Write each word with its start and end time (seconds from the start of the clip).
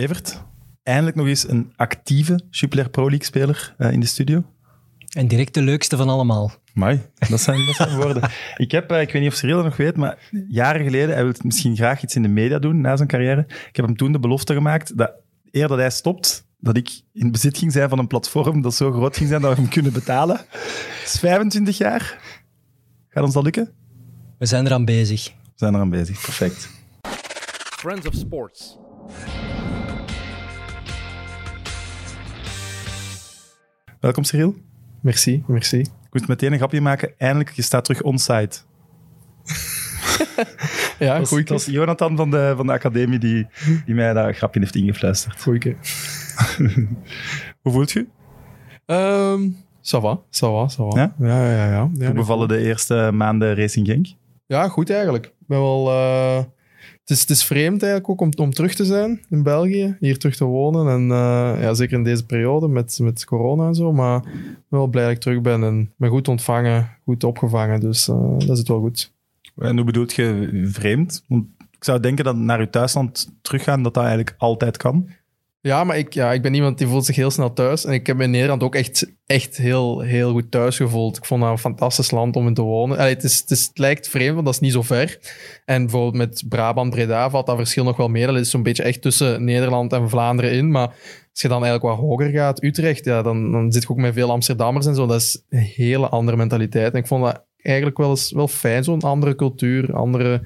Evert, 0.00 0.42
eindelijk 0.82 1.16
nog 1.16 1.26
eens 1.26 1.48
een 1.48 1.72
actieve 1.76 2.40
Jupiler 2.50 2.90
Pro 2.90 3.02
League 3.08 3.24
speler 3.24 3.74
uh, 3.78 3.92
in 3.92 4.00
de 4.00 4.06
studio. 4.06 4.44
En 5.10 5.28
direct 5.28 5.54
de 5.54 5.62
leukste 5.62 5.96
van 5.96 6.08
allemaal. 6.08 6.52
Mai, 6.74 7.00
dat 7.28 7.40
zijn, 7.40 7.66
dat 7.66 7.74
zijn 7.74 7.96
woorden. 7.96 8.30
Ik 8.56 8.70
heb, 8.70 8.92
uh, 8.92 9.00
ik 9.00 9.12
weet 9.12 9.22
niet 9.22 9.30
of 9.30 9.36
Cyril 9.36 9.56
dat 9.56 9.64
nog 9.64 9.76
weet, 9.76 9.96
maar 9.96 10.18
jaren 10.48 10.84
geleden, 10.84 11.14
hij 11.14 11.24
wil 11.24 11.32
misschien 11.42 11.76
graag 11.76 12.02
iets 12.02 12.14
in 12.14 12.22
de 12.22 12.28
media 12.28 12.58
doen 12.58 12.80
na 12.80 12.96
zijn 12.96 13.08
carrière. 13.08 13.44
Ik 13.68 13.76
heb 13.76 13.86
hem 13.86 13.96
toen 13.96 14.12
de 14.12 14.18
belofte 14.20 14.54
gemaakt 14.54 14.96
dat 14.96 15.12
eer 15.50 15.68
dat 15.68 15.78
hij 15.78 15.90
stopt, 15.90 16.46
dat 16.58 16.76
ik 16.76 17.02
in 17.12 17.30
bezit 17.30 17.58
ging 17.58 17.72
zijn 17.72 17.88
van 17.88 17.98
een 17.98 18.06
platform 18.06 18.62
dat 18.62 18.74
zo 18.74 18.92
groot 18.92 19.16
ging 19.16 19.28
zijn 19.28 19.40
dat 19.40 19.54
we 19.54 19.60
hem 19.60 19.70
kunnen 19.70 19.92
betalen. 19.92 20.36
Dat 20.36 21.04
is 21.04 21.18
25 21.18 21.78
jaar. 21.78 22.18
Gaat 23.08 23.24
ons 23.24 23.34
dat 23.34 23.42
lukken? 23.42 23.70
We 24.38 24.46
zijn 24.46 24.66
eraan 24.66 24.84
bezig. 24.84 25.26
We 25.26 25.52
zijn 25.54 25.74
eraan 25.74 25.90
bezig, 25.90 26.20
perfect. 26.20 26.70
Friends 27.80 28.06
of 28.06 28.14
Sports. 28.14 28.78
Welkom 34.00 34.24
Cyril. 34.24 34.54
Merci, 35.00 35.44
merci. 35.46 35.78
Ik 35.78 35.88
moet 36.10 36.28
meteen 36.28 36.52
een 36.52 36.58
grapje 36.58 36.80
maken. 36.80 37.12
Eindelijk, 37.18 37.50
je 37.50 37.62
staat 37.62 37.84
terug 37.84 38.02
onsite. 38.02 38.58
ja, 40.98 41.24
goed. 41.24 41.48
Dat 41.48 41.48
was 41.48 41.66
Jonathan 41.66 42.16
van 42.16 42.30
de, 42.30 42.52
van 42.56 42.66
de 42.66 42.72
academie 42.72 43.18
die, 43.18 43.46
die 43.86 43.94
mij 43.94 44.12
dat 44.12 44.36
grapje 44.36 44.60
heeft 44.60 44.74
ingefluisterd. 44.74 45.42
Goeie. 45.42 45.76
Hoe 47.62 47.72
voelt 47.72 47.90
je? 47.90 48.06
Um, 48.86 49.56
ça 49.80 50.00
va, 50.00 50.20
ça 50.30 50.50
va, 50.50 50.68
ça 50.68 50.84
va. 50.84 51.00
Ja? 51.00 51.14
Ja, 51.18 51.50
ja, 51.50 51.66
ja. 51.66 51.90
ja 51.94 52.06
Hoe 52.06 52.14
bevallen 52.14 52.48
de 52.48 52.58
eerste 52.58 53.10
maanden 53.12 53.54
Racing 53.54 53.86
Genk? 53.86 54.06
Ja, 54.46 54.68
goed 54.68 54.90
eigenlijk. 54.90 55.26
Ik 55.26 55.46
ben 55.46 55.58
wel... 55.58 55.88
Uh 55.88 56.42
het 57.10 57.18
is, 57.18 57.28
het 57.28 57.30
is 57.38 57.44
vreemd 57.44 57.82
eigenlijk 57.82 58.10
ook 58.10 58.20
om, 58.20 58.44
om 58.44 58.52
terug 58.52 58.74
te 58.74 58.84
zijn 58.84 59.20
in 59.28 59.42
België, 59.42 59.96
hier 60.00 60.18
terug 60.18 60.36
te 60.36 60.44
wonen. 60.44 60.88
En 60.88 61.02
uh, 61.02 61.62
ja, 61.62 61.74
zeker 61.74 61.96
in 61.96 62.04
deze 62.04 62.26
periode 62.26 62.68
met, 62.68 62.98
met 63.02 63.24
corona 63.24 63.66
en 63.66 63.74
zo. 63.74 63.92
Maar 63.92 64.22
wel 64.68 64.86
blij 64.86 65.04
dat 65.04 65.12
ik 65.12 65.20
terug 65.20 65.40
ben 65.40 65.62
en 65.62 65.92
ben 65.96 66.10
goed 66.10 66.28
ontvangen, 66.28 66.88
goed 67.04 67.24
opgevangen. 67.24 67.80
Dus 67.80 68.08
uh, 68.08 68.38
dat 68.38 68.56
zit 68.56 68.68
wel 68.68 68.80
goed. 68.80 69.12
En 69.56 69.76
hoe 69.76 69.84
bedoelt 69.84 70.12
je 70.12 70.60
vreemd? 70.72 71.24
Want 71.28 71.44
ik 71.58 71.84
zou 71.84 72.00
denken 72.00 72.24
dat 72.24 72.36
naar 72.36 72.60
je 72.60 72.70
thuisland 72.70 73.32
teruggaan, 73.42 73.82
dat 73.82 73.94
dat 73.94 74.02
eigenlijk 74.02 74.34
altijd 74.38 74.76
kan. 74.76 75.08
Ja, 75.62 75.84
maar 75.84 75.98
ik, 75.98 76.14
ja, 76.14 76.32
ik 76.32 76.42
ben 76.42 76.54
iemand 76.54 76.78
die 76.78 76.86
voelt 76.86 77.04
zich 77.04 77.16
heel 77.16 77.30
snel 77.30 77.52
thuis. 77.52 77.84
En 77.84 77.92
ik 77.92 78.06
heb 78.06 78.20
in 78.20 78.30
Nederland 78.30 78.62
ook 78.62 78.74
echt, 78.74 79.12
echt 79.26 79.56
heel, 79.56 80.00
heel 80.00 80.32
goed 80.32 80.50
thuis 80.50 80.76
gevoeld. 80.76 81.16
Ik 81.16 81.24
vond 81.24 81.42
dat 81.42 81.50
een 81.50 81.58
fantastisch 81.58 82.10
land 82.10 82.36
om 82.36 82.46
in 82.46 82.54
te 82.54 82.62
wonen. 82.62 82.98
Allee, 82.98 83.14
het, 83.14 83.24
is, 83.24 83.38
het, 83.38 83.50
is, 83.50 83.66
het 83.66 83.78
lijkt 83.78 84.08
vreemd, 84.08 84.34
want 84.34 84.44
dat 84.44 84.54
is 84.54 84.60
niet 84.60 84.72
zo 84.72 84.82
ver. 84.82 85.18
En 85.64 85.82
bijvoorbeeld 85.82 86.14
met 86.14 86.44
Brabant-Breda 86.48 87.30
valt 87.30 87.46
dat 87.46 87.56
verschil 87.56 87.84
nog 87.84 87.96
wel 87.96 88.08
meer. 88.08 88.26
Dat 88.26 88.36
is 88.36 88.50
zo'n 88.50 88.62
beetje 88.62 88.82
echt 88.82 89.02
tussen 89.02 89.44
Nederland 89.44 89.92
en 89.92 90.08
Vlaanderen 90.08 90.52
in. 90.52 90.70
Maar 90.70 90.88
als 91.32 91.40
je 91.42 91.48
dan 91.48 91.64
eigenlijk 91.64 91.94
wat 91.94 92.06
hoger 92.08 92.30
gaat, 92.30 92.62
Utrecht, 92.62 93.04
ja, 93.04 93.22
dan, 93.22 93.52
dan 93.52 93.72
zit 93.72 93.82
je 93.82 93.88
ook 93.88 93.96
met 93.96 94.14
veel 94.14 94.30
Amsterdammers 94.30 94.86
en 94.86 94.94
zo. 94.94 95.06
Dat 95.06 95.20
is 95.20 95.44
een 95.48 95.58
hele 95.58 96.08
andere 96.08 96.36
mentaliteit. 96.36 96.92
En 96.92 96.98
ik 96.98 97.06
vond 97.06 97.24
dat 97.24 97.44
eigenlijk 97.56 97.96
wel 97.98 98.10
eens 98.10 98.32
wel 98.32 98.48
fijn, 98.48 98.84
zo'n 98.84 99.00
andere 99.00 99.34
cultuur, 99.34 99.94
andere 99.94 100.42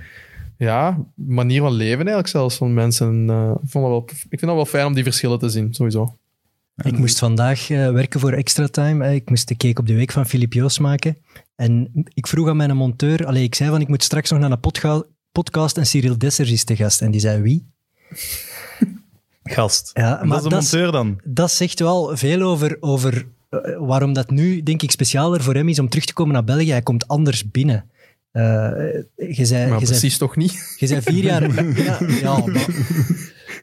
ja, 0.56 1.04
manier 1.14 1.60
van 1.60 1.72
leven 1.72 1.98
eigenlijk 1.98 2.28
zelfs 2.28 2.56
van 2.56 2.74
mensen. 2.74 3.26
Uh, 3.28 3.50
ik, 3.62 3.70
vond 3.70 3.84
dat 3.84 3.92
wel, 3.92 4.02
ik 4.06 4.38
vind 4.38 4.40
het 4.40 4.50
wel 4.50 4.66
fijn 4.66 4.86
om 4.86 4.94
die 4.94 5.02
verschillen 5.02 5.38
te 5.38 5.48
zien, 5.48 5.74
sowieso. 5.74 6.16
Ik 6.82 6.98
moest 6.98 7.18
vandaag 7.18 7.70
uh, 7.70 7.90
werken 7.90 8.20
voor 8.20 8.32
Extra 8.32 8.66
Time. 8.66 9.14
Ik 9.14 9.28
moest 9.28 9.48
de 9.48 9.56
cake 9.56 9.80
op 9.80 9.86
de 9.86 9.94
week 9.94 10.12
van 10.12 10.26
Filip 10.26 10.52
Joos 10.52 10.78
maken. 10.78 11.16
En 11.56 11.90
ik 12.14 12.26
vroeg 12.26 12.48
aan 12.48 12.56
mijn 12.56 12.76
monteur, 12.76 13.26
allee, 13.26 13.42
ik 13.42 13.54
zei 13.54 13.70
van 13.70 13.80
ik 13.80 13.88
moet 13.88 14.02
straks 14.02 14.30
nog 14.30 14.40
naar 14.40 14.50
een 14.50 15.04
podcast 15.32 15.76
en 15.76 15.86
Cyril 15.86 16.18
Dessers 16.18 16.50
is 16.50 16.64
te 16.64 16.76
gast. 16.76 17.02
En 17.02 17.10
die 17.10 17.20
zei 17.20 17.42
wie? 17.42 17.66
Gast. 19.44 19.90
Ja, 19.92 20.20
maar 20.24 20.42
dat 20.42 20.62
is 20.62 20.70
de 20.70 20.76
monteur 20.76 20.92
dan? 20.92 21.20
Dat 21.24 21.50
zegt 21.50 21.80
wel 21.80 22.16
veel 22.16 22.42
over, 22.42 22.76
over 22.80 23.26
uh, 23.50 23.60
waarom 23.78 24.12
dat 24.12 24.30
nu, 24.30 24.62
denk 24.62 24.82
ik, 24.82 24.90
specialer 24.90 25.42
voor 25.42 25.54
hem 25.54 25.68
is 25.68 25.78
om 25.78 25.88
terug 25.88 26.04
te 26.04 26.12
komen 26.12 26.32
naar 26.32 26.44
België. 26.44 26.70
Hij 26.70 26.82
komt 26.82 27.08
anders 27.08 27.50
binnen. 27.50 27.90
Uh, 28.36 28.42
je 29.36 29.44
zei, 29.44 29.68
maar 29.68 29.80
je 29.80 29.86
precies 29.86 30.00
zei, 30.00 30.18
toch 30.18 30.36
niet? 30.36 30.76
Je 30.78 30.86
zei 30.86 31.02
vier 31.02 31.24
jaar... 31.24 31.42
ja, 31.84 31.98
ja 32.20 32.46
maar 32.46 32.66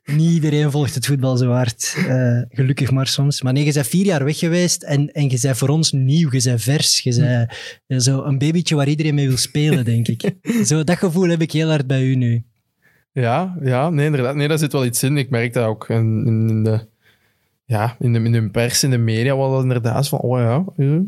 niet 0.06 0.32
iedereen 0.32 0.72
volgt 0.72 0.96
het 0.96 1.06
voetbal 1.06 1.38
zo 1.38 1.52
hard. 1.52 1.96
Uh, 1.98 2.42
gelukkig 2.50 2.92
maar 2.92 3.08
soms. 3.08 3.42
Maar 3.42 3.54
nee, 3.54 3.66
je 3.66 3.74
bent 3.74 3.88
vier 3.88 4.06
jaar 4.06 4.24
weg 4.24 4.38
geweest 4.38 4.84
en, 4.84 5.12
en 5.12 5.30
je 5.30 5.40
bent 5.42 5.58
voor 5.58 5.70
ons 5.70 5.92
nieuw, 5.92 6.32
je 6.32 6.42
bent 6.44 6.62
vers. 6.62 7.00
Je 7.00 7.16
bent 7.16 7.52
uh, 7.88 8.00
zo 8.00 8.24
een 8.24 8.38
babytje 8.38 8.76
waar 8.76 8.88
iedereen 8.88 9.16
mee 9.16 9.28
wil 9.28 9.38
spelen, 9.38 9.86
denk 9.86 10.08
ik. 10.08 10.32
Zo, 10.70 10.84
dat 10.84 10.98
gevoel 10.98 11.30
heb 11.30 11.42
ik 11.42 11.52
heel 11.52 11.70
hard 11.70 11.88
bij 11.88 12.04
u 12.04 12.16
nu. 12.16 12.44
Ja, 13.12 13.58
ja 13.64 13.90
nee, 13.90 14.06
inderdaad. 14.06 14.36
Nee, 14.36 14.48
daar 14.48 14.58
zit 14.58 14.72
wel 14.72 14.86
iets 14.86 15.04
in. 15.04 15.18
Ik 15.18 15.30
merk 15.30 15.54
dat 15.54 15.66
ook 15.66 15.90
in, 15.90 16.26
in 16.28 16.64
de 16.64 16.88
ja, 17.72 17.96
in 18.00 18.14
de, 18.14 18.20
in 18.20 18.32
de 18.32 18.50
pers, 18.50 18.84
in 18.84 18.90
de 18.90 18.98
media, 18.98 19.36
was 19.36 19.52
dat 19.52 19.62
inderdaad 19.62 20.08
van, 20.08 20.20
oh 20.20 20.40
ja, 20.40 20.64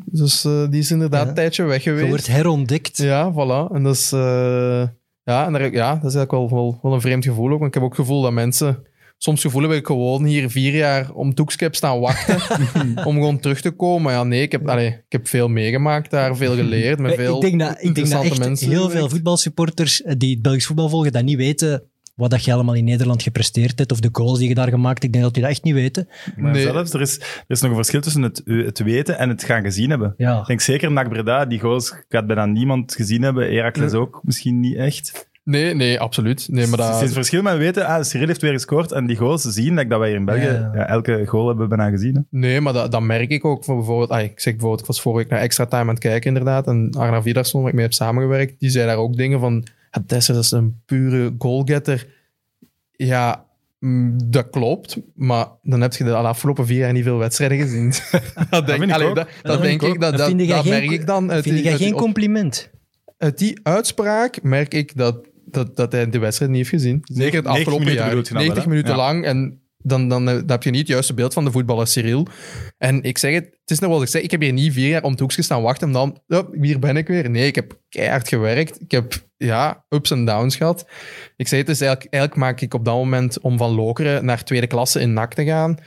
dus 0.06 0.46
uh, 0.46 0.69
die 0.69 0.79
is 0.79 0.91
inderdaad 0.91 1.28
een 1.28 1.34
tijdje 1.34 1.63
weg 1.63 1.84
geweest. 1.84 2.03
Je 2.03 2.09
wordt 2.09 2.28
herontdekt. 2.28 2.97
Ja, 2.97 3.31
voilà. 3.31 3.74
En 3.74 3.84
dat 3.84 3.96
is, 3.96 4.13
uh, 4.13 4.88
ja, 5.24 5.46
en 5.46 5.53
daar, 5.53 5.72
ja, 5.72 5.96
dat 5.96 6.12
is 6.12 6.16
eigenlijk 6.16 6.31
wel, 6.31 6.50
wel, 6.50 6.79
wel, 6.81 6.94
een 6.94 7.01
vreemd 7.01 7.24
gevoel 7.24 7.51
ook. 7.51 7.59
Want 7.59 7.66
ik 7.66 7.74
heb 7.74 7.84
ook 7.84 7.97
het 7.97 8.00
gevoel 8.00 8.22
dat 8.22 8.31
mensen 8.31 8.84
soms 9.18 9.41
gevoel 9.41 9.62
hebben, 9.62 9.78
ik 9.78 9.85
gewoon 9.85 10.24
hier 10.24 10.50
vier 10.50 10.75
jaar 10.75 11.12
om 11.13 11.34
Toekskep 11.34 11.75
staan 11.75 12.00
wachten 12.00 12.35
om 13.07 13.13
gewoon 13.13 13.40
terug 13.40 13.62
te 13.62 13.72
komen. 13.72 14.13
Ja, 14.13 14.24
nee, 14.24 14.41
ik 14.41 14.51
heb, 14.51 14.69
allee, 14.69 14.88
ik 14.88 15.12
heb 15.12 15.28
veel 15.28 15.47
meegemaakt 15.47 16.12
daar, 16.12 16.35
veel 16.35 16.56
geleerd, 16.56 17.00
met 17.00 17.16
veel 17.16 17.35
ik 17.35 17.41
denk 17.41 17.59
dat, 17.59 17.78
ik 17.80 17.95
denk 17.95 18.09
dat 18.09 18.24
echt 18.24 18.40
mensen. 18.40 18.69
heel 18.69 18.90
veel 18.90 19.09
voetbalsupporters 19.09 20.03
die 20.18 20.34
het 20.34 20.41
Belgisch 20.41 20.66
voetbal 20.66 20.90
volgen, 20.90 21.12
dat 21.12 21.24
niet 21.24 21.38
weten 21.38 21.84
wat 22.16 22.29
dat 22.29 22.46
je 22.46 22.53
allemaal 22.53 22.75
in 22.75 22.84
Nederland 22.84 23.24
gepresteerd 23.24 23.79
hebt 23.79 23.91
of 23.91 24.00
de 24.00 24.09
goals 24.12 24.40
die 24.40 24.47
je 24.47 24.56
daar 24.56 24.69
gemaakt 24.69 24.94
hebt. 24.94 25.03
Ik 25.03 25.12
denk 25.12 25.24
dat 25.24 25.34
die 25.34 25.44
dat 25.44 25.51
echt 25.51 25.63
niet 25.63 25.74
weten. 25.74 26.07
Maar 26.35 26.51
nee. 26.51 26.62
zelfs, 26.62 26.94
er 26.94 27.01
is, 27.01 27.19
er 27.19 27.44
is 27.47 27.62
nog 27.62 27.69
een 27.69 27.75
verschil 27.75 28.01
tussen 28.01 28.22
het, 28.22 28.41
het 28.46 28.79
weten 28.79 29.18
en 29.18 29.29
het 29.29 29.44
gaan 29.44 29.63
gezien 29.63 29.90
hebben. 29.90 30.13
Ja. 30.18 30.40
Ik 30.40 30.46
denk 30.46 30.62
zeker 30.62 30.91
NAC 30.91 31.09
Breda, 31.09 31.46
die 31.46 31.59
goals 31.59 31.94
gaat 32.09 32.28
bijna 32.28 32.46
niemand 32.46 32.96
gezien 32.96 33.22
hebben. 33.22 33.53
Heracles 33.53 33.94
ook 33.94 34.19
misschien 34.24 34.59
niet 34.59 34.75
echt. 34.75 35.31
Nee, 35.44 35.76
nee, 35.76 36.00
absoluut. 36.00 36.48
Nee, 36.52 36.68
maar 36.68 36.78
dat... 36.78 36.88
Het 36.88 36.96
is 36.96 37.02
het 37.02 37.14
verschil 37.14 37.42
met 37.42 37.58
weten, 37.58 37.86
ah, 37.86 38.04
Cyril 38.04 38.28
heeft 38.28 38.42
weer 38.42 38.52
gescoord 38.52 38.92
en 38.92 39.06
die 39.06 39.18
goals 39.18 39.42
zien, 39.42 39.76
dat 39.76 40.00
wij 40.00 40.08
hier 40.08 40.18
in 40.18 40.26
België 40.26 40.42
ja, 40.42 40.72
ja. 40.74 40.88
elke 40.88 41.26
goal 41.26 41.48
hebben 41.48 41.70
bijna 41.70 41.90
gezien. 41.90 42.16
Hè. 42.16 42.22
Nee, 42.30 42.62
maar 42.62 42.74
dat, 42.74 42.92
dat 42.92 43.02
merk 43.02 43.30
ik 43.30 43.46
ook. 43.46 43.64
Voor 43.64 43.76
bijvoorbeeld, 43.76 44.09
ah, 44.09 44.22
ik 44.22 44.40
zeg 44.40 44.54
bijvoorbeeld, 44.54 44.81
ik 44.81 44.88
was 44.88 45.02
vorige 45.02 45.22
week 45.22 45.31
naar 45.31 45.42
Extra 45.42 45.66
Time 45.66 45.81
aan 45.81 45.88
het 45.88 46.00
kijken 46.00 46.28
inderdaad, 46.28 46.68
en 46.68 46.90
Arna 46.98 47.22
Vidarsson, 47.22 47.62
waar 47.62 47.70
ik 47.70 47.76
mee 47.76 47.86
heb 47.86 47.94
samengewerkt, 47.94 48.59
die 48.59 48.70
zei 48.70 48.86
daar 48.86 48.98
ook 48.98 49.18
dingen 49.18 49.40
van, 49.40 49.66
dat 50.06 50.30
is 50.30 50.52
een 50.52 50.81
pure 50.86 51.36
goalgetter 51.38 52.08
ja, 52.96 53.46
mm, 53.80 54.18
dat 54.25 54.50
klopt, 54.50 54.98
maar 55.16 55.48
dan 55.62 55.81
heb 55.81 55.94
je 55.94 56.04
de 56.04 56.14
afgelopen 56.16 56.66
vier 56.66 56.78
jaar 56.78 56.94
niet 56.94 57.04
veel 57.04 57.18
wedstrijden 57.18 57.58
gezien. 57.58 57.94
dat 58.50 58.68
denk, 58.68 58.90
dat, 58.90 59.16
dat, 59.16 59.28
dat 59.42 59.62
denk 59.62 59.81
ik, 59.81 60.00
dat, 60.00 60.18
dat, 60.18 60.38
dat 60.48 60.66
merk 60.66 60.92
ik 60.92 61.08
dan. 61.08 61.31
Vind 61.31 61.60
jij 61.60 61.78
geen 61.78 61.94
compliment? 61.94 62.70
Uit 63.18 63.38
die 63.38 63.60
uitspraak 63.64 64.44
merk 64.44 64.74
ik 64.74 64.98
dat, 64.98 65.28
dat, 65.46 65.76
dat 65.76 65.92
hij 65.92 66.09
de 66.09 66.20
wedstrijd 66.20 66.52
niet 66.52 66.59
heeft 66.59 66.84
gezien. 66.84 67.00
Zeker 67.04 67.38
het 67.38 67.48
afgelopen 67.48 67.94
jaar. 67.94 68.16
90 68.31 68.66
minuten 68.66 68.96
lang. 68.96 69.26
En 69.26 69.62
dan, 69.84 70.08
dan, 70.08 70.26
dan, 70.26 70.44
heb 70.48 70.64
je 70.64 70.70
niet 70.70 70.80
het 70.80 70.90
juiste 70.90 71.14
beeld 71.14 71.34
van 71.34 71.46
de 71.46 71.52
voetballer 71.52 71.88
Cyril. 71.88 72.28
En 72.78 73.04
ik 73.04 73.18
zeg 73.18 73.34
het, 73.34 73.46
het 73.46 73.72
is 73.72 73.80
nog 73.80 73.90
wel 73.90 74.02
ik 74.02 74.08
zeg, 74.08 74.22
ik 74.22 74.31
heb 74.31 74.42
hier 74.42 74.54
niet 74.54 74.74
vier 74.74 74.90
jaar 74.90 75.04
om 75.04 75.12
het 75.12 75.20
hoekje 75.20 75.42
staan 75.42 75.62
wachten 75.62 75.88
en 75.88 75.94
dan, 75.94 76.22
oh, 76.28 76.62
hier 76.62 76.80
ben 76.80 76.98
ik 76.98 77.08
weer. 77.08 77.30
Nee, 77.30 77.48
ik 77.48 77.56
heb 77.56 77.80
keihard 77.90 78.28
gewerkt. 78.28 78.81
Ik 78.81 78.92
heb, 78.92 79.14
ja, 79.38 79.86
ups 79.90 80.12
en 80.12 80.26
downs 80.26 80.56
gehad. 80.56 80.86
Ik 81.36 81.48
zeg 81.48 81.60
het, 81.60 81.68
dus 81.68 81.81
eigenlijk, 81.81 82.14
eigenlijk 82.14 82.44
maak 82.44 82.62
ik 82.62 82.74
op 82.74 82.86
dat 82.86 82.96
moment 82.96 83.40
om 83.40 83.58
van 83.58 83.72
Lokeren 83.72 84.25
naar 84.25 84.44
tweede 84.44 84.68
klasse 84.68 85.00
in 85.00 85.14
NAC 85.14 85.34
te 85.34 85.46
gaan. 85.46 85.78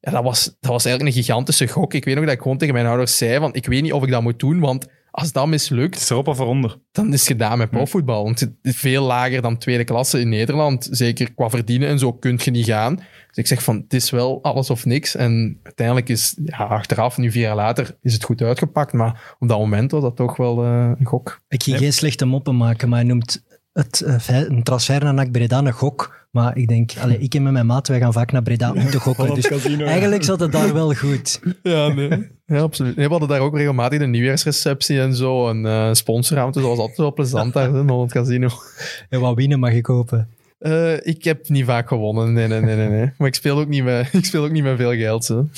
Ja, 0.00 0.10
dat 0.10 0.22
was, 0.22 0.44
dat 0.44 0.70
was 0.70 0.84
eigenlijk 0.84 1.16
een 1.16 1.22
gigantische 1.22 1.66
gok. 1.66 1.94
Ik 1.94 2.04
weet 2.04 2.14
nog 2.14 2.24
dat 2.24 2.34
ik 2.34 2.40
gewoon 2.40 2.58
tegen 2.58 2.74
mijn 2.74 2.86
ouders 2.86 3.16
zei 3.16 3.38
van, 3.38 3.54
ik 3.54 3.66
weet 3.66 3.82
niet 3.82 3.92
of 3.92 4.02
ik 4.02 4.10
dat 4.10 4.22
moet 4.22 4.38
doen, 4.38 4.60
want 4.60 4.86
als 5.16 5.32
dat 5.32 5.46
mislukt... 5.46 5.96
Is 5.96 6.10
erop 6.10 6.28
of 6.28 6.38
eronder? 6.38 6.76
Dan 6.92 7.12
is 7.12 7.20
het 7.20 7.28
gedaan 7.28 7.58
met 7.58 7.68
hm. 7.68 7.74
profvoetbal. 7.74 8.24
Want 8.24 8.40
het 8.40 8.52
is 8.62 8.76
veel 8.76 9.04
lager 9.04 9.42
dan 9.42 9.58
tweede 9.58 9.84
klasse 9.84 10.20
in 10.20 10.28
Nederland. 10.28 10.88
Zeker 10.90 11.34
qua 11.34 11.48
verdienen 11.50 11.88
en 11.88 11.98
zo 11.98 12.12
kun 12.12 12.40
je 12.42 12.50
niet 12.50 12.66
gaan. 12.66 12.94
Dus 12.94 13.36
ik 13.36 13.46
zeg 13.46 13.62
van, 13.62 13.76
het 13.76 13.94
is 13.94 14.10
wel 14.10 14.42
alles 14.42 14.70
of 14.70 14.84
niks. 14.84 15.14
En 15.14 15.60
uiteindelijk 15.62 16.08
is, 16.08 16.36
ja, 16.44 16.56
achteraf, 16.56 17.16
nu 17.16 17.30
vier 17.30 17.42
jaar 17.42 17.54
later, 17.54 17.96
is 18.00 18.12
het 18.12 18.24
goed 18.24 18.42
uitgepakt. 18.42 18.92
Maar 18.92 19.36
op 19.38 19.48
dat 19.48 19.58
moment 19.58 19.90
was 19.90 20.02
dat 20.02 20.16
toch 20.16 20.36
wel 20.36 20.64
uh, 20.64 20.92
een 20.98 21.06
gok. 21.06 21.40
Ik 21.48 21.62
ging 21.62 21.78
geen 21.78 21.92
slechte 21.92 22.24
moppen 22.24 22.56
maken, 22.56 22.88
maar 22.88 22.98
hij 22.98 23.08
noemt 23.08 23.44
het, 23.72 24.02
uh, 24.06 24.48
een 24.48 24.62
transfer 24.62 25.04
naar 25.04 25.14
NAC 25.14 25.30
Breda 25.30 25.58
een 25.58 25.72
gok. 25.72 26.26
Maar 26.30 26.56
ik 26.56 26.68
denk, 26.68 26.92
allez, 27.00 27.18
ik 27.18 27.34
en 27.34 27.42
met 27.42 27.52
mijn 27.52 27.66
maat, 27.66 27.88
wij 27.88 27.98
gaan 27.98 28.12
vaak 28.12 28.32
naar 28.32 28.42
Breda 28.42 28.72
om 28.72 28.90
te 28.90 29.00
gokken. 29.00 29.34
Dus 29.34 29.48
eigenlijk 29.48 30.24
zat 30.24 30.40
het 30.40 30.52
daar 30.52 30.72
wel 30.72 30.94
goed. 30.94 31.40
Ja, 31.62 31.88
nee. 31.88 32.34
Ja, 32.46 32.60
absoluut. 32.60 32.96
Nee, 32.96 33.04
we 33.04 33.10
hadden 33.10 33.28
daar 33.28 33.40
ook 33.40 33.56
regelmatig 33.56 34.00
een 34.00 34.10
nieuwjaarsreceptie 34.10 35.00
en 35.00 35.14
zo. 35.14 35.48
Een 35.48 35.64
uh, 35.64 35.92
sponsorruimte, 35.92 36.60
dat 36.60 36.68
was 36.68 36.78
altijd 36.78 36.98
wel 36.98 37.12
plezant 37.12 37.52
daar 37.52 37.68
in 37.68 37.88
het 37.88 38.12
casino. 38.12 38.48
En 39.08 39.20
wat 39.20 39.36
winnen 39.36 39.58
mag 39.58 39.72
ik 39.72 39.86
hopen? 39.86 40.28
Uh, 40.60 41.06
ik 41.06 41.24
heb 41.24 41.48
niet 41.48 41.64
vaak 41.64 41.88
gewonnen, 41.88 42.32
nee, 42.32 42.48
nee, 42.48 42.60
nee, 42.60 42.76
nee. 42.76 42.88
nee. 42.88 43.12
Maar 43.18 43.28
ik 43.28 43.34
speel 43.34 43.58
ook 43.58 43.68
niet 43.68 43.84
met, 43.84 44.08
ik 44.12 44.24
speel 44.24 44.44
ook 44.44 44.50
niet 44.50 44.62
met 44.62 44.76
veel 44.76 44.94
geld. 44.94 45.24
Zo. 45.24 45.48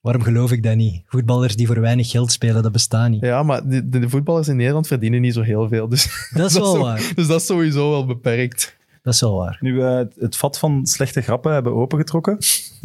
Waarom 0.00 0.22
geloof 0.22 0.52
ik 0.52 0.62
dat 0.62 0.76
niet? 0.76 1.02
Voetballers 1.06 1.56
die 1.56 1.66
voor 1.66 1.80
weinig 1.80 2.10
geld 2.10 2.32
spelen, 2.32 2.62
dat 2.62 2.72
bestaat 2.72 3.10
niet. 3.10 3.22
Ja, 3.22 3.42
maar 3.42 3.68
de, 3.68 3.88
de 3.88 4.08
voetballers 4.08 4.48
in 4.48 4.56
Nederland 4.56 4.86
verdienen 4.86 5.20
niet 5.20 5.34
zo 5.34 5.40
heel 5.40 5.68
veel. 5.68 5.88
Dus 5.88 6.28
dat 6.34 6.50
is 6.50 6.58
wel 6.58 6.78
waar. 6.78 7.12
Dus 7.14 7.26
dat 7.26 7.40
is 7.40 7.46
sowieso 7.46 7.90
wel 7.90 8.06
beperkt. 8.06 8.76
Dat 9.04 9.14
is 9.14 9.20
wel 9.20 9.34
waar. 9.36 9.56
Nu 9.60 9.74
we 9.74 9.82
het, 9.82 10.14
het 10.18 10.36
vat 10.36 10.58
van 10.58 10.86
slechte 10.86 11.20
grappen 11.20 11.52
hebben 11.52 11.74
opengetrokken. 11.74 12.36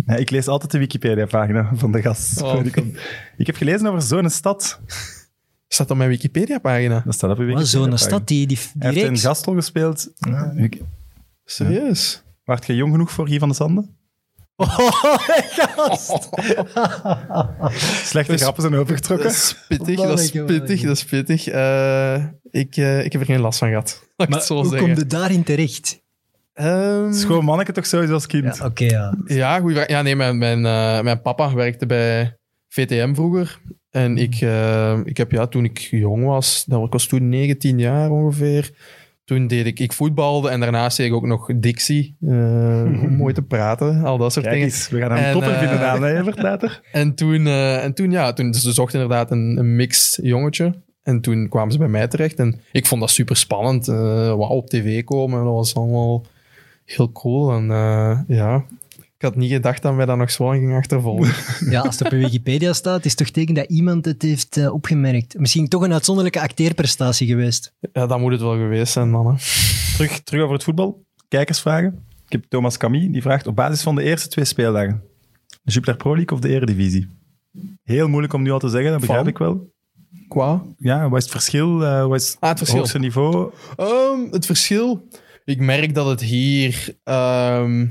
Ja, 0.06 0.16
ik 0.26 0.30
lees 0.30 0.48
altijd 0.48 0.72
de 0.72 0.78
Wikipedia-pagina 0.78 1.70
van 1.76 1.92
de 1.92 2.02
gast. 2.02 2.42
Oh. 2.42 2.66
Ik, 2.66 2.76
ik 3.38 3.46
heb 3.46 3.56
gelezen 3.56 3.88
over 3.88 4.02
zo'n 4.02 4.30
stad. 4.30 4.80
Staat 5.68 5.92
op 5.92 5.98
mijn 5.98 6.10
Wikipedia-pagina. 6.10 7.02
Dat 7.06 7.14
staat 7.14 7.30
op 7.32 7.38
Wikipedia-pagina. 7.38 7.88
zo'n 7.90 7.98
stad, 7.98 8.28
die, 8.28 8.48
die, 8.48 8.58
die 8.58 8.68
Hij 8.80 8.92
heeft 8.92 9.04
in 9.04 9.10
reeks. 9.12 9.22
Gastel 9.24 9.54
gespeeld. 9.54 10.10
Ik- 10.56 10.82
Serieus? 11.46 12.24
Waart 12.44 12.66
je 12.66 12.76
jong 12.76 12.92
genoeg 12.92 13.12
voor 13.12 13.28
Guy 13.28 13.40
van 13.40 13.50
de 13.50 13.56
Sande? 13.56 13.86
Oh, 14.56 14.68
gast. 15.50 16.30
Slechte 18.12 18.32
Dus- 18.32 18.42
grappen 18.42 18.62
zijn 18.62 18.76
opengetrokken. 18.76 19.28
Dat 19.28 19.36
is 19.36 19.56
pittig, 19.68 19.96
dat 20.02 20.20
is 20.20 20.32
pittig, 20.32 20.82
dat 20.82 20.96
is 20.98 21.06
pittig. 21.06 21.48
Eh, 21.48 22.24
ik, 22.52 22.76
eh, 22.78 23.06
ik 23.06 23.12
heb 23.12 23.22
er 23.22 23.28
geen 23.28 23.40
last 23.40 23.60
van 23.60 23.68
gehad. 23.70 24.00
Laat 24.16 24.28
ik 24.28 24.30
Maar 24.30 24.38
het 24.40 24.48
zo 24.48 24.56
hoe 24.56 24.64
zeggen. 24.70 24.88
kom 24.90 24.98
je 24.98 25.06
daarin 25.06 25.44
terecht? 25.44 26.02
Ehm, 26.60 27.12
Schoon 27.14 27.44
manneke 27.46 27.72
toch 27.72 27.86
sowieso 27.86 28.14
als 28.14 28.26
kind. 28.28 28.58
Ja, 28.58 28.66
oké, 28.66 28.84
ja. 28.86 29.14
Ja, 29.26 29.60
goeie 29.60 29.76
vraag. 29.76 29.90
Ja, 29.90 30.02
nee, 30.02 30.16
mijn, 30.16 30.38
mijn, 30.38 30.66
eh, 30.66 31.02
mijn 31.02 31.22
papa 31.22 31.54
werkte 31.54 31.86
bij 31.86 32.38
VTM 32.68 33.14
vroeger. 33.14 33.60
En 33.90 34.18
ik, 34.18 34.36
eh, 34.42 35.00
ik 35.04 35.18
heb, 35.18 35.32
ja, 35.32 35.48
toen 35.48 35.64
ik 35.64 35.78
jong 35.78 36.26
was, 36.26 36.64
dat 36.68 36.86
ik 36.86 36.92
was 36.92 37.08
toen 37.08 37.30
19 37.30 37.80
jaar 37.80 38.10
ongeveer. 38.10 38.72
Toen 39.24 39.48
deed 39.48 39.66
ik, 39.66 39.80
ik 39.80 39.94
voetbalde 39.94 40.50
en 40.50 40.60
daarnaast 40.60 40.98
deed 40.98 41.08
ik 41.08 41.14
ook 41.14 41.26
nog 41.26 41.50
Dixie. 41.56 42.16
eh, 42.22 42.30
om 42.86 43.16
mooi 43.22 43.34
te 43.34 43.42
praten, 43.42 44.04
al 44.04 44.18
dat 44.18 44.34
soort 44.34 44.46
Kijk 44.46 44.58
dingen. 44.58 44.76
we 44.90 45.00
gaan 45.00 45.18
hem 45.18 45.34
topper 45.34 45.58
vinden 45.58 45.90
aan, 45.90 46.04
hè, 46.04 46.24
later. 46.24 46.82
En 46.92 47.16
toen, 47.16 47.48
eh, 47.48 47.84
en 47.84 47.94
toen 47.94 48.12
ja, 48.12 48.34
toen, 48.34 48.54
ze 48.54 48.72
zochten 48.74 49.02
inderdaad 49.02 49.32
een, 49.32 49.58
een 49.58 49.76
mixed 49.76 50.26
jongetje. 50.26 50.74
En 51.04 51.22
toen 51.22 51.50
kwamen 51.50 51.72
ze 51.72 51.78
bij 51.78 51.88
mij 51.88 52.08
terecht. 52.08 52.40
En 52.40 52.60
ik 52.72 52.86
vond 52.86 53.02
dat 53.02 53.10
super 53.10 53.36
spannend. 53.36 53.88
eh 53.88 53.96
wauw, 54.36 54.48
op 54.50 54.70
tv 54.70 55.04
komen, 55.04 55.44
dat 55.44 55.54
was 55.54 55.76
allemaal 55.76 56.26
heel 56.96 57.12
cool. 57.12 57.52
En 57.52 57.72
eh, 57.72 58.20
ja, 58.28 58.66
ik 58.98 59.26
had 59.26 59.36
niet 59.36 59.52
gedacht 59.52 59.82
dat 59.82 59.96
wij 59.96 60.06
dat 60.06 60.18
nog 60.18 60.32
zo 60.32 60.44
lang 60.44 60.60
gingen 60.60 60.78
achtervolgen. 60.78 61.34
ja, 61.74 61.82
als 61.82 62.00
het 62.00 62.06
op 62.08 62.12
je 62.14 62.18
Wikipedia 62.18 62.74
staat, 62.74 63.06
is 63.06 63.16
toch 63.16 63.30
teken 63.30 63.54
dat 63.56 63.70
iemand 63.70 64.06
het 64.06 64.22
heeft 64.22 64.58
eh, 64.58 64.74
opgemerkt. 64.74 65.40
Misschien 65.40 65.68
toch 65.68 65.82
een 65.82 65.94
uitzonderlijke 65.94 66.42
acteerprestatie 66.42 67.28
geweest. 67.28 67.74
ja, 67.94 68.08
dat 68.08 68.20
moet 68.20 68.32
het 68.32 68.42
wel 68.42 68.56
geweest 68.58 68.92
zijn, 68.94 69.10
mannen. 69.10 69.38
Terug, 69.96 70.20
terug 70.20 70.42
over 70.42 70.54
het 70.56 70.64
voetbal. 70.64 71.06
Kijkersvragen. 71.28 72.04
Ik 72.26 72.32
heb 72.32 72.44
Thomas 72.50 72.78
Camille, 72.78 73.10
die 73.12 73.22
vraagt 73.22 73.48
op 73.48 73.56
basis 73.56 73.82
van 73.82 73.96
de 73.96 74.04
eerste 74.04 74.28
twee 74.30 74.46
speeldagen. 74.46 75.04
De 75.64 75.72
Jupiler 75.72 75.98
Pro 75.98 76.16
League 76.16 76.38
of 76.38 76.40
de 76.40 76.50
Eredivisie? 76.50 77.08
Heel 77.84 78.08
moeilijk 78.08 78.34
om 78.34 78.42
nu 78.42 78.52
al 78.52 78.60
te 78.60 78.70
zeggen, 78.70 78.92
dat 78.92 79.00
begrijp 79.00 79.22
Van? 79.22 79.30
ik 79.30 79.38
wel. 79.38 79.72
Qua? 80.28 80.62
Ja, 80.78 81.10
wat 81.10 81.18
is 81.18 81.24
het 81.24 81.32
verschil? 81.32 81.84
Eh, 81.86 82.06
wat 82.08 82.20
is 82.22 82.38
Ah, 82.40 82.50
het 82.50 82.58
verschil. 82.58 82.80
hoogste 82.80 83.00
niveau? 83.00 83.52
Ehm, 83.76 84.32
het 84.32 84.46
verschil. 84.46 85.08
Ik 85.50 85.60
merk 85.60 85.94
dat 85.94 86.08
het 86.08 86.22
hier 86.22 86.98
ehm, 87.04 87.88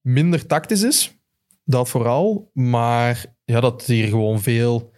minder 0.00 0.46
tactisch 0.46 0.82
is. 0.82 1.18
Dat 1.64 1.88
vooral. 1.88 2.50
Maar 2.52 3.24
ja, 3.44 3.60
dat 3.60 3.84
hier 3.86 4.08
gewoon 4.08 4.40
veel. 4.40 4.92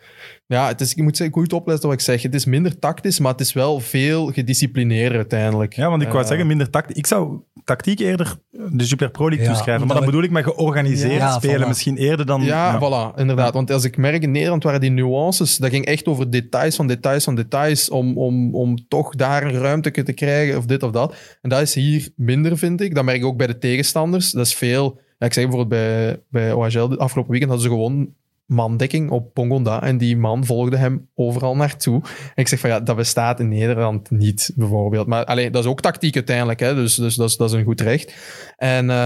Ja, 0.48 0.66
het 0.66 0.80
is, 0.80 0.94
ik 0.94 1.02
moet 1.02 1.16
zeggen, 1.16 1.36
goed 1.36 1.52
opletten 1.52 1.88
wat 1.88 1.98
ik 1.98 2.04
zeg. 2.04 2.22
Het 2.22 2.34
is 2.34 2.44
minder 2.44 2.78
tactisch, 2.78 3.18
maar 3.18 3.32
het 3.32 3.40
is 3.40 3.52
wel 3.52 3.80
veel 3.80 4.26
gedisciplineerder 4.26 5.16
uiteindelijk. 5.16 5.72
Ja, 5.72 5.88
want 5.88 6.02
ik 6.02 6.08
wou 6.08 6.20
Eh, 6.22 6.28
zeggen, 6.28 6.46
minder 6.46 6.70
tactiek. 6.70 6.96
Ik 6.96 7.06
zou 7.06 7.40
tactiek 7.64 7.98
eerder 8.00 8.36
de 8.50 8.84
Jupiler 8.84 9.10
Pro 9.10 9.28
League 9.28 9.46
Ja, 9.46 9.52
toeschrijven. 9.52 9.86
Maar 9.86 9.96
dan 9.96 10.04
bedoel 10.04 10.22
ik 10.22 10.30
met 10.30 10.44
georganiseerd 10.44 11.12
Ja, 11.12 11.38
spelen 11.38 11.64
voilà. 11.64 11.68
misschien 11.68 11.96
eerder 11.96 12.26
dan... 12.26 12.42
Ja, 12.42 12.78
voilà, 12.78 13.18
inderdaad. 13.18 13.54
Want 13.54 13.70
als 13.70 13.84
ik 13.84 13.96
merk 13.96 14.22
in 14.22 14.30
Nederland 14.30 14.62
waren 14.62 14.80
die 14.80 14.90
nuances, 14.90 15.56
dat 15.56 15.70
ging 15.70 15.84
echt 15.84 16.06
over 16.06 16.30
details 16.30 16.76
van 16.76 16.86
details 16.86 17.24
van 17.24 17.34
details, 17.34 17.90
om, 17.90 18.18
om, 18.18 18.54
om 18.54 18.88
toch 18.88 19.14
daar 19.14 19.42
een 19.42 19.58
ruimte 19.60 19.90
te 19.90 20.12
krijgen 20.12 20.56
of 20.56 20.64
dit 20.66 20.82
of 20.82 20.90
dat. 20.90 21.14
En 21.42 21.48
dat 21.50 21.60
is 21.60 21.74
hier 21.74 22.08
minder, 22.16 22.58
vind 22.58 22.80
ik. 22.80 22.94
Dat 22.94 23.04
merk 23.04 23.16
ik 23.18 23.24
ook 23.24 23.36
bij 23.36 23.46
de 23.46 23.58
tegenstanders. 23.58 24.30
Dat 24.30 24.46
is 24.46 24.54
veel... 24.54 24.98
Ja, 25.18 25.26
ik 25.26 25.32
zeg 25.32 25.48
bijvoorbeeld 25.48 25.82
bij, 25.82 26.20
bij 26.30 26.52
OHL, 26.52 26.88
de 26.88 26.98
afgelopen 26.98 27.30
weekend 27.30 27.50
hadden 27.50 27.70
ze 27.70 27.74
gewoon 27.76 28.08
mandekking 28.48 29.10
op 29.10 29.34
Pongonda 29.34 29.82
en 29.82 29.98
die 29.98 30.16
man 30.16 30.44
volgde 30.44 30.76
hem 30.76 31.08
overal 31.14 31.56
naartoe. 31.56 32.00
En 32.02 32.42
ik 32.42 32.48
zeg 32.48 32.60
van 32.60 32.70
ja, 32.70 32.80
dat 32.80 32.96
bestaat 32.96 33.40
in 33.40 33.48
Nederland 33.48 34.10
niet, 34.10 34.52
bijvoorbeeld. 34.56 35.06
Maar 35.06 35.24
alleen, 35.24 35.52
dat 35.52 35.64
is 35.64 35.70
ook 35.70 35.80
tactiek 35.80 36.14
uiteindelijk, 36.14 36.60
hè? 36.60 36.74
dus, 36.74 36.94
dus 36.94 37.14
dat, 37.14 37.28
is, 37.28 37.36
dat 37.36 37.50
is 37.50 37.56
een 37.56 37.64
goed 37.64 37.80
recht. 37.80 38.14
En 38.56 38.90
eh, 38.90 38.96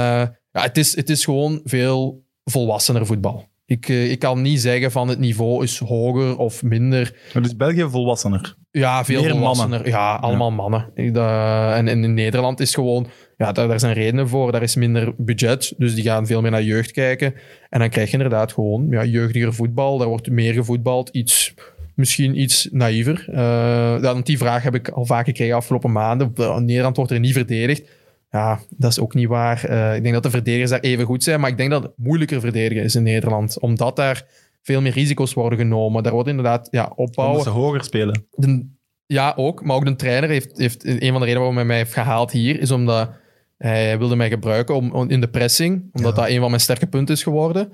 ja, 0.50 0.62
het, 0.62 0.78
is, 0.78 0.96
het 0.96 1.10
is 1.10 1.24
gewoon 1.24 1.60
veel 1.64 2.24
volwassener 2.44 3.06
voetbal. 3.06 3.48
Ik, 3.64 3.88
eh, 3.88 4.10
ik 4.10 4.18
kan 4.18 4.42
niet 4.42 4.60
zeggen 4.60 4.90
van 4.90 5.08
het 5.08 5.18
niveau 5.18 5.62
is 5.62 5.78
hoger 5.78 6.38
of 6.38 6.62
minder. 6.62 7.16
Maar 7.34 7.42
dus 7.42 7.56
België 7.56 7.86
volwassener. 7.88 8.56
Ja, 8.72 9.04
veel 9.04 9.22
Meer 9.22 9.30
volwassener. 9.30 9.88
Ja, 9.88 10.14
allemaal 10.14 10.50
mannen. 10.50 10.90
Dat- 10.94 11.74
en, 11.74 11.88
en 11.88 12.04
in 12.04 12.14
Nederland 12.14 12.60
is 12.60 12.74
gewoon... 12.74 13.06
Ja, 13.36 13.52
daar, 13.52 13.68
daar 13.68 13.80
zijn 13.80 13.92
redenen 13.92 14.28
voor. 14.28 14.52
Daar 14.52 14.62
is 14.62 14.74
minder 14.76 15.14
budget, 15.16 15.74
dus 15.76 15.94
die 15.94 16.04
gaan 16.04 16.26
veel 16.26 16.40
meer 16.40 16.50
naar 16.50 16.62
jeugd 16.62 16.90
kijken. 16.92 17.34
En 17.70 17.78
dan 17.78 17.88
krijg 17.88 18.06
je 18.10 18.16
inderdaad 18.16 18.52
gewoon 18.52 18.86
ja, 18.90 19.04
jeugdiger 19.04 19.54
voetbal. 19.54 19.98
Daar 19.98 20.08
wordt 20.08 20.30
meer 20.30 20.52
gevoetbald. 20.52 21.08
Iets, 21.08 21.54
misschien 21.94 22.40
iets 22.40 22.68
naïver. 22.70 23.24
Eh, 23.32 24.00
want 24.00 24.26
die 24.26 24.38
vraag 24.38 24.62
heb 24.62 24.74
ik 24.74 24.88
al 24.88 25.06
vaak 25.06 25.24
gekregen 25.24 25.56
afgelopen 25.56 25.92
maanden. 25.92 26.32
In 26.36 26.64
Nederland 26.64 26.96
wordt 26.96 27.10
er 27.12 27.20
niet 27.20 27.32
verdedigd. 27.32 27.88
Ja, 28.30 28.60
dat 28.70 28.90
is 28.90 29.00
ook 29.00 29.14
niet 29.14 29.28
waar. 29.28 29.64
Eh, 29.64 29.94
ik 29.96 30.02
denk 30.02 30.14
dat 30.14 30.22
de 30.22 30.30
verdedigers 30.30 30.70
daar 30.70 30.80
even 30.80 31.04
goed 31.04 31.22
zijn, 31.22 31.40
maar 31.40 31.50
ik 31.50 31.56
denk 31.56 31.70
dat 31.70 31.82
het 31.82 31.92
moeilijker 31.96 32.40
verdedigen 32.40 32.84
is 32.84 32.94
in 32.94 33.02
Nederland. 33.02 33.60
Omdat 33.60 33.96
daar 33.96 34.24
veel 34.62 34.80
meer 34.80 34.92
risico's 34.92 35.34
worden 35.34 35.58
genomen. 35.58 36.02
Daar 36.02 36.12
wordt 36.12 36.28
inderdaad 36.28 36.68
ja, 36.70 36.92
opbouwen. 36.94 37.38
Omdat 37.38 37.52
ze 37.54 37.58
hoger 37.60 37.84
spelen. 37.84 38.26
De- 38.30 38.68
ja, 39.06 39.32
ook. 39.36 39.64
Maar 39.64 39.76
ook 39.76 39.84
de 39.84 39.96
trainer 39.96 40.28
heeft, 40.30 40.58
heeft... 40.58 40.84
Een 40.84 40.98
van 40.98 41.00
de 41.00 41.18
redenen 41.18 41.36
waarom 41.36 41.56
hij 41.56 41.64
mij 41.64 41.76
heeft 41.76 41.92
gehaald 41.92 42.30
hier, 42.30 42.60
is 42.60 42.70
omdat 42.70 43.10
hij 43.58 43.98
wilde 43.98 44.16
mij 44.16 44.28
gebruiken 44.28 44.74
om, 44.74 44.90
om- 44.92 45.10
in 45.10 45.20
de 45.20 45.28
pressing. 45.28 45.88
Omdat 45.92 46.16
dat 46.16 46.28
een 46.28 46.40
van 46.40 46.48
mijn 46.48 46.60
sterke 46.62 46.86
punten 46.86 47.14
is 47.14 47.22
geworden. 47.22 47.72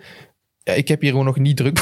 Ja, 0.69 0.75
ik 0.75 0.89
heb 0.89 1.01
hier 1.01 1.11
gewoon 1.11 1.25
nog 1.25 1.39
niet 1.39 1.57
druk. 1.57 1.75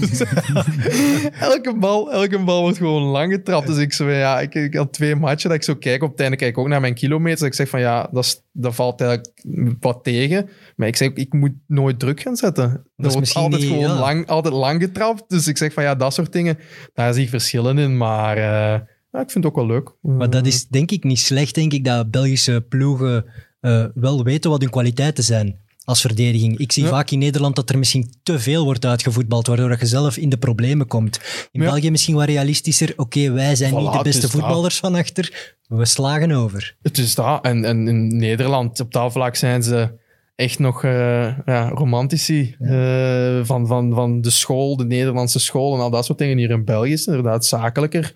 Dus, 0.00 0.20
elke, 1.50 1.74
bal, 1.78 2.12
elke 2.12 2.38
bal 2.38 2.60
wordt 2.60 2.76
gewoon 2.76 3.02
lang 3.02 3.32
getrapt. 3.32 3.66
Dus 3.66 3.76
ik, 3.76 3.92
zo, 3.92 4.10
ja, 4.10 4.40
ik, 4.40 4.54
ik 4.54 4.74
had 4.74 4.92
twee 4.92 5.16
matchen 5.16 5.48
dat 5.48 5.58
ik 5.58 5.64
zo 5.64 5.74
kijk. 5.74 6.02
Op 6.02 6.10
het 6.10 6.20
einde 6.20 6.36
kijk 6.36 6.50
ik 6.50 6.58
ook 6.58 6.68
naar 6.68 6.80
mijn 6.80 6.94
kilometers. 6.94 7.40
Dat 7.40 7.48
ik 7.48 7.54
zeg 7.54 7.68
van 7.68 7.80
ja, 7.80 8.08
dat, 8.12 8.24
is, 8.24 8.42
dat 8.52 8.74
valt 8.74 9.00
eigenlijk 9.00 9.34
wat 9.80 10.04
tegen. 10.04 10.48
Maar 10.76 10.88
ik 10.88 10.96
zeg 10.96 11.08
ook, 11.08 11.16
ik 11.16 11.32
moet 11.32 11.52
nooit 11.66 11.98
druk 11.98 12.20
gaan 12.20 12.36
zetten. 12.36 12.64
Er 12.64 12.82
wordt 12.96 13.18
misschien 13.18 13.42
altijd 13.42 13.62
niet, 13.62 13.70
gewoon 13.70 13.88
ja. 13.88 13.98
lang, 13.98 14.26
altijd 14.26 14.54
lang 14.54 14.82
getrapt. 14.82 15.24
Dus 15.28 15.46
ik 15.46 15.56
zeg 15.56 15.72
van 15.72 15.82
ja, 15.82 15.94
dat 15.94 16.14
soort 16.14 16.32
dingen, 16.32 16.58
daar 16.94 17.14
zie 17.14 17.22
ik 17.22 17.30
verschillen 17.30 17.78
in. 17.78 17.96
Maar 17.96 18.36
eh, 18.36 18.80
ja, 19.12 19.20
ik 19.20 19.30
vind 19.30 19.44
het 19.44 19.46
ook 19.46 19.56
wel 19.56 19.66
leuk. 19.66 19.92
Maar 20.00 20.30
dat 20.30 20.46
is 20.46 20.66
denk 20.66 20.90
ik 20.90 21.04
niet 21.04 21.18
slecht, 21.18 21.54
denk 21.54 21.72
ik, 21.72 21.84
dat 21.84 22.10
Belgische 22.10 22.64
ploegen 22.68 23.24
eh, 23.60 23.84
wel 23.94 24.24
weten 24.24 24.50
wat 24.50 24.60
hun 24.60 24.70
kwaliteiten 24.70 25.24
zijn 25.24 25.64
als 25.86 26.00
verdediging. 26.00 26.58
Ik 26.58 26.72
zie 26.72 26.82
Ja. 26.82 26.88
vaak 26.88 27.10
in 27.10 27.18
Nederland 27.18 27.56
dat 27.56 27.70
er 27.70 27.78
misschien 27.78 28.10
te 28.22 28.38
veel 28.38 28.64
wordt 28.64 28.84
uitgevoetbald, 28.84 29.46
waardoor 29.46 29.68
dat 29.68 29.80
je 29.80 29.86
zelf 29.86 30.16
in 30.16 30.28
de 30.28 30.36
problemen 30.36 30.86
komt. 30.86 31.20
In 31.52 31.60
Ja. 31.62 31.70
België 31.70 31.90
misschien 31.90 32.14
wat 32.14 32.26
realistischer. 32.26 32.92
Oké, 32.96 33.30
wij 33.32 33.56
zijn 33.56 33.72
Voilà, 33.72 33.76
niet 33.76 33.92
de 33.92 34.02
beste 34.02 34.20
dat. 34.20 34.30
voetballers 34.30 34.76
van 34.78 34.94
achter. 34.94 35.54
We 35.68 35.84
slagen 35.84 36.32
over. 36.32 36.76
Het 36.82 36.98
is 36.98 37.14
dat. 37.14 37.44
En, 37.44 37.64
en 37.64 37.88
in 37.88 38.16
Nederland, 38.16 38.80
op 38.80 38.92
dat 38.92 39.12
vlak 39.12 39.36
zijn 39.36 39.62
ze 39.62 39.90
echt 40.36 40.58
nog 40.58 40.84
eh 40.84 41.38
ja, 41.46 41.68
romantici. 41.68 42.56
eh, 42.60 43.40
van, 43.42 43.66
van, 43.66 43.94
van 43.94 44.20
de 44.20 44.30
school, 44.30 44.76
de 44.76 44.84
Nederlandse 44.84 45.38
school 45.38 45.74
en 45.74 45.80
al 45.80 45.90
dat 45.90 46.04
soort 46.04 46.18
dingen. 46.18 46.38
Hier 46.38 46.50
in 46.50 46.64
België 46.64 46.92
is 46.92 47.06
het 47.06 47.14
inderdaad 47.16 47.44
zakelijker. 47.44 48.14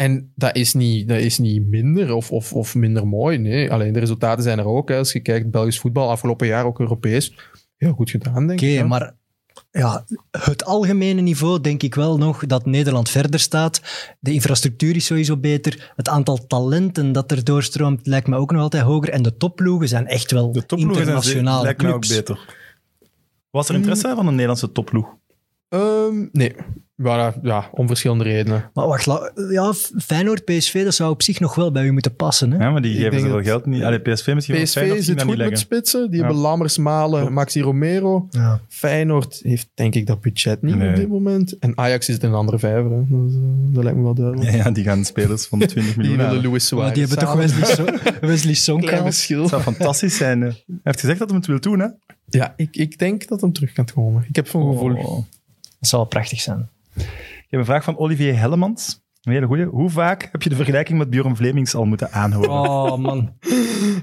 En 0.00 0.32
dat 0.34 0.56
is 0.56 0.74
niet, 0.74 1.08
dat 1.08 1.18
is 1.18 1.38
niet 1.38 1.66
minder 1.66 2.14
of, 2.14 2.30
of, 2.30 2.52
of 2.52 2.74
minder 2.74 3.06
mooi. 3.06 3.38
Nee, 3.38 3.72
alleen 3.72 3.92
de 3.92 3.98
resultaten 3.98 4.42
zijn 4.42 4.58
er 4.58 4.64
ook. 4.64 4.88
Hè. 4.88 4.96
Als 4.96 5.12
je 5.12 5.20
kijkt, 5.20 5.50
Belgisch 5.50 5.78
voetbal 5.78 6.10
afgelopen 6.10 6.46
jaar, 6.46 6.64
ook 6.64 6.80
Europees. 6.80 7.38
Heel 7.76 7.92
goed 7.92 8.10
gedaan, 8.10 8.46
denk 8.46 8.60
Oké, 8.60 8.68
ik. 8.68 8.78
hè. 8.78 8.84
maar 8.86 9.14
ja, 9.70 10.04
het 10.30 10.64
algemene 10.64 11.20
niveau 11.20 11.60
denk 11.60 11.82
ik 11.82 11.94
wel 11.94 12.18
nog 12.18 12.46
dat 12.46 12.66
Nederland 12.66 13.10
verder 13.10 13.40
staat. 13.40 13.80
De 14.20 14.32
infrastructuur 14.32 14.96
is 14.96 15.04
sowieso 15.04 15.36
beter. 15.36 15.92
Het 15.96 16.08
aantal 16.08 16.46
talenten 16.46 17.12
dat 17.12 17.30
er 17.30 17.44
doorstroomt 17.44 18.06
lijkt 18.06 18.26
me 18.26 18.36
ook 18.36 18.52
nog 18.52 18.62
altijd 18.62 18.82
hoger. 18.82 19.10
En 19.10 19.22
de 19.22 19.36
topploegen 19.36 19.88
zijn 19.88 20.06
echt 20.06 20.30
wel 20.30 20.52
De 20.52 20.64
internationale 20.68 21.62
lijkt 21.62 21.82
mij 21.82 21.92
ook 21.92 22.08
beter. 22.08 22.54
Was 23.50 23.68
er 23.68 23.74
interesse 23.74 24.12
van 24.14 24.26
een 24.26 24.32
Nederlandse 24.32 24.72
topploeg? 24.72 25.14
Ehm, 25.68 26.28
nee, 26.32 26.54
maar, 26.98 27.34
ja, 27.42 27.68
om 27.72 27.86
verschillende 27.86 28.24
redenen. 28.24 28.70
Maar 28.74 28.86
wacht, 28.86 29.04
ja, 29.50 29.72
Feyenoord, 29.98 30.44
PSV, 30.44 30.84
dat 30.84 30.94
zou 30.94 31.10
op 31.10 31.22
zich 31.22 31.40
nog 31.40 31.54
wel 31.54 31.72
bij 31.72 31.84
u 31.84 31.92
moeten 31.92 32.14
passen. 32.16 32.50
Hè? 32.50 32.64
Ja, 32.64 32.70
maar 32.70 32.82
die 32.82 32.92
Ik 32.94 33.00
geven 33.00 33.20
zoveel 33.20 33.42
geld 33.42 33.66
niet. 33.66 33.82
Allee, 33.82 33.98
PSV 33.98 34.32
misschien 34.34 34.54
wel 34.54 34.64
PSV 34.64 34.72
Feyenoord 34.78 35.04
zit 35.04 35.08
goed 35.08 35.16
niet 35.18 35.26
met 35.28 35.36
leggen. 35.38 35.56
spitsen. 35.58 36.10
Die 36.10 36.20
Ja. 36.20 36.24
hebben 36.26 36.42
Lammers, 36.42 36.78
Malen, 36.78 37.18
Klopt. 37.20 37.34
Maxi 37.34 37.60
Romero. 37.60 38.26
Ja. 38.30 38.60
Feyenoord 38.68 39.40
heeft 39.42 39.68
denk 39.74 39.94
ik 39.94 40.06
dat 40.06 40.20
budget 40.20 40.62
niet 40.62 40.74
Nee. 40.76 40.88
op 40.90 40.96
dit 40.96 41.08
moment. 41.08 41.58
En 41.58 41.78
Ajax 41.78 42.06
zit 42.06 42.22
in 42.22 42.28
een 42.28 42.34
andere 42.34 42.58
vijver. 42.58 42.90
Hè. 42.90 42.96
Dat, 43.08 43.28
is, 43.28 43.34
eh, 43.34 43.40
dat 43.74 43.82
lijkt 43.82 43.98
me 43.98 44.04
wel 44.04 44.14
duidelijk. 44.14 44.50
Ja, 44.50 44.56
ja, 44.56 44.70
die 44.70 44.84
gaan 44.84 45.04
spelers 45.04 45.46
van 45.46 45.58
20 45.66 45.84
Die 45.84 45.96
miljoen 45.96 46.16
willen 46.16 46.26
halen. 46.30 46.42
Louis 46.44 46.66
Suarez 46.66 46.86
Maar 46.86 46.94
die 46.94 47.06
hebben 47.06 47.24
toch. 47.26 47.34
Wesley, 47.34 47.74
so 47.74 47.84
Wesley 48.26 48.54
gehaald? 48.88 49.02
verschil. 49.04 49.40
Dat 49.40 49.48
zou 49.50 49.62
fantastisch 49.62 50.16
zijn. 50.16 50.40
hè. 50.40 50.46
Hij 50.48 50.56
heeft 50.82 51.00
gezegd 51.00 51.18
dat 51.18 51.28
hij 51.28 51.36
het 51.38 51.46
wil 51.46 51.60
doen, 51.60 51.78
hè? 51.80 51.86
Ja, 52.28 52.54
ik, 52.56 52.76
ik 52.76 52.98
denk 52.98 53.28
dat 53.28 53.40
hem 53.40 53.52
terug 53.52 53.72
kan 53.72 53.84
komen. 53.94 54.24
Ik 54.28 54.36
heb 54.36 54.48
zo'n 54.48 54.72
gevoel. 54.72 54.94
Oh. 54.96 55.14
Dat 55.80 55.88
zou 55.88 56.02
wel 56.02 56.10
prachtig 56.10 56.40
zijn. 56.40 56.68
Ik 57.02 57.46
heb 57.54 57.60
een 57.60 57.66
vraag 57.66 57.84
van 57.84 57.98
Olivier 57.98 58.38
Hellemans. 58.38 59.06
Een 59.22 59.32
hele 59.32 59.46
goeie. 59.46 59.64
Hoe 59.64 59.90
vaak 59.90 60.28
heb 60.32 60.42
je 60.42 60.48
de 60.48 60.54
vergelijking 60.56 60.98
met 60.98 61.10
Björn 61.10 61.36
Vlemings 61.36 61.74
al 61.74 61.84
moeten 61.84 62.12
aanhoren? 62.12 62.50
Oh, 62.50 62.96
man. 62.96 63.32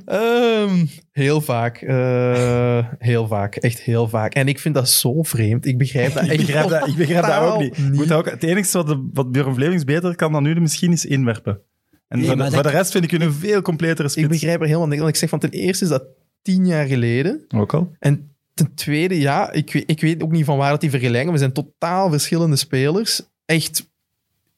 Ehm, 0.05 0.85
heel 1.11 1.41
vaak. 1.41 1.77
eh, 1.77 2.85
heel 2.97 3.27
vaak. 3.27 3.55
Echt 3.55 3.79
heel 3.79 4.07
vaak. 4.07 4.33
En 4.33 4.47
ik 4.47 4.59
vind 4.59 4.75
dat 4.75 4.89
zo 4.89 5.21
vreemd. 5.23 5.65
Ik 5.65 5.77
begrijp 5.77 6.13
dat 6.13 6.23
echt 6.27 6.31
Ik 6.31 6.37
begrijp 6.45 6.69
dat, 6.69 6.87
ik 6.87 6.95
begrijp 6.95 7.25
dat 7.25 7.39
ook 7.39 7.59
niet. 7.59 7.91
Moet 7.93 8.11
ook, 8.11 8.29
het 8.29 8.43
enige 8.43 8.77
wat, 8.77 8.87
de, 8.87 9.09
wat 9.13 9.31
Björn 9.31 9.53
Vlemings 9.55 9.83
beter 9.83 10.15
kan 10.15 10.31
dan 10.31 10.43
nu 10.43 10.61
misschien 10.61 10.91
is 10.91 11.05
inwerpen. 11.05 11.59
En 12.07 12.17
Nee, 12.17 12.27
voor, 12.27 12.37
de, 12.37 12.51
voor 12.51 12.61
rest 12.67 12.91
vind 12.91 13.03
ik 13.03 13.11
u 13.11 13.19
een 13.23 13.33
veel 13.33 13.61
completere 13.61 14.03
Ik 14.07 14.09
spits. 14.13 14.27
begrijp 14.27 14.59
er 14.61 14.65
helemaal 14.65 14.87
niks 14.87 14.99
van. 14.99 15.09
Ik 15.09 15.15
zeg 15.15 15.29
van 15.29 15.39
ten 15.39 15.49
eerste 15.49 15.83
is 15.83 15.89
dat 15.89 16.03
tien 16.41 16.65
jaar 16.65 16.85
geleden. 16.85 17.45
Ook 17.55 17.73
al. 17.73 17.91
En 17.99 18.34
ten 18.55 18.73
tweede, 18.75 19.19
ja, 19.19 19.51
ik 19.51 19.71
weet, 19.71 19.83
ik 19.89 20.01
weet 20.01 20.23
ook 20.23 20.31
niet 20.31 20.45
van 20.45 20.57
waar 20.57 20.69
dat 20.71 20.81
die 20.81 20.89
vergelijken. 20.89 21.31
We 21.31 21.37
zijn 21.37 21.53
totaal 21.53 22.09
verschillende 22.09 22.55
spelers. 22.55 23.21
Echt, 23.45 23.89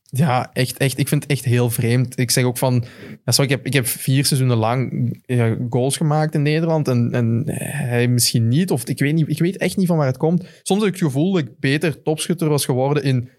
ja, 0.03 0.49
echt, 0.53 0.77
echt. 0.77 0.97
Ik 0.97 1.07
vind 1.07 1.23
het 1.23 1.31
echt 1.31 1.45
heel 1.45 1.69
vreemd. 1.69 2.19
Ik 2.19 2.31
zeg 2.31 2.43
ook 2.43 2.57
van, 2.57 2.85
ja, 3.25 3.31
zo, 3.31 3.41
ik, 3.41 3.49
heb, 3.49 3.65
ik 3.65 3.73
heb 3.73 3.87
vier 3.87 4.25
seizoenen 4.25 4.57
lang 4.57 5.13
goals 5.69 5.97
gemaakt 5.97 6.33
in 6.33 6.41
Nederland 6.41 6.87
en, 6.87 7.11
en 7.11 7.43
hij 7.61 8.07
misschien 8.07 8.47
niet. 8.47 8.71
Of 8.71 8.87
ik 8.87 8.99
weet, 8.99 9.13
niet, 9.13 9.29
ik 9.29 9.39
weet 9.39 9.57
echt 9.57 9.77
niet 9.77 9.87
van 9.87 9.97
waar 9.97 10.07
het 10.07 10.17
komt. 10.17 10.45
Soms 10.63 10.79
heb 10.83 10.93
ik 10.93 10.99
het 10.99 11.09
gevoel 11.11 11.31
dat 11.31 11.41
ik 11.41 11.59
beter 11.59 12.01
topschutter 12.01 12.49
was 12.49 12.65
geworden 12.65 13.03
in 13.03 13.29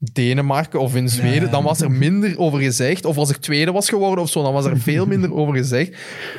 Denemarken 0.00 0.80
of 0.80 0.94
in 0.94 1.08
Zweden, 1.08 1.42
Nee. 1.42 1.50
dan 1.50 1.64
was 1.64 1.80
er 1.80 1.90
minder 1.90 2.38
over 2.38 2.60
gezegd. 2.60 3.04
Of 3.04 3.16
als 3.16 3.30
ik 3.30 3.36
tweede 3.36 3.72
was 3.72 3.88
geworden 3.88 4.24
of 4.24 4.30
zo, 4.30 4.42
dan 4.42 4.52
was 4.52 4.64
er 4.64 4.80
veel 4.80 5.06
minder 5.12 5.34
over 5.34 5.54
gezegd. 5.56 5.96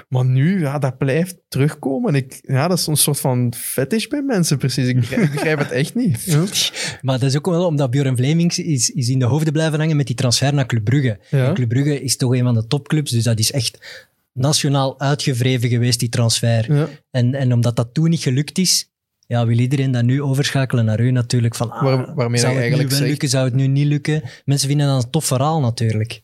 Maar 0.10 0.25
nu, 0.25 0.60
ja, 0.60 0.80
dat 0.80 0.98
blijft 0.98 1.38
terugkomen. 1.48 2.10
En 2.13 2.16
ik, 2.16 2.39
ja, 2.42 2.68
dat 2.68 2.78
is 2.78 2.88
een 2.88 2.96
soort 2.98 3.20
van 3.20 3.54
fetish 3.58 4.08
bij 4.08 4.22
mensen, 4.22 4.58
precies. 4.58 4.88
Ik 4.88 4.96
begrijp, 5.00 5.60
het 5.60 5.72
echt 5.72 5.96
niet. 5.96 6.24
Ja. 6.24 6.44
Maar 7.01 7.20
dat 7.20 7.30
is 7.30 7.38
ook 7.38 7.46
wel 7.46 7.66
omdat 7.66 7.92
Björn 7.92 8.18
Vlemings 8.18 8.60
is, 8.60 8.89
is 8.89 9.10
in 9.10 9.20
de 9.20 9.25
hoofden 9.25 9.54
blijven 9.54 9.80
hangen 9.80 9.96
met 9.98 10.08
die 10.08 10.16
transfer 10.16 10.54
naar 10.54 10.66
Club 10.66 10.84
Brugge. 10.84 11.20
Ja. 11.30 11.54
Club 11.54 11.70
Brugge 11.70 12.01
is 12.01 12.18
toch 12.18 12.34
een 12.36 12.44
van 12.44 12.54
de 12.54 12.68
topclubs, 12.68 13.12
dus 13.12 13.24
dat 13.24 13.39
is 13.39 13.51
echt 13.51 14.08
nationaal 14.34 15.00
uitgevreven 15.00 15.70
geweest, 15.70 16.00
die 16.00 16.10
transfer. 16.10 16.74
Ja. 16.75 16.88
En, 17.12 17.34
en 17.36 17.54
omdat 17.54 17.75
dat 17.75 17.94
toen 17.94 18.10
niet 18.10 18.22
gelukt 18.22 18.58
is, 18.58 18.92
ja, 19.30 19.46
wil 19.46 19.58
iedereen 19.60 19.92
dat 19.92 20.04
nu 20.04 20.22
overschakelen 20.22 20.86
naar 20.86 21.00
u 21.00 21.12
natuurlijk. 21.12 21.56
Van, 21.56 21.72
ah, 21.72 21.82
Waar- 21.84 22.14
waarmee 22.16 22.40
zou 22.40 22.52
het 22.52 22.54
nu 22.54 22.60
eigenlijk 22.60 22.90
wel 22.90 22.98
zegt- 22.98 23.10
lukken, 23.10 23.30
zou 23.30 23.46
het 23.46 23.54
nu 23.54 23.68
niet 23.68 23.86
lukken? 23.88 24.22
Mensen 24.46 24.68
vinden 24.68 24.88
dat 24.88 25.04
een 25.04 25.10
tof 25.10 25.26
verhaal 25.26 25.60
natuurlijk. 25.62 26.22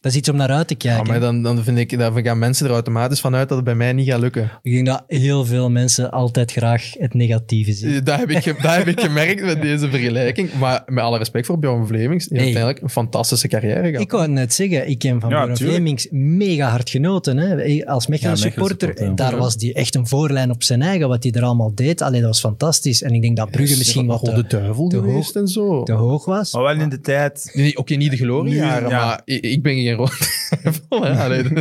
Dat 0.00 0.12
is 0.12 0.18
iets 0.18 0.28
om 0.28 0.36
naar 0.36 0.50
uit 0.50 0.68
te 0.68 0.74
Ja, 0.78 0.90
kijken. 0.94 1.06
maar 1.10 1.20
dan, 1.20 1.42
dan, 1.42 1.62
vind 1.64 1.78
ik, 1.78 1.98
dan 1.98 2.22
gaan 2.22 2.38
mensen 2.38 2.66
er 2.66 2.72
automatisch 2.72 3.20
vanuit 3.20 3.48
dat 3.48 3.56
het 3.56 3.66
bij 3.66 3.74
mij 3.74 3.92
niet 3.92 4.08
gaat 4.08 4.20
lukken. 4.20 4.50
Ik 4.62 4.72
denk 4.72 4.86
dat 4.86 5.04
heel 5.06 5.44
veel 5.44 5.70
mensen 5.70 6.10
altijd 6.10 6.52
graag 6.52 6.92
het 6.98 7.14
negatieve 7.14 7.72
zien. 7.72 8.04
Dat 8.04 8.18
heb 8.18 8.30
ik, 8.30 8.44
dat 8.62 8.74
heb 8.74 8.86
ik 8.86 9.00
gemerkt 9.00 9.42
met 9.44 9.62
deze 9.62 9.90
vergelijking. 9.90 10.52
Maar 10.58 10.82
met 10.86 11.04
alle 11.04 11.18
respect 11.18 11.46
voor 11.46 11.58
Bjorn 11.58 11.86
Vlemings, 11.86 12.26
die 12.26 12.38
heeft 12.38 12.52
Hey. 12.52 12.62
uiteindelijk 12.64 12.82
een 12.82 12.90
fantastische 12.90 13.48
carrière 13.48 13.86
gehad. 13.88 14.00
Ik 14.00 14.10
wou 14.10 14.22
het 14.22 14.32
net 14.32 14.54
zeggen, 14.54 14.88
ik 14.88 15.02
heb 15.02 15.20
van 15.20 15.30
Ja, 15.30 15.36
Björn 15.42 15.54
tuurlijk. 15.54 15.76
Vlemings 15.76 16.06
mega 16.10 16.68
hard 16.68 16.90
genoten. 16.90 17.36
Hè. 17.36 17.86
Als 17.86 18.06
Mechelen 18.06 18.30
Ja, 18.36 18.36
supporter, 18.42 19.02
ja. 19.04 19.10
daar 19.14 19.32
Ja. 19.32 19.38
was 19.38 19.56
die 19.56 19.72
echt 19.74 19.94
een 19.94 20.06
voorlijn 20.06 20.50
op 20.50 20.62
zijn 20.62 20.82
eigen, 20.82 21.08
wat 21.08 21.22
hij 21.22 21.32
er 21.32 21.42
allemaal 21.42 21.74
deed. 21.74 22.02
Allee, 22.02 22.20
dat 22.20 22.28
was 22.28 22.40
fantastisch. 22.40 23.02
En 23.02 23.12
ik 23.14 23.22
denk 23.22 23.36
dat 23.36 23.50
Brugge 23.50 23.76
misschien 23.76 24.06
wat 24.06 24.24
de 24.24 24.46
te, 24.46 24.56
duivel 24.58 24.88
te 24.88 24.96
geweest 24.96 25.34
hoog- 25.34 25.42
en 25.42 25.48
zo. 25.48 25.82
te 25.82 25.92
hoog 25.92 26.24
was. 26.24 26.52
Maar 26.52 26.62
wel 26.62 26.80
in 26.80 26.88
de 26.88 27.00
tijd... 27.00 27.50
Nee, 27.52 27.76
Oké, 27.76 27.94
niet 27.94 28.10
de 28.10 28.16
gloriejaren, 28.16 28.88
ja. 28.88 29.06
maar 29.06 29.20
ik, 29.24 29.42
ik 29.44 29.62
ben 29.62 29.86
Allee, 30.88 31.42
dus 31.42 31.52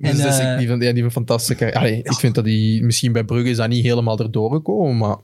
En, 0.00 0.16
dus 0.16 0.38
eh, 0.38 0.52
ik, 0.52 0.58
die, 0.58 0.68
van, 0.68 0.80
ja, 0.80 0.92
die 0.92 1.02
van 1.02 1.12
fantastische. 1.12 1.74
Allee, 1.74 1.98
Ik 2.02 2.12
vind 2.12 2.34
dat 2.34 2.44
hij 2.44 2.80
misschien 2.82 3.12
bij 3.12 3.24
Brugge 3.24 3.50
is 3.50 3.56
dat 3.56 3.68
niet 3.68 3.84
helemaal 3.84 4.18
erdoor 4.18 4.52
gekomen, 4.52 4.96
maar 4.96 5.16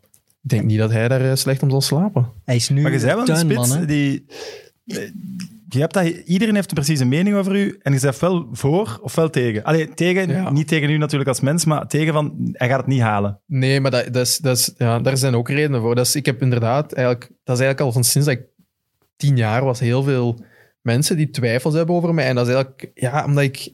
ik 0.43 0.49
denk 0.49 0.65
niet 0.65 0.79
dat 0.79 0.91
hij 0.91 1.09
daar 1.09 1.31
eh, 1.31 1.37
slecht 1.37 1.63
om 1.63 1.71
zal 1.71 1.81
slapen. 1.81 2.29
Hij 2.45 2.57
is 2.57 2.69
nu 2.69 2.83
Maar 2.83 2.93
je 2.93 2.99
bent 2.99 3.11
wel 3.13 3.21
een 3.21 3.25
tuinman. 3.25 3.67
spits 3.67 3.87
die... 3.87 4.25
Je 5.69 5.79
hebt 5.81 5.95
dat, 5.95 6.07
iedereen 6.07 6.55
heeft 6.55 6.71
een 6.71 6.77
precieze 6.77 7.05
mening 7.05 7.37
over 7.37 7.57
u 7.57 7.79
en 7.83 7.93
je 7.93 7.99
zegt 7.99 8.21
wel 8.21 8.49
voor 8.53 8.99
of 9.03 9.15
wel 9.15 9.31
tegen. 9.31 9.65
Allee, 9.65 9.95
tegen, 9.95 10.29
Ja. 10.29 10.51
niet 10.51 10.69
tegen 10.69 10.91
u 10.91 10.97
natuurlijk 10.97 11.29
als 11.29 11.41
mens, 11.41 11.65
maar 11.65 11.87
tegen 11.87 12.13
van, 12.13 12.49
hij 12.53 12.69
gaat 12.69 12.79
het 12.79 12.87
niet 12.87 13.01
halen. 13.01 13.41
Nee, 13.47 13.81
maar 13.81 13.91
dat, 13.91 14.13
dat 14.13 14.27
is, 14.27 14.39
dat 14.39 14.57
is, 14.59 14.75
ja, 14.77 14.99
daar 14.99 15.17
zijn 15.17 15.35
ook 15.35 15.49
redenen 15.49 15.81
voor. 15.81 15.95
Dat 15.95 16.07
is, 16.07 16.17
ik 16.17 16.27
heb 16.27 16.43
inderdaad 16.43 16.93
eigenlijk, 16.93 17.27
dat 17.45 17.57
is 17.57 17.63
eigenlijk 17.63 17.81
al 17.81 17.93
van 17.93 18.05
sinds 18.05 18.27
dat 18.27 18.37
ik 18.37 18.45
tien 19.17 19.37
jaar 19.37 19.65
was, 19.65 19.81
heel 19.81 20.03
veel 20.03 20.45
mensen 20.83 21.17
die 21.17 21.31
twijfels 21.31 21.75
hebben 21.75 21.95
over 21.95 22.15
mij. 22.15 22.27
En 22.27 22.35
dat 22.35 22.49
is 22.49 22.55
eigenlijk, 22.55 22.91
ja, 22.95 23.25
omdat 23.25 23.45
ik, 23.45 23.73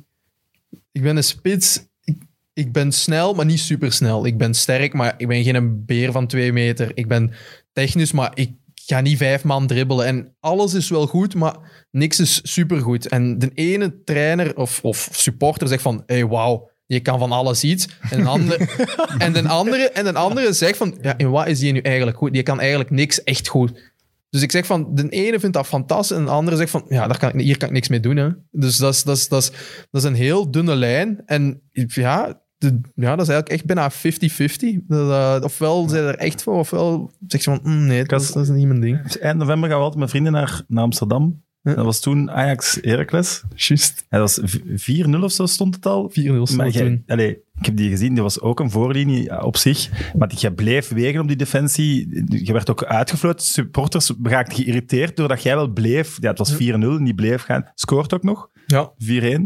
ik 0.92 1.02
ben 1.02 1.16
een 1.16 1.24
spits. 1.24 1.86
Ik, 2.04 2.22
ik 2.52 2.72
ben 2.72 2.92
snel, 2.92 3.34
maar 3.34 3.46
niet 3.46 3.60
supersnel. 3.60 4.26
Ik 4.26 4.38
ben 4.38 4.54
sterk, 4.54 4.92
maar 4.92 5.14
ik 5.16 5.28
ben 5.28 5.42
geen 5.42 5.84
beer 5.84 6.12
van 6.12 6.26
twee 6.26 6.52
meter. 6.52 6.90
Ik 6.94 7.08
ben 7.08 7.32
technisch, 7.72 8.12
maar 8.12 8.30
ik 8.34 8.50
ga 8.74 9.00
niet 9.00 9.16
vijf 9.16 9.44
man 9.44 9.66
dribbelen. 9.66 10.06
En 10.06 10.36
alles 10.40 10.74
is 10.74 10.88
wel 10.88 11.06
goed, 11.06 11.34
maar 11.34 11.86
niks 11.90 12.20
is 12.20 12.40
supergoed. 12.52 13.08
En 13.08 13.38
de 13.38 13.50
ene 13.54 14.02
trainer 14.04 14.56
of, 14.56 14.80
of 14.82 15.08
supporter 15.12 15.68
zegt 15.68 15.82
van, 15.82 16.02
hey, 16.06 16.26
wauw, 16.26 16.70
je 16.86 17.00
kan 17.00 17.18
van 17.18 17.32
alles 17.32 17.64
iets. 17.64 17.88
En, 18.10 18.20
een 18.20 18.26
andere, 18.26 18.68
en, 19.18 19.32
de 19.32 19.48
andere, 19.48 19.90
en 19.90 20.06
een 20.06 20.16
andere 20.16 20.52
zegt 20.52 20.76
van, 20.76 20.98
ja, 21.00 21.18
in 21.18 21.30
wat 21.30 21.46
is 21.46 21.58
die 21.58 21.72
nu 21.72 21.80
eigenlijk 21.80 22.16
goed? 22.16 22.32
Die 22.32 22.42
kan 22.42 22.60
eigenlijk 22.60 22.90
niks 22.90 23.22
echt 23.22 23.48
goed. 23.48 23.92
Dus 24.30 24.42
ik 24.42 24.50
zeg 24.50 24.66
van, 24.66 24.94
de 24.94 25.08
ene 25.08 25.40
vindt 25.40 25.54
dat 25.56 25.66
fantastisch 25.66 26.16
en 26.16 26.24
de 26.24 26.30
andere 26.30 26.56
zegt 26.56 26.70
van, 26.70 26.84
ja, 26.88 27.06
daar 27.06 27.18
kan 27.18 27.28
ik, 27.32 27.40
hier 27.40 27.56
kan 27.56 27.68
ik 27.68 27.74
niks 27.74 27.88
mee 27.88 28.00
doen. 28.00 28.16
Hè. 28.16 28.28
Dus 28.50 28.76
dat 28.76 28.94
is, 28.94 29.02
dat, 29.04 29.16
is, 29.16 29.28
dat, 29.28 29.42
is, 29.42 29.50
dat 29.90 30.02
is 30.02 30.08
een 30.08 30.14
heel 30.14 30.50
dunne 30.50 30.74
lijn. 30.76 31.22
En 31.26 31.60
ja, 31.72 32.42
de, 32.58 32.80
ja 32.94 33.16
dat 33.16 33.28
is 33.28 33.32
eigenlijk 33.34 33.48
echt 33.48 33.64
bijna 33.64 33.90
50-50. 33.92 34.86
Dat, 34.86 35.10
eh, 35.10 35.44
ofwel 35.44 35.88
zijn 35.88 36.04
er 36.04 36.14
echt 36.16 36.42
voor, 36.42 36.54
ofwel 36.58 37.12
zeg 37.26 37.44
je 37.44 37.50
van, 37.50 37.60
mm, 37.62 37.86
nee, 37.86 38.04
dat 38.04 38.20
is, 38.20 38.32
dat 38.32 38.42
is 38.42 38.48
niet 38.48 38.66
mijn 38.66 38.80
ding. 38.80 39.02
Dus 39.02 39.18
eind 39.18 39.38
november 39.38 39.68
gaan 39.68 39.78
we 39.78 39.84
altijd 39.84 40.00
met 40.00 40.10
vrienden 40.10 40.32
naar, 40.32 40.62
naar 40.68 40.82
Amsterdam. 40.84 41.42
Ja. 41.62 41.74
Dat 41.74 41.84
was 41.84 42.00
toen 42.00 42.30
Ajax 42.30 42.78
Heracles. 42.80 43.42
Juist. 43.54 44.04
Dat 44.08 44.20
was 44.20 44.40
v- 44.42 45.04
4-0 45.08 45.22
of 45.22 45.32
zo 45.32 45.46
stond 45.46 45.74
het 45.74 45.86
al. 45.86 46.10
4-0 46.10 46.12
stond 46.12 46.56
Maar 46.56 46.66
het 46.66 46.74
jij- 46.74 46.84
toen. 46.84 47.02
allee, 47.06 47.38
ik 47.58 47.66
heb 47.66 47.76
die 47.76 47.90
gezien, 47.90 48.14
die 48.14 48.22
was 48.22 48.40
ook 48.40 48.60
een 48.60 48.70
voorlinie 48.70 49.22
ja, 49.22 49.40
op 49.40 49.56
zich. 49.56 49.90
Maar 50.16 50.34
jij 50.34 50.50
bleef 50.50 50.88
wegen 50.88 51.20
op 51.20 51.28
die 51.28 51.36
defensie. 51.36 52.08
Je 52.44 52.52
werd 52.52 52.70
ook 52.70 52.84
uitgefloten. 52.84 53.46
Supporters 53.46 54.12
geraakten 54.22 54.56
geïrriteerd 54.56 55.16
doordat 55.16 55.42
jij 55.42 55.54
wel 55.54 55.68
bleef. 55.68 56.16
Ja, 56.20 56.28
het 56.28 56.38
was 56.38 56.54
4-0 56.54 56.56
en 56.58 57.04
die 57.04 57.14
bleef 57.14 57.42
gaan. 57.42 57.70
Scoort 57.74 58.14
ook 58.14 58.22
nog, 58.22 58.48
4-1. 58.50 58.54
Ja. 58.66 59.40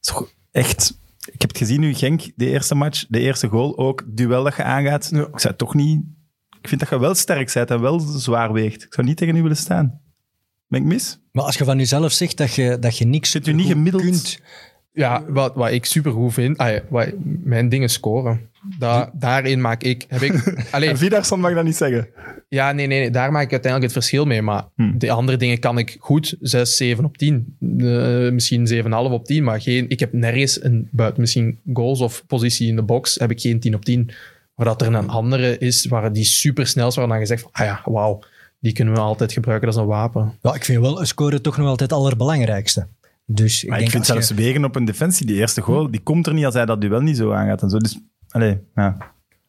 Zo, 0.00 0.28
Echt, 0.54 0.98
ik 1.32 1.40
heb 1.40 1.50
het 1.50 1.58
gezien 1.58 1.80
nu, 1.80 1.94
Genk, 1.94 2.32
de 2.36 2.46
eerste 2.46 2.74
match, 2.74 3.04
de 3.08 3.18
eerste 3.18 3.48
goal, 3.48 3.78
ook 3.78 4.04
duel 4.06 4.44
dat 4.44 4.56
je 4.56 4.62
aangaat. 4.62 5.08
Ja. 5.12 5.26
Ik 5.32 5.40
zou 5.40 5.54
toch 5.54 5.74
niet... 5.74 6.02
Ik 6.60 6.68
vind 6.68 6.80
dat 6.80 6.90
je 6.90 6.98
wel 6.98 7.14
sterk 7.14 7.52
bent 7.54 7.70
en 7.70 7.80
wel 7.80 8.00
zwaar 8.00 8.52
weegt. 8.52 8.82
Ik 8.82 8.94
zou 8.94 9.06
niet 9.06 9.16
tegen 9.16 9.36
u 9.36 9.42
willen 9.42 9.56
staan. 9.56 10.00
Ben 10.68 10.80
ik 10.80 10.86
mis? 10.86 11.18
Maar 11.32 11.44
als 11.44 11.56
je 11.56 11.64
van 11.64 11.78
jezelf 11.78 12.12
zegt 12.12 12.36
dat 12.36 12.54
je, 12.54 12.78
dat 12.78 12.98
je 12.98 13.04
niks 13.04 13.30
Zit 13.30 13.46
u 13.46 13.52
niet 13.52 13.66
gemiddeld? 13.66 14.02
kunt... 14.02 14.40
Ja, 14.94 15.24
wat, 15.28 15.54
wat 15.54 15.70
ik 15.70 15.84
super 15.84 16.12
goed 16.12 16.32
vind, 16.32 16.58
ah 16.58 16.70
ja, 16.70 16.80
wat, 16.88 17.08
mijn 17.42 17.68
dingen 17.68 17.88
scoren. 17.88 18.40
Da, 18.78 19.10
daarin 19.14 19.60
maak 19.60 19.82
ik. 19.82 20.04
Heb 20.08 20.22
ik 20.22 20.32
alleen, 20.70 20.96
mag 21.38 21.54
dat 21.54 21.64
niet 21.64 21.76
zeggen. 21.76 22.08
ja, 22.48 22.72
nee, 22.72 22.86
nee, 22.86 22.98
nee, 22.98 23.10
daar 23.10 23.32
maak 23.32 23.44
ik 23.44 23.50
uiteindelijk 23.52 23.92
het 23.92 24.02
verschil 24.02 24.24
mee. 24.24 24.42
Maar 24.42 24.64
Hmm. 24.76 24.98
de 24.98 25.10
andere 25.10 25.38
dingen 25.38 25.58
kan 25.58 25.78
ik 25.78 25.96
goed 25.98 26.36
6, 26.40 26.76
7 26.76 27.04
op 27.04 27.16
10. 27.16 27.56
Eh, 27.60 28.30
misschien 28.32 28.66
7,5 28.66 29.12
op 29.12 29.24
10. 29.24 29.44
Maar 29.44 29.60
geen, 29.60 29.88
ik 29.88 30.00
heb 30.00 30.12
nergens 30.12 30.64
een 30.64 30.88
buiten 30.90 31.20
misschien 31.20 31.58
goals 31.72 32.00
of 32.00 32.24
positie 32.26 32.68
in 32.68 32.76
de 32.76 32.82
box, 32.82 33.14
heb 33.14 33.30
ik 33.30 33.40
geen 33.40 33.60
10 33.60 33.74
op 33.74 33.84
10. 33.84 34.10
Maar 34.54 34.66
dat 34.66 34.80
er 34.82 34.94
een 34.94 35.08
andere 35.08 35.58
is 35.58 35.86
waar 35.86 36.12
die 36.12 36.24
super 36.24 36.66
snel 36.66 36.88
is, 36.88 36.94
waar 36.94 37.08
dan 37.08 37.18
gezegd 37.18 37.42
van, 37.42 37.50
ah 37.52 37.66
ja, 37.66 37.80
wauw, 37.84 38.20
die 38.60 38.72
kunnen 38.72 38.94
we 38.94 39.00
altijd 39.00 39.32
gebruiken 39.32 39.68
als 39.68 39.76
een 39.76 39.86
wapen. 39.86 40.32
Ja, 40.42 40.54
ik 40.54 40.64
vind 40.64 40.80
wel 40.80 41.00
een 41.00 41.06
score 41.06 41.40
toch 41.40 41.56
nog 41.56 41.68
altijd 41.68 41.90
het 41.90 41.98
allerbelangrijkste. 41.98 42.86
Dus 43.26 43.62
ik 43.64 43.68
Maar 43.70 43.78
ik, 43.80 43.90
denk 43.90 44.04
vind 44.04 44.10
als 44.10 44.18
je- 44.28 44.34
zelfs 44.34 44.42
wegen 44.42 44.64
op 44.64 44.76
een 44.76 44.84
defensie, 44.84 45.26
die 45.26 45.36
eerste 45.36 45.60
goal, 45.60 45.90
die 45.90 46.00
komt 46.00 46.26
er 46.26 46.34
niet 46.34 46.44
als 46.44 46.54
hij 46.54 46.66
dat 46.66 46.80
duel 46.80 47.00
niet 47.00 47.16
zo 47.16 47.32
aangaat 47.32 47.62
en 47.62 47.70
zo. 47.70 47.78
Dus, 47.78 47.98
allee, 48.28 48.58
ja. 48.74 48.96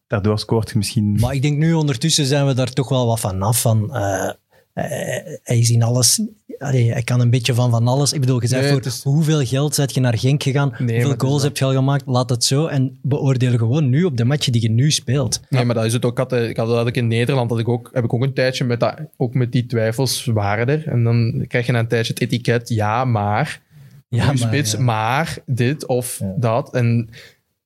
Daardoor 0.07 0.39
scoort 0.39 0.69
je 0.69 0.77
misschien... 0.77 1.17
Maar 1.19 1.33
ik 1.33 1.41
denk 1.41 1.57
nu 1.57 1.73
ondertussen 1.73 2.25
zijn 2.25 2.45
we 2.45 2.53
daar 2.53 2.71
toch 2.73 2.89
wel 2.89 3.05
wat 3.05 3.19
van 3.19 3.41
af. 3.41 3.61
Van, 3.61 3.95
eh, 3.95 4.29
eh, 4.73 5.39
hij 5.43 5.59
is 5.59 5.69
in 5.69 5.83
alles... 5.83 6.21
Allee, 6.59 6.91
hij 6.91 7.03
kan 7.03 7.19
een 7.19 7.29
beetje 7.29 7.53
van 7.53 7.69
van 7.71 7.87
alles. 7.87 8.13
Ik 8.13 8.19
bedoel, 8.19 8.41
je 8.41 8.47
zei 8.47 8.61
Nee, 8.61 8.71
voor 8.71 8.85
is- 8.85 9.03
hoeveel 9.03 9.45
geld 9.45 9.75
zet 9.75 9.93
je 9.93 9.99
naar 9.99 10.17
Genk 10.17 10.43
gegaan? 10.43 10.75
hoeveel 10.77 11.13
goals 11.17 11.33
dat. 11.33 11.41
heb 11.43 11.57
je 11.57 11.65
al 11.65 11.73
gemaakt? 11.73 12.03
Laat 12.05 12.29
het 12.29 12.43
zo. 12.43 12.65
En 12.65 12.97
beoordeel 13.01 13.57
gewoon 13.57 13.89
nu 13.89 14.03
op 14.03 14.17
de 14.17 14.25
matchen 14.25 14.51
die 14.51 14.61
je 14.61 14.69
nu 14.69 14.91
speelt. 14.91 15.41
Nee, 15.49 15.65
maar 15.65 15.75
dat 15.75 15.85
is 15.85 15.93
het 15.93 16.05
ook. 16.05 16.11
Ik 16.11 16.17
had, 16.17 16.33
eh, 16.33 16.49
ik 16.49 16.57
had 16.57 16.67
dat 16.67 16.87
ik 16.87 16.95
in 16.97 17.07
Nederland 17.07 17.49
had 17.49 17.59
ik 17.59 17.67
ook, 17.67 17.89
heb 17.93 18.03
ik 18.03 18.13
ook 18.13 18.23
een 18.23 18.33
tijdje 18.33 18.63
met, 18.63 18.79
dat, 18.79 18.95
ook 19.17 19.33
met 19.33 19.51
die 19.51 19.65
twijfels 19.65 20.25
waren 20.25 20.67
er. 20.67 20.87
En 20.87 21.03
dan 21.03 21.45
krijg 21.47 21.65
je 21.65 21.71
na 21.71 21.79
een 21.79 21.87
tijdje 21.87 22.13
het 22.13 22.21
etiket, 22.21 22.69
ja, 22.69 23.05
maar. 23.05 23.61
Ja, 24.07 24.25
maar, 24.25 24.37
spits, 24.37 24.71
ja. 24.71 24.79
maar 24.79 25.37
dit 25.45 25.85
of 25.85 26.21
dat. 26.37 26.73
En 26.73 27.09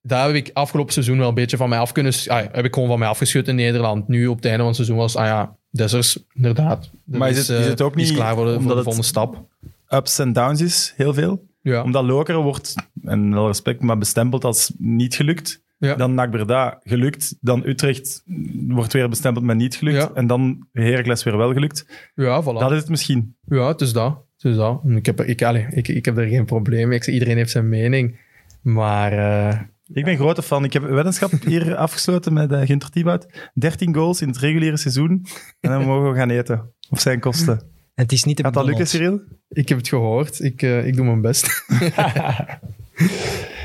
daar 0.01 0.25
heb 0.25 0.36
ik 0.36 0.50
afgelopen 0.53 0.93
seizoen 0.93 1.17
wel 1.17 1.27
een 1.27 1.34
beetje 1.34 1.58
van 1.58 1.69
mij 1.69 1.79
af 1.79 1.91
kunnen... 1.91 2.13
Ah, 2.27 2.43
heb 2.51 2.65
ik 2.65 2.74
gewoon 2.74 2.89
van 2.89 3.00
mij 3.00 3.08
afgeschud 3.08 3.48
in 3.48 3.55
Nederland. 3.55 4.08
Nu 4.08 4.27
op 4.27 4.36
het 4.36 4.46
einde 4.46 4.58
van 4.60 4.67
het 4.67 4.75
seizoen 4.75 4.98
was, 4.98 5.15
ah 5.15 5.25
ja, 5.25 5.55
Dessers, 5.72 6.17
inderdaad. 6.34 6.89
Dat 7.05 7.19
Maar 7.19 7.29
is 7.29 7.48
het- 7.48 7.60
is 7.60 7.65
het 7.65 7.81
ook 7.81 7.96
niet 7.96 8.12
klaar 8.13 8.36
voor 8.36 8.46
de, 8.46 8.51
voor 8.51 8.60
omdat 8.62 8.77
de 8.77 8.84
volgende 8.84 9.08
stap. 9.08 9.43
Ups 9.89 10.19
en 10.19 10.34
downs 10.34 10.62
is, 10.62 10.93
heel 10.98 11.13
veel. 11.13 11.48
Ja. 11.62 11.84
Omdat 11.84 12.03
Lokeren 12.03 12.41
wordt, 12.41 12.75
en 13.03 13.34
wel 13.34 13.48
respect, 13.48 13.81
maar 13.81 13.98
bestempeld 13.98 14.43
als 14.43 14.72
niet 14.77 15.15
gelukt. 15.15 15.62
Ja. 15.77 15.96
Dan 15.96 16.13
NAC 16.13 16.31
Breda 16.31 16.79
gelukt. 16.84 17.36
Dan 17.41 17.63
Utrecht 17.65 18.24
wordt 18.67 18.93
weer 18.93 19.10
bestempeld 19.10 19.46
met 19.46 19.58
niet 19.58 19.75
gelukt. 19.75 19.98
Ja. 19.98 20.12
En 20.13 20.27
dan 20.27 20.67
Heracles 20.72 21.24
weer 21.24 21.38
wel 21.38 21.53
gelukt. 21.53 21.86
Ja, 22.15 22.41
voilà. 22.43 22.46
Dat 22.60 22.72
is 22.72 22.77
het 22.77 22.89
misschien. 22.89 23.36
Ja, 23.46 23.67
het 23.67 23.81
is 23.81 23.93
dat. 23.93 24.17
Dus 24.41 24.55
dat. 24.55 24.81
En 24.84 24.96
Ik 24.96 25.05
heb, 25.05 25.22
ik, 25.22 25.41
allee, 25.43 25.67
ik, 25.69 25.88
ik 25.88 26.05
heb 26.05 26.17
er 26.17 26.27
geen 26.27 26.46
probleem 26.46 26.88
mee. 26.88 26.98
Ik 26.98 27.08
iedereen 27.08 27.38
heeft 27.38 27.51
zijn 27.51 27.69
mening. 27.69 28.19
Maar 28.62 29.13
eh, 29.13 29.60
Ik 29.93 30.05
ben 30.05 30.15
grote 30.17 30.41
fan. 30.43 30.63
Ik 30.63 30.74
heb 30.74 30.84
een 30.84 30.93
weddenschap 30.93 31.31
hier 31.46 31.75
afgesloten 31.86 32.34
met 32.34 32.51
uh, 32.51 32.62
Ginter 32.62 32.89
Thibaut. 32.89 33.50
13 33.53 33.93
goals 33.96 34.22
in 34.22 34.27
het 34.27 34.38
reguliere 34.38 34.77
seizoen. 34.77 35.25
En 35.60 35.69
dan 35.72 35.86
mogen 35.86 36.12
we 36.12 36.17
gaan 36.17 36.29
eten. 36.29 36.74
Op 36.89 37.00
zijn 37.00 37.19
kosten. 37.19 37.60
En 37.96 38.03
het 38.05 38.12
is 38.12 38.24
niet 38.24 38.38
de 38.38 38.43
Gaat 38.43 38.53
dat 38.53 38.65
lukken. 38.65 38.88
Cyril? 38.88 39.22
ik 39.50 39.69
heb 39.69 39.77
het 39.77 39.88
gehoord. 39.88 40.39
Ik, 40.39 40.62
eh, 40.62 40.86
ik 40.88 40.96
doe 40.96 41.05
mijn 41.05 41.22
best. 41.22 41.48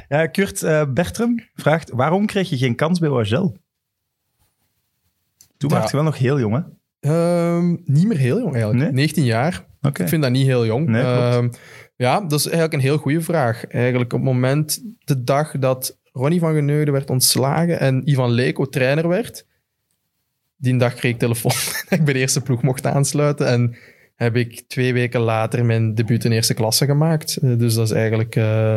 Ja, 0.08 0.26
Kurt 0.26 0.60
Bertram 0.94 1.38
vraagt, 1.54 1.90
waarom 1.90 2.26
kreeg 2.26 2.48
je 2.48 2.56
geen 2.56 2.74
kans 2.74 2.98
bij 2.98 3.08
OHL? 3.08 3.56
Toen 5.56 5.70
Ja. 5.70 5.80
was 5.80 5.90
je 5.90 5.96
wel 5.96 6.04
nog 6.04 6.18
heel 6.18 6.38
jong, 6.38 6.54
hè? 6.54 6.60
Ehm, 7.10 7.76
niet 7.84 8.06
meer 8.06 8.16
heel 8.18 8.38
jong 8.38 8.52
eigenlijk. 8.52 8.82
Nee? 8.84 8.92
19 8.92 9.24
jaar. 9.24 9.64
Ik 9.92 10.08
vind 10.08 10.22
dat 10.22 10.30
niet 10.30 10.46
heel 10.46 10.66
jong. 10.66 10.86
Nee. 10.88 11.02
Ehm, 11.02 11.48
ja, 11.96 12.20
dat 12.20 12.38
is 12.38 12.44
eigenlijk 12.44 12.74
een 12.74 12.80
heel 12.80 12.96
goede 12.98 13.20
vraag. 13.20 13.66
Eigenlijk 13.66 14.12
op 14.12 14.18
het 14.18 14.28
moment, 14.28 14.82
de 14.98 15.24
dag 15.24 15.58
dat 15.58 15.98
Ronnie 16.12 16.40
van 16.40 16.54
Geneugde 16.54 16.90
werd 16.90 17.10
ontslagen 17.10 17.80
en 17.80 18.10
Ivan 18.10 18.30
Leko 18.30 18.64
trainer 18.66 19.08
werd, 19.08 19.46
die 20.56 20.76
dag 20.76 20.94
kreeg 20.94 21.12
ik 21.12 21.18
telefoon 21.18 21.52
dat 21.52 21.86
ik 21.98 22.04
bij 22.04 22.12
de 22.12 22.18
eerste 22.20 22.40
ploeg 22.40 22.62
mocht 22.62 22.86
aansluiten. 22.86 23.46
En 23.46 23.76
heb 24.14 24.36
ik 24.36 24.64
twee 24.68 24.92
weken 24.92 25.20
later 25.20 25.64
mijn 25.64 25.94
debuut 25.94 26.24
in 26.24 26.32
eerste 26.32 26.54
klasse 26.54 26.84
gemaakt. 26.84 27.36
Eh, 27.36 27.58
dus 27.58 27.74
dat 27.74 27.86
is 27.86 27.92
eigenlijk, 27.92 28.36
eh, 28.36 28.74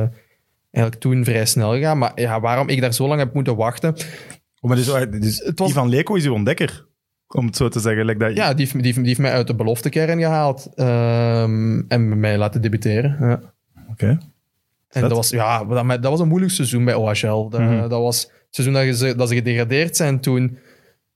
eigenlijk 0.71 0.95
toen 0.99 1.23
vrij 1.23 1.45
snel 1.45 1.71
gegaan. 1.71 1.97
Maar 1.97 2.11
ja, 2.15 2.39
waarom 2.39 2.69
ik 2.69 2.81
daar 2.81 2.93
zo 2.93 3.07
lang 3.07 3.19
heb 3.19 3.33
moeten 3.33 3.55
wachten? 3.55 3.93
Oh, 4.59 4.69
maar 4.69 4.75
dus, 4.75 4.87
eh, 4.87 5.11
dus 5.21 5.51
was- 5.55 5.69
Ivan 5.69 5.89
Leko 5.89 6.15
is 6.15 6.25
uw 6.25 6.33
ontdekker, 6.33 6.86
om 7.27 7.45
het 7.45 7.55
zo 7.55 7.67
te 7.69 7.79
zeggen. 7.79 8.05
Like 8.05 8.19
dat, 8.19 8.35
Ja, 8.35 8.53
die 8.53 8.57
heeft, 8.65 8.73
die, 8.73 8.83
heeft, 8.83 8.97
die 8.97 9.07
heeft 9.07 9.19
mij 9.19 9.31
uit 9.31 9.47
de 9.47 9.55
beloftekern 9.55 10.19
gehaald 10.19 10.69
ehm, 10.75 11.81
en 11.87 12.19
mij 12.19 12.37
laten 12.37 12.61
debuteren. 12.61 13.17
Ja. 13.19 13.39
Oké. 13.91 14.17
En 14.89 15.01
dat 15.01 15.11
was, 15.11 15.29
ja, 15.29 15.63
dat, 15.65 15.87
dat 15.87 16.11
was 16.11 16.19
een 16.19 16.27
moeilijk 16.27 16.51
seizoen 16.51 16.85
bij 16.85 16.93
OHL. 16.93 17.49
Dat, 17.49 17.59
Mhm. 17.59 17.89
dat 17.89 18.01
was 18.01 18.21
het 18.21 18.31
seizoen 18.49 18.73
dat, 18.85 18.95
ze, 18.95 19.15
dat 19.15 19.27
ze 19.29 19.35
gedegradeerd 19.35 19.95
zijn 19.95 20.19
toen. 20.19 20.57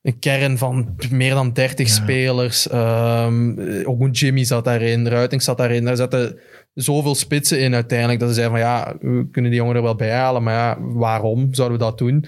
Een 0.01 0.19
kern 0.19 0.57
van 0.57 0.95
meer 1.11 1.33
dan 1.33 1.53
30 1.53 1.89
spelers. 1.89 2.67
Ehm 2.69 3.59
ook 3.85 3.99
een 4.01 4.11
Jimmy 4.11 4.43
zat 4.43 4.63
daarin, 4.65 5.07
Ruiting 5.07 5.41
zat 5.41 5.57
daarin. 5.57 5.85
Daar 5.85 5.95
zaten 5.95 6.39
zoveel 6.73 7.15
spitsen 7.15 7.59
in 7.59 7.73
uiteindelijk. 7.73 8.19
Dat 8.19 8.29
ze 8.29 8.35
zeiden 8.35 8.57
van 8.59 8.67
ja, 8.67 8.95
we 8.99 9.27
kunnen 9.31 9.51
die 9.51 9.59
jongen 9.59 9.75
er 9.75 9.81
wel 9.81 9.95
bij 9.95 10.11
halen. 10.11 10.43
Maar 10.43 10.53
ja, 10.53 10.77
waarom 10.79 11.53
zouden 11.53 11.77
we 11.77 11.83
dat 11.83 11.97
doen? 11.97 12.25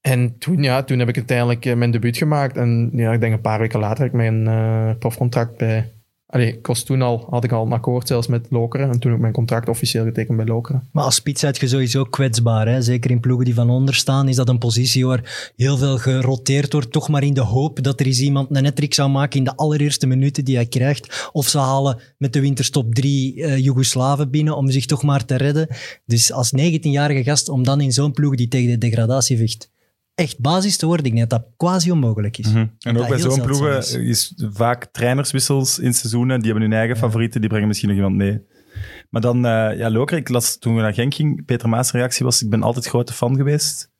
En 0.00 0.38
toen, 0.38 0.62
ja, 0.62 0.82
toen 0.82 0.98
heb 0.98 1.08
ik 1.08 1.16
uiteindelijk 1.16 1.66
eh, 1.66 1.76
mijn 1.76 1.90
debuut 1.90 2.16
gemaakt. 2.16 2.56
En 2.56 2.90
ja, 2.92 3.12
ik 3.12 3.20
denk 3.20 3.32
een 3.32 3.40
paar 3.40 3.58
weken 3.58 3.80
later 3.80 3.98
heb 3.98 4.06
ik 4.06 4.18
mijn 4.18 4.46
eh 4.46 4.98
profcontract 4.98 5.56
bij... 5.56 5.92
Allee, 6.26 6.48
ik 6.48 6.62
toen 6.62 7.02
al, 7.02 7.26
had 7.30 7.44
ik 7.44 7.52
al 7.52 7.66
een 7.66 7.72
akkoord 7.72 8.06
zelfs 8.06 8.26
met 8.26 8.46
Lokeren. 8.50 8.90
En 8.90 8.98
toen 8.98 9.12
ik 9.12 9.18
mijn 9.18 9.32
contract 9.32 9.68
officieel 9.68 10.04
getekend 10.04 10.36
bij 10.36 10.46
Lokeren. 10.46 10.88
Maar 10.92 11.04
als 11.04 11.14
spits 11.14 11.40
je 11.40 11.68
sowieso 11.68 12.04
kwetsbaar. 12.04 12.68
Hè? 12.68 12.82
Zeker 12.82 13.10
in 13.10 13.20
ploegen 13.20 13.44
die 13.44 13.54
van 13.54 13.70
onder 13.70 13.94
staan, 13.94 14.28
is 14.28 14.36
dat 14.36 14.48
een 14.48 14.58
positie 14.58 15.06
waar 15.06 15.52
heel 15.56 15.76
veel 15.76 15.98
geroteerd 15.98 16.72
wordt. 16.72 16.92
Toch 16.92 17.08
maar 17.08 17.22
in 17.22 17.34
de 17.34 17.40
hoop 17.40 17.82
dat 17.82 18.00
er 18.00 18.06
eens 18.06 18.20
iemand 18.20 18.56
een 18.56 18.62
nettrick 18.62 18.94
zou 18.94 19.10
maken 19.10 19.38
in 19.38 19.44
de 19.44 19.56
allereerste 19.56 20.06
minuten 20.06 20.44
die 20.44 20.54
hij 20.54 20.66
krijgt. 20.66 21.30
Of 21.32 21.48
ze 21.48 21.58
halen 21.58 22.00
met 22.18 22.32
de 22.32 22.40
winterstop 22.40 22.94
drie 22.94 23.44
eh 23.44 23.58
Joegoslaven 23.58 24.30
binnen 24.30 24.56
om 24.56 24.70
zich 24.70 24.86
toch 24.86 25.02
maar 25.02 25.24
te 25.24 25.36
redden. 25.36 25.68
Dus 26.06 26.32
als 26.32 26.52
19-jarige 26.56 27.22
gast, 27.22 27.48
om 27.48 27.62
dan 27.62 27.80
in 27.80 27.92
zo'n 27.92 28.12
ploeg 28.12 28.34
die 28.34 28.48
tegen 28.48 28.70
de 28.70 28.78
degradatie 28.78 29.36
vecht, 29.36 29.70
echt 30.20 30.40
basis 30.40 30.76
te 30.76 30.86
worden, 30.86 31.06
ik 31.06 31.14
denk 31.14 31.30
dat 31.30 31.40
dat 31.40 31.50
quasi 31.56 31.90
onmogelijk 31.90 32.38
is. 32.38 32.46
Mhm. 32.52 32.66
En 32.80 32.98
ook 32.98 33.08
bij 33.08 33.18
zo'n 33.18 33.40
ploegen 33.42 33.76
is. 33.78 33.92
is 33.94 34.34
vaak 34.52 34.84
trainerswissels 34.84 35.78
in 35.78 35.94
seizoenen. 35.94 36.40
Die 36.40 36.50
hebben 36.50 36.68
hun 36.70 36.78
eigen 36.78 36.96
favorieten, 36.96 37.40
die 37.40 37.48
brengen 37.50 37.68
misschien 37.68 37.88
nog 37.88 37.96
iemand 37.98 38.16
mee. 38.16 38.40
Maar 39.10 39.20
dan, 39.20 39.46
eh, 39.46 39.76
ja, 39.78 39.90
Loker, 39.90 40.16
ik 40.16 40.28
las 40.28 40.58
toen 40.58 40.74
we 40.74 40.80
naar 40.80 40.94
Genk 40.94 41.14
ging, 41.14 41.44
Peter 41.44 41.68
Maas' 41.68 41.92
reactie 41.92 42.24
was, 42.24 42.42
ik 42.42 42.50
ben 42.50 42.62
altijd 42.62 42.86
grote 42.86 43.12
fan 43.12 43.36
geweest. 43.36 43.90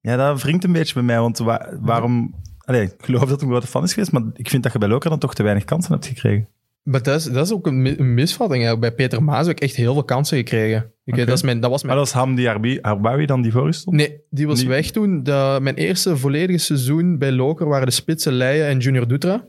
Ja, 0.00 0.16
dat 0.16 0.42
wringt 0.42 0.64
een 0.64 0.72
beetje 0.72 0.94
bij 0.94 1.02
mij, 1.02 1.20
want 1.20 1.38
wa- 1.38 1.76
waarom... 1.80 2.34
Allee, 2.58 2.82
ik 2.82 2.94
geloof 2.98 3.20
dat 3.20 3.28
hij 3.40 3.48
een 3.48 3.54
grote 3.54 3.66
fan 3.66 3.82
is 3.82 3.92
geweest, 3.92 4.12
maar 4.12 4.22
ik 4.34 4.48
vind 4.48 4.62
dat 4.62 4.72
je 4.72 4.78
bij 4.78 4.88
Loker 4.88 5.10
dan 5.10 5.18
toch 5.18 5.34
te 5.34 5.42
weinig 5.42 5.64
kansen 5.64 5.92
hebt 5.92 6.06
gekregen. 6.06 6.48
Maar 6.90 7.02
dat 7.02 7.18
is, 7.20 7.24
dat 7.24 7.46
is 7.46 7.52
ook 7.52 7.66
een, 7.66 7.82
mi- 7.82 7.94
een 7.98 8.14
misvatting. 8.14 8.62
eigenlijk. 8.64 8.96
Bij 8.96 9.06
Peter 9.06 9.24
Maas 9.24 9.46
heb 9.46 9.56
ik 9.56 9.62
echt 9.62 9.76
heel 9.76 9.92
veel 9.92 10.04
kansen 10.04 10.36
gekregen. 10.36 10.92
Ik, 11.04 11.14
Oké. 11.14 11.24
dat, 11.24 11.36
is 11.36 11.42
mijn, 11.42 11.60
dat 11.60 11.70
was 11.70 11.82
Maar 11.82 11.94
mijn... 11.94 12.04
dat 12.04 12.14
was 12.14 12.22
Hamdi 12.24 12.46
Arbi- 12.46 12.78
Arbawi 12.80 13.26
dan 13.26 13.42
die 13.42 13.52
voor 13.52 13.72
stond? 13.74 13.96
Nee, 13.96 14.20
die 14.30 14.46
was 14.46 14.62
weg 14.64 14.90
toen. 14.90 15.22
De, 15.22 15.58
mijn 15.62 15.74
eerste 15.76 16.16
volledige 16.16 16.58
seizoen 16.58 17.18
bij 17.18 17.32
Loker 17.32 17.68
waren 17.68 17.86
de 17.86 17.92
spitsen 17.92 18.32
Leijen 18.32 18.66
en 18.66 18.78
Junior 18.78 19.08
Dutra. 19.08 19.44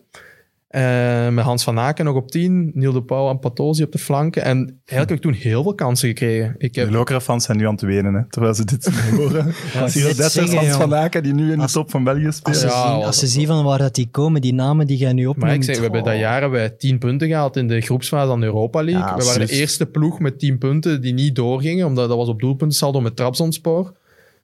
Eh, 0.70 1.30
met 1.30 1.44
Hans 1.44 1.64
van 1.64 1.80
Aken 1.80 2.06
nog 2.06 2.16
op 2.16 2.32
10, 2.32 2.72
Niel 2.74 2.92
de 2.92 3.04
Pauw 3.04 3.30
en 3.30 3.40
Patosi 3.40 3.84
op 3.84 3.92
de 3.92 3.98
flanken. 3.98 4.44
En 4.44 4.58
eigenlijk 4.58 5.10
heb 5.10 5.12
ik 5.12 5.22
toen 5.22 5.34
heel 5.34 5.64
veel 5.64 5.76
kansen 5.76 6.08
gekregen. 6.08 6.56
Ik 6.58 6.76
heb, 6.76 6.86
De 6.88 6.92
Lokeren-fans 6.94 7.46
zijn 7.46 7.58
nu 7.58 7.66
aan 7.66 7.72
het 7.72 7.82
wenen, 7.82 8.14
hè, 8.14 8.30
terwijl 8.30 8.54
ze 8.54 8.66
dit 8.66 8.90
horen. 9.16 9.46
Net 9.74 10.18
dat 10.18 10.34
Hans 10.34 10.68
van 10.68 10.96
Aken, 10.96 11.24
die 11.24 11.34
nu 11.34 11.52
in 11.52 11.56
de 11.56 11.62
Als- 11.62 11.72
top 11.72 11.90
van 11.92 12.04
België 12.04 12.32
speelt. 12.32 12.46
Als 12.46 12.60
ze, 12.60 12.68
Ja, 12.68 12.92
zien, 12.96 13.06
als 13.06 13.20
ze 13.20 13.28
zien 13.28 13.48
van 13.48 13.64
waar 13.64 13.78
dat 13.78 13.96
die 13.96 14.08
komen, 14.12 14.42
die 14.42 14.54
namen 14.54 14.88
die 14.88 14.98
jij 14.98 15.14
nu 15.14 15.26
opnoemt. 15.26 15.46
maar 15.46 15.56
ik 15.56 15.64
zeg, 15.64 15.76
we 15.76 15.82
hebben 15.82 16.04
dat 16.04 16.14
oh. 16.14 16.20
jaar 16.20 16.42
hebben 16.42 16.60
wij 16.60 16.70
10 16.70 16.98
punten 16.98 17.28
gehaald 17.28 17.56
in 17.58 17.68
de 17.68 17.82
groepsfase 17.82 18.28
van 18.28 18.40
de 18.40 18.46
Europa 18.46 18.84
League. 18.84 19.08
Ja, 19.08 19.16
we 19.18 19.24
waren 19.24 19.48
de 19.48 19.54
eerste 19.54 19.86
ploeg 19.86 20.20
met 20.20 20.40
10 20.40 20.58
punten 20.58 21.02
die 21.02 21.14
niet 21.14 21.36
doorgingen, 21.36 21.86
omdat 21.86 22.08
dat 22.08 22.18
was 22.18 22.28
op 22.28 22.40
doelpuntensaldo 22.40 23.02
met 23.02 23.16
Trabzonspor. 23.16 23.94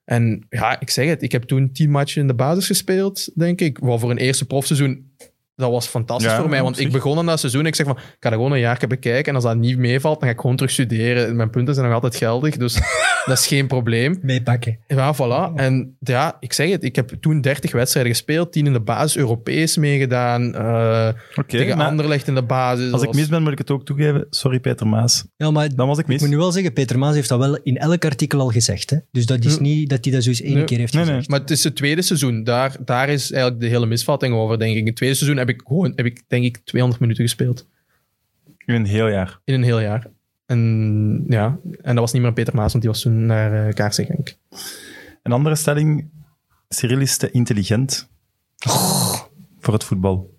En 0.06 0.46
ja, 0.50 0.80
ik 0.80 0.90
zeg 0.90 1.08
het, 1.08 1.22
ik 1.22 1.32
heb 1.32 1.44
toen 1.44 1.72
10 1.72 1.90
matchen 1.92 2.22
in 2.22 2.28
de 2.28 2.34
basis 2.34 2.68
gespeeld, 2.68 3.30
denk 3.36 3.62
ik. 3.62 3.78
Wat 3.80 4.00
voor 4.00 4.12
een 4.12 4.18
eerste 4.18 4.46
profseizoen, 4.46 5.12
dat 5.56 5.72
was 5.72 5.88
fantastisch 5.88 6.32
Ja, 6.32 6.40
voor 6.40 6.50
mij. 6.50 6.62
Want 6.64 6.80
ik 6.80 6.92
begon 6.92 7.18
aan 7.18 7.26
dat 7.26 7.40
seizoen 7.40 7.62
en 7.62 7.68
ik 7.68 7.76
zeg 7.76 7.86
van, 7.86 7.96
ik 7.98 8.04
ga 8.20 8.30
dat 8.30 8.34
gewoon 8.34 8.52
een 8.52 8.60
jaar 8.60 8.80
bekijken. 8.88 9.26
En 9.30 9.36
als 9.36 9.44
dat 9.44 9.58
niet 9.58 9.78
meevalt, 9.78 10.20
dan 10.20 10.28
ga 10.30 10.36
ik 10.36 10.42
gewoon 10.42 10.56
terug 10.56 10.72
studeren. 10.72 11.36
Mijn 11.36 11.50
punten 11.50 11.74
zijn 11.74 11.86
nog 11.86 11.96
altijd 11.96 12.16
geldig, 12.16 12.58
dus 12.58 12.74
dat 13.26 13.38
is 13.38 13.48
geen 13.48 13.68
probleem. 13.68 14.18
Meepakken. 14.22 14.80
Ja, 14.88 15.16
voilà. 15.16 15.54
En 15.56 15.96
ja, 16.00 16.38
ik 16.40 16.54
zeg 16.54 16.70
het, 16.70 16.84
ik 16.84 16.96
heb 16.96 17.10
toen 17.20 17.42
30 17.42 17.72
wedstrijden 17.72 18.12
gespeeld, 18.12 18.52
10 18.52 18.66
in 18.66 18.74
de 18.74 18.80
basis, 18.80 19.18
Europees 19.18 19.78
meegedaan, 19.78 20.56
eh, 20.56 21.08
Oké, 21.36 21.58
tegen 21.58 21.80
Anderlecht 21.80 22.28
in 22.28 22.36
de 22.36 22.44
basis. 22.44 22.92
als 22.92 23.02
ik 23.02 23.14
mis 23.14 23.28
ben, 23.28 23.44
moet 23.44 23.52
ik 23.52 23.58
het 23.58 23.72
ook 23.72 23.86
toegeven. 23.86 24.28
Sorry, 24.30 24.60
Peter 24.60 24.88
Maas. 24.88 25.26
Ja, 25.38 25.52
maar 25.52 25.76
Dan 25.76 25.88
was 25.88 25.98
ik 25.98 26.04
ik 26.04 26.10
mis. 26.10 26.22
moet 26.22 26.30
nu 26.30 26.38
wel 26.38 26.52
zeggen, 26.52 26.74
Peter 26.74 27.00
Maas 27.00 27.16
heeft 27.16 27.30
dat 27.30 27.40
wel 27.40 27.60
in 27.64 27.78
elk 27.78 28.06
artikel 28.06 28.40
al 28.40 28.50
gezegd. 28.50 28.90
Hè? 28.90 28.98
Dus 29.12 29.26
dat 29.26 29.46
is 29.46 29.60
niet 29.60 29.90
dat 29.90 30.06
hij 30.06 30.14
dat 30.14 30.24
zo 30.24 30.30
eens 30.30 30.42
één 30.42 30.54
Nee. 30.54 30.64
keer 30.64 30.78
heeft 30.78 30.94
Nee, 30.94 31.02
nee. 31.04 31.12
gezegd. 31.12 31.30
Maar 31.30 31.40
het 31.40 31.52
is 31.52 31.64
het 31.64 31.76
tweede 31.76 32.02
seizoen. 32.02 32.44
Daar, 32.44 32.76
daar 32.86 33.10
is 33.10 33.32
eigenlijk 33.32 33.62
de 33.64 33.68
hele 33.70 33.86
misvatting 33.86 34.34
over, 34.36 34.60
denk 34.60 34.72
ik. 34.72 34.80
In 34.80 34.86
het 34.86 34.96
tweede 34.96 35.16
seizoen 35.16 35.38
heb 35.46 35.56
ik 35.56 35.62
gewoon, 35.68 35.92
heb 35.96 36.06
ik, 36.06 36.24
denk 36.28 36.44
ik, 36.44 36.58
200 36.58 37.02
minuten 37.02 37.24
gespeeld. 37.24 37.68
In 38.66 38.76
een 38.76 38.86
heel 38.86 39.08
jaar. 39.08 39.40
In 39.44 39.54
een 39.54 39.64
heel 39.64 39.80
jaar. 39.80 40.08
En 40.46 41.26
ja, 41.28 41.60
en 41.82 41.96
dat 41.96 42.04
was 42.04 42.12
niet 42.12 42.22
meer 42.22 42.34
Peter 42.34 42.56
Maas, 42.56 42.72
want 42.72 42.84
die 42.84 42.92
was 42.92 43.02
toen 43.02 43.26
naar 43.26 43.68
uh, 43.68 43.74
Kaarsen 43.74 44.06
Genk. 44.06 44.38
Een 45.24 45.32
andere 45.32 45.56
stelling. 45.56 46.10
Cyril 46.70 47.00
is 47.00 47.18
te 47.18 47.32
intelligent 47.32 48.10
voor 49.60 49.74
het 49.74 49.84
voetbal. 49.84 50.34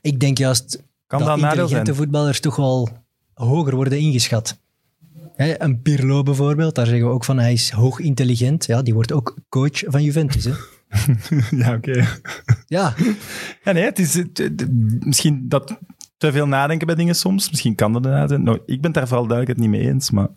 Ik 0.00 0.20
denk 0.20 0.38
juist 0.38 0.84
Kan 1.06 1.24
dat 1.24 1.38
intelligente 1.38 1.84
zijn? 1.84 1.96
voetballers 1.96 2.40
toch 2.40 2.56
wel 2.56 2.88
hoger 3.34 3.74
worden 3.74 3.98
ingeschat. 3.98 4.60
Hè, 5.34 5.62
een 5.62 5.82
Pirlo 5.82 6.22
bijvoorbeeld, 6.22 6.74
daar 6.74 6.86
zeggen 6.86 7.06
we 7.06 7.12
ook 7.12 7.24
van 7.24 7.38
hij 7.38 7.52
is 7.52 7.70
hoog 7.70 7.98
intelligent. 7.98 8.66
Ja, 8.66 8.82
die 8.82 8.94
wordt 8.94 9.12
ook 9.12 9.36
coach 9.48 9.82
van 9.86 10.02
Juventus. 10.02 10.44
Hè? 10.44 10.52
ja, 11.62 11.74
oké. 11.74 12.06
Ja, 12.66 12.94
Ja, 13.62 13.72
nee, 13.72 13.84
het 13.84 13.98
is 13.98 14.14
het- 14.14 14.38
het- 14.38 14.66
misschien 15.04 15.44
dat 15.48 15.78
te 16.16 16.32
veel 16.32 16.46
nadenken 16.46 16.86
bij 16.86 16.96
dingen 16.96 17.14
soms. 17.14 17.50
Misschien 17.50 17.74
kan 17.74 17.92
dat 17.92 18.04
inderdaad 18.04 18.28
zijn. 18.28 18.42
Nou, 18.42 18.56
ik 18.66 18.80
ben 18.80 18.84
het 18.90 18.94
daar 18.94 19.08
vooral 19.08 19.26
duidelijk 19.26 19.58
het 19.58 19.68
niet 19.68 19.80
mee 19.80 19.90
eens, 19.90 20.10
maar 20.10 20.28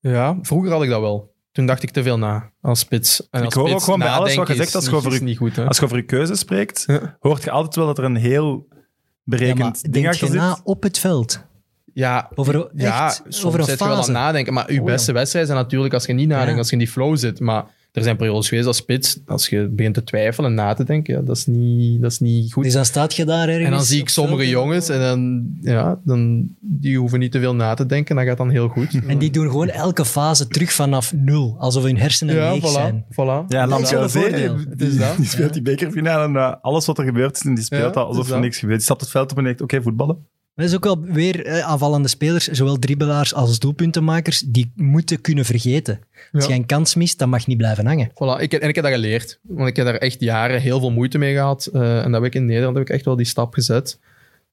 Ja, 0.00 0.38
vroeger 0.42 0.70
had 0.72 0.82
ik 0.82 0.88
dat 0.88 1.00
wel. 1.00 1.34
Toen 1.52 1.66
dacht 1.66 1.82
ik 1.82 1.90
te 1.90 2.02
veel 2.02 2.18
na 2.18 2.50
als 2.60 2.78
spits. 2.78 3.28
En 3.30 3.44
als 3.44 3.54
hoor 3.54 3.70
ook 3.70 3.80
gewoon 3.82 3.98
bij 3.98 4.08
alles 4.08 4.34
wat 4.34 4.48
je 4.48 4.54
zegt, 4.54 4.74
als 4.74 4.84
is 4.84 4.90
je 4.90 4.96
niet- 4.96 5.06
over 5.06 5.18
je- 5.18 5.24
niet 5.24 5.36
goed. 5.38 5.56
Hè? 5.56 5.66
als 5.66 5.78
je 5.78 5.84
over 5.84 5.96
je 5.96 6.02
keuze 6.02 6.34
spreekt, 6.34 6.84
Ja. 6.86 7.16
hoort 7.20 7.44
je 7.44 7.50
altijd 7.50 7.74
wel 7.76 7.86
dat 7.86 7.98
er 7.98 8.04
een 8.04 8.16
heel 8.16 8.66
ja 8.68 8.76
berekend 9.24 9.82
ding 9.82 9.92
denk 9.94 10.06
achter 10.06 10.26
je 10.26 10.32
zit. 10.32 10.40
na 10.42 10.58
op 10.64 10.82
het 10.82 10.98
veld. 10.98 11.44
Ja, 11.92 12.30
Over, 12.34 12.70
ja 12.74 13.06
echt, 13.06 13.14
soms 13.16 13.44
over 13.44 13.58
een 13.60 13.64
zit 13.66 13.78
je 13.78 13.84
wel 13.84 14.02
aan 14.02 14.12
nadenken. 14.12 14.52
Maar 14.52 14.72
je 14.72 14.80
Oh, 14.80 14.84
beste 14.86 15.12
wedstrijden 15.12 15.50
zijn 15.52 15.62
natuurlijk 15.64 15.94
als 15.94 16.06
je 16.06 16.12
niet 16.12 16.28
nadenkt, 16.28 16.52
Ja. 16.52 16.58
als 16.58 16.66
je 16.66 16.72
in 16.72 16.78
die 16.78 16.88
flow 16.88 17.16
zit. 17.16 17.40
Maar 17.40 17.64
er 17.92 18.02
zijn 18.02 18.16
periodes 18.16 18.48
geweest 18.48 18.66
als 18.66 18.76
spits, 18.76 19.20
als 19.26 19.48
je 19.48 19.68
begint 19.68 19.94
te 19.94 20.04
twijfelen 20.04 20.50
en 20.50 20.56
na 20.56 20.74
te 20.74 20.84
denken, 20.84 21.14
ja, 21.14 21.20
dat, 21.20 21.36
is 21.36 21.46
niet, 21.46 22.02
dat 22.02 22.10
is 22.10 22.18
niet 22.18 22.52
goed. 22.52 22.64
Dus 22.64 22.72
dan 22.72 22.84
staat 22.84 23.14
je 23.14 23.24
daar 23.24 23.48
ergens. 23.48 23.64
en 23.64 23.70
dan 23.70 23.82
zie 23.84 24.00
ik 24.00 24.08
sommige 24.08 24.48
jongens 24.48 24.88
en 24.88 25.00
dan, 25.00 25.46
ja, 25.60 26.00
dan, 26.04 26.48
die 26.60 26.98
hoeven 26.98 27.18
niet 27.18 27.32
te 27.32 27.38
veel 27.40 27.54
na 27.54 27.74
te 27.74 27.86
denken, 27.86 28.16
dat 28.16 28.24
gaat 28.24 28.36
dan 28.36 28.50
heel 28.50 28.68
goed. 28.68 29.00
En 29.06 29.18
die 29.18 29.30
doen 29.30 29.46
gewoon 29.50 29.68
elke 29.68 30.04
fase 30.04 30.48
terug 30.48 30.72
vanaf 30.72 31.12
nul. 31.12 31.56
Alsof 31.58 31.82
hun 31.82 31.98
hersenen 31.98 32.34
ja, 32.34 32.52
leeg 32.52 32.62
voilà, 32.68 32.72
zijn. 32.72 33.04
voilà. 33.12 33.16
Ja, 33.16 33.26
Dat 33.26 33.48
is 33.48 33.58
wel 33.58 33.68
Lamsdale 33.68 34.02
een 34.02 34.10
voordeel. 34.10 34.56
die, 34.56 34.66
Het 34.70 34.82
is 34.82 34.96
dat, 34.98 35.16
die 35.16 35.26
speelt 35.26 35.52
die 35.52 35.62
bekerfinale 35.62 36.24
en 36.24 36.32
uh, 36.32 36.54
alles 36.60 36.86
wat 36.86 36.98
er 36.98 37.04
gebeurt 37.04 37.36
is, 37.36 37.42
en 37.42 37.54
die 37.54 37.64
speelt 37.64 37.94
Ja, 37.94 38.00
alsof 38.00 38.30
er 38.30 38.40
niks 38.40 38.58
gebeurt. 38.58 38.76
Die 38.76 38.86
stapt 38.86 39.00
het 39.00 39.10
veld 39.10 39.30
op 39.30 39.38
en 39.38 39.44
denkt, 39.44 39.60
oké, 39.60 39.82
voetballen. 39.82 40.26
Dat 40.58 40.66
is 40.66 40.74
ook 40.74 40.84
wel 40.84 41.00
weer 41.02 41.44
eh, 41.44 41.58
aanvallende 41.60 42.08
spelers, 42.08 42.46
zowel 42.48 42.78
dribbelaars 42.78 43.34
als 43.34 43.58
doelpuntenmakers, 43.58 44.40
die 44.40 44.72
moeten 44.74 45.20
kunnen 45.20 45.44
vergeten. 45.44 46.00
Als 46.32 46.44
Ja. 46.46 46.50
je 46.52 46.56
een 46.60 46.66
kans 46.66 46.94
mist, 46.94 47.18
dan 47.18 47.28
mag 47.28 47.46
niet 47.46 47.56
blijven 47.56 47.86
hangen. 47.86 48.10
Voilà, 48.10 48.42
ik, 48.42 48.52
en 48.52 48.68
ik 48.68 48.74
heb 48.74 48.84
dat 48.84 48.92
geleerd. 48.92 49.38
Want 49.42 49.68
ik 49.68 49.76
heb 49.76 49.84
daar 49.86 49.94
echt 49.94 50.20
jaren 50.20 50.60
heel 50.60 50.80
veel 50.80 50.90
moeite 50.90 51.18
mee 51.18 51.34
gehad. 51.34 51.66
Eh, 51.72 51.98
en 51.98 52.12
dat 52.12 52.22
heb 52.22 52.24
ik 52.24 52.34
in 52.34 52.44
Nederland 52.46 52.76
heb 52.76 52.88
ik 52.88 52.94
echt 52.94 53.04
wel 53.04 53.16
die 53.16 53.26
stap 53.26 53.54
gezet. 53.54 53.98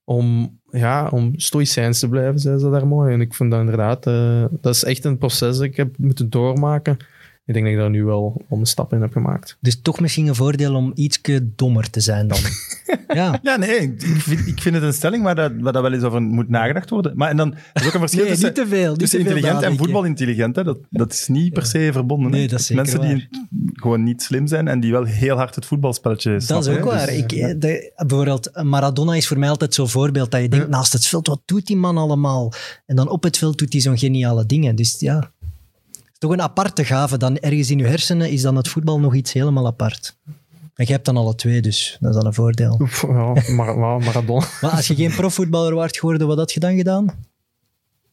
om, 0.07 0.59
ja, 0.69 1.07
om 1.07 1.33
stoïcijns 1.35 1.99
te 1.99 2.09
blijven, 2.09 2.39
zei 2.39 2.59
ze 2.59 2.69
daar 2.69 2.87
mooi. 2.87 3.13
En 3.13 3.21
ik 3.21 3.33
vind 3.33 3.51
dat 3.51 3.59
inderdaad, 3.59 4.07
eh, 4.07 4.45
dat 4.61 4.75
is 4.75 4.83
echt 4.83 5.05
een 5.05 5.17
proces 5.17 5.55
dat 5.55 5.65
ik 5.65 5.75
heb 5.75 5.97
moeten 5.97 6.29
doormaken. 6.29 6.97
Ik 7.45 7.53
denk 7.53 7.65
dat 7.65 7.73
ik 7.73 7.79
daar 7.79 7.89
nu 7.89 8.03
wel 8.03 8.41
een 8.49 8.65
stap 8.65 8.93
in 8.93 9.01
heb 9.01 9.11
gemaakt. 9.11 9.57
Dus 9.59 9.81
toch 9.81 9.99
misschien 9.99 10.27
een 10.27 10.35
voordeel 10.35 10.75
om 10.75 10.91
iets 10.95 11.21
dommer 11.55 11.89
te 11.89 11.99
zijn 11.99 12.27
dan. 12.27 12.37
ja. 13.17 13.39
Ja, 13.43 13.55
nee, 13.57 13.79
ik 13.81 14.01
vind, 14.21 14.47
ik 14.47 14.61
vind 14.61 14.75
het 14.75 14.83
een 14.83 14.93
stelling 14.93 15.23
waar, 15.23 15.35
dat, 15.35 15.51
waar 15.59 15.73
dat 15.73 15.81
wel 15.81 15.93
eens 15.93 16.03
over 16.03 16.21
moet 16.21 16.49
nagedacht 16.49 16.89
worden. 16.89 17.11
Maar 17.15 17.29
en 17.29 17.37
dan 17.37 17.53
er 17.73 17.81
is 17.81 17.87
ook 17.87 17.93
een 17.93 17.99
verschil 17.99 18.21
Nee, 18.21 18.29
tussen, 18.29 18.47
niet 18.47 18.55
te 18.55 18.67
veel. 18.67 18.89
Niet 18.89 18.99
tussen 18.99 19.19
te 19.19 19.25
veel 19.25 19.35
intelligent 19.35 19.63
en 19.63 19.77
voetbalintelligent. 19.77 20.55
Hè. 20.55 20.63
Dat, 20.63 20.77
dat 20.89 21.13
is 21.13 21.27
niet 21.27 21.53
per 21.53 21.65
se 21.65 21.89
verbonden. 21.91 22.31
Nee, 22.31 22.47
dat 22.47 22.59
is 22.59 22.65
zeker 22.65 22.83
Mensen 22.83 23.01
die 23.01 23.27
gewoon 23.73 24.03
niet 24.03 24.21
slim 24.21 24.47
zijn 24.47 24.67
en 24.67 24.79
die 24.79 24.91
wel 24.91 25.03
heel 25.03 25.35
hard 25.37 25.55
het 25.55 25.65
voetbalspelletje 25.65 26.31
Dat 26.31 26.43
snappen. 26.43 26.71
is 26.71 26.77
ook 26.77 26.83
hè. 26.83 26.97
waar. 26.97 27.05
Dus, 27.07 27.15
Ik, 27.15 27.31
eh, 27.31 27.53
de- 27.57 27.93
bijvoorbeeld, 27.95 28.63
Maradona 28.63 29.13
is 29.15 29.27
voor 29.27 29.39
mij 29.39 29.49
altijd 29.49 29.73
zo'n 29.73 29.89
voorbeeld 29.89 30.31
dat 30.31 30.41
je 30.41 30.49
denkt, 30.49 30.69
naast 30.69 30.93
het 30.93 31.05
veld, 31.07 31.27
wat 31.27 31.41
doet 31.45 31.65
die 31.67 31.77
man 31.77 31.97
allemaal? 31.97 32.53
En 32.85 32.95
dan 32.95 33.09
op 33.09 33.23
het 33.23 33.37
veld 33.37 33.57
doet 33.57 33.71
hij 33.73 33.81
zo'n 33.81 33.97
geniale 33.97 34.45
dingen. 34.45 34.75
Dus 34.75 34.99
ja, 34.99 35.31
is 36.15 36.21
toch 36.21 36.31
een 36.31 36.41
aparte 36.41 36.85
gave. 36.85 37.17
Dan 37.17 37.37
ergens 37.37 37.71
in 37.71 37.77
je 37.77 37.85
hersenen 37.85 38.29
is 38.29 38.41
dan 38.41 38.55
het 38.55 38.67
voetbal 38.67 38.99
nog 38.99 39.15
iets 39.15 39.33
helemaal 39.33 39.67
apart. 39.67 40.17
En 40.75 40.85
jij 40.85 40.93
hebt 40.93 41.05
dan 41.05 41.17
alle 41.17 41.35
twee, 41.35 41.61
dus 41.61 41.97
dat 41.99 42.09
is 42.09 42.15
dan 42.15 42.25
een 42.25 42.33
voordeel. 42.33 42.77
Oef, 42.81 43.01
ja, 43.01 43.33
Maradona. 43.97 44.45
Maar 44.61 44.71
als 44.71 44.87
je 44.87 44.95
geen 44.95 45.15
profvoetballer 45.15 45.75
waart 45.75 45.97
geworden, 45.97 46.27
wat 46.27 46.37
had 46.37 46.51
je 46.51 46.59
dan 46.59 46.75
gedaan? 46.75 47.05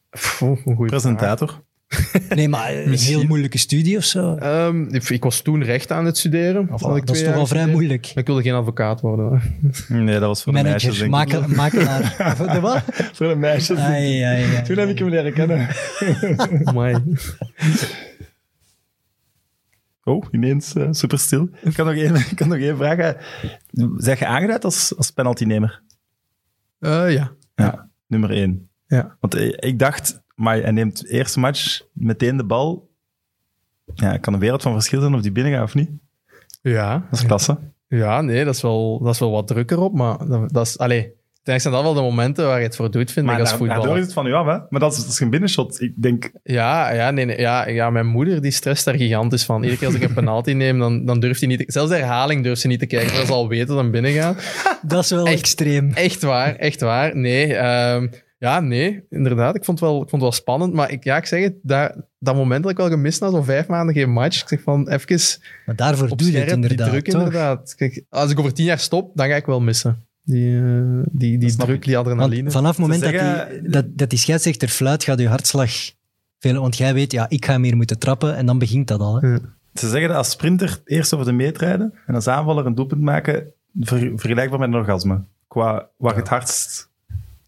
Pff, 0.09 0.41
een 0.41 0.57
goeie 0.57 0.75
vraag. 0.75 0.87
presentator. 0.89 1.63
Nee, 2.35 2.49
maar 2.49 2.73
een 2.75 2.89
Misschien. 2.89 3.17
heel 3.17 3.27
moeilijke 3.27 3.57
studie 3.57 3.97
of 3.97 4.03
zo. 4.03 4.35
Ehm, 4.35 4.81
ik, 4.95 5.09
ik 5.09 5.23
was 5.23 5.41
toen 5.41 5.63
recht 5.63 5.91
aan 5.91 6.05
het 6.05 6.17
studeren. 6.17 6.69
Of, 6.71 6.81
dat 6.81 7.15
is 7.15 7.23
toch 7.23 7.35
al 7.35 7.47
vrij 7.47 7.67
moeilijk. 7.67 8.05
Maar 8.07 8.17
Ik 8.17 8.25
wilde 8.27 8.41
geen 8.41 8.53
advocaat 8.53 9.01
worden. 9.01 9.41
Nee, 9.87 10.05
dat 10.19 10.21
was 10.27 10.43
voor 10.43 10.53
de 10.53 10.61
meisjes, 10.63 10.99
Manager, 10.99 11.33
ik. 11.33 11.41
makel, 11.41 11.55
makelaar. 11.63 12.35
De 12.53 12.59
wat? 12.59 12.83
Voor 13.13 13.27
de 13.27 13.35
meisjes. 13.35 13.77
Ai, 13.77 14.21
ai, 14.21 14.43
ai. 14.55 14.63
Toen 14.63 14.77
heb 14.77 14.89
ik 14.89 14.99
hem 14.99 15.09
leren 15.09 15.33
kennen. 15.33 15.67
Amai. 16.63 16.95
Oh, 20.03 20.25
ineens 20.31 20.73
eh, 20.75 20.87
super 20.91 21.19
stil. 21.19 21.49
Ik 21.61 21.73
kan 21.73 21.85
nog 21.85 21.95
één, 21.95 22.15
ik 22.15 22.35
kan 22.35 22.47
nog 22.47 22.57
één 22.57 22.77
vragen. 22.77 23.17
Zeg 23.97 24.19
je 24.19 24.25
aangeduid 24.25 24.63
als, 24.63 24.97
als 24.97 25.11
penaltynemer? 25.11 25.81
Eh, 26.79 27.13
ja. 27.13 27.31
Ja, 27.55 27.89
nummer 28.07 28.31
één. 28.31 28.69
Ja. 28.87 29.17
Want 29.19 29.35
eh, 29.35 29.53
ik 29.59 29.79
dacht, 29.79 30.22
maar 30.35 30.57
hij 30.61 30.71
neemt 30.71 31.01
de 31.01 31.09
eerste 31.09 31.39
match 31.39 31.81
meteen 31.93 32.37
de 32.37 32.43
bal. 32.45 32.89
Ja, 33.95 34.11
het 34.11 34.21
kan 34.21 34.33
een 34.33 34.39
wereld 34.39 34.61
van 34.61 34.73
verschil 34.73 35.01
zijn 35.01 35.13
of 35.15 35.21
die 35.21 35.31
binnen 35.31 35.53
gaat 35.53 35.63
of 35.63 35.73
niet. 35.75 35.89
Ja. 36.61 37.05
Dat 37.09 37.19
is 37.19 37.25
klasse. 37.25 37.57
Ja, 37.87 38.21
nee, 38.21 38.45
dat 38.45 38.55
is 38.55 38.61
wel, 38.61 38.99
dat 39.03 39.13
is 39.13 39.19
wel 39.19 39.31
wat 39.31 39.47
drukker 39.47 39.79
op, 39.79 39.93
maar 39.93 40.17
dat, 40.27 40.53
dat 40.53 40.65
is... 40.67 40.77
Allee, 40.77 40.99
uiteindelijk 41.45 41.61
zijn 41.61 41.73
dat 41.73 41.83
wel 41.83 41.93
de 41.93 42.01
momenten 42.01 42.45
waar 42.47 42.57
je 42.57 42.65
het 42.65 42.75
voor 42.75 42.91
doet, 42.91 43.11
vind 43.11 43.25
Maar 43.25 43.35
ik, 43.35 43.41
als 43.41 43.49
daar- 43.49 43.57
voetballer. 43.57 43.81
daardoor 43.83 43.99
is 44.01 44.05
het 44.05 44.13
van 44.13 44.27
u 44.27 44.33
af, 44.33 44.45
hè? 44.45 44.57
Maar 44.69 44.79
dat 44.79 44.91
is, 44.91 44.97
dat 44.99 45.07
is 45.07 45.17
geen 45.17 45.29
binnenshot. 45.29 45.81
Ik 45.81 45.93
denk, 46.01 46.31
Ja, 46.43 46.91
ja, 46.91 47.11
nee, 47.11 47.25
nee, 47.25 47.39
ja, 47.39 47.67
ja, 47.67 47.89
mijn 47.89 48.05
moeder 48.07 48.41
die 48.41 48.51
stresst 48.51 48.85
daar 48.85 48.95
gigantisch 48.95 49.45
van. 49.45 49.57
Iedere 49.61 49.77
keer 49.77 49.87
als 49.87 49.95
ik 49.95 50.03
een 50.03 50.13
penalty 50.13 50.51
neem, 50.63 50.79
dan, 50.79 51.05
dan 51.05 51.19
durft 51.19 51.39
hij 51.39 51.49
niet... 51.49 51.59
te- 51.59 51.65
zelfs 51.71 51.89
de 51.89 51.95
herhaling 51.95 52.43
durft 52.43 52.61
ze 52.61 52.67
niet 52.67 52.79
te 52.79 52.85
kijken, 52.85 53.25
ze 53.25 53.31
al 53.33 53.47
weten 53.47 53.67
dat 53.67 53.77
hem 53.77 53.91
binnen 53.91 54.11
gaat. 54.11 54.43
Dat 54.87 55.03
is 55.03 55.09
wel 55.09 55.25
Echt. 55.27 55.39
extreem. 55.39 55.91
Echt 55.93 56.21
waar, 56.21 56.55
echt 56.55 56.81
waar. 56.81 57.15
Nee, 57.17 57.55
ehm, 57.55 58.07
ja, 58.43 58.59
nee, 58.59 59.03
inderdaad. 59.09 59.55
Ik 59.55 59.63
vond 59.65 59.79
het 59.79 59.89
wel, 59.89 59.95
ik 60.01 60.09
vond 60.09 60.11
het 60.11 60.21
wel 60.21 60.31
spannend, 60.31 60.73
maar 60.73 60.91
ik, 60.91 61.03
ja, 61.03 61.17
ik 61.17 61.25
zeg 61.25 61.43
het, 61.43 61.53
daar, 61.61 61.95
dat 62.19 62.35
moment 62.35 62.61
dat 62.63 62.71
ik 62.71 62.77
wel 62.77 62.89
gemist 62.89 63.21
na 63.21 63.29
zo'n 63.29 63.43
vijf 63.43 63.67
maanden 63.67 63.95
geen 63.95 64.11
match, 64.11 64.41
ik 64.41 64.47
zeg 64.47 64.61
van, 64.61 64.89
even 64.89 65.19
Maar 65.65 65.75
daarvoor 65.75 66.09
op 66.09 66.17
doe 66.17 66.31
je 66.31 66.37
het 66.37 66.51
inderdaad. 66.51 66.77
die 66.77 66.87
druk 66.89 67.05
toch? 67.05 67.13
inderdaad. 67.21 67.75
Kijk, 67.75 68.03
als 68.09 68.31
ik 68.31 68.39
over 68.39 68.53
tien 68.53 68.65
jaar 68.65 68.79
stop, 68.79 69.11
dan 69.15 69.27
ga 69.27 69.35
ik 69.35 69.45
wel 69.45 69.61
missen. 69.61 70.05
Die, 70.23 70.57
eh, 70.57 70.63
die, 71.11 71.37
die 71.37 71.55
druk, 71.55 71.75
ik. 71.75 71.83
die 71.83 71.95
Want 71.95 72.07
adrenaline. 72.07 72.51
vanaf 72.51 72.69
het 72.69 72.79
moment 72.79 73.01
dat, 73.01 73.11
zeggen- 73.11 73.61
die, 73.61 73.69
dat, 73.71 73.85
dat 73.97 74.09
die 74.09 74.19
scheidsrechter 74.19 74.67
fluit, 74.67 75.03
gaat 75.03 75.19
je 75.19 75.27
hartslag 75.27 75.71
veel. 76.39 76.61
Want 76.61 76.77
jij 76.77 76.93
weet, 76.93 77.11
ja, 77.11 77.25
ik 77.29 77.45
ga 77.45 77.51
hem 77.51 77.63
hier 77.63 77.75
moeten 77.75 77.99
trappen 77.99 78.35
en 78.35 78.45
dan 78.45 78.57
begint 78.59 78.87
dat 78.87 78.99
al. 78.99 79.21
Hè. 79.21 79.27
Ja. 79.27 79.39
ze 79.73 79.89
zeggen 79.89 80.07
dat 80.07 80.17
als 80.17 80.29
sprinter 80.29 80.81
eerst 80.85 81.13
over 81.13 81.25
de 81.25 81.31
meet 81.31 81.57
rijden 81.57 81.93
en 82.07 82.15
als 82.15 82.27
aanvaller 82.27 82.65
een 82.65 82.75
doelpunt 82.75 83.01
maken, 83.01 83.45
ver- 83.79 84.11
vergelijkbaar 84.15 84.59
met 84.59 84.67
een 84.69 84.75
orgasme. 84.75 85.23
Qua 85.47 85.89
waar 85.97 86.13
je 86.13 86.19
het 86.19 86.29
hardst 86.29 86.91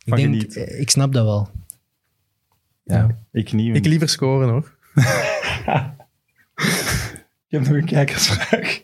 Ik, 0.05 0.15
denk, 0.15 0.19
geniet. 0.19 0.55
eh, 0.57 0.79
ik 0.79 0.89
snap 0.89 1.13
dat 1.13 1.23
wel. 1.25 1.49
Ja, 2.83 3.17
ik 3.31 3.51
niet. 3.53 3.75
Ik 3.75 3.85
liever 3.85 4.09
scoren 4.09 4.49
hoor. 4.49 4.73
Ik 7.47 7.61
heb 7.61 7.61
nog 7.61 7.69
een 7.77 7.85
kijkersvraag. 7.85 8.83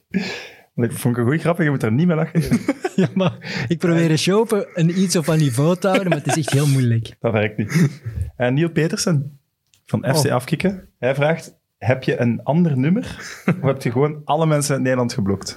Dat 0.76 0.94
vond 0.94 1.14
ik 1.14 1.18
een 1.20 1.24
goeie 1.26 1.40
grappig, 1.40 1.64
je 1.64 1.70
moet 1.72 1.82
daar 1.82 1.92
niet 1.92 2.08
mee 2.08 2.16
lachen. 2.16 2.42
Ja, 2.96 3.08
maar 3.14 3.66
ik 3.68 3.78
probeer 3.78 4.12
een 4.12 4.18
show 4.18 4.64
een 4.74 5.00
iets 5.00 5.16
op 5.16 5.28
een 5.28 5.38
niveau 5.38 5.78
te 5.78 5.88
houden, 5.88 6.10
maar 6.10 6.18
het 6.18 6.28
is 6.28 6.38
echt 6.38 6.50
heel 6.50 6.68
moeilijk. 6.68 7.16
Dat 7.20 7.32
werkt 7.32 7.58
niet. 7.58 8.02
En 8.36 8.54
Neil 8.54 8.70
Petersen 8.72 9.40
van 9.86 10.00
FC 10.16 10.26
Oh. 10.26 10.32
Afkikken, 10.32 10.90
hij 11.00 11.16
vraagt, 11.16 11.58
heb 11.78 12.04
je 12.04 12.20
een 12.20 12.44
ander 12.44 12.78
nummer 12.78 13.16
of 13.46 13.62
heb 13.62 13.82
je 13.82 13.92
gewoon 13.92 14.22
alle 14.26 14.46
mensen 14.46 14.76
in 14.76 14.82
Nederland 14.82 15.14
geblokt? 15.14 15.56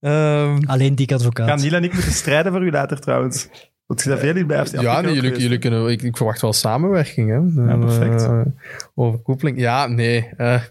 Ehm, 0.00 0.58
Alleen 0.66 0.94
dik 0.94 1.12
advocaat. 1.12 1.48
Gaan 1.48 1.60
Niel 1.60 1.72
en 1.72 1.84
ik 1.84 1.92
moeten 1.92 2.12
strijden 2.12 2.52
voor 2.52 2.62
u 2.66 2.70
later 2.70 3.00
trouwens. 3.00 3.48
Want 3.90 4.02
je 4.02 4.44
bij 4.44 4.56
FC 4.56 4.60
Afkikken 4.60 4.90
ja, 4.90 5.00
nee, 5.00 5.14
jullie, 5.14 5.38
jullie 5.38 5.58
kunnen, 5.58 5.88
ik, 5.88 6.02
ik 6.02 6.16
verwacht 6.16 6.40
wel 6.40 6.52
samenwerking. 6.52 7.28
Hè. 7.28 7.62
Ja, 7.70 7.76
perfect. 7.76 8.22
Eh, 8.22 8.40
overkoepeling. 8.94 9.58
Ja, 9.58 9.86
nee. 9.86 10.28
eh, 10.36 10.62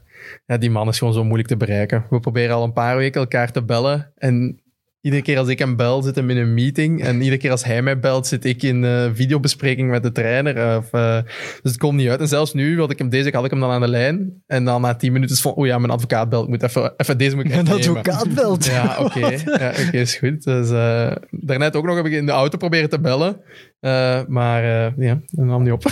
ja, 0.45 0.57
die 0.57 0.69
man 0.71 0.87
is 0.87 0.97
gewoon 0.97 1.13
zo 1.13 1.23
moeilijk 1.23 1.47
te 1.47 1.57
bereiken. 1.57 2.05
We 2.09 2.19
proberen 2.19 2.55
al 2.55 2.63
een 2.63 2.73
paar 2.73 2.97
weken 2.97 3.21
elkaar 3.21 3.51
te 3.51 3.63
bellen. 3.63 4.11
En 4.17 4.59
iedere 5.01 5.21
keer 5.23 5.37
als 5.37 5.47
ik 5.47 5.59
hem 5.59 5.75
bel, 5.75 6.01
zit 6.01 6.15
hem 6.15 6.29
in 6.29 6.37
een 6.37 6.53
meeting. 6.53 7.03
En 7.03 7.17
iedere 7.21 7.37
keer 7.37 7.51
als 7.51 7.63
hij 7.63 7.81
mij 7.81 7.99
belt, 7.99 8.27
zit 8.27 8.45
ik 8.45 8.63
in 8.63 8.83
eh, 8.85 9.09
videobespreking 9.13 9.89
met 9.89 10.03
de 10.03 10.11
trainer. 10.11 10.57
eh, 10.57 10.77
Of, 10.77 10.93
eh, 10.93 11.15
dus 11.61 11.71
het 11.71 11.77
komt 11.77 11.97
niet 11.97 12.09
uit. 12.09 12.19
En 12.19 12.27
zelfs 12.27 12.53
nu, 12.53 12.79
had 12.79 12.91
ik 12.91 12.97
hem, 12.97 13.09
deze 13.09 13.29
had 13.31 13.45
ik 13.45 13.51
hem 13.51 13.59
dan 13.59 13.71
aan 13.71 13.81
de 13.81 13.87
lijn. 13.87 14.43
En 14.47 14.65
dan 14.65 14.81
na 14.81 14.95
tien 14.95 15.11
minuten 15.11 15.35
is 15.35 15.41
van, 15.41 15.53
oh 15.53 15.65
ja, 15.65 15.77
mijn 15.77 15.91
advocaat 15.91 16.29
belt. 16.29 16.43
Ik 16.43 16.49
moet 16.49 16.63
even, 16.63 16.93
even 16.97 17.17
deze 17.17 17.35
moet 17.35 17.45
ik 17.45 17.51
nemen. 17.51 17.71
advocaat 17.73 18.33
belt. 18.33 18.65
Ja, 18.65 18.95
oké. 19.03 19.19
Ja, 19.45 19.73
oké, 19.87 19.97
is 19.97 20.15
goed. 20.15 20.43
Dus, 20.43 20.69
eh, 20.69 21.11
daarnet 21.29 21.75
ook 21.75 21.85
nog 21.85 21.95
heb 21.95 22.05
ik 22.05 22.11
in 22.13 22.25
de 22.25 22.31
auto 22.31 22.57
proberen 22.57 22.89
te 22.89 22.99
bellen. 22.99 23.37
Eh, 23.79 24.19
maar 24.27 24.63
eh, 24.63 24.91
ja, 24.97 25.19
dat 25.25 25.45
nam 25.45 25.63
niet 25.63 25.71
op. 25.71 25.83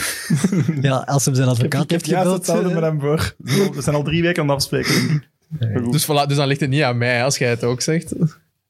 Ja, 0.81 0.97
als 0.97 1.25
hem 1.25 1.35
zijn 1.35 1.47
advocaat 1.47 1.83
ik 1.83 1.89
heb 1.89 2.05
heeft 2.05 2.17
gebeld. 2.17 2.37
hetzelfde 2.37 2.67
eh, 2.69 2.73
met 2.75 2.83
hem 2.83 2.99
voor. 2.99 3.33
We 3.75 3.81
zijn 3.81 3.95
al 3.95 4.03
drie 4.03 4.21
weken 4.21 4.41
aan 4.41 4.47
het 4.47 4.57
afspreken. 4.57 5.23
Maar 5.47 5.79
goed. 5.83 5.91
Dus, 5.91 6.03
voilà, 6.05 6.27
dus 6.27 6.37
dan 6.37 6.47
ligt 6.47 6.59
het 6.59 6.69
niet 6.69 6.81
aan 6.81 6.97
mij, 6.97 7.23
als 7.23 7.37
jij 7.37 7.49
het 7.49 7.63
ook 7.63 7.81
zegt. 7.81 8.13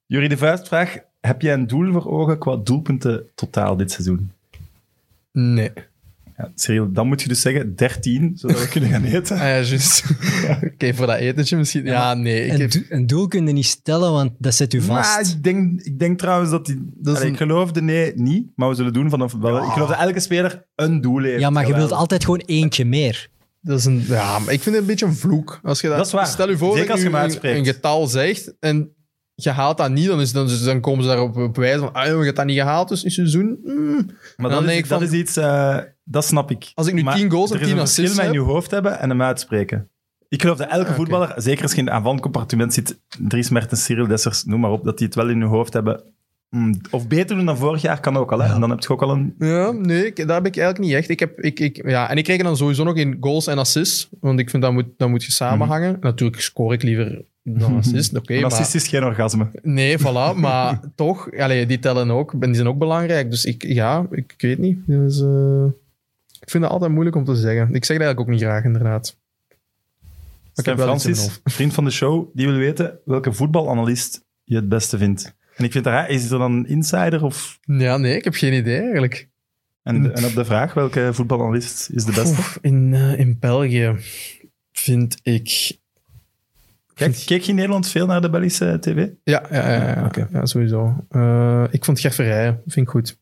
Jurie 0.07 0.29
de 0.29 0.37
Vuist 0.37 0.67
vraagt, 0.67 0.99
heb 1.21 1.41
jij 1.41 1.53
een 1.53 1.67
doel 1.67 1.91
voor 1.91 2.05
ogen 2.11 2.37
qua 2.37 2.55
doelpunten 2.55 3.23
totaal 3.35 3.77
dit 3.77 3.91
seizoen? 3.91 4.31
Nee. 5.31 5.71
Ja, 6.37 6.51
Cyril, 6.55 6.91
dan 6.91 7.07
moet 7.07 7.21
je 7.21 7.27
dus 7.27 7.41
zeggen 7.41 7.75
13, 7.75 8.31
zodat 8.35 8.59
we 8.61 8.67
kunnen 8.67 8.89
gaan 8.89 9.03
eten. 9.13 9.35
Ah 9.35 9.41
ja, 9.41 9.59
juist. 9.59 10.03
Oké, 10.73 10.93
voor 10.93 11.07
dat 11.07 11.17
etentje 11.17 11.57
misschien. 11.57 11.85
Ja, 11.85 12.13
nee. 12.13 12.45
Ik 12.45 12.51
een, 12.53 12.59
heb, 12.59 12.71
do- 12.71 12.79
een 12.89 13.07
doel 13.07 13.27
kun 13.27 13.47
je 13.47 13.53
niet 13.53 13.65
stellen, 13.65 14.11
want 14.11 14.31
dat 14.37 14.55
zet 14.55 14.73
u 14.73 14.81
Maar 14.81 15.05
vast. 15.05 15.31
ik 15.33 15.43
denk, 15.43 15.81
ik 15.81 15.99
denk 15.99 16.19
trouwens 16.19 16.51
dat 16.51 16.65
die... 16.65 16.75
Dat 16.95 17.13
is 17.13 17.19
Allee, 17.19 17.25
een- 17.27 17.33
Ik 17.33 17.37
geloofde 17.39 17.81
nee, 17.81 18.11
niet, 18.15 18.47
maar 18.55 18.69
we 18.69 18.75
zullen 18.75 18.93
doen 18.93 19.09
vanaf... 19.09 19.33
Wel, 19.33 19.57
Ik 19.63 19.71
geloof 19.71 19.89
dat 19.89 19.99
elke 19.99 20.19
speler 20.19 20.65
een 20.75 21.01
doel 21.01 21.23
heeft. 21.23 21.39
Ja, 21.39 21.49
maar 21.49 21.67
je 21.67 21.73
wilt 21.75 21.91
altijd 21.91 22.23
gewoon 22.25 22.43
eentje 22.45 22.85
meer. 22.85 23.29
dat 23.61 23.79
is 23.79 23.85
een, 23.85 24.03
ja, 24.07 24.39
maar 24.39 24.53
ik 24.53 24.61
vind 24.61 24.75
het 24.75 24.83
een 24.83 24.89
beetje 24.89 25.05
een 25.05 25.15
vloek. 25.15 25.59
Als 25.63 25.81
je 25.81 25.87
dat, 25.87 25.97
Dat 25.97 26.05
is 26.05 26.11
waar. 26.11 26.27
Stel 26.27 26.49
je 26.49 26.57
voor 26.57 26.71
Zeker 26.77 26.87
dat 27.11 27.23
als 27.23 27.33
je 27.33 27.47
een, 27.49 27.57
een 27.57 27.65
getal 27.65 28.07
zegt 28.07 28.53
en 28.59 28.89
je 29.43 29.49
haalt 29.49 29.77
dat 29.77 29.91
niet, 29.91 30.07
dan, 30.07 30.21
is, 30.21 30.31
dan, 30.31 30.49
dan 30.63 30.79
komen 30.81 31.03
ze 31.03 31.09
daarop 31.09 31.37
op 31.37 31.55
wijzen 31.55 31.79
van 31.79 31.93
ah, 31.93 32.05
joh, 32.05 32.17
je 32.17 32.23
hebt 32.23 32.35
dat 32.35 32.45
niet 32.45 32.57
gehaald 32.57 32.89
dus 32.89 32.99
in 32.99 33.05
het 33.05 33.13
seizoen. 33.13 33.59
Mm. 33.63 34.09
Maar 34.37 34.49
Dan 34.49 34.65
denk 34.65 34.77
is, 34.77 34.83
ik 34.83 34.89
dat 34.89 35.01
is 35.01 35.11
iets... 35.11 35.37
eh, 35.37 35.77
dat 36.03 36.25
snap 36.25 36.51
ik. 36.51 36.71
Als 36.73 36.87
ik 36.87 36.93
nu 36.93 37.03
Maar 37.03 37.15
10 37.15 37.31
goals 37.31 37.49
en 37.51 37.55
er 37.55 37.61
is 37.61 37.67
10 37.67 37.77
een 37.77 37.83
verschil 37.83 38.03
assists 38.03 38.23
met 38.25 38.33
in 38.33 38.39
heb... 38.39 38.47
je 38.47 38.53
hoofd 38.53 38.71
hebben 38.71 38.99
en 38.99 39.09
hem 39.09 39.21
uitspreken. 39.21 39.89
Ik 40.29 40.41
geloof 40.41 40.57
dat 40.57 40.69
elke 40.69 40.85
oké. 40.85 40.93
voetballer, 40.93 41.33
zeker 41.35 41.63
als 41.63 41.71
je 41.73 41.77
in 41.77 41.91
aanvallend 41.91 42.21
compartiment 42.21 42.73
zit, 42.73 42.99
Dries 43.19 43.49
Mertens, 43.49 43.83
Cyril 43.83 44.07
Dessers, 44.07 44.43
noem 44.43 44.59
maar 44.59 44.71
op, 44.71 44.83
dat 44.83 44.97
die 44.97 45.05
het 45.07 45.15
wel 45.15 45.29
in 45.29 45.39
hun 45.41 45.49
hoofd 45.49 45.73
hebben. 45.73 46.03
Mm, 46.49 46.81
Of 46.91 47.07
beter 47.07 47.35
doen 47.35 47.45
dan 47.45 47.57
vorig 47.57 47.81
jaar, 47.81 47.99
kan 47.99 48.17
ook 48.17 48.31
al. 48.31 48.39
Hè? 48.41 48.53
En 48.53 48.59
dan 48.59 48.69
heb 48.69 48.79
je 48.79 48.89
ook 48.89 49.01
al 49.01 49.09
een... 49.09 49.35
Ja, 49.39 49.71
nee, 49.71 50.05
ik, 50.05 50.15
dat 50.15 50.29
heb 50.29 50.45
ik 50.45 50.57
eigenlijk 50.57 50.79
niet 50.79 50.93
echt. 50.93 51.09
Ik 51.09 51.19
heb, 51.19 51.39
ik, 51.39 51.59
ik, 51.59 51.89
ja, 51.89 52.09
en 52.09 52.17
ik 52.17 52.23
kreeg 52.23 52.41
dan 52.43 52.57
sowieso 52.57 52.83
nog 52.83 52.95
in 52.95 53.17
goals 53.19 53.47
en 53.47 53.57
assists, 53.57 54.09
want 54.19 54.39
ik 54.39 54.49
vind 54.49 54.63
dat 54.63 54.71
moet, 54.71 54.85
dat 54.97 55.09
moet 55.09 55.23
je 55.23 55.31
samenhangen. 55.31 55.97
Natuurlijk 55.99 56.41
score 56.41 56.73
ik 56.73 56.83
liever 56.83 57.25
maar... 58.41 58.45
assist 58.45 58.75
is 58.75 58.87
geen 58.87 59.03
orgasme. 59.03 59.47
Nee, 59.61 59.97
voilà, 60.05 60.35
maar 60.35 60.79
toch, 60.95 61.31
allee, 61.37 61.65
die 61.65 61.79
tellen 61.79 62.11
ook, 62.11 62.31
en 62.33 62.39
die 62.39 62.55
zijn 62.55 62.67
ook 62.67 62.77
belangrijk. 62.77 63.29
Dus 63.29 63.45
ik, 63.45 63.63
ja, 63.63 64.07
ik, 64.11 64.33
ik 64.33 64.41
weet 64.41 64.57
niet. 64.57 64.77
Dus, 64.85 65.21
eh, 65.21 65.65
ik 66.39 66.49
vind 66.49 66.63
het 66.63 66.71
altijd 66.71 66.91
moeilijk 66.91 67.15
om 67.15 67.25
te 67.25 67.35
zeggen. 67.35 67.75
Ik 67.75 67.85
zeg 67.85 67.97
het 67.97 68.05
eigenlijk 68.05 68.19
ook 68.19 68.27
niet 68.27 68.41
graag, 68.41 68.63
inderdaad. 68.63 69.17
Ik 70.55 70.65
heb 70.65 70.79
Francis, 70.79 71.39
vriend 71.43 71.73
van 71.73 71.83
de 71.83 71.91
show, 71.91 72.29
die 72.33 72.47
wil 72.47 72.57
weten 72.57 72.99
welke 73.05 73.33
voetbalanalist 73.33 74.25
je 74.43 74.55
het 74.55 74.69
beste 74.69 74.97
vindt. 74.97 75.35
En 75.55 75.65
ik 75.65 75.71
vind 75.71 75.83
daar, 75.83 76.09
is 76.09 76.31
er 76.31 76.39
dan 76.39 76.51
een 76.51 76.67
insider? 76.67 77.23
Of, 77.23 77.59
Ja, 77.61 77.97
nee, 77.97 78.17
ik 78.17 78.23
heb 78.23 78.33
geen 78.33 78.53
idee 78.53 78.79
eigenlijk. 78.79 79.29
en, 79.83 80.15
en 80.15 80.25
op 80.25 80.33
de 80.33 80.45
vraag, 80.45 80.73
welke 80.73 81.09
voetbalanalist 81.13 81.89
is 81.89 82.05
de 82.05 82.11
beste? 82.11 82.37
Oef, 82.37 82.57
in, 82.61 82.93
eh, 82.93 83.19
in 83.19 83.37
België 83.39 83.95
vind 84.71 85.19
ik... 85.23 85.77
Kijk, 86.97 87.23
keek 87.25 87.41
je 87.41 87.49
in 87.49 87.55
Nederland 87.55 87.87
veel 87.87 88.05
naar 88.05 88.21
de 88.21 88.29
Belgische 88.29 88.77
tv? 88.81 89.07
Ja, 89.23 89.43
ja, 89.51 89.71
ja, 89.71 90.09
ja, 90.15 90.27
ja, 90.31 90.45
sowieso. 90.45 91.05
Eh, 91.09 91.63
ik 91.69 91.85
vond 91.85 91.99
Gert 91.99 92.15
Verrijen, 92.15 92.61
vind 92.65 92.85
ik 92.85 92.91
goed. 92.91 93.17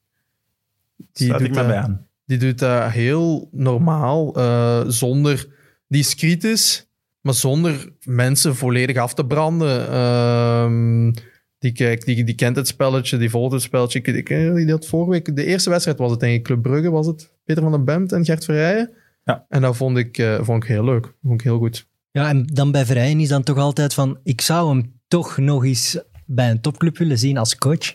Die 1.14 1.32
ik 1.34 1.38
doet 1.38 1.50
me 1.50 1.56
dat- 1.56 1.68
bij 1.68 1.78
aan. 1.78 2.08
Die 2.26 2.38
doet 2.38 2.60
dat 2.60 2.92
heel 2.92 3.50
normaal, 3.52 4.36
eh, 4.36 4.82
zonder 4.88 5.48
discreet 5.88 6.44
is, 6.44 6.90
maar 7.22 7.34
zonder 7.34 7.90
mensen 8.04 8.56
volledig 8.56 8.98
af 8.98 9.14
te 9.14 9.26
branden. 9.26 9.88
Ehm, 9.90 11.12
die, 11.60 11.72
kijkt, 11.72 12.06
die, 12.06 12.24
die 12.24 12.36
kent 12.36 12.56
het 12.56 12.68
spelletje, 12.68 13.18
die 13.18 13.30
volgt 13.30 13.54
het 13.54 13.62
spelletje. 13.62 14.00
Ik, 14.00 14.08
ik, 14.08 14.28
die 14.56 14.72
had 14.72 14.86
vorige 14.88 15.10
week, 15.12 15.36
de 15.36 15.46
eerste 15.46 15.70
wedstrijd 15.70 15.98
was 15.98 16.12
het 16.12 16.20
denk 16.20 16.34
ik 16.36 16.44
Club 16.44 16.62
Brugge, 16.62 16.90
was 16.92 17.08
het 17.08 17.32
Peter 17.44 17.64
van 17.64 17.72
den 17.72 17.86
Bemt 17.86 18.12
en 18.12 18.26
Gert 18.26 18.46
Verrijen. 18.46 18.90
Ja. 19.24 19.46
En 19.50 19.62
dat 19.62 19.76
vond 19.78 19.98
ik, 19.98 20.18
eh, 20.18 20.40
vond 20.42 20.64
ik 20.64 20.70
heel 20.70 20.84
leuk. 20.84 21.14
Vond 21.24 21.34
ik 21.34 21.42
heel 21.42 21.58
goed. 21.58 21.88
Ja, 22.16 22.30
en 22.30 22.46
dan 22.46 22.72
bij 22.72 22.86
Verheyen 22.86 23.20
is 23.20 23.28
dan 23.28 23.44
toch 23.44 23.58
altijd 23.58 23.94
van, 23.94 24.18
ik 24.24 24.42
zou 24.42 24.70
hem 24.70 24.94
toch 25.08 25.38
nog 25.38 25.66
eens 25.66 26.00
bij 26.26 26.50
een 26.50 26.62
topclub 26.62 26.98
willen 26.98 27.18
zien 27.18 27.38
als 27.38 27.56
coach. 27.56 27.94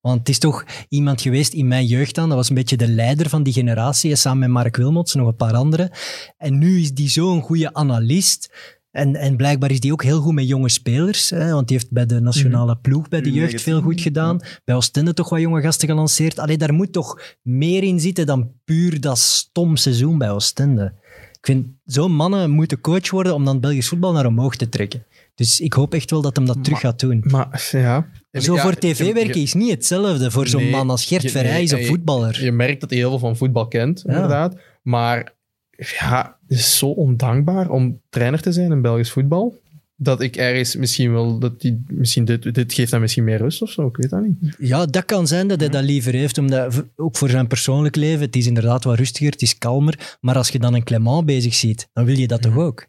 Want 0.00 0.18
het 0.18 0.28
is 0.28 0.38
toch 0.38 0.64
iemand 0.88 1.20
geweest 1.20 1.52
in 1.52 1.68
mijn 1.68 1.86
jeugd 1.86 2.14
dan, 2.14 2.28
dat 2.28 2.36
was 2.36 2.48
een 2.48 2.54
beetje 2.54 2.76
de 2.76 2.88
leider 2.88 3.28
van 3.28 3.42
die 3.42 3.52
generatie, 3.52 4.16
samen 4.16 4.38
met 4.38 4.48
Mark 4.48 4.76
Wilmots 4.76 5.14
en 5.14 5.20
nog 5.20 5.28
een 5.28 5.36
paar 5.36 5.54
anderen. 5.54 5.90
En 6.36 6.58
nu 6.58 6.80
is 6.80 6.94
die 6.94 7.08
zo'n 7.08 7.40
goede 7.40 7.74
analist. 7.74 8.50
En, 8.90 9.16
en 9.16 9.36
blijkbaar 9.36 9.70
is 9.70 9.80
die 9.80 9.92
ook 9.92 10.02
heel 10.02 10.20
goed 10.20 10.34
met 10.34 10.48
jonge 10.48 10.68
spelers, 10.68 11.30
hè, 11.30 11.52
want 11.52 11.68
die 11.68 11.76
heeft 11.76 11.90
bij 11.90 12.06
de 12.06 12.20
nationale 12.20 12.76
ploeg, 12.76 13.08
bij 13.08 13.20
de 13.20 13.30
U19, 13.30 13.32
jeugd 13.32 13.62
veel 13.62 13.80
goed 13.80 14.00
gedaan. 14.00 14.40
Bij 14.64 14.74
Oostende 14.74 15.14
toch 15.14 15.28
wat 15.28 15.40
jonge 15.40 15.60
gasten 15.60 15.88
gelanceerd. 15.88 16.38
Allee, 16.38 16.58
daar 16.58 16.74
moet 16.74 16.92
toch 16.92 17.20
meer 17.42 17.82
in 17.82 18.00
zitten 18.00 18.26
dan 18.26 18.52
puur 18.64 19.00
dat 19.00 19.18
stom 19.18 19.76
seizoen 19.76 20.18
bij 20.18 20.30
Oostende. 20.30 21.00
Ik 21.42 21.48
vind, 21.48 21.66
zo'n 21.84 22.12
mannen 22.14 22.50
moeten 22.50 22.80
coach 22.80 23.10
worden 23.10 23.34
om 23.34 23.44
dan 23.44 23.60
Belgisch 23.60 23.88
voetbal 23.88 24.12
naar 24.12 24.26
omhoog 24.26 24.56
te 24.56 24.68
trekken. 24.68 25.04
Dus 25.34 25.60
ik 25.60 25.72
hoop 25.72 25.94
echt 25.94 26.10
wel 26.10 26.22
dat 26.22 26.36
hem 26.36 26.46
dat 26.46 26.64
terug 26.64 26.80
gaat 26.80 27.00
doen. 27.00 27.24
Maar 27.26 27.68
ja. 27.72 28.08
Zo 28.32 28.54
Ja, 28.54 28.62
voor 28.62 28.74
tv 28.74 29.12
werken 29.12 29.40
is 29.40 29.54
niet 29.54 29.70
hetzelfde 29.70 30.30
voor 30.30 30.46
zo'n 30.46 30.62
Nee, 30.62 30.70
man 30.70 30.90
als 30.90 31.04
Gert 31.04 31.30
Verheij 31.30 31.64
nee, 31.64 31.80
je- 31.80 31.86
voetballer. 31.86 32.44
Je 32.44 32.52
merkt 32.52 32.80
dat 32.80 32.90
hij 32.90 32.98
heel 32.98 33.10
veel 33.10 33.18
van 33.18 33.36
voetbal 33.36 33.68
kent, 33.68 34.02
Ja. 34.06 34.12
inderdaad. 34.14 34.56
Maar 34.82 35.34
ja, 35.70 36.38
het 36.46 36.58
is 36.58 36.78
zo 36.78 36.86
ondankbaar 36.86 37.70
om 37.70 38.00
trainer 38.08 38.40
te 38.42 38.52
zijn 38.52 38.72
in 38.72 38.82
Belgisch 38.82 39.10
voetbal. 39.10 39.60
Dat 40.02 40.20
ik 40.20 40.36
ergens 40.36 40.76
misschien 40.76 41.12
wel, 41.12 41.38
dat 41.38 41.60
die, 41.60 41.84
misschien 41.88 42.24
dit, 42.24 42.54
dit 42.54 42.72
geeft 42.74 42.90
hem 42.90 43.00
misschien 43.00 43.24
meer 43.24 43.38
rust 43.38 43.62
of 43.62 43.70
zo, 43.70 43.86
ik 43.86 43.96
weet 43.96 44.10
dat 44.10 44.22
niet. 44.22 44.54
Ja, 44.58 44.86
dat 44.86 45.04
kan 45.04 45.26
zijn 45.26 45.48
dat 45.48 45.60
hij 45.60 45.68
dat 45.68 45.84
liever 45.84 46.12
heeft, 46.12 46.38
omdat, 46.38 46.84
ook 46.96 47.16
voor 47.16 47.28
zijn 47.28 47.46
persoonlijk 47.46 47.96
leven, 47.96 48.20
het 48.20 48.36
is 48.36 48.46
inderdaad 48.46 48.84
wat 48.84 48.98
rustiger, 48.98 49.30
het 49.32 49.42
is 49.42 49.58
kalmer. 49.58 50.16
Maar 50.20 50.36
als 50.36 50.48
je 50.48 50.58
dan 50.58 50.74
een 50.74 50.84
Clement 50.84 51.26
bezig 51.26 51.54
ziet, 51.54 51.88
dan 51.92 52.04
wil 52.04 52.16
je 52.18 52.26
dat 52.26 52.42
toch 52.42 52.56
ook, 52.56 52.86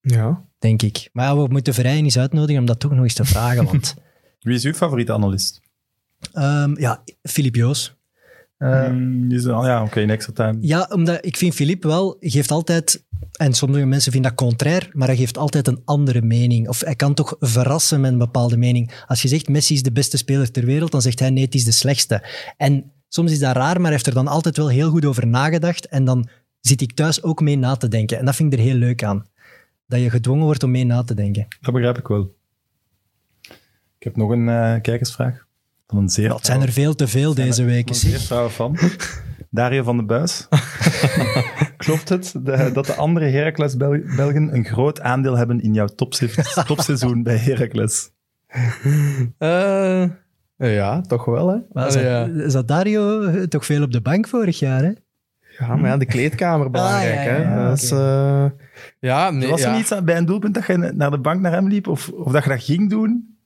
Ja. 0.00 0.44
denk 0.58 0.82
ik. 0.82 1.08
Maar 1.12 1.24
ja, 1.26 1.36
we 1.36 1.46
moeten 1.48 1.74
Verheyen 1.74 2.04
eens 2.04 2.18
uitnodigen 2.18 2.60
om 2.60 2.66
dat 2.66 2.80
toch 2.80 2.90
nog 2.92 3.02
eens 3.02 3.14
te 3.14 3.24
vragen, 3.24 3.64
want... 3.64 3.94
Wie 4.40 4.54
is 4.54 4.64
uw 4.64 4.72
favoriete 4.72 5.12
analist? 5.12 5.60
ehm, 6.32 6.80
ja, 6.80 7.02
Filip 7.22 7.54
Joos. 7.54 7.94
Die 8.58 9.34
is, 9.36 9.44
ja, 9.44 9.82
oké, 9.82 10.00
in 10.00 10.10
extra 10.10 10.32
time. 10.32 10.58
Ja, 10.66 10.88
omdat 10.92 11.24
ik 11.26 11.36
vind 11.36 11.54
Filip 11.54 11.82
wel, 11.82 12.16
geeft 12.20 12.50
altijd, 12.50 13.04
en 13.32 13.54
sommige 13.54 13.84
mensen 13.84 14.12
vinden 14.12 14.30
dat 14.30 14.46
contrair, 14.46 14.90
maar 14.92 15.08
hij 15.08 15.16
geeft 15.16 15.38
altijd 15.38 15.66
een 15.66 15.82
andere 15.84 16.22
mening. 16.22 16.68
Of 16.68 16.80
hij 16.80 16.96
kan 16.96 17.14
toch 17.14 17.36
verrassen 17.40 18.00
met 18.00 18.12
een 18.12 18.18
bepaalde 18.18 18.56
mening. 18.56 19.04
Als 19.06 19.22
je 19.22 19.28
zegt 19.28 19.48
Messi 19.48 19.74
is 19.74 19.82
de 19.82 19.92
beste 19.92 20.16
speler 20.16 20.50
ter 20.50 20.64
wereld, 20.64 20.90
dan 20.90 21.02
zegt 21.02 21.18
hij 21.18 21.30
nee, 21.30 21.44
het 21.44 21.54
is 21.54 21.64
de 21.64 21.72
slechtste. 21.72 22.24
En 22.56 22.92
soms 23.08 23.32
is 23.32 23.38
dat 23.38 23.56
raar, 23.56 23.74
maar 23.74 23.82
hij 23.82 23.92
heeft 23.92 24.06
er 24.06 24.14
dan 24.14 24.28
altijd 24.28 24.56
wel 24.56 24.68
heel 24.68 24.90
goed 24.90 25.04
over 25.04 25.26
nagedacht. 25.26 25.86
En 25.86 26.04
dan 26.04 26.28
zit 26.60 26.80
ik 26.80 26.92
thuis 26.92 27.22
ook 27.22 27.40
mee 27.40 27.56
na 27.56 27.76
te 27.76 27.88
denken. 27.88 28.18
En 28.18 28.24
dat 28.24 28.34
vind 28.36 28.52
ik 28.52 28.58
er 28.58 28.64
heel 28.64 28.74
leuk 28.74 29.04
aan. 29.04 29.26
Dat 29.86 30.00
je 30.00 30.10
gedwongen 30.10 30.44
wordt 30.44 30.62
om 30.62 30.70
mee 30.70 30.84
na 30.84 31.02
te 31.02 31.14
denken. 31.14 31.46
Dat 31.60 31.74
begrijp 31.74 31.98
ik 31.98 32.06
wel. 32.06 32.34
Ik 33.98 34.08
heb 34.08 34.16
nog 34.16 34.30
een 34.30 34.48
eh, 34.48 34.80
kijkersvraag. 34.80 35.46
Van 35.86 35.98
een 35.98 36.08
zeer 36.08 36.34
het 36.34 36.46
zijn 36.46 36.62
er 36.62 36.72
veel 36.72 36.94
te 36.94 37.08
veel 37.08 37.34
deze 37.34 37.64
weken. 37.64 37.88
Een 37.88 38.00
zeer 38.00 38.10
zeg. 38.10 38.22
trouwe 38.22 38.50
fan. 38.50 38.78
Dario 39.50 39.82
van 39.82 39.96
de 39.96 40.02
Buis. 40.02 40.46
Klopt 41.76 42.08
het 42.08 42.34
de- 42.44 42.70
dat 42.72 42.86
de 42.86 42.94
andere 42.94 43.26
Heracles-Belgen 43.26 44.54
een 44.54 44.64
groot 44.64 45.00
aandeel 45.00 45.36
hebben 45.36 45.60
in 45.60 45.74
jouw 45.74 45.86
topse- 45.86 46.62
topseizoen 46.66 47.22
bij 47.22 47.36
Heracles? 47.36 48.10
Eh, 49.38 50.04
ja, 50.56 51.00
toch 51.00 51.24
wel, 51.24 51.48
hè? 51.48 51.56
Maar 51.72 51.86
Allee, 51.86 52.04
ja. 52.04 52.48
zat, 52.48 52.68
Dario 52.68 53.20
eh, 53.22 53.42
toch 53.42 53.66
veel 53.66 53.82
op 53.82 53.92
de 53.92 54.00
bank 54.00 54.28
vorig 54.28 54.58
jaar, 54.58 54.82
hè? 54.82 54.92
ja, 55.58 55.76
maar 55.76 55.90
ja, 55.90 55.96
de 55.96 56.06
kleedkamer 56.06 56.70
belangrijk, 56.70 57.18
Ah, 57.18 57.24
ja, 57.24 57.30
ja, 57.36 57.42
hè? 57.44 57.54
ja, 57.54 57.68
Dat 57.68 57.82
is, 57.82 57.90
eh, 57.90 58.44
ja, 58.98 59.30
nee, 59.30 59.48
Was 59.48 59.62
er 59.62 59.70
niet 59.72 59.80
iets 59.80 60.04
bij 60.04 60.16
een 60.16 60.24
doelpunt 60.26 60.54
dat 60.54 60.66
je 60.66 60.76
naar 60.76 61.10
de 61.10 61.18
bank 61.18 61.40
naar 61.40 61.52
hem 61.52 61.68
liep? 61.68 61.86
Of, 61.86 62.08
of 62.08 62.32
dat 62.32 62.42
je 62.44 62.48
dat 62.50 62.62
ging 62.62 62.90
doen? 62.90 63.36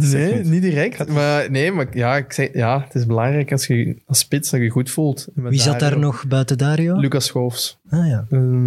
Nee, 0.00 0.34
niet. 0.34 0.44
niet 0.50 0.62
direct. 0.62 1.08
Maar 1.12 1.50
nee, 1.50 1.72
maar 1.72 1.86
ja, 1.92 2.16
ik 2.16 2.32
zeg, 2.32 2.48
ja, 2.52 2.80
het 2.84 2.94
is 2.94 3.06
belangrijk 3.06 3.52
als 3.52 3.66
je 3.66 3.96
als 4.06 4.18
spits 4.18 4.50
dat 4.50 4.60
je 4.60 4.68
goed 4.70 4.90
voelt. 4.90 5.26
Met 5.34 5.50
Wie 5.50 5.60
zat 5.60 5.80
daar 5.80 5.98
nog 5.98 6.26
buiten 6.26 6.58
Dario? 6.58 6.96
Lucas 6.96 7.26
Schoofs. 7.26 7.78
Ah 7.90 8.06
ja. 8.06 8.26
En, 8.30 8.62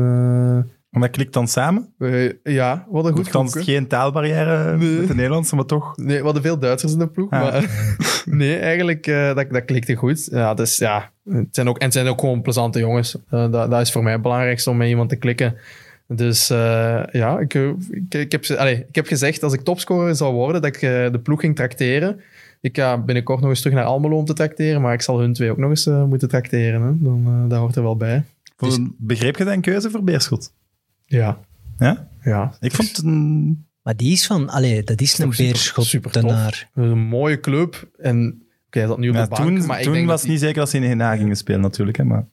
Maar 0.89 1.01
dat 1.01 1.09
klikt 1.09 1.33
dan 1.33 1.47
samen? 1.47 1.93
eh, 1.99 2.31
ja, 2.43 2.85
wat 2.89 3.05
een 3.05 3.13
goed 3.13 3.53
hè. 3.53 3.61
geen 3.61 3.87
taalbarrière 3.87 4.77
Nee. 4.77 4.97
met 4.99 5.07
de 5.07 5.15
Nederlandse, 5.15 5.55
maar 5.55 5.65
toch. 5.65 5.97
Nee, 5.97 6.17
we 6.17 6.23
hadden 6.23 6.41
veel 6.41 6.59
Duitsers 6.59 6.93
in 6.93 6.99
de 6.99 7.07
ploeg, 7.07 7.29
Ah. 7.31 7.41
maar 7.41 7.65
nee, 8.25 8.57
eigenlijk, 8.57 9.07
eh, 9.07 9.35
dat, 9.35 9.49
dat 9.49 9.65
klikte 9.65 9.95
goed. 9.95 10.27
Ja, 10.31 10.53
dus 10.53 10.77
ja, 10.77 11.09
het 11.29 11.47
zijn 11.51 11.67
ook, 11.69 11.77
en 11.77 11.83
het 11.85 11.93
zijn 11.93 12.07
ook 12.07 12.19
gewoon 12.19 12.41
plezante 12.41 12.79
jongens. 12.79 13.15
Eh, 13.29 13.51
dat, 13.51 13.71
dat 13.71 13.81
is 13.81 13.91
voor 13.91 14.03
mij 14.03 14.11
het 14.13 14.21
belangrijkste 14.21 14.69
om 14.69 14.77
met 14.77 14.87
iemand 14.87 15.09
te 15.09 15.15
klikken. 15.15 15.55
Dus 16.15 16.49
eh, 16.49 17.03
ja, 17.11 17.39
ik, 17.39 17.53
ik, 17.53 18.13
ik, 18.13 18.31
heb, 18.31 18.45
ze- 18.45 18.57
allee, 18.57 18.85
ik 18.87 18.95
heb 18.95 19.07
gezegd 19.07 19.43
als 19.43 19.53
ik 19.53 19.61
topscorer 19.61 20.15
zou 20.15 20.33
worden, 20.33 20.61
dat 20.61 20.75
ik 20.75 20.81
eh, 20.81 21.11
de 21.11 21.19
ploeg 21.23 21.39
ging 21.39 21.55
trakteren. 21.55 22.19
Ik 22.61 22.77
ga 22.77 22.97
binnenkort 22.97 23.39
nog 23.41 23.49
eens 23.49 23.59
terug 23.61 23.75
naar 23.75 23.85
Almelo 23.85 24.17
om 24.17 24.25
te 24.25 24.33
trakteren, 24.33 24.81
maar 24.81 24.93
ik 24.93 25.01
zal 25.01 25.19
hun 25.19 25.33
twee 25.33 25.51
ook 25.51 25.57
nog 25.57 25.69
eens 25.69 25.85
eh, 25.87 26.03
moeten 26.05 26.27
trakteren. 26.29 26.81
Hè. 26.81 26.91
Dan, 27.03 27.23
eh, 27.25 27.49
dat 27.49 27.59
hoort 27.59 27.75
er 27.75 27.83
wel 27.83 27.95
bij. 27.97 28.23
Voor 28.57 28.73
een- 28.73 28.95
Begreep 28.97 29.37
je 29.37 29.43
zijn 29.43 29.61
keuze 29.61 29.89
voor 29.89 30.03
Beerschot? 30.03 30.53
Ja. 31.05 31.39
Ja? 31.77 32.07
Ja. 32.23 32.53
Ik 32.59 32.71
vond 32.71 32.87
het 32.89 33.05
een... 33.05 33.65
Maar 33.81 33.95
die 33.95 34.11
is 34.11 34.25
van, 34.25 34.49
allee, 34.49 34.83
dat 34.83 35.01
is 35.01 35.17
een 35.17 35.25
toch 35.25 35.35
super-. 35.35 36.11
Een 36.75 36.99
mooie 36.99 37.39
club. 37.39 37.89
En 37.97 38.41
oké, 38.67 38.79
hij 38.79 38.87
zat 38.87 38.97
nu 38.97 39.09
op 39.09 39.15
Ja, 39.15 39.23
de 39.23 39.29
bank, 39.29 39.41
toen 39.57 39.65
maar 39.65 39.77
ik 39.77 39.83
toen 39.83 39.93
denk 39.93 40.07
was 40.07 40.21
het 40.21 40.29
niet 40.29 40.39
zeker 40.39 40.55
dat 40.59 40.69
ze 40.69 40.77
in 40.77 40.83
Hena 40.83 41.15
gingen 41.15 41.35
spelen 41.35 41.61
natuurlijk. 41.61 41.97
Hè, 41.97 42.03
maar 42.03 42.25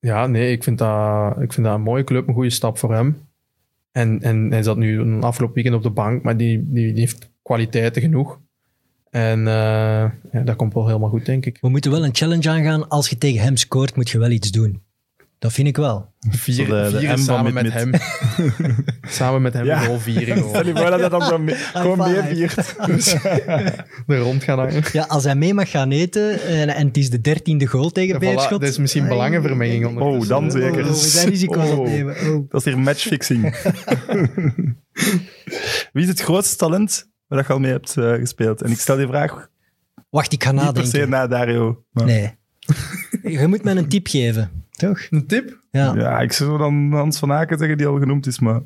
Ja, 0.00 0.26
nee, 0.26 0.52
ik 0.52 0.62
vind, 0.62 0.78
dat, 0.78 1.40
ik 1.40 1.52
vind 1.52 1.66
dat 1.66 1.74
een 1.74 1.82
mooie 1.82 2.04
club, 2.04 2.28
een 2.28 2.34
goede 2.34 2.50
stap 2.50 2.78
voor 2.78 2.94
hem. 2.94 3.28
En, 3.92 4.20
en 4.22 4.50
hij 4.50 4.62
zat 4.62 4.76
nu 4.76 5.00
een 5.00 5.22
afgelopen 5.22 5.54
weekend 5.54 5.76
op 5.76 5.82
de 5.82 5.90
bank, 5.90 6.22
maar 6.22 6.36
die, 6.36 6.70
die, 6.72 6.92
die 6.92 7.00
heeft 7.00 7.30
kwaliteiten 7.42 8.02
genoeg. 8.02 8.40
En 9.10 9.38
eh, 9.38 10.10
ja, 10.32 10.42
dat 10.44 10.56
komt 10.56 10.74
wel 10.74 10.86
helemaal 10.86 11.08
goed, 11.08 11.26
denk 11.26 11.46
ik. 11.46 11.58
We 11.60 11.68
moeten 11.68 11.90
wel 11.90 12.04
een 12.04 12.14
challenge 12.14 12.50
aangaan. 12.50 12.88
Als 12.88 13.08
je 13.08 13.18
tegen 13.18 13.42
hem 13.42 13.56
scoort, 13.56 13.96
moet 13.96 14.10
je 14.10 14.18
wel 14.18 14.30
iets 14.30 14.50
doen. 14.50 14.82
Dat 15.40 15.52
vind 15.52 15.68
ik 15.68 15.76
wel. 15.76 16.12
Vier, 16.30 16.66
de- 16.66 16.90
vieren 16.98 17.18
samen 17.18 17.52
met 17.54 17.72
hem. 17.72 17.90
samen 19.08 19.42
met 19.42 19.52
hem 19.52 19.64
Ja. 19.64 19.78
goal 19.78 19.98
vieren. 19.98 20.36
Gewoon. 20.36 20.66
je 20.66 20.72
voor 20.76 20.90
dat 20.90 21.00
hij 21.00 21.08
dan 21.08 21.22
gewoon, 21.22 21.44
mee, 21.44 21.54
gewoon 21.54 22.02
five. 22.08 22.22
meeviert. 22.22 22.76
Er 24.06 24.18
rond 24.18 24.42
gaan 24.44 24.58
hangen. 24.58 24.82
Ja, 24.92 25.04
als 25.08 25.24
hij 25.24 25.34
mee 25.34 25.54
mag 25.54 25.70
gaan 25.70 25.90
eten 25.90 26.42
en, 26.42 26.68
en 26.68 26.86
het 26.86 26.96
is 26.96 27.10
de 27.10 27.20
dertiende 27.20 27.66
goal 27.66 27.90
tegen 27.90 28.16
Voilà, 28.16 28.18
Beerschot. 28.18 28.60
dat 28.60 28.68
is 28.68 28.78
misschien 28.78 29.08
belangenvermenging 29.08 29.84
Oh, 29.84 29.90
ondertussen. 29.90 30.28
dan 30.28 30.50
zeker. 30.50 30.82
Oh, 30.82 30.88
we 30.88 30.94
zijn 30.94 31.28
risico's 31.28 31.70
Oh. 31.70 31.86
nemen. 31.86 32.16
Oh. 32.16 32.50
Dat 32.50 32.60
is 32.60 32.64
hier 32.72 32.78
matchfixing. 32.78 33.42
Wie 35.92 36.02
is 36.02 36.08
het 36.08 36.20
grootste 36.20 36.56
talent 36.56 37.08
waar 37.26 37.38
dat 37.38 37.46
je 37.46 37.52
al 37.52 37.58
mee 37.58 37.70
hebt 37.72 37.96
eh, 37.96 38.12
gespeeld? 38.12 38.62
En 38.62 38.70
ik 38.70 38.78
stel 38.78 38.96
die 38.96 39.06
vraag 39.06 39.48
Wacht, 40.10 40.32
ik 40.32 40.44
ga 40.44 40.52
niet 40.52 40.72
per 40.72 40.86
se 40.86 40.96
nadenken. 40.96 41.08
naar 41.10 41.28
Dario. 41.28 41.84
maar- 41.92 42.04
Nee. 42.04 42.38
Je 43.22 43.46
moet 43.46 43.64
mij 43.64 43.76
een 43.76 43.88
tip 43.88 44.06
geven. 44.06 44.59
Toch? 44.80 45.06
Een 45.10 45.26
tip? 45.26 45.58
Ja. 45.70 45.94
Ja, 45.96 46.20
ik 46.20 46.32
zou 46.32 46.58
dan 46.58 46.92
Hans 46.92 47.18
van 47.18 47.32
Aken 47.32 47.58
zeggen 47.58 47.76
die 47.78 47.86
al 47.86 47.98
genoemd 47.98 48.26
is, 48.26 48.38
maar... 48.38 48.60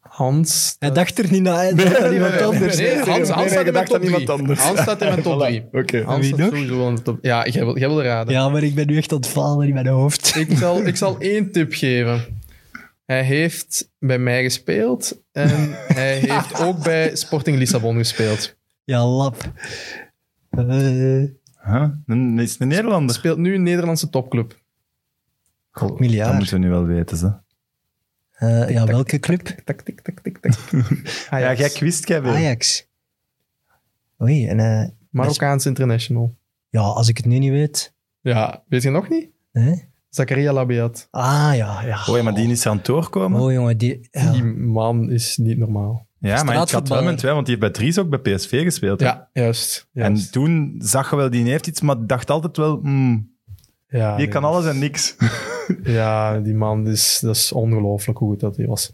Hans. 0.00 0.76
Hij 0.78 0.92
dacht 0.92 1.18
er 1.18 1.30
niet 1.30 1.42
naar. 1.42 1.56
Hij 1.56 1.74
dacht 1.74 2.02
aan 2.02 2.12
iemand 2.12 2.40
anders. 2.40 2.76
Nee, 2.76 2.94
Hans, 2.98 3.28
Hans 3.28 3.28
Nee, 3.28 3.36
nee, 3.36 3.48
staat 3.48 3.66
in 3.66 3.72
mijn 3.72 3.84
top 3.84 3.96
aan 3.96 4.02
iemand 4.02 4.24
3. 4.26 4.38
anders. 4.38 4.60
Hans 4.60 4.80
staat 4.80 5.00
in 5.00 5.08
mijn 5.08 5.22
top 5.22 5.40
3. 5.46 5.64
Oké. 5.72 6.02
Hans 6.02 6.18
Wie 6.26 6.34
staat 6.34 6.38
nog? 6.38 6.48
sowieso 6.60 6.88
in 6.88 6.94
de 6.94 7.02
top. 7.02 7.18
Ja, 7.22 7.46
jij 7.46 7.64
wil, 7.64 7.78
jij 7.78 7.88
wil 7.88 8.02
raden. 8.02 8.34
Ja, 8.34 8.48
maar 8.48 8.62
ik 8.62 8.74
ben 8.74 8.86
nu 8.86 8.96
echt 8.96 9.10
aan 9.12 9.18
het 9.18 9.26
falen 9.26 9.68
in 9.68 9.74
mijn 9.74 9.86
hoofd. 9.86 10.36
Ik, 10.36 10.58
zal, 10.58 10.86
ik 10.86 10.96
zal 10.96 11.18
één 11.32 11.52
tip 11.52 11.72
geven. 11.74 12.24
Hij 13.06 13.22
heeft 13.22 13.90
bij 13.98 14.18
mij 14.18 14.42
gespeeld 14.42 15.22
en 15.32 15.70
hij 15.86 16.18
heeft 16.30 16.60
ook 16.60 16.82
bij 16.82 17.16
Sporting 17.16 17.58
Lissabon 17.58 17.96
gespeeld. 17.96 18.56
Ja, 18.84 19.06
lap. 19.06 19.36
Eh, 20.50 21.22
Huh? 21.64 21.84
Een, 22.06 22.38
is 22.38 22.56
een 22.58 22.68
Nederlander? 22.68 23.14
Speelt 23.14 23.38
nu 23.38 23.54
een 23.54 23.62
Nederlandse 23.62 24.10
topclub. 24.10 24.59
Dat 25.72 25.98
miljard. 25.98 26.34
moeten 26.34 26.52
we 26.54 26.64
nu 26.64 26.70
wel 26.70 26.84
weten, 26.84 27.16
ze. 27.16 27.32
Eh, 28.30 28.70
ja, 28.70 28.86
welke 28.86 29.18
club? 29.18 29.46
Tak, 29.64 29.80
tik, 29.80 30.00
tak, 30.00 30.20
tik, 30.20 30.38
tak. 30.38 30.54
Ja, 31.40 31.54
jij 31.54 31.68
kwist, 31.68 32.04
Kevin. 32.04 32.30
Ajax. 32.30 32.88
Oei, 34.22 34.46
en 34.46 34.60
eh, 34.60 34.88
Marokkaans 35.10 35.66
International. 35.66 36.36
ja, 36.68 36.80
als 36.80 37.08
ik 37.08 37.16
het 37.16 37.26
nu 37.26 37.38
niet 37.38 37.50
weet. 37.50 37.94
Ja, 38.20 38.62
weet 38.68 38.82
je 38.82 38.90
nog 38.90 39.08
niet? 39.08 39.28
Hè? 39.52 39.72
Zakaria 40.08 40.52
Labiat. 40.52 41.08
Ah, 41.10 41.50
ja, 41.54 41.82
ja. 41.82 42.04
Oh 42.08 42.16
ja, 42.16 42.22
maar 42.22 42.34
die 42.34 42.50
is 42.50 42.66
aan 42.66 42.76
het 42.76 42.86
doorkomen. 42.86 43.40
Oh, 43.40 43.52
jongen, 43.52 43.78
die... 43.78 44.08
ja. 44.10 44.32
Die 44.32 44.44
man 44.44 45.10
is 45.10 45.36
niet 45.36 45.58
normaal. 45.58 46.06
Ja, 46.18 46.42
maar 46.42 46.62
ik 46.62 46.70
had 46.70 46.88
wel 46.88 47.02
met 47.02 47.18
twee, 47.18 47.32
want 47.32 47.46
die 47.46 47.56
heeft 47.56 47.72
bij 47.72 47.82
Dries 47.82 47.98
ook 47.98 48.08
bij 48.08 48.34
PSV 48.34 48.62
gespeeld. 48.62 49.00
hè. 49.00 49.06
Ja, 49.06 49.28
juist. 49.32 49.88
juist. 49.92 50.26
En 50.26 50.32
toen 50.32 50.74
zag 50.78 51.10
je 51.10 51.16
wel, 51.16 51.30
die 51.30 51.44
heeft 51.50 51.66
iets, 51.66 51.80
maar 51.80 52.06
dacht 52.06 52.30
altijd 52.30 52.56
wel, 52.56 52.80
hmm, 52.82 53.34
ja, 53.88 54.08
die 54.16 54.24
nee, 54.24 54.34
kan 54.34 54.44
alles 54.44 54.66
en 54.66 54.78
niks. 54.78 55.16
Ja, 55.82 56.40
die 56.40 56.54
man, 56.54 56.88
is, 56.88 57.18
dat 57.20 57.36
is 57.36 57.52
ongelooflijk 57.52 58.18
hoe 58.18 58.28
goed 58.28 58.40
dat 58.40 58.56
hij 58.56 58.66
was. 58.66 58.92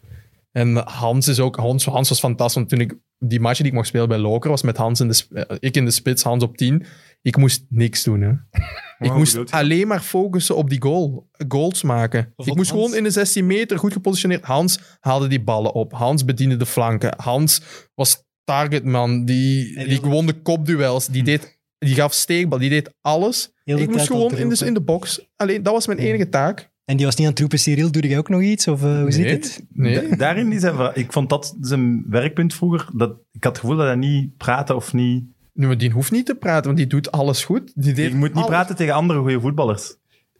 En 0.52 0.76
Hans 0.76 1.28
is 1.28 1.40
ook, 1.40 1.56
Hans, 1.56 1.84
Hans 1.84 2.08
was 2.08 2.18
fantastisch. 2.18 2.54
Want 2.54 2.68
toen 2.68 2.80
ik 2.80 2.98
die 3.18 3.40
match 3.40 3.58
die 3.58 3.66
ik 3.66 3.72
mocht 3.72 3.86
spelen 3.86 4.08
bij 4.08 4.18
Loker 4.18 4.50
was 4.50 4.62
met 4.62 4.76
Hans 4.76 5.00
in 5.00 5.08
de, 5.08 5.24
eh, 5.32 5.56
ik 5.60 5.76
in 5.76 5.84
de 5.84 5.90
spits, 5.90 6.22
Hans 6.22 6.42
op 6.42 6.56
10. 6.56 6.84
Ik 7.22 7.36
moest 7.36 7.64
niks 7.68 8.04
doen. 8.04 8.20
Hè. 8.20 8.30
ik 9.06 9.12
moest 9.14 9.50
alleen 9.50 9.86
maar 9.86 10.00
focussen 10.00 10.56
op 10.56 10.70
die 10.70 10.82
goal. 10.82 11.28
Goals 11.48 11.82
maken. 11.82 12.32
Of 12.36 12.46
ik 12.46 12.54
moest 12.54 12.70
Hans? 12.70 12.82
gewoon 12.82 12.98
in 12.98 13.04
de 13.04 13.10
16 13.10 13.46
meter 13.46 13.78
goed 13.78 13.92
gepositioneerd. 13.92 14.44
Hans 14.44 14.80
haalde 15.00 15.26
die 15.28 15.42
ballen 15.42 15.72
op. 15.72 15.92
Hans 15.92 16.24
bediende 16.24 16.56
de 16.56 16.66
flanken. 16.66 17.14
Hans 17.16 17.62
was 17.94 18.24
targetman. 18.44 19.24
Die, 19.24 19.74
die 19.74 19.84
heel- 19.84 20.00
won 20.00 20.26
de 20.26 20.40
kopduels. 20.42 21.06
Die, 21.06 21.22
deed, 21.22 21.55
die 21.78 21.94
gaf 21.94 22.12
steekbal. 22.12 22.58
Die 22.58 22.70
deed 22.70 22.90
alles. 23.00 23.52
Heel 23.64 23.76
de 23.76 23.82
ik 23.82 23.88
moest 23.88 23.98
tijd 24.06 24.10
gewoon 24.10 24.36
in 24.36 24.48
de, 24.48 24.66
in 24.66 24.74
de 24.74 24.80
box. 24.80 25.26
Alleen, 25.36 25.62
dat 25.62 25.72
was 25.72 25.86
mijn 25.86 25.98
enige 25.98 26.28
taak. 26.28 26.70
En 26.84 26.96
die 26.96 27.06
was 27.06 27.14
niet 27.14 27.24
aan 27.26 27.32
het 27.32 27.40
roepen, 27.40 27.58
Cyril, 27.58 27.90
doe 27.90 28.08
jij 28.08 28.18
ook 28.18 28.28
nog 28.28 28.42
iets? 28.42 28.68
Of 28.68 28.82
eh, 28.82 29.00
hoe 29.00 29.10
zit 29.12 29.30
het? 29.30 29.64
Nee. 29.72 30.08
Da- 30.08 30.16
Daarin 30.16 30.52
is 30.52 30.62
hij, 30.62 30.90
ik 30.94 31.12
vond 31.12 31.28
dat 31.28 31.56
zijn 31.60 32.04
werkpunt 32.08 32.54
vroeger. 32.54 32.88
Dat, 32.94 33.10
ik 33.32 33.44
had 33.44 33.52
het 33.52 33.60
gevoel 33.60 33.76
dat 33.76 33.86
hij 33.86 33.96
niet 33.96 34.36
praatte 34.36 34.74
of 34.74 34.92
niet... 34.92 35.24
Nu, 35.52 35.66
maar 35.66 35.78
die 35.78 35.90
hoeft 35.90 36.10
niet 36.12 36.26
te 36.26 36.34
praten, 36.34 36.64
want 36.64 36.76
die 36.76 36.86
doet 36.86 37.10
alles 37.12 37.44
goed. 37.44 37.72
Die 37.74 37.92
deed 37.92 38.10
Je 38.10 38.16
moet 38.16 38.28
niet 38.28 38.36
alles. 38.36 38.48
praten 38.48 38.76
tegen 38.76 38.94
andere 38.94 39.18
goede 39.18 39.40
voetballers. 39.40 39.94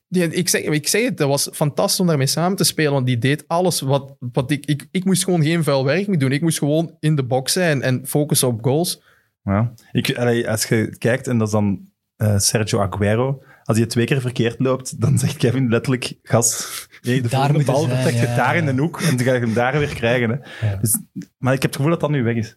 Die, 0.08 0.28
ik, 0.28 0.48
zeg, 0.48 0.62
ik 0.62 0.88
zeg 0.88 1.04
het, 1.04 1.16
dat 1.16 1.28
was 1.28 1.48
fantastisch 1.52 2.00
om 2.00 2.06
daarmee 2.06 2.26
samen 2.26 2.56
te 2.56 2.64
spelen, 2.64 2.92
want 2.92 3.06
die 3.06 3.18
deed 3.18 3.44
alles 3.46 3.80
wat, 3.80 4.16
wat 4.32 4.50
ik, 4.50 4.66
ik... 4.66 4.86
Ik 4.90 5.04
moest 5.04 5.24
gewoon 5.24 5.42
geen 5.42 5.62
vuil 5.64 5.84
werk 5.84 6.06
meer 6.06 6.18
doen. 6.18 6.32
Ik 6.32 6.40
moest 6.40 6.58
gewoon 6.58 6.96
in 7.00 7.16
de 7.16 7.24
box 7.24 7.52
zijn 7.52 7.82
en 7.82 8.06
focussen 8.06 8.48
op 8.48 8.62
goals. 8.64 9.02
Ja. 9.46 9.72
Ik, 9.92 10.16
allee, 10.18 10.50
als 10.50 10.64
je 10.64 10.96
kijkt, 10.98 11.26
en 11.26 11.38
dat 11.38 11.46
is 11.46 11.52
dan 11.52 11.90
eh, 12.16 12.38
Sergio 12.38 12.80
Aguero, 12.80 13.42
als 13.64 13.76
hij 13.78 13.86
twee 13.86 14.06
keer 14.06 14.20
verkeerd 14.20 14.58
loopt, 14.58 15.00
dan 15.00 15.18
zegt 15.18 15.36
Kevin 15.36 15.68
letterlijk, 15.68 16.18
gast, 16.22 16.88
nee, 17.02 17.22
de 17.22 17.28
Daar 17.28 17.64
bal 17.64 17.84
zijn, 17.84 18.02
trek 18.02 18.14
je 18.14 18.20
ja. 18.26 18.36
daar 18.36 18.56
in 18.56 18.66
de 18.66 18.82
hoek 18.82 19.00
en 19.00 19.16
dan 19.16 19.26
ga 19.26 19.32
je 19.34 19.40
hem 19.40 19.54
daar 19.54 19.78
weer 19.78 19.94
krijgen. 19.94 20.30
Hè. 20.30 20.66
Ja. 20.70 20.76
Dus, 20.76 20.98
maar 21.38 21.52
ik 21.54 21.62
heb 21.62 21.70
het 21.70 21.76
gevoel 21.76 21.90
dat 21.92 22.00
dat 22.00 22.10
nu 22.10 22.22
weg 22.22 22.36
is. 22.36 22.56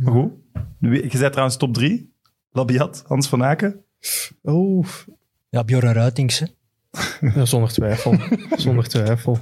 Maar 0.00 0.12
goed, 0.12 0.32
Nu- 0.78 1.02
je 1.02 1.16
zei 1.16 1.30
trouwens 1.30 1.56
top 1.56 1.74
drie. 1.74 2.12
Labiat, 2.50 3.04
Hans 3.06 3.28
van 3.28 3.44
Aken. 3.44 3.84
Oh, 4.42 4.86
Ja, 5.50 5.64
Bjorn 5.64 5.92
Ruitings. 5.92 6.38
hè. 6.38 6.46
ja, 7.34 7.44
zonder 7.44 7.70
twijfel. 7.72 8.16
zonder 8.56 8.88
twijfel. 8.88 9.38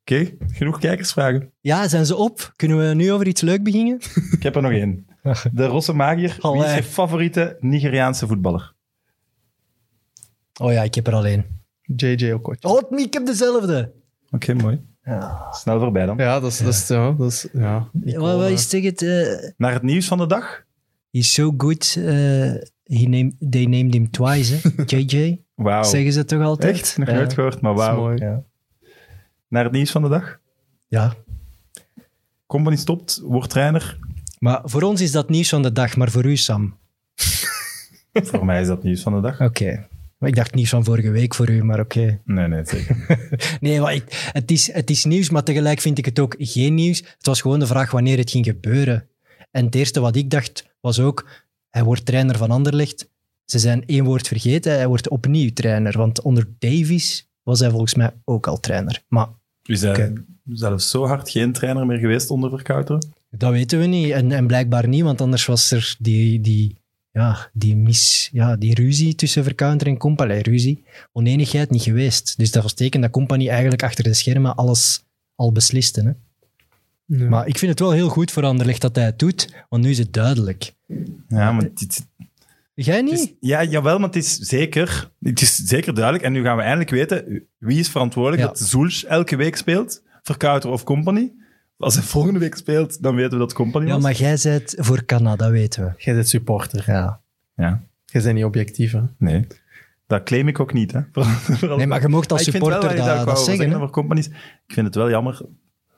Oké, 0.00 0.30
genoeg 0.52 0.78
kijkersvragen. 0.78 1.50
Ja, 1.60 1.88
zijn 1.88 2.06
ze 2.06 2.16
op? 2.16 2.52
Kunnen 2.56 2.88
we 2.88 2.94
nu 2.94 3.12
over 3.12 3.26
iets 3.26 3.40
leuk 3.40 3.62
beginnen? 3.62 3.98
Ik 4.30 4.42
heb 4.42 4.56
er 4.56 4.62
nog 4.62 4.72
één. 4.72 5.06
De 5.52 5.66
Rosse 5.66 5.92
Magier. 5.92 6.36
Wie 6.40 6.64
is 6.64 6.74
je 6.74 6.82
favoriete 6.82 7.56
Nigeriaanse 7.60 8.26
voetballer? 8.26 8.72
Oh 10.60 10.72
ja, 10.72 10.82
ik 10.82 10.94
heb 10.94 11.06
er 11.06 11.14
alleen. 11.14 11.44
JJ 11.82 12.32
Okocha. 12.32 12.68
Oh, 12.68 12.98
ik 12.98 13.12
heb 13.12 13.26
dezelfde. 13.26 13.92
Oké, 14.30 14.54
mooi. 14.54 14.80
Ja. 15.04 15.46
Snel 15.52 15.78
voorbij 15.80 16.06
dan. 16.06 16.16
Ja, 16.16 16.40
dat 16.40 16.50
is... 16.50 16.58
Dat 16.58 16.72
is, 16.72 16.88
ja, 16.88 17.10
dat 17.12 17.30
is 17.32 17.46
ja. 17.52 17.88
Wat, 17.92 18.36
wat 18.38 18.48
is 18.50 18.72
het? 18.72 19.02
eh 19.02 19.52
Naar 19.56 19.72
het 19.72 19.82
nieuws 19.82 20.06
van 20.06 20.18
de 20.18 20.26
dag. 20.26 20.64
he's 21.10 21.32
so 21.32 21.54
good. 21.56 21.94
eh, 21.98 22.04
he 22.84 23.06
named, 23.08 23.34
they 23.50 23.64
named 23.64 23.94
him 23.94 24.10
twice, 24.10 24.54
hè? 24.54 24.82
JJ. 24.98 25.42
Wauw. 25.54 25.82
Zeggen 25.82 26.12
ze 26.12 26.24
toch 26.24 26.42
altijd? 26.42 26.74
Echt? 26.74 26.96
Nog 26.98 27.08
Ja. 27.08 27.14
nooit 27.14 27.32
gehoord, 27.32 27.60
maar 27.60 27.74
wauw. 27.74 28.16
Ja. 28.16 28.42
Naar 29.48 29.64
het 29.64 29.72
nieuws 29.72 29.90
van 29.90 30.02
de 30.02 30.08
dag. 30.08 30.38
ja. 30.88 31.14
Company 32.46 32.76
stopt, 32.76 33.20
wordt 33.24 33.50
trainer. 33.50 33.98
Maar 34.44 34.60
voor 34.64 34.82
ons 34.82 35.00
is 35.00 35.12
dat 35.12 35.28
nieuws 35.28 35.48
van 35.48 35.62
de 35.62 35.72
dag, 35.72 35.96
maar 35.96 36.10
voor 36.10 36.24
u, 36.24 36.36
Sam? 36.36 36.76
Voor 38.30 38.44
mij 38.44 38.60
is 38.60 38.66
dat 38.66 38.82
nieuws 38.82 39.02
van 39.02 39.14
de 39.14 39.20
dag. 39.20 39.40
Oké. 39.40 39.86
Ik 40.20 40.34
dacht 40.34 40.54
nieuws 40.54 40.68
van 40.68 40.84
vorige 40.84 41.10
week 41.10 41.34
voor 41.34 41.50
u, 41.50 41.62
maar 41.64 41.80
oké. 41.80 42.20
Nee, 42.24 42.48
nee, 42.48 42.64
zeker. 42.64 42.96
Nee, 43.60 43.80
maar 43.80 43.94
ik- 43.94 44.30
het, 44.32 44.50
is, 44.50 44.72
het 44.72 44.90
is 44.90 45.04
nieuws, 45.04 45.30
maar 45.30 45.42
tegelijk 45.42 45.80
vind 45.80 45.98
ik 45.98 46.04
het 46.04 46.18
ook 46.18 46.34
geen 46.38 46.74
nieuws. 46.74 46.98
Het 46.98 47.26
was 47.26 47.40
gewoon 47.40 47.58
de 47.58 47.66
vraag 47.66 47.90
wanneer 47.90 48.18
het 48.18 48.30
ging 48.30 48.44
gebeuren. 48.44 49.08
En 49.50 49.64
het 49.64 49.74
eerste 49.74 50.00
wat 50.00 50.16
ik 50.16 50.30
dacht 50.30 50.66
was 50.80 51.00
ook, 51.00 51.30
hij 51.70 51.84
wordt 51.84 52.06
trainer 52.06 52.36
van 52.36 52.50
Anderlecht. 52.50 53.08
Ze 53.44 53.58
zijn 53.58 53.86
één 53.86 54.04
woord 54.04 54.28
vergeten, 54.28 54.72
hij 54.72 54.86
wordt 54.86 55.08
opnieuw 55.08 55.52
trainer. 55.52 55.98
Want 55.98 56.22
onder 56.22 56.48
Davies 56.58 57.28
was 57.42 57.60
hij 57.60 57.70
volgens 57.70 57.94
mij 57.94 58.10
ook 58.24 58.46
al 58.46 58.60
trainer. 58.60 59.02
Maar 59.08 59.28
Is. 59.62 59.80
Zelfs 60.52 60.90
zo 60.90 61.06
hard 61.06 61.30
geen 61.30 61.52
trainer 61.52 61.86
meer 61.86 61.98
geweest 61.98 62.30
onder 62.30 62.50
Verkouteren? 62.50 63.12
dat 63.30 63.52
weten 63.52 63.78
we 63.78 63.86
niet. 63.86 64.10
En, 64.10 64.32
en 64.32 64.46
blijkbaar 64.46 64.88
niet, 64.88 65.02
want 65.02 65.20
anders 65.20 65.46
was 65.46 65.70
er 65.70 65.96
die, 65.98 66.40
die, 66.40 66.76
ja, 67.12 67.50
die, 67.52 67.76
mis, 67.76 68.28
ja, 68.32 68.56
die 68.56 68.74
ruzie 68.74 69.14
tussen 69.14 69.44
Vercounter 69.44 69.86
en 69.86 69.96
Company. 69.96 70.38
Ruzie, 70.40 70.84
oneenigheid 71.12 71.70
niet 71.70 71.82
geweest. 71.82 72.34
Dus 72.38 72.50
dat 72.50 72.62
was 72.62 72.72
teken 72.72 73.00
dat 73.00 73.10
Company 73.10 73.48
eigenlijk 73.48 73.82
achter 73.82 74.04
de 74.04 74.14
schermen 74.14 74.54
alles 74.54 75.04
al 75.34 75.52
besliste. 75.52 76.00
Hè? 76.02 76.12
Ja. 77.18 77.28
Maar 77.28 77.46
ik 77.46 77.58
vind 77.58 77.70
het 77.70 77.80
wel 77.80 77.90
heel 77.90 78.08
goed 78.08 78.30
voor 78.30 78.44
Anderlecht 78.44 78.80
dat 78.80 78.96
hij 78.96 79.04
het 79.04 79.18
doet, 79.18 79.64
want 79.68 79.82
nu 79.82 79.90
is 79.90 79.98
het 79.98 80.12
duidelijk. 80.12 80.72
Ja, 81.28 81.52
maar 81.52 81.68
Jij 82.74 83.02
niet? 83.02 83.12
is, 83.12 83.32
ja, 83.40 83.64
jawel, 83.64 83.98
maar 83.98 84.08
het 84.08 84.16
is 84.16 84.36
zeker, 84.38 85.10
het 85.20 85.40
is 85.40 85.56
zeker 85.56 85.94
duidelijk. 85.94 86.24
En 86.24 86.32
nu 86.32 86.42
gaan 86.42 86.56
we 86.56 86.62
eindelijk 86.62 86.90
weten 86.90 87.42
wie 87.58 87.78
is 87.78 87.88
verantwoordelijk 87.88 88.42
Ja. 88.42 88.48
dat 88.48 88.58
Zulj 88.58 89.04
elke 89.08 89.36
week 89.36 89.56
speelt. 89.56 90.02
Verkouter 90.28 90.70
of 90.70 90.84
Company. 90.84 91.32
Als 91.78 91.94
hij 91.94 92.02
volgende 92.02 92.38
week 92.38 92.54
speelt, 92.54 93.02
dan 93.02 93.14
weten 93.14 93.30
we 93.32 93.38
dat 93.38 93.52
Company 93.52 93.86
Ja, 93.86 93.92
was. 93.94 94.02
maar 94.02 94.12
jij 94.12 94.38
bent 94.42 94.74
voor 94.78 95.04
Canada, 95.04 95.50
weten 95.50 95.84
we. 95.84 95.92
Jij 95.96 96.14
bent 96.14 96.28
supporter. 96.28 96.84
Ja. 96.86 97.20
Ja, 97.56 97.82
Jij 98.04 98.22
bent 98.22 98.34
niet 98.34 98.44
objectief, 98.44 98.92
hè? 98.92 99.00
nee. 99.18 99.46
Dat 100.06 100.22
claim 100.22 100.48
ik 100.48 100.60
ook 100.60 100.72
niet. 100.72 100.92
Hè. 100.92 101.00
Nee, 101.76 101.86
maar 101.86 102.00
je 102.00 102.08
mocht 102.08 102.32
als 102.32 102.40
Maar 102.46 102.54
ik 102.54 102.60
vind 102.60 102.66
wel 102.66 102.80
supporter 102.82 103.06
dat, 103.16 103.26
dat 103.26 103.44
zeggen. 103.44 103.74
over 103.74 103.90
companies. 103.90 104.26
Ik 104.66 104.72
vind 104.74 104.86
het 104.86 104.94
wel 104.94 105.10
jammer 105.10 105.40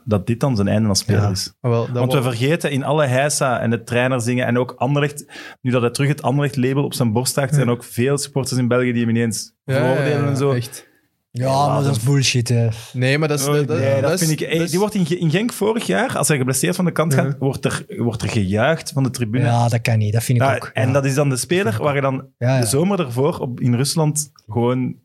dat 0.05 0.27
dit 0.27 0.41
dan 0.41 0.57
zijn 0.57 0.69
einde 0.69 0.89
als 0.89 0.99
speler 0.99 1.23
Ja. 1.23 1.31
is. 1.31 1.53
Maar 1.61 1.71
wel, 1.71 1.89
Want 1.93 2.13
we 2.13 2.23
vergeten 2.23 2.71
in 2.71 2.85
alle 2.85 3.07
heisa 3.07 3.61
en 3.61 3.71
het 3.71 3.87
trainerzingen 3.87 4.47
en 4.47 4.59
ook 4.59 4.75
Anderlecht, 4.77 5.25
nu 5.61 5.71
dat 5.71 5.83
hij 5.83 5.91
terug 5.91 6.09
het 6.09 6.23
Anderlecht-label 6.23 6.85
op 6.85 6.95
zijn 6.95 7.13
borst 7.13 7.35
draagt, 7.35 7.55
zijn 7.55 7.71
ook 7.71 7.85
veel 7.85 8.19
supporters 8.19 8.59
in 8.59 8.69
België 8.69 8.93
die 8.93 9.01
hem 9.07 9.11
ineens 9.17 9.55
Ja, 9.65 9.75
ja, 9.75 9.81
veroordelen 9.81 10.23
ja, 10.23 10.29
en 10.29 10.37
zo. 10.37 10.53
Echt. 10.53 10.89
Ja, 11.39 11.67
maar 11.69 11.83
dat 11.83 11.97
is 11.97 12.03
bullshit. 12.03 12.49
Hè. 12.49 12.69
Nee, 12.93 13.19
maar 13.19 13.29
dat 13.29 13.41
is... 13.41 13.47
Oh, 13.47 13.55
dat, 13.55 13.69
nee, 13.69 14.17
vind 14.19 14.41
ik... 14.41 14.71
die 14.71 14.79
wordt 14.79 14.95
in, 14.95 15.21
in 15.21 15.31
Genk 15.31 15.53
vorig 15.53 15.87
jaar, 15.87 16.17
als 16.17 16.29
hij 16.29 16.37
geblesseerd 16.37 16.77
van 16.77 16.85
de 16.85 16.91
kant 16.93 17.15
gaat, 17.15 17.37
wordt, 17.39 17.65
er, 17.65 17.85
wordt 17.97 18.23
er 18.23 18.29
gejuicht 18.29 18.91
van 18.93 19.03
de 19.03 19.11
tribune. 19.11 19.45
Ja, 19.45 19.69
dat 19.69 19.81
kan 19.81 19.99
niet. 19.99 20.13
Dat 20.13 20.23
vind 20.25 20.41
ik 20.41 20.45
Ja, 20.45 20.55
ook. 20.55 20.71
en 20.75 20.87
Ja. 20.87 20.93
dat 20.93 21.05
is 21.05 21.15
dan 21.15 21.29
de 21.29 21.37
speler 21.37 21.83
waar 21.83 21.95
je 21.95 22.01
dan 22.01 22.27
Ja, 22.39 22.55
ja. 22.55 22.61
de 22.61 22.67
zomer 22.67 23.01
ervoor 23.01 23.39
op, 23.39 23.61
in 23.61 23.75
Rusland 23.75 24.31
gewoon 24.47 24.97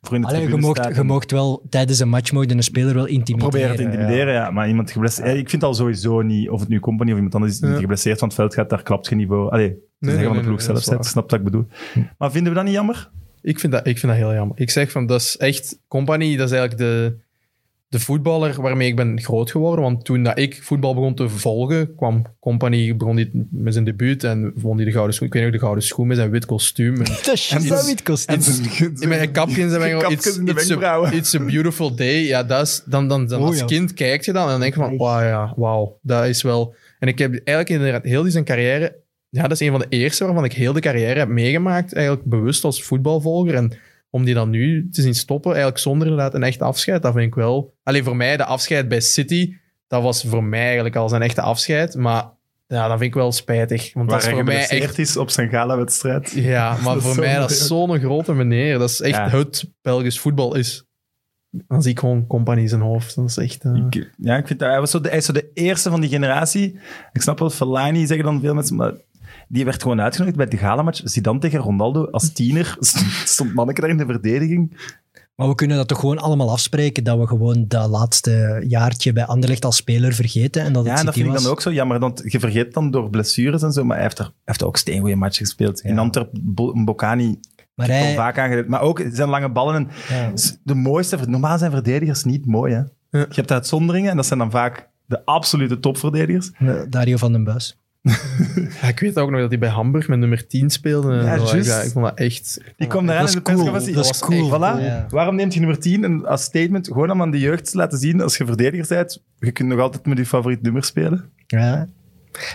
voor 0.00 0.14
in 0.14 0.20
de 0.22 0.26
Allee, 0.28 0.40
je, 0.40 0.46
tribune 0.46 0.66
mocht, 0.66 0.96
je 0.96 1.02
mocht 1.02 1.30
wel 1.30 1.66
tijdens 1.68 1.98
een 1.98 2.08
match 2.08 2.32
mogen 2.32 2.50
een 2.50 2.62
speler 2.62 2.94
wel 2.94 3.06
intimideren. 3.06 3.50
proberen 3.50 3.76
te 3.76 3.82
intimideren, 3.82 4.32
ja. 4.34 4.50
Maar 4.50 4.68
iemand 4.68 4.90
geblesseerd... 4.90 5.36
Ik 5.36 5.50
vind 5.50 5.62
al 5.62 5.74
sowieso 5.74 6.20
niet, 6.22 6.48
of 6.48 6.60
het 6.60 6.68
nu 6.68 6.80
company 6.80 7.10
of 7.10 7.16
iemand 7.16 7.34
anders 7.34 7.52
is, 7.52 7.58
die 7.58 7.76
geblesseerd 7.76 8.18
van 8.18 8.28
het 8.28 8.36
veld 8.36 8.54
gaat, 8.54 8.70
daar 8.70 8.82
klapt 8.82 9.08
geen 9.08 9.18
niveau. 9.18 9.50
Allee, 9.50 9.68
te 9.68 9.76
nee, 9.98 10.10
zeggen 10.10 10.28
van 10.28 10.36
de 10.36 10.48
nee, 10.48 10.56
ploeg 10.56 10.66
nee, 10.68 10.82
zelf, 10.82 11.06
snap 11.06 11.30
wat 11.30 11.38
ik 11.38 11.44
bedoel. 11.44 11.66
Maar 12.18 12.30
vinden 12.30 12.52
we 12.52 12.58
dat 12.58 12.66
niet 12.66 12.74
jammer? 12.74 13.10
Ik 13.42 13.58
vind, 13.60 13.72
dat, 13.72 13.86
ik 13.86 13.98
vind 13.98 14.12
dat 14.12 14.20
heel 14.20 14.34
jammer. 14.34 14.60
Ik 14.60 14.70
zeg 14.70 14.90
van, 14.90 15.06
dat 15.06 15.20
is 15.20 15.36
echt... 15.36 15.78
Company, 15.88 16.36
dat 16.36 16.50
is 16.50 16.56
eigenlijk 16.56 16.80
de, 16.80 17.16
de 17.88 18.00
voetballer 18.00 18.62
waarmee 18.62 18.88
ik 18.88 18.96
ben 18.96 19.20
groot 19.20 19.50
geworden. 19.50 19.84
Want 19.84 20.04
toen 20.04 20.22
dat 20.22 20.38
ik 20.38 20.62
voetbal 20.62 20.94
begon 20.94 21.14
te 21.14 21.28
volgen, 21.28 21.94
kwam 21.96 22.24
Company, 22.40 22.96
begon 22.96 23.16
die 23.16 23.48
met 23.50 23.72
zijn 23.72 23.84
debuut 23.84 24.24
en 24.24 24.52
won 24.54 24.76
hij 24.76 24.84
de 24.84 24.92
gouden 24.92 25.14
schoen. 25.14 25.26
Ik 25.26 25.32
weet 25.32 25.42
nog 25.42 25.52
de 25.52 25.58
gouden 25.58 25.84
schoen 25.84 26.06
met 26.06 26.16
zijn 26.16 26.30
wit 26.30 26.46
kostuum. 26.46 26.96
En, 26.96 27.04
Dat 27.24 27.28
is 27.28 27.50
En 27.50 27.60
zo 27.60 27.84
wit 27.86 28.02
kostuum. 28.02 28.40
in 29.00 29.08
mijn 29.08 29.32
kapje 29.32 29.60
in 29.60 29.68
zijn 29.68 29.80
wenkbrauw. 29.80 30.10
Kapjes 30.10 30.36
It's, 30.36 30.38
a, 30.38 30.54
wenkbrauwen. 30.54 31.12
it's 31.12 31.34
a 31.34 31.44
beautiful 31.44 31.94
day. 31.94 32.22
Ja, 32.22 32.42
dat 32.42 32.66
is, 32.66 32.82
dan, 32.84 33.08
dan, 33.08 33.26
dan 33.26 33.40
Oh, 33.40 33.46
als 33.46 33.58
ja. 33.58 33.64
kind 33.64 33.94
kijk 33.94 34.24
je 34.24 34.32
dan 34.32 34.44
en 34.44 34.50
dan 34.50 34.60
denk 34.60 34.74
je 34.74 34.80
van, 34.80 34.96
wauw, 34.96 35.22
ja, 35.22 35.52
wauw, 35.56 35.98
dat 36.02 36.26
is 36.26 36.42
wel... 36.42 36.74
En 36.98 37.08
ik 37.08 37.18
heb 37.18 37.30
eigenlijk 37.32 37.68
inderdaad 37.68 38.04
heel 38.04 38.22
die 38.22 38.32
zijn 38.32 38.44
carrière... 38.44 38.96
Ja, 39.30 39.42
dat 39.42 39.50
is 39.50 39.60
een 39.60 39.70
van 39.70 39.80
de 39.80 39.86
eerste 39.88 40.24
waarvan 40.24 40.44
ik 40.44 40.52
heel 40.52 40.72
de 40.72 40.80
carrière 40.80 41.18
heb 41.18 41.28
meegemaakt, 41.28 41.92
eigenlijk 41.94 42.26
bewust 42.26 42.64
als 42.64 42.82
voetbalvolger. 42.82 43.54
En 43.54 43.72
om 44.10 44.24
die 44.24 44.34
dan 44.34 44.50
nu 44.50 44.88
te 44.90 45.02
zien 45.02 45.14
stoppen, 45.14 45.50
eigenlijk 45.50 45.80
zonder 45.80 46.06
inderdaad 46.08 46.34
een 46.34 46.42
echt 46.42 46.62
afscheid, 46.62 47.02
dat 47.02 47.12
vind 47.14 47.26
ik 47.26 47.34
wel... 47.34 47.74
Alleen 47.82 48.04
voor 48.04 48.16
mij, 48.16 48.36
de 48.36 48.44
afscheid 48.44 48.88
bij 48.88 49.00
City, 49.00 49.54
dat 49.88 50.02
was 50.02 50.24
voor 50.24 50.44
mij 50.44 50.64
eigenlijk 50.64 50.96
al 50.96 51.08
zijn 51.08 51.22
echte 51.22 51.40
afscheid. 51.40 51.94
Maar 51.94 52.24
ja, 52.66 52.82
dat 52.88 52.98
vind 52.98 53.02
ik 53.10 53.14
wel 53.14 53.32
spijtig. 53.32 53.92
Want 53.94 54.10
Waar 54.10 54.18
dat 54.20 54.28
is 54.28 54.34
voor 54.34 54.44
mij 54.44 54.68
echt... 54.68 54.98
is 54.98 55.16
op 55.16 55.30
zijn 55.30 55.48
gala-wedstrijd. 55.48 56.30
Ja, 56.30 56.76
maar 56.84 57.00
voor 57.00 57.16
mij, 57.18 57.34
dat 57.36 57.50
is 57.50 57.66
zo'n 57.66 57.98
grote 57.98 58.32
meneer. 58.34 58.78
Dat 58.78 58.90
is 58.90 59.00
echt 59.00 59.16
Ja. 59.16 59.28
het 59.28 59.70
Belgisch 59.82 60.18
voetbal 60.20 60.54
is. 60.54 60.84
Dan 61.50 61.82
zie 61.82 61.90
ik 61.90 61.98
gewoon 61.98 62.26
Company 62.26 62.60
in 62.60 62.68
zijn 62.68 62.80
hoofd. 62.80 63.14
Dat 63.14 63.28
is 63.28 63.36
echt... 63.36 63.64
eh, 63.64 63.82
Ik, 63.90 64.10
ja, 64.18 64.36
ik 64.36 64.46
vind 64.46 64.58
dat, 64.58 64.68
hij, 64.68 64.80
was 64.80 64.90
zo 64.90 65.00
de, 65.00 65.08
hij 65.08 65.18
is 65.18 65.24
zo 65.24 65.32
de 65.32 65.50
eerste 65.54 65.90
van 65.90 66.00
die 66.00 66.10
generatie. 66.10 66.78
Ik 67.12 67.22
snap 67.22 67.38
wel, 67.38 67.50
Fellaini 67.50 68.06
zeggen 68.06 68.24
dan 68.26 68.40
veel 68.40 68.54
mensen, 68.54 68.76
maar 68.76 68.92
die 69.48 69.64
werd 69.64 69.82
gewoon 69.82 70.00
uitgenodigd 70.00 70.36
bij 70.36 70.46
de 70.46 70.56
galamatch. 70.56 71.00
Zidane 71.04 71.38
tegen 71.38 71.58
Ronaldo 71.58 72.04
als 72.04 72.32
tiener. 72.38 72.76
Stond 73.24 73.54
manneke 73.54 73.80
daar 73.80 73.90
in 73.90 73.96
de 73.96 74.06
verdediging. 74.06 74.76
Maar 75.38 75.48
we 75.48 75.54
kunnen 75.54 75.76
dat 75.76 75.88
toch 75.88 76.00
gewoon 76.00 76.18
allemaal 76.18 76.50
afspreken, 76.50 77.04
dat 77.04 77.18
we 77.18 77.26
gewoon 77.26 77.64
dat 77.68 77.88
laatste 77.88 78.64
jaartje 78.68 79.12
bij 79.12 79.24
Anderlecht 79.24 79.64
als 79.64 79.76
speler 79.76 80.12
vergeten 80.12 80.62
en 80.62 80.72
dat 80.72 80.84
het 80.84 80.92
Ja, 80.92 80.98
en 80.98 81.04
dat 81.04 81.14
vind 81.14 81.26
ik 81.26 81.42
dan 81.42 81.50
ook 81.50 81.60
zo 81.60 81.72
jammer, 81.72 81.98
want 81.98 82.22
je 82.24 82.40
vergeet 82.40 82.74
dan 82.74 82.90
door 82.90 83.10
blessures 83.10 83.62
en 83.62 83.72
zo, 83.72 83.84
maar 83.84 83.96
hij 83.96 84.04
heeft 84.04 84.18
er, 84.18 84.32
heeft 84.44 84.60
er 84.60 84.66
ook 84.66 84.76
steengoeie 84.76 85.16
matchen 85.16 85.46
gespeeld. 85.46 85.80
In. 85.80 85.98
Antwerp, 85.98 86.30
Bo 86.40 86.84
Bocani, 86.84 87.40
Maar 87.74 87.86
hij, 87.86 88.14
vaak 88.14 88.38
aangeleid. 88.38 88.68
Maar 88.68 88.80
ook 88.80 89.02
zijn 89.12 89.28
lange 89.28 89.50
ballen. 89.50 89.74
En 89.74 89.88
ja, 90.08 90.32
de 90.62 90.74
mooiste, 90.74 91.18
normaal 91.26 91.58
zijn 91.58 91.70
verdedigers 91.70 92.24
niet 92.24 92.46
mooi. 92.46 92.74
Hè? 92.74 93.18
Je 93.18 93.26
hebt 93.30 93.52
uitzonderingen 93.52 94.10
en 94.10 94.16
dat 94.16 94.26
zijn 94.26 94.38
dan 94.38 94.50
vaak 94.50 94.88
de 95.06 95.24
absolute 95.24 95.80
topverdedigers. 95.80 96.50
Dario 96.88 97.16
van 97.16 97.32
den 97.32 97.44
Buis. 97.44 97.78
Ja, 98.80 98.88
ik 98.88 98.98
weet 99.00 99.18
ook 99.18 99.30
nog 99.30 99.40
dat 99.40 99.48
hij 99.50 99.58
bij 99.58 99.68
Hamburg 99.68 100.08
met 100.08 100.18
nummer 100.18 100.46
10 100.46 100.70
speelde. 100.70 101.14
Ja, 101.14 101.30
Dat 101.30 101.40
was- 101.40 101.50
juist. 101.50 101.68
ja, 101.68 101.80
ik 101.80 101.90
vond 101.90 102.04
dat 102.04 102.18
echt... 102.18 102.60
Die 102.76 102.86
kwam 102.88 103.08
eraan 103.08 103.20
dat 103.24 103.28
in 103.28 103.34
de 103.36 103.42
cool. 103.42 103.56
persconferentie. 103.56 103.94
Dat 103.94 104.04
is 104.04 104.10
was 104.10 104.20
cool. 104.28 104.52
echt- 104.52 104.56
Voilà. 104.80 104.84
Ja. 104.84 105.06
Waarom 105.08 105.34
neemt 105.34 105.54
je 105.54 105.60
nummer 105.60 105.78
10 105.78 106.04
en 106.04 106.26
als 106.26 106.42
statement 106.42 106.86
gewoon 106.86 107.10
om 107.10 107.22
aan 107.22 107.30
de 107.30 107.38
jeugd 107.38 107.70
te 107.70 107.76
laten 107.76 107.98
zien, 107.98 108.20
als 108.20 108.36
je 108.36 108.46
verdediger 108.46 108.86
bent, 108.96 109.22
je 109.38 109.50
kunt 109.52 109.68
nog 109.68 109.80
altijd 109.80 110.06
met 110.06 110.18
je 110.18 110.26
favoriet 110.26 110.62
nummer 110.62 110.84
spelen. 110.84 111.30
Ja. 111.46 111.88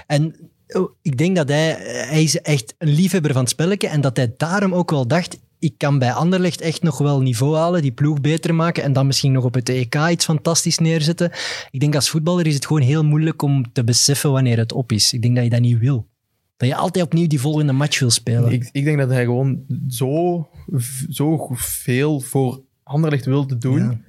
En 0.08 0.36
oh, 0.68 0.92
ik 1.02 1.18
denk 1.18 1.36
dat 1.36 1.50
hij, 1.50 1.78
hij 2.10 2.24
is 2.24 2.42
echt 2.42 2.76
een 2.78 2.90
liefhebber 2.90 3.32
van 3.32 3.42
het 3.42 3.50
spelletje 3.50 3.88
en 3.88 4.02
dat 4.02 4.18
hij 4.18 4.34
daarom 4.38 4.74
ook 4.74 4.92
wel 4.92 5.08
dacht, 5.08 5.40
ik 5.64 5.74
kan 5.78 6.00
bij 6.00 6.12
Anderlecht 6.14 6.62
echt 6.62 6.82
nog 6.84 6.98
wel 6.98 7.22
niveau 7.22 7.56
halen, 7.56 7.82
die 7.82 7.92
ploeg 7.92 8.22
beter 8.22 8.56
maken 8.56 8.84
en 8.84 8.94
dan 8.94 9.06
misschien 9.06 9.32
nog 9.32 9.44
op 9.44 9.54
het 9.54 9.70
EK 9.70 9.96
iets 10.10 10.26
fantastisch 10.26 10.78
neerzetten. 10.78 11.32
Ik 11.72 11.80
denk 11.80 11.96
als 11.96 12.10
voetballer 12.10 12.48
is 12.48 12.54
het 12.54 12.66
gewoon 12.66 12.82
heel 12.82 13.04
moeilijk 13.04 13.42
om 13.42 13.72
te 13.72 13.84
beseffen 13.84 14.32
wanneer 14.32 14.58
het 14.58 14.72
op 14.74 14.92
is. 14.92 15.14
Ik 15.14 15.22
denk 15.22 15.36
dat 15.36 15.44
je 15.44 15.50
dat 15.50 15.60
niet 15.60 15.80
wil. 15.80 16.08
Dat 16.58 16.68
je 16.70 16.76
altijd 16.76 17.06
opnieuw 17.06 17.28
die 17.28 17.40
volgende 17.40 17.74
match 17.74 18.00
wil 18.00 18.10
spelen. 18.10 18.52
Ik, 18.52 18.70
ik 18.72 18.84
denk 18.84 18.98
dat 18.98 19.10
hij 19.10 19.24
gewoon 19.24 19.64
zo, 19.88 20.48
zo 21.10 21.50
veel 21.54 22.20
voor 22.20 22.62
Anderlecht 22.84 23.26
wilde 23.26 23.58
doen, 23.58 23.80
Ja. 23.80 24.00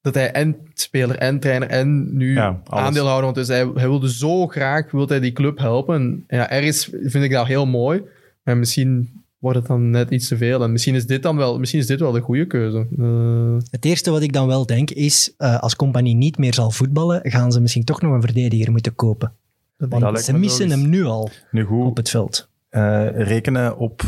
dat 0.00 0.14
hij 0.14 0.32
en 0.32 0.56
speler 0.74 1.16
en 1.16 1.40
trainer 1.40 1.68
en 1.68 2.16
nu 2.16 2.32
Ja, 2.34 2.60
aandeelhouder, 2.64 3.24
want 3.24 3.36
dus 3.36 3.48
hij, 3.48 3.70
hij 3.74 3.88
wilde 3.88 4.12
zo 4.12 4.46
graag 4.46 4.90
wilde 4.90 5.12
hij 5.12 5.22
die 5.22 5.32
club 5.32 5.58
helpen. 5.58 5.94
En 5.96 6.24
ja, 6.38 6.50
ergens 6.50 6.84
vind 7.02 7.24
ik 7.24 7.30
dat 7.30 7.46
heel 7.46 7.66
mooi, 7.66 8.02
maar 8.42 8.56
misschien 8.56 9.24
wordt 9.46 9.58
het 9.58 9.68
dan 9.68 9.90
net 9.90 10.10
iets 10.10 10.28
te 10.28 10.36
veel. 10.36 10.62
En 10.62 10.72
misschien 10.72 10.94
is 10.94 11.06
dit 11.06 11.22
dan 11.22 11.36
wel, 11.36 11.58
misschien 11.58 11.80
is 11.80 11.86
dit 11.86 12.00
wel 12.00 12.12
de 12.12 12.20
goede 12.20 12.46
keuze. 12.46 12.86
Eh, 12.98 13.68
Het 13.70 13.84
eerste 13.84 14.10
wat 14.10 14.22
ik 14.22 14.32
dan 14.32 14.46
wel 14.46 14.66
denk 14.66 14.90
is, 14.90 15.34
eh, 15.36 15.58
als 15.60 15.76
Compagnie 15.76 16.14
niet 16.14 16.38
meer 16.38 16.54
zal 16.54 16.70
voetballen, 16.70 17.20
gaan 17.22 17.52
ze 17.52 17.60
misschien 17.60 17.84
toch 17.84 18.00
nog 18.02 18.12
een 18.12 18.20
verdediger 18.22 18.70
moeten 18.70 18.94
kopen. 18.94 19.32
dat 19.78 19.88
Want 19.88 20.20
ze 20.20 20.32
missen 20.32 20.70
hem 20.70 20.88
nu 20.88 21.04
al 21.04 21.30
Nu 21.50 21.64
goed, 21.64 21.86
op 21.86 21.96
het 21.96 22.10
veld. 22.10 22.48
eh, 22.68 23.06
rekenen 23.14 23.78
op 23.78 24.02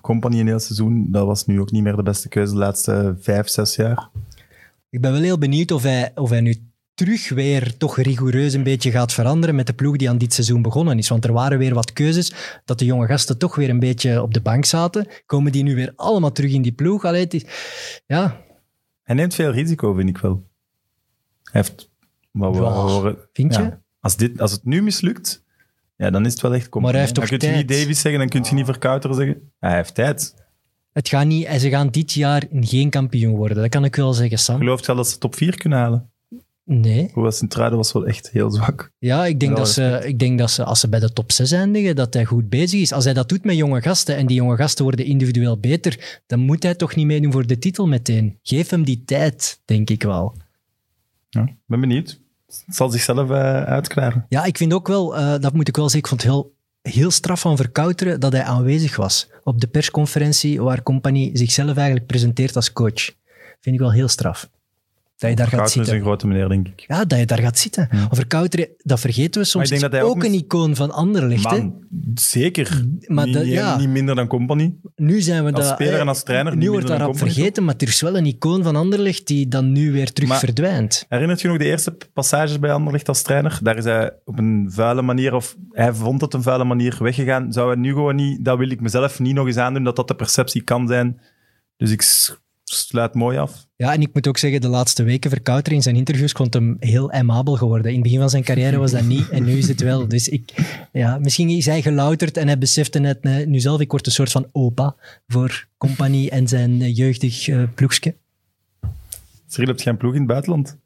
Company 0.00 0.40
een 0.40 0.46
heel 0.46 0.58
seizoen, 0.58 1.06
dat 1.10 1.26
was 1.26 1.46
nu 1.46 1.60
ook 1.60 1.70
niet 1.70 1.82
meer 1.82 1.96
de 1.96 2.02
beste 2.02 2.28
keuze 2.28 2.52
de 2.52 2.58
laatste 2.58 3.16
vijf, 3.20 3.48
zes 3.48 3.76
jaar. 3.76 4.08
Ik 4.90 5.00
ben 5.00 5.12
wel 5.12 5.20
heel 5.20 5.38
benieuwd 5.38 5.70
of 5.70 5.82
hij, 5.82 6.12
of 6.14 6.30
hij 6.30 6.40
nu 6.40 6.54
terug 7.04 7.28
weer 7.28 7.76
toch 7.76 7.96
rigoureus 7.96 8.52
een 8.52 8.62
beetje 8.62 8.90
gaat 8.90 9.12
veranderen 9.12 9.54
met 9.54 9.66
de 9.66 9.72
ploeg 9.72 9.96
die 9.96 10.08
aan 10.08 10.18
dit 10.18 10.32
seizoen 10.34 10.62
begonnen 10.62 10.98
is. 10.98 11.08
Want 11.08 11.24
er 11.24 11.32
waren 11.32 11.58
weer 11.58 11.74
wat 11.74 11.92
keuzes 11.92 12.32
dat 12.64 12.78
de 12.78 12.84
jonge 12.84 13.06
gasten 13.06 13.38
toch 13.38 13.54
weer 13.54 13.68
een 13.70 13.78
beetje 13.78 14.22
op 14.22 14.34
de 14.34 14.40
bank 14.40 14.64
zaten. 14.64 15.06
Komen 15.26 15.52
die 15.52 15.62
nu 15.62 15.74
weer 15.74 15.92
allemaal 15.96 16.32
terug 16.32 16.52
in 16.52 16.62
die 16.62 16.72
ploeg? 16.72 17.04
Allee, 17.04 17.24
het 17.24 17.34
is, 17.34 17.44
ja, 18.06 18.40
Hij 19.02 19.14
neemt 19.14 19.34
veel 19.34 19.50
risico, 19.50 19.92
vind 19.94 20.08
ik 20.08 20.18
wel. 20.18 20.48
Hij 21.42 21.60
heeft... 21.60 21.90
Wat 22.30 22.56
we 22.56 22.62
Ja, 22.62 22.70
horen, 22.70 23.16
vind 23.32 23.54
je? 23.54 23.62
ja, 23.62 23.80
als, 24.00 24.16
dit, 24.16 24.40
als 24.40 24.52
het 24.52 24.64
nu 24.64 24.82
mislukt, 24.82 25.44
ja, 25.96 26.10
dan 26.10 26.26
is 26.26 26.32
het 26.32 26.40
wel 26.40 26.54
echt 26.54 26.68
Company. 26.68 26.84
Maar 26.84 26.92
hij 26.92 27.02
heeft 27.02 27.14
Dan 27.14 27.24
toch 27.28 27.38
kun 27.38 27.50
je 27.50 27.56
niet? 27.56 27.68
Davies 27.68 28.00
zeggen, 28.00 28.20
dan 28.20 28.28
kun 28.28 28.44
je 28.48 28.54
niet 28.54 28.64
Verkouter 28.64 29.14
zeggen. 29.14 29.50
Ja, 29.60 29.68
hij 29.68 29.76
heeft 29.76 29.94
tijd. 29.94 30.34
Het 30.92 31.08
gaat 31.08 31.26
niet, 31.26 31.44
en 31.44 31.60
ze 31.60 31.68
gaan 31.68 31.88
dit 31.88 32.12
jaar 32.12 32.46
geen 32.60 32.90
kampioen 32.90 33.36
worden. 33.36 33.56
Dat 33.56 33.68
kan 33.68 33.84
ik 33.84 33.96
wel 33.96 34.12
zeggen, 34.12 34.38
Sam. 34.38 34.58
Gelooft 34.58 34.80
je 34.80 34.86
wel 34.86 34.96
dat 34.96 35.08
ze 35.08 35.18
top 35.18 35.34
4 35.34 35.56
kunnen 35.56 35.78
halen? 35.78 36.09
Nee. 36.72 37.10
Hoewel 37.12 37.32
Sint-Truiden 37.32 37.78
was 37.78 37.92
wel 37.92 38.06
echt 38.06 38.30
heel 38.30 38.50
zwak. 38.50 38.92
Ja, 38.98 39.26
ik 39.26 39.40
denk, 39.40 39.56
dat 39.56 39.68
ze, 39.68 40.00
ik 40.04 40.18
denk 40.18 40.38
dat 40.38 40.50
ze, 40.50 40.64
als 40.64 40.80
ze 40.80 40.88
bij 40.88 41.00
de 41.00 41.12
top 41.12 41.32
6 41.32 41.52
eindigen, 41.52 41.96
dat 41.96 42.14
hij 42.14 42.24
goed 42.24 42.48
bezig 42.48 42.80
is. 42.80 42.92
Als 42.92 43.04
hij 43.04 43.12
dat 43.12 43.28
doet 43.28 43.44
met 43.44 43.56
jonge 43.56 43.82
gasten 43.82 44.16
en 44.16 44.26
die 44.26 44.36
jonge 44.36 44.56
gasten 44.56 44.84
worden 44.84 45.04
individueel 45.04 45.58
beter, 45.58 46.20
dan 46.26 46.38
moet 46.38 46.62
hij 46.62 46.74
toch 46.74 46.94
niet 46.94 47.06
meedoen 47.06 47.32
voor 47.32 47.46
de 47.46 47.58
titel 47.58 47.86
meteen. 47.86 48.38
Geef 48.42 48.70
hem 48.70 48.84
die 48.84 49.02
tijd, 49.04 49.60
denk 49.64 49.90
ik 49.90 50.02
wel. 50.02 50.34
Ja, 51.28 51.48
ben 51.66 51.80
benieuwd. 51.80 52.20
Het 52.46 52.76
zal 52.76 52.90
zichzelf 52.90 53.30
eh, 53.30 53.62
uitklaren. 53.62 54.26
Ja, 54.28 54.44
ik 54.44 54.56
vind 54.56 54.72
ook 54.72 54.88
wel, 54.88 55.16
eh, 55.16 55.40
dat 55.40 55.52
moet 55.52 55.68
ik 55.68 55.76
wel 55.76 55.88
zeggen, 55.88 56.00
ik 56.00 56.08
vond 56.08 56.22
het 56.22 56.30
heel, 56.30 56.54
heel 56.82 57.10
straf 57.10 57.40
van 57.40 57.56
Verkouteren 57.56 58.20
dat 58.20 58.32
hij 58.32 58.42
aanwezig 58.42 58.96
was 58.96 59.28
op 59.44 59.60
de 59.60 59.66
persconferentie 59.66 60.60
waar 60.60 60.82
Compagnie 60.82 61.30
zichzelf 61.36 61.76
eigenlijk 61.76 62.06
presenteert 62.06 62.56
als 62.56 62.72
coach. 62.72 63.10
Vind 63.60 63.74
ik 63.74 63.78
wel 63.78 63.92
heel 63.92 64.08
straf. 64.08 64.50
Dat 65.20 65.30
je 65.30 65.36
daar 65.36 65.46
gaat 65.46 65.54
Verkouter 65.54 65.66
is 65.66 65.72
zitten. 65.72 65.94
een 65.94 66.00
grote 66.02 66.26
meneer, 66.26 66.48
denk 66.48 66.68
ik. 66.68 66.84
Ja, 66.86 67.04
dat 67.04 67.18
je 67.18 67.26
daar 67.26 67.38
gaat 67.38 67.58
zitten. 67.58 67.88
Ja. 67.92 68.08
Verkouteren, 68.10 68.68
dat 68.78 69.00
vergeten 69.00 69.40
we 69.40 69.46
soms. 69.46 69.64
ik 69.64 69.70
denk 69.70 69.82
is 69.82 69.88
dat 69.90 70.00
hij 70.00 70.08
ook 70.10 70.16
ook 70.16 70.24
een 70.24 70.34
icoon 70.34 70.76
van 70.76 70.90
Anderlecht. 70.90 71.42
Man, 71.44 71.74
zeker. 72.14 72.84
Maar 73.06 73.26
niet, 73.26 73.34
niet- 73.38 73.46
ja. 73.46 73.76
niet 73.78 73.88
minder 73.88 74.14
dan 74.14 74.26
Company. 74.26 74.74
Nu 74.96 75.20
zijn 75.20 75.44
we 75.44 75.52
Als 75.52 75.64
dat, 75.64 75.74
speler 75.74 76.00
en 76.00 76.08
als 76.08 76.22
trainer 76.22 76.56
Nu 76.56 76.70
wordt 76.70 76.86
daarop 76.86 77.18
vergeten, 77.18 77.64
maar 77.64 77.74
er 77.78 77.88
is 77.88 78.00
wel 78.00 78.16
een 78.16 78.26
icoon 78.26 78.62
van 78.62 78.76
Anderlecht 78.76 79.26
die 79.26 79.48
dan 79.48 79.72
nu 79.72 79.92
weer 79.92 80.12
terug 80.12 80.28
Maar- 80.28 80.38
verdwijnt. 80.38 81.04
Herinnert 81.08 81.40
je 81.40 81.48
nog 81.48 81.58
de 81.58 81.64
eerste 81.64 81.96
passages 82.12 82.58
bij 82.58 82.72
Anderlecht 82.72 83.08
als 83.08 83.22
trainer? 83.22 83.58
Daar 83.62 83.76
is 83.76 83.84
hij 83.84 84.12
op 84.24 84.38
een 84.38 84.68
vuile 84.72 85.02
manier, 85.02 85.34
of 85.34 85.56
hij 85.70 85.92
vond 85.92 86.20
het 86.20 86.34
een 86.34 86.42
vuile 86.42 86.64
manier, 86.64 86.96
weggegaan. 87.00 87.52
Zou 87.52 87.66
hij 87.72 87.76
nu 87.80 87.92
gewoon 87.92 88.16
niet, 88.16 88.44
dat 88.44 88.58
wil 88.58 88.70
ik 88.70 88.80
mezelf 88.80 89.18
niet 89.18 89.34
nog 89.34 89.46
eens 89.46 89.56
aandoen, 89.56 89.84
dat 89.84 89.96
dat 89.96 90.08
de 90.08 90.14
perceptie 90.14 90.62
kan 90.62 90.88
zijn. 90.88 91.20
Dus 91.76 91.90
ik 91.90 92.02
sluit 92.72 93.14
mooi 93.14 93.38
af. 93.38 93.66
Ja, 93.76 93.92
en 93.92 94.00
ik 94.00 94.14
moet 94.14 94.28
ook 94.28 94.38
zeggen, 94.38 94.60
de 94.60 94.68
laatste 94.68 95.02
weken 95.02 95.30
Verkouter 95.30 95.72
in 95.72 95.82
zijn 95.82 95.96
interviews 95.96 96.32
vond 96.32 96.54
hem 96.54 96.76
heel 96.80 97.10
aimabel 97.10 97.56
geworden. 97.56 97.86
In 97.86 97.94
het 97.94 98.02
begin 98.02 98.18
van 98.18 98.30
zijn 98.30 98.42
carrière 98.42 98.78
was 98.78 98.90
dat 98.90 99.04
niet 99.04 99.28
en 99.28 99.44
nu 99.44 99.52
is 99.52 99.68
het 99.68 99.80
wel. 99.80 100.08
Dus 100.08 100.28
ik, 100.28 100.52
ja, 100.92 101.18
misschien 101.18 101.48
is 101.48 101.66
hij 101.66 101.82
gelouterd 101.82 102.36
en 102.36 102.46
hij 102.46 102.58
besefte 102.58 102.98
net 102.98 103.18
eh, 103.20 103.46
nu 103.46 103.60
zelf, 103.60 103.80
ik 103.80 103.90
word 103.90 104.06
een 104.06 104.12
soort 104.12 104.30
van 104.30 104.48
opa 104.52 104.96
voor 105.26 105.66
Compagnie 105.76 106.30
en 106.30 106.48
zijn 106.48 106.82
eh, 106.82 106.96
jeugdig 106.96 107.48
eh 107.48 107.62
ploegske. 107.74 108.14
Cyril, 109.46 109.68
heb 109.68 109.78
je 109.78 109.82
geen 109.82 109.96
ploeg 109.96 110.12
in 110.12 110.18
het 110.18 110.28
buitenland? 110.28 110.78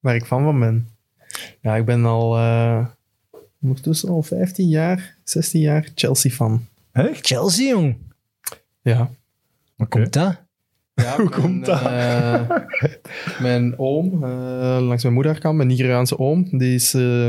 waar 0.00 0.14
ik 0.14 0.24
fan 0.24 0.42
van 0.42 0.60
ben. 0.60 0.88
Ja, 1.60 1.76
ik 1.76 1.84
ben 1.84 2.04
al 2.04 2.36
eh 2.36 2.86
ondertussen 3.62 4.08
al 4.08 4.22
15 4.22 4.68
jaar, 4.68 5.16
16 5.24 5.60
jaar 5.60 5.88
Chelsea-fan. 5.94 6.66
Echt? 6.92 7.26
Chelsea, 7.26 7.68
jong. 7.68 7.96
Ja. 8.82 9.10
Hoe 9.76 9.86
komt 9.86 10.12
dat? 10.12 10.40
Ja, 11.02 11.16
Hoe 11.16 11.28
mijn, 11.28 11.40
komt 11.42 11.66
dat? 11.66 11.82
eh, 11.82 12.40
mijn 13.40 13.74
oom, 13.78 14.24
eh, 14.24 14.78
langs 14.80 15.02
mijn 15.02 15.14
moederkant, 15.14 15.56
mijn 15.56 15.68
Nigeriaanse 15.68 16.18
oom, 16.18 16.58
die 16.58 16.74
is, 16.74 16.94
eh, 16.94 17.28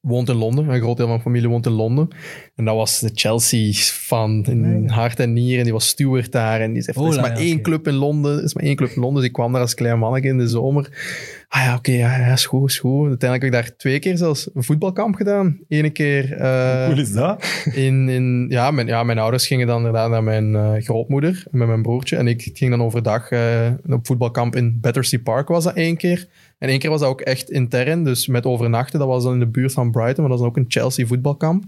woont 0.00 0.28
in 0.28 0.34
Londen. 0.36 0.68
Een 0.68 0.80
groot 0.80 0.96
deel 0.96 1.06
van 1.06 1.08
mijn 1.08 1.20
familie 1.20 1.48
woont 1.48 1.66
in 1.66 1.72
Londen. 1.72 2.08
En 2.56 2.64
dat 2.64 2.74
was 2.74 3.00
de 3.00 3.10
Chelsea-fan 3.14 4.44
in 4.44 4.88
hart 4.88 5.20
en 5.20 5.32
nieren. 5.32 5.64
Die 5.64 5.72
was 5.72 5.88
steward 5.88 6.32
daar. 6.32 6.60
En 6.60 6.72
die 6.72 6.82
zei, 6.82 7.06
er 7.06 7.12
is 7.12 7.20
maar 7.20 7.30
ja, 7.30 7.36
één 7.36 7.62
club 7.62 7.86
in 7.86 7.94
Londen. 7.94 8.38
Er 8.38 8.44
is 8.44 8.54
maar 8.54 8.64
één 8.64 8.76
club 8.76 8.90
in 8.90 9.00
Londen. 9.00 9.16
Dus 9.16 9.24
ik 9.24 9.32
kwam 9.32 9.52
daar 9.52 9.60
als 9.60 9.74
klein 9.74 9.98
mannetje 9.98 10.28
in 10.28 10.38
de 10.38 10.48
zomer. 10.48 10.88
Ah 11.48 11.62
ja, 11.62 11.74
oké, 11.74 11.92
ja, 11.92 12.18
ja, 12.18 12.32
is 12.32 12.46
goed, 12.46 12.70
is 12.70 12.78
goed. 12.78 13.08
Uiteindelijk 13.08 13.54
heb 13.54 13.62
ik 13.62 13.68
daar 13.68 13.76
twee 13.76 13.98
keer 13.98 14.16
zelfs 14.16 14.50
een 14.54 14.64
voetbalkamp 14.64 15.14
gedaan. 15.14 15.58
Eén 15.68 15.92
keer... 15.92 16.32
eh, 16.32 16.86
Hoe 16.86 16.94
is 16.94 17.12
dat? 17.12 17.44
in, 17.72 18.08
in, 18.08 18.46
ja, 18.48 18.70
mijn, 18.70 18.86
ja, 18.86 19.02
mijn 19.02 19.18
ouders 19.18 19.46
gingen 19.46 19.66
dan 19.66 19.76
inderdaad 19.76 20.10
naar 20.10 20.22
mijn 20.22 20.54
eh, 20.54 20.72
grootmoeder 20.78 21.44
met 21.50 21.68
mijn 21.68 21.82
broertje. 21.82 22.16
En 22.16 22.26
ik 22.26 22.50
ging 22.52 22.70
dan 22.70 22.82
overdag 22.82 23.30
eh, 23.30 23.70
op 23.88 24.06
voetbalkamp 24.06 24.56
in 24.56 24.78
Battersea 24.80 25.18
Park 25.22 25.48
was 25.48 25.64
dat 25.64 25.74
één 25.74 25.96
keer. 25.96 26.26
En 26.58 26.68
één 26.68 26.78
keer 26.78 26.90
was 26.90 27.00
dat 27.00 27.08
ook 27.08 27.20
echt 27.20 27.50
intern, 27.50 28.04
dus 28.04 28.26
met 28.26 28.46
overnachten. 28.46 28.98
Dat 28.98 29.08
was 29.08 29.22
dan 29.22 29.32
in 29.32 29.38
de 29.38 29.46
buurt 29.46 29.72
van 29.72 29.90
Brighton, 29.90 30.20
maar 30.20 30.30
dat 30.30 30.38
was 30.38 30.48
ook 30.48 30.56
een 30.56 30.64
Chelsea 30.68 31.06
voetbalkamp. 31.06 31.64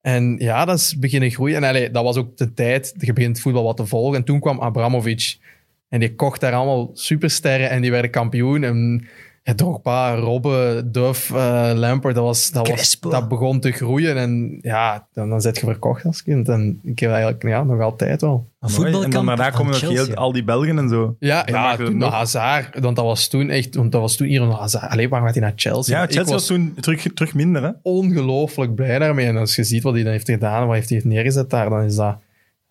En 0.00 0.36
ja, 0.38 0.64
dat 0.64 0.78
is 0.78 0.98
beginnen 0.98 1.30
groeien. 1.30 1.56
En 1.56 1.64
allee, 1.64 1.90
dat 1.90 2.04
was 2.04 2.16
ook 2.16 2.36
de 2.36 2.54
tijd, 2.54 2.94
je 2.98 3.12
begint 3.12 3.40
voetbal 3.40 3.62
wat 3.62 3.76
te 3.76 3.86
volgen. 3.86 4.18
En 4.18 4.24
toen 4.24 4.40
kwam 4.40 4.60
Abramovic. 4.60 5.36
En 5.88 6.00
die 6.00 6.14
kocht 6.14 6.40
daar 6.40 6.52
allemaal 6.52 6.90
supersterren 6.92 7.70
en 7.70 7.82
die 7.82 7.90
werden 7.90 8.10
kampioen. 8.10 8.64
En 8.64 9.06
ja, 9.44 9.54
Drogba, 9.54 10.14
Robben, 10.14 10.92
Duff, 10.92 11.30
eh, 11.30 11.70
Lampard, 11.74 12.14
dat, 12.14 12.24
was, 12.24 12.50
dat, 12.50 12.68
was, 12.68 13.00
dat 13.00 13.28
begon 13.28 13.60
te 13.60 13.72
groeien. 13.72 14.16
En 14.16 14.58
ja, 14.60 15.06
dan, 15.12 15.28
dan 15.28 15.40
zit 15.40 15.58
je 15.58 15.66
verkocht 15.66 16.04
als 16.04 16.22
kind. 16.22 16.48
En 16.48 16.80
ik 16.84 16.98
heb 16.98 17.10
eigenlijk 17.10 17.42
ja, 17.42 17.62
nog 17.62 17.80
altijd 17.80 18.20
wel. 18.20 18.50
Voetbalkamp 18.60 19.04
En 19.04 19.10
dan 19.10 19.26
daarna 19.26 19.50
komen 19.50 19.72
nog 19.72 19.80
Chelsea. 19.80 20.04
heel, 20.04 20.14
al 20.14 20.32
die 20.32 20.44
Belgen 20.44 20.78
en 20.78 20.88
zo. 20.88 21.16
Ja, 21.18 21.42
ja 21.46 21.76
toen 21.76 21.84
nog 21.84 21.94
nog. 21.94 22.12
Hazard. 22.12 22.78
Want 22.80 22.96
dat 22.96 23.04
was 23.04 23.28
toen 23.28 23.50
echt... 23.50 23.74
Want 23.74 23.92
dat 23.92 24.00
was 24.00 24.16
toen 24.16 24.26
hier 24.26 24.42
een 24.42 24.50
Hazard. 24.50 24.90
Alleen 24.90 25.08
waarom 25.08 25.26
gaat 25.28 25.36
hij 25.36 25.46
naar 25.46 25.56
Chelsea? 25.56 25.96
Ja, 25.96 26.04
Ik 26.04 26.12
Chelsea 26.12 26.32
was 26.32 26.46
toen 26.46 26.74
terug, 26.80 27.06
terug 27.14 27.34
minder, 27.34 27.62
hè? 27.62 27.70
ongelooflijk 27.82 28.74
blij 28.74 28.98
daarmee. 28.98 29.26
En 29.26 29.36
als 29.36 29.56
je 29.56 29.64
ziet 29.64 29.82
wat 29.82 29.94
hij 29.94 30.02
dan 30.02 30.12
heeft 30.12 30.30
gedaan, 30.30 30.66
wat 30.66 30.74
heeft 30.74 30.90
hij 30.90 31.00
neergezet 31.04 31.50
daar, 31.50 31.70
dan 31.70 31.82
is 31.82 31.94
dat... 31.94 32.16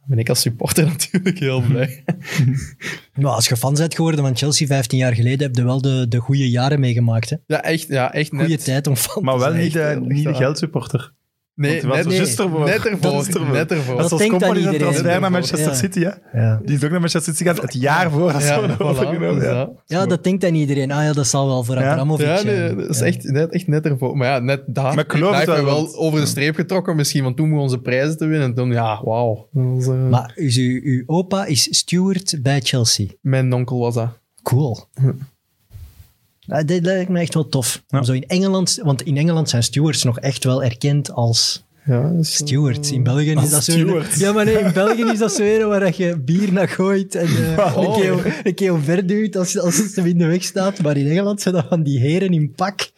ben 0.06 0.20
ik 0.20 0.30
als 0.30 0.42
supporter 0.42 0.86
natuurlijk 0.98 1.40
heel 1.40 1.62
blij. 1.62 2.04
Maar 3.16 3.32
als 3.32 3.48
je 3.48 3.58
fan 3.58 3.74
bent 3.74 3.96
geworden 3.96 4.20
van 4.24 4.36
Chelsea 4.38 4.68
15 4.68 4.98
jaar 4.98 5.16
geleden, 5.16 5.48
heb 5.48 5.56
je 5.56 5.64
wel 5.64 5.82
de, 5.82 6.06
de 6.08 6.18
goede 6.18 6.50
jaren 6.50 6.80
meegemaakt. 6.80 7.30
Hè? 7.30 7.36
Ja, 7.46 7.64
echt, 7.64 7.88
ja, 7.88 8.14
echt 8.14 8.32
net. 8.32 8.42
Goede 8.42 8.58
tijd 8.64 8.88
om 8.88 8.96
fan 8.96 9.24
Maar 9.24 9.34
te 9.34 9.40
wel 9.40 9.50
zijn. 9.52 9.64
niet, 9.64 9.74
de, 9.74 10.14
niet 10.14 10.24
de 10.24 10.34
geldsupporter. 10.34 11.14
Nee, 11.62 11.80
die 11.80 11.90
was 11.90 11.98
net, 11.98 12.06
er 12.38 12.44
ervoor. 12.46 12.66
net 12.66 12.86
ervoor. 12.86 13.12
Dat 13.12 13.28
is 13.28 13.34
ervoor. 13.34 13.52
Net 13.54 13.72
ervoor. 13.72 13.94
Dat 13.98 14.02
Dat 14.02 14.10
was 14.10 14.20
denkt 14.20 14.40
dan 14.40 14.56
iedereen. 14.56 14.80
transfer 14.80 15.06
naar 15.06 15.22
Ja. 15.22 15.30
Manchester 15.30 15.76
City, 15.76 16.00
hè? 16.00 16.40
Ja. 16.42 16.60
Die 16.66 16.76
is 16.76 16.84
ook 16.84 16.90
naar 16.92 17.00
Manchester 17.00 17.34
City 17.34 17.48
gegaan 17.50 17.64
het 17.66 17.74
jaar 17.74 18.12
voor 18.12 18.32
dat 18.32 18.44
Ja, 18.44 18.78
voilà. 18.78 19.20
Ja. 19.22 19.42
ja. 19.42 19.70
ja, 19.86 20.06
dat 20.06 20.24
denkt 20.24 20.42
dan 20.42 20.54
iedereen. 20.56 20.92
Ah 20.92 21.04
ja, 21.04 21.14
dat 21.14 21.28
zal 21.28 21.48
wel 21.48 21.64
voor. 21.64 21.76
Abramovic 21.78 22.26
Ja, 22.26 22.44
nee, 22.44 22.76
dat 22.76 22.90
is 22.90 23.00
Ja. 23.00 23.06
echt, 23.06 23.24
net, 23.24 23.52
echt 23.54 23.68
net 23.68 23.86
ervoor. 23.86 24.18
Maar 24.18 24.28
ja, 24.28 24.40
net 24.40 24.62
daar, 24.68 24.96
Maar 24.96 25.04
ik 25.06 25.12
het 25.12 25.36
heeft 25.36 25.46
hij 25.46 25.64
wel, 25.64 25.96
over 25.96 26.20
de 26.20 26.26
streep 26.26 26.56
getrokken 26.56 26.96
misschien, 26.96 27.24
want 27.24 27.38
toen 27.38 27.50
moesten 27.50 27.68
we 27.68 27.74
onze 27.74 27.82
prijzen 27.90 28.18
te 28.18 28.26
winnen. 28.26 28.48
En 28.48 28.54
toen, 28.56 28.72
ja, 28.72 29.02
wauw. 29.04 29.48
Eh, 29.54 30.10
Maar 30.10 30.32
uw, 30.36 30.80
uw 30.84 31.04
opa 31.06 31.46
is 31.46 31.68
steward 31.78 32.40
bij 32.42 32.60
Chelsea. 32.64 33.08
Mijn 33.22 33.54
onkel 33.54 33.80
was 33.80 33.94
dat. 33.94 34.20
Cool. 34.44 34.78
Ja, 36.46 36.64
dit 36.64 36.84
lijkt 36.86 37.10
me 37.10 37.20
echt 37.20 37.34
wel 37.34 37.48
tof. 37.50 37.84
Ja. 37.88 38.04
Zo 38.04 38.12
in 38.14 38.28
Engeland, 38.28 38.80
want 38.84 39.02
in 39.02 39.18
Engeland 39.18 39.50
zijn 39.50 39.64
stewards 39.64 40.04
nog 40.04 40.20
echt 40.20 40.44
wel 40.44 40.64
erkend 40.64 41.12
als 41.12 41.66
Ja, 41.86 42.10
dus, 42.10 42.34
stewards. 42.36 42.92
In 42.92 43.04
België 43.04 43.32
is 43.32 43.50
dat 43.50 43.64
zo. 43.64 43.72
steward. 43.72 44.20
Ja, 44.20 44.32
maar 44.34 44.46
nee, 44.46 44.58
in 44.60 44.74
België 44.74 45.04
is 45.04 45.20
dat 45.20 45.34
zo 45.34 45.44
een 45.44 45.68
waar 45.68 45.94
je 45.98 46.18
bier 46.20 46.54
naar 46.54 46.68
gooit 46.68 47.16
en 47.16 47.28
eh, 47.28 47.76
Oh. 47.78 47.96
een, 47.96 48.02
keer, 48.02 48.40
een 48.44 48.54
keer 48.54 48.74
omver 48.74 49.08
duwt 49.08 49.36
als, 49.36 49.60
als 49.60 49.78
het 49.78 49.98
in 50.06 50.18
de 50.18 50.26
weg 50.26 50.44
staat. 50.44 50.82
Maar 50.82 50.98
in 50.98 51.08
Engeland 51.08 51.42
zijn 51.42 51.54
dat 51.56 51.66
van 51.70 51.84
die 51.84 52.00
heren 52.00 52.30
in 52.34 52.52
pak. 52.52 52.92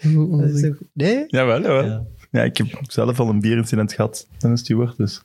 Nee? 0.94 1.24
Jawel, 1.28 1.62
jawel. 1.62 1.86
Ja. 1.86 2.04
Ja. 2.32 2.42
ik 2.44 2.58
heb 2.58 2.68
zelf 2.82 3.20
al 3.20 3.30
een 3.30 3.40
bierincident 3.40 3.94
gehad 3.94 4.28
met 4.32 4.44
een 4.52 4.58
steward, 4.58 4.98
dus... 4.98 5.22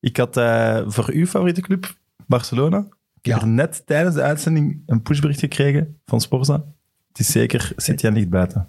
Ik 0.00 0.16
had 0.16 0.36
eh, 0.36 0.82
voor 0.86 1.10
uw 1.12 1.26
favoriete 1.26 1.60
club, 1.60 1.96
Barcelona, 2.26 2.78
ik 3.22 3.30
heb 3.30 3.40
Ja. 3.40 3.46
net 3.46 3.82
tijdens 3.86 4.14
de 4.14 4.22
uitzending 4.22 4.82
een 4.86 5.02
pushbericht 5.02 5.40
gekregen 5.40 5.98
van 6.06 6.20
Sporza. 6.20 6.64
Het 7.14 7.26
is 7.26 7.32
zeker, 7.32 7.72
zit 7.76 8.00
jij 8.00 8.10
niet 8.10 8.30
buiten. 8.30 8.68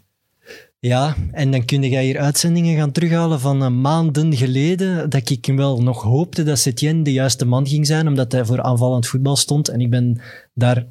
Ja, 0.80 1.16
en 1.32 1.52
dan 1.52 1.66
kun 1.66 1.84
je 1.84 2.00
hier 2.00 2.20
uitzendingen 2.20 2.78
gaan 2.78 2.92
terughalen 2.92 3.40
van 3.40 3.64
eh, 3.64 3.70
maanden 3.70 4.36
geleden, 4.36 5.10
dat 5.10 5.30
ik 5.30 5.46
wel 5.46 5.82
nog 5.82 6.02
hoopte 6.02 6.44
dat 6.44 6.60
Setien 6.60 7.04
de 7.04 7.14
juiste 7.14 7.46
man 7.46 7.68
ging 7.68 7.88
zijn, 7.88 8.08
omdat 8.08 8.32
hij 8.32 8.46
voor 8.46 8.62
aanvallend 8.62 9.08
voetbal 9.08 9.36
stond. 9.36 9.68
En 9.68 9.82
ik 9.82 9.90
ben 9.90 10.22
daar 10.54 10.86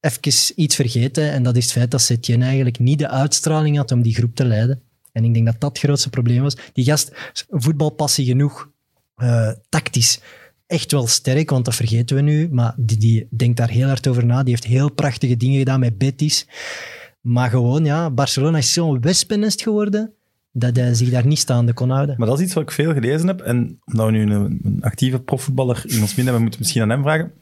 even 0.00 0.52
iets 0.54 0.74
vergeten, 0.74 1.32
en 1.32 1.42
dat 1.42 1.56
is 1.56 1.64
het 1.64 1.72
feit 1.72 1.90
dat 1.90 2.00
Setien 2.00 2.42
eigenlijk 2.42 2.78
niet 2.78 2.98
de 2.98 3.08
uitstraling 3.08 3.76
had 3.76 3.92
om 3.92 4.02
die 4.02 4.14
groep 4.14 4.34
te 4.34 4.44
leiden. 4.44 4.82
En 5.12 5.24
ik 5.24 5.34
denk 5.34 5.46
dat 5.46 5.60
dat 5.60 5.70
het 5.70 5.78
grootste 5.78 6.10
probleem 6.10 6.42
was. 6.42 6.56
Die 6.72 6.84
gast, 6.84 7.12
voetbalpassie 7.48 8.26
genoeg, 8.26 8.70
eh, 9.14 9.50
tactisch 9.68 10.20
echt 10.66 10.92
wel 10.92 11.06
sterk, 11.06 11.50
want 11.50 11.64
dat 11.64 11.74
vergeten 11.74 12.16
we 12.16 12.22
nu, 12.22 12.48
maar 12.50 12.74
die, 12.76 12.98
die 12.98 13.26
denkt 13.30 13.56
daar 13.56 13.70
heel 13.70 13.86
hard 13.86 14.06
over 14.06 14.26
na. 14.26 14.42
Die 14.42 14.50
heeft 14.50 14.64
heel 14.64 14.92
prachtige 14.92 15.36
dingen 15.36 15.58
gedaan 15.58 15.80
met 15.80 15.98
Betis. 15.98 16.46
Maar 17.20 17.50
gewoon, 17.50 17.84
ja, 17.84 18.10
Barcelona 18.10 18.58
is 18.58 18.72
zo'n 18.72 19.00
wespennest 19.00 19.62
geworden 19.62 20.12
dat 20.52 20.76
hij 20.76 20.94
zich 20.94 21.10
daar 21.10 21.26
niet 21.26 21.38
staande 21.38 21.72
kon 21.72 21.90
houden. 21.90 22.14
Maar 22.18 22.28
dat 22.28 22.38
is 22.38 22.44
iets 22.44 22.54
wat 22.54 22.62
ik 22.62 22.70
veel 22.70 22.92
gelezen 22.92 23.26
heb. 23.26 23.40
En 23.40 23.80
omdat 23.84 24.06
we 24.06 24.12
nu 24.12 24.32
een, 24.32 24.78
actieve 24.80 25.20
profvoetballer 25.20 25.82
in 25.86 26.00
ons 26.00 26.14
midden 26.14 26.24
hebben, 26.24 26.42
moeten 26.42 26.60
we 26.60 26.64
misschien 26.66 26.82
aan 26.82 26.90
hem 26.90 27.02
vragen. 27.02 27.32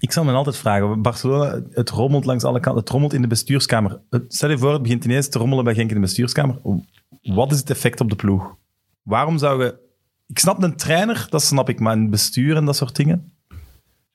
Ik 0.00 0.12
zal 0.12 0.24
me 0.24 0.32
altijd 0.32 0.56
vragen, 0.56 1.02
Barcelona, 1.02 1.62
het 1.70 1.90
rommelt 1.90 2.24
langs 2.24 2.44
alle 2.44 2.60
kanten, 2.60 2.80
het 2.80 2.90
rommelt 2.90 3.12
in 3.12 3.22
de 3.22 3.28
bestuurskamer. 3.28 4.00
Stel 4.28 4.50
je 4.50 4.58
voor, 4.58 4.72
het 4.72 4.82
begint 4.82 5.04
ineens 5.04 5.28
te 5.28 5.38
rommelen 5.38 5.64
bij 5.64 5.74
Genk 5.74 5.88
in 5.88 5.94
de 5.94 6.00
bestuurskamer. 6.00 6.58
Wat 7.22 7.52
is 7.52 7.58
het 7.58 7.70
effect 7.70 8.00
op 8.00 8.10
de 8.10 8.16
ploeg? 8.16 8.56
Waarom 9.02 9.38
zou 9.38 9.64
je... 9.64 9.88
Ik 10.26 10.38
snap 10.38 10.62
een 10.62 10.76
trainer, 10.76 11.26
dat 11.30 11.42
snap 11.42 11.68
ik, 11.68 11.80
maar 11.80 11.92
een 11.92 12.10
bestuur 12.10 12.56
en 12.56 12.64
dat 12.64 12.76
soort 12.76 12.96
dingen? 12.96 13.32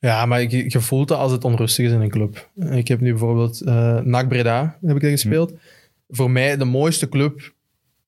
Ja, 0.05 0.25
maar 0.25 0.41
je, 0.41 0.63
je 0.67 0.79
voelt 0.79 1.07
dat 1.07 1.17
als 1.17 1.31
het 1.31 1.43
onrustig 1.43 1.85
is 1.85 1.91
in 1.91 2.01
een 2.01 2.09
club. 2.09 2.49
Ik 2.71 2.87
heb 2.87 2.99
nu 2.99 3.09
bijvoorbeeld 3.09 3.61
eh 3.61 3.99
NAC 3.99 4.27
Breda 4.27 4.77
heb 4.81 4.95
ik 4.95 5.01
daar 5.01 5.11
gespeeld. 5.11 5.53
Voor 6.09 6.31
mij 6.31 6.57
de 6.57 6.65
mooiste 6.65 7.09
club 7.09 7.53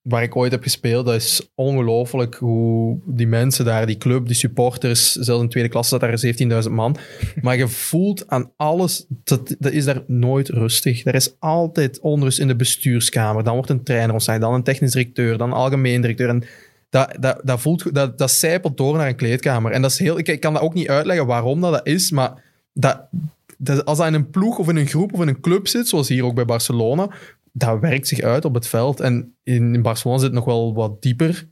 waar 0.02 0.24
ik 0.24 0.36
ooit 0.36 0.52
heb 0.52 0.64
gespeeld. 0.64 1.06
Dat 1.06 1.16
is 1.16 1.52
ongelooflijk 1.56 2.36
hoe 2.36 3.00
die 3.06 3.28
mensen 3.28 3.66
daar, 3.66 3.86
die 3.86 3.98
club, 3.98 4.26
die 4.26 4.36
supporters, 4.36 5.12
zelfs 5.12 5.44
in 5.44 5.50
tweede 5.50 5.70
klasse 5.70 5.98
zat 6.00 6.22
daar 6.22 6.64
17.000 6.64 6.72
man. 6.72 6.98
Maar 7.42 7.58
je 7.58 7.68
voelt 7.68 8.28
aan 8.28 8.52
alles, 8.56 9.06
dat, 9.24 9.56
dat 9.60 9.72
is 9.72 9.86
daar 9.86 10.04
nooit 10.08 10.50
rustig. 10.50 11.06
Er 11.06 11.16
is 11.16 11.36
altijd 11.40 12.00
onrust 12.00 12.40
in 12.40 12.48
de 12.48 12.56
bestuurskamer. 12.56 13.44
Dan 13.44 13.54
wordt 13.54 13.70
een 13.70 13.84
trainer 13.84 14.14
ontslagen, 14.14 14.42
dan 14.42 14.54
een 14.54 14.64
technisch 14.64 14.92
directeur, 14.92 15.38
dan 15.38 15.50
een 15.50 15.58
algemeen 15.58 16.02
directeur. 16.02 16.30
En 16.30 16.44
dat, 16.90 17.16
dat, 17.20 17.42
dat, 17.44 17.62
voelt, 17.62 17.94
dat, 17.94 18.18
dat 18.18 18.32
zijpelt 18.32 18.78
door 18.78 18.98
naar 18.98 19.08
een 19.08 19.16
kleedkamer. 19.16 19.72
En 19.72 19.82
dat 19.82 19.92
is 19.92 20.00
heel, 20.00 20.18
ik, 20.18 20.28
ik 20.28 20.40
kan 20.40 20.54
dat 20.54 20.62
ook 20.62 20.74
niet 20.74 20.90
uitleggen 20.90 21.26
waarom 21.26 21.62
dat, 21.62 21.72
dat 21.72 21.88
is, 21.88 22.12
maar 22.12 22.44
dat, 22.74 23.08
dat, 23.58 23.86
als 23.86 23.98
dat 23.98 24.08
in 24.08 24.14
een 24.14 24.30
ploeg 24.30 24.58
of 24.58 24.70
in 24.70 24.76
een 24.76 24.88
groep 24.88 25.14
of 25.14 25.22
in 25.22 25.28
een 25.28 25.40
club 25.40 25.68
zit, 25.68 25.88
zoals 25.88 26.10
hier 26.10 26.26
ook 26.26 26.36
bij 26.36 26.46
Barcelona, 26.46 27.10
dat 27.52 27.80
werkt 27.80 28.08
zich 28.08 28.22
uit 28.22 28.46
op 28.46 28.54
het 28.54 28.68
veld. 28.68 29.00
En 29.00 29.36
in, 29.44 29.74
in 29.74 29.82
Barcelona 29.82 30.20
zit 30.20 30.28
het 30.28 30.38
nog 30.38 30.46
wel 30.46 30.74
wat 30.74 31.02
dieper, 31.02 31.48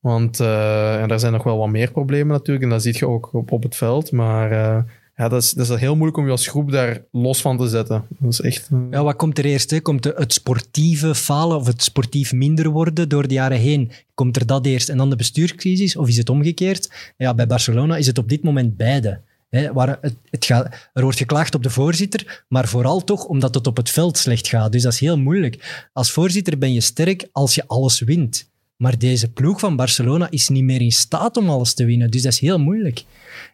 want 0.00 0.40
eh, 0.40 1.02
en 1.02 1.08
daar 1.08 1.20
zijn 1.20 1.32
nog 1.32 1.42
wel 1.42 1.58
wat 1.58 1.68
meer 1.68 1.90
problemen 1.90 2.32
natuurlijk. 2.32 2.64
En 2.64 2.70
dat 2.70 2.82
zie 2.82 2.96
je 2.98 3.08
ook 3.08 3.32
op, 3.32 3.52
op 3.52 3.62
het 3.62 3.76
veld. 3.76 4.12
Maar 4.12 4.50
eh, 4.50 4.82
ja, 5.16 5.28
dat, 5.28 5.42
is, 5.42 5.50
dat 5.50 5.70
is 5.70 5.80
heel 5.80 5.94
moeilijk 5.94 6.16
om 6.18 6.24
je 6.24 6.30
als 6.30 6.46
groep 6.46 6.70
daar 6.70 7.04
los 7.12 7.40
van 7.40 7.58
te 7.58 7.68
zetten. 7.68 8.04
Dat 8.18 8.32
is 8.32 8.40
echt... 8.40 8.68
eh, 8.72 8.78
Ja, 8.90 9.02
wat 9.02 9.16
komt 9.16 9.38
er 9.38 9.44
eerst? 9.44 9.70
Hè? 9.70 9.80
Komt 9.80 10.04
het 10.04 10.32
sportieve 10.32 11.14
falen 11.14 11.56
of 11.56 11.66
het 11.66 11.82
sportief 11.82 12.32
minder 12.32 12.68
worden 12.68 13.08
door 13.08 13.28
de 13.28 13.34
jaren 13.34 13.58
heen? 13.58 13.90
Komt 14.14 14.36
er 14.36 14.46
dat 14.46 14.66
eerst 14.66 14.88
en 14.88 14.96
dan 14.96 15.10
de 15.10 15.16
bestuurscrisis? 15.16 15.96
Of 15.96 16.08
is 16.08 16.16
het 16.16 16.30
omgekeerd? 16.30 17.12
Ja, 17.16 17.34
bij 17.34 17.46
Barcelona 17.46 17.96
is 17.96 18.06
het 18.06 18.18
op 18.18 18.28
dit 18.28 18.42
moment 18.42 18.76
beide. 18.76 19.20
Hè, 19.50 19.72
waar 19.72 19.98
het, 20.00 20.14
het 20.30 20.44
gaat, 20.44 20.90
er 20.92 21.02
wordt 21.02 21.18
geklaagd 21.18 21.54
op 21.54 21.62
de 21.62 21.70
voorzitter, 21.70 22.44
maar 22.48 22.68
vooral 22.68 23.04
toch 23.04 23.24
omdat 23.24 23.54
het 23.54 23.66
op 23.66 23.76
het 23.76 23.90
veld 23.90 24.18
slecht 24.18 24.48
gaat. 24.48 24.72
Dus 24.72 24.82
dat 24.82 24.92
is 24.92 25.00
heel 25.00 25.18
moeilijk. 25.18 25.88
Als 25.92 26.10
voorzitter 26.10 26.58
ben 26.58 26.72
je 26.72 26.80
sterk 26.80 27.28
als 27.32 27.54
je 27.54 27.64
alles 27.66 28.00
wint. 28.00 28.50
Maar 28.76 28.98
deze 28.98 29.32
ploeg 29.32 29.60
van 29.60 29.76
Barcelona 29.76 30.30
is 30.30 30.48
niet 30.48 30.64
meer 30.64 30.80
in 30.80 30.92
staat 30.92 31.36
om 31.36 31.48
alles 31.48 31.74
te 31.74 31.84
winnen. 31.84 32.10
Dus 32.10 32.22
dat 32.22 32.32
is 32.32 32.40
heel 32.40 32.58
moeilijk. 32.58 33.04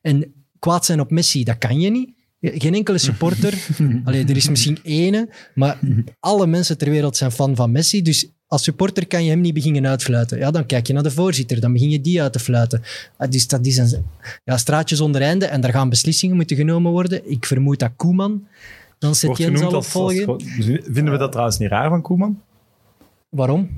En 0.02 0.32
kwaad 0.60 0.84
zijn 0.84 1.00
op 1.00 1.10
Messi, 1.10 1.44
dat 1.44 1.58
kan 1.58 1.80
je 1.80 1.90
niet. 1.90 2.10
Geen 2.40 2.74
enkele 2.74 2.98
supporter. 2.98 3.54
Allee, 4.04 4.24
er 4.24 4.36
is 4.36 4.48
misschien 4.48 4.78
ene, 4.82 5.28
maar 5.54 5.78
alle 6.20 6.46
mensen 6.46 6.78
ter 6.78 6.90
wereld 6.90 7.16
zijn 7.16 7.30
fan 7.30 7.56
van 7.56 7.70
Messi. 7.72 8.02
Dus 8.02 8.28
als 8.46 8.62
supporter 8.62 9.06
kan 9.06 9.24
je 9.24 9.30
hem 9.30 9.40
niet 9.40 9.54
beginnen 9.54 9.86
uitfluiten. 9.86 10.38
Ja, 10.38 10.50
dan 10.50 10.66
kijk 10.66 10.86
je 10.86 10.92
naar 10.92 11.02
de 11.02 11.10
voorzitter, 11.10 11.60
dan 11.60 11.72
begin 11.72 11.90
je 11.90 12.00
die 12.00 12.22
uit 12.22 12.32
te 12.32 12.38
fluiten. 12.38 12.82
Ah, 13.16 13.30
Dus 13.30 13.46
dat 13.48 13.66
is 13.66 13.76
een 13.76 14.04
ja, 14.44 14.56
straatje 14.56 14.96
zonder 14.96 15.22
einde 15.22 15.46
en 15.46 15.60
daar 15.60 15.72
gaan 15.72 15.88
beslissingen 15.88 16.36
moeten 16.36 16.56
genomen 16.56 16.92
worden. 16.92 17.30
Ik 17.30 17.46
vermoed 17.46 17.78
dat 17.78 17.90
Koeman 17.96 18.46
dan 18.98 19.14
Setien 19.14 19.36
genoemd 19.36 19.58
zal 19.58 19.66
als, 19.66 19.74
als 19.74 19.86
opvolgen. 19.86 20.22
groot- 20.22 20.44
Vinden 20.94 21.12
we 21.12 21.18
dat 21.18 21.30
trouwens 21.30 21.58
niet 21.58 21.68
raar 21.70 21.88
van 21.88 22.02
Koeman? 22.02 22.42
Waarom? 23.28 23.70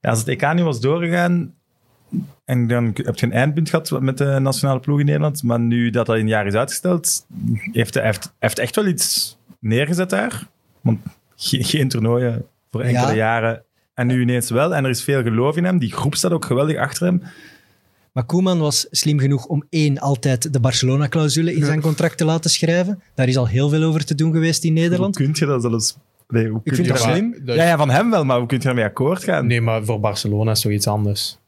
Ja, 0.00 0.10
als 0.10 0.18
het 0.18 0.28
EK 0.28 0.52
nu 0.54 0.62
was 0.62 0.80
doorgegaan 0.80 1.54
en 2.44 2.66
dan 2.66 2.90
heb 2.94 3.18
je 3.18 3.26
een 3.26 3.32
eindpunt 3.32 3.70
gehad 3.70 4.00
met 4.00 4.18
de 4.18 4.38
nationale 4.40 4.80
ploeg 4.80 4.98
in 5.00 5.06
Nederland, 5.06 5.42
maar 5.42 5.60
nu 5.60 5.90
dat 5.90 6.06
dat 6.06 6.16
in 6.16 6.22
een 6.22 6.28
jaar 6.28 6.46
is 6.46 6.54
uitgesteld, 6.54 7.26
heeft 7.72 7.94
hij 7.94 8.14
heeft, 8.38 8.58
echt 8.58 8.76
wel 8.76 8.86
iets 8.86 9.36
neergezet 9.60 10.10
daar. 10.10 10.48
Want 10.80 10.98
geen, 11.36 11.64
geen 11.64 11.88
toernooien 11.88 12.44
voor 12.70 12.80
enkele 12.80 13.06
Ja. 13.06 13.14
jaren. 13.14 13.62
En 13.94 14.06
nu 14.06 14.20
ineens 14.20 14.50
wel. 14.50 14.74
En 14.74 14.84
er 14.84 14.90
is 14.90 15.02
veel 15.02 15.22
geloof 15.22 15.56
in 15.56 15.64
hem. 15.64 15.78
Die 15.78 15.92
groep 15.92 16.14
staat 16.14 16.32
ook 16.32 16.44
geweldig 16.44 16.76
achter 16.76 17.06
hem. 17.06 17.22
Maar 18.12 18.24
Koeman 18.24 18.58
was 18.58 18.86
slim 18.90 19.18
genoeg 19.18 19.46
om 19.46 19.64
één, 19.70 19.98
altijd 19.98 20.52
de 20.52 20.60
Barcelona-clausule 20.60 21.54
in 21.54 21.64
zijn 21.64 21.80
contract 21.80 22.18
te 22.18 22.24
laten 22.24 22.50
schrijven. 22.50 23.02
Daar 23.14 23.28
is 23.28 23.36
al 23.36 23.46
heel 23.48 23.68
veel 23.68 23.82
over 23.82 24.04
te 24.04 24.14
doen 24.14 24.32
geweest 24.32 24.64
in 24.64 24.72
Nederland. 24.72 25.16
Hoe 25.16 25.26
kun 25.26 25.34
je 25.38 25.46
dat 25.46 25.62
zelfs... 25.62 25.96
Nee, 26.28 26.48
hoe 26.48 26.62
kun 26.62 26.74
vind 26.74 26.86
je 26.86 26.92
dat 26.92 27.02
slim. 27.02 27.36
dat- 27.44 27.56
Ja, 27.56 27.64
ja, 27.64 27.76
van 27.76 27.90
hem 27.90 28.10
wel, 28.10 28.24
maar 28.24 28.38
hoe 28.38 28.46
kun 28.46 28.56
je 28.58 28.62
daarmee 28.64 28.84
akkoord 28.84 29.24
gaan? 29.24 29.46
Nee, 29.46 29.60
maar 29.60 29.84
voor 29.84 30.00
Barcelona 30.00 30.50
is 30.50 30.60
toch 30.60 30.72
iets 30.72 30.86
anders. 30.86 31.38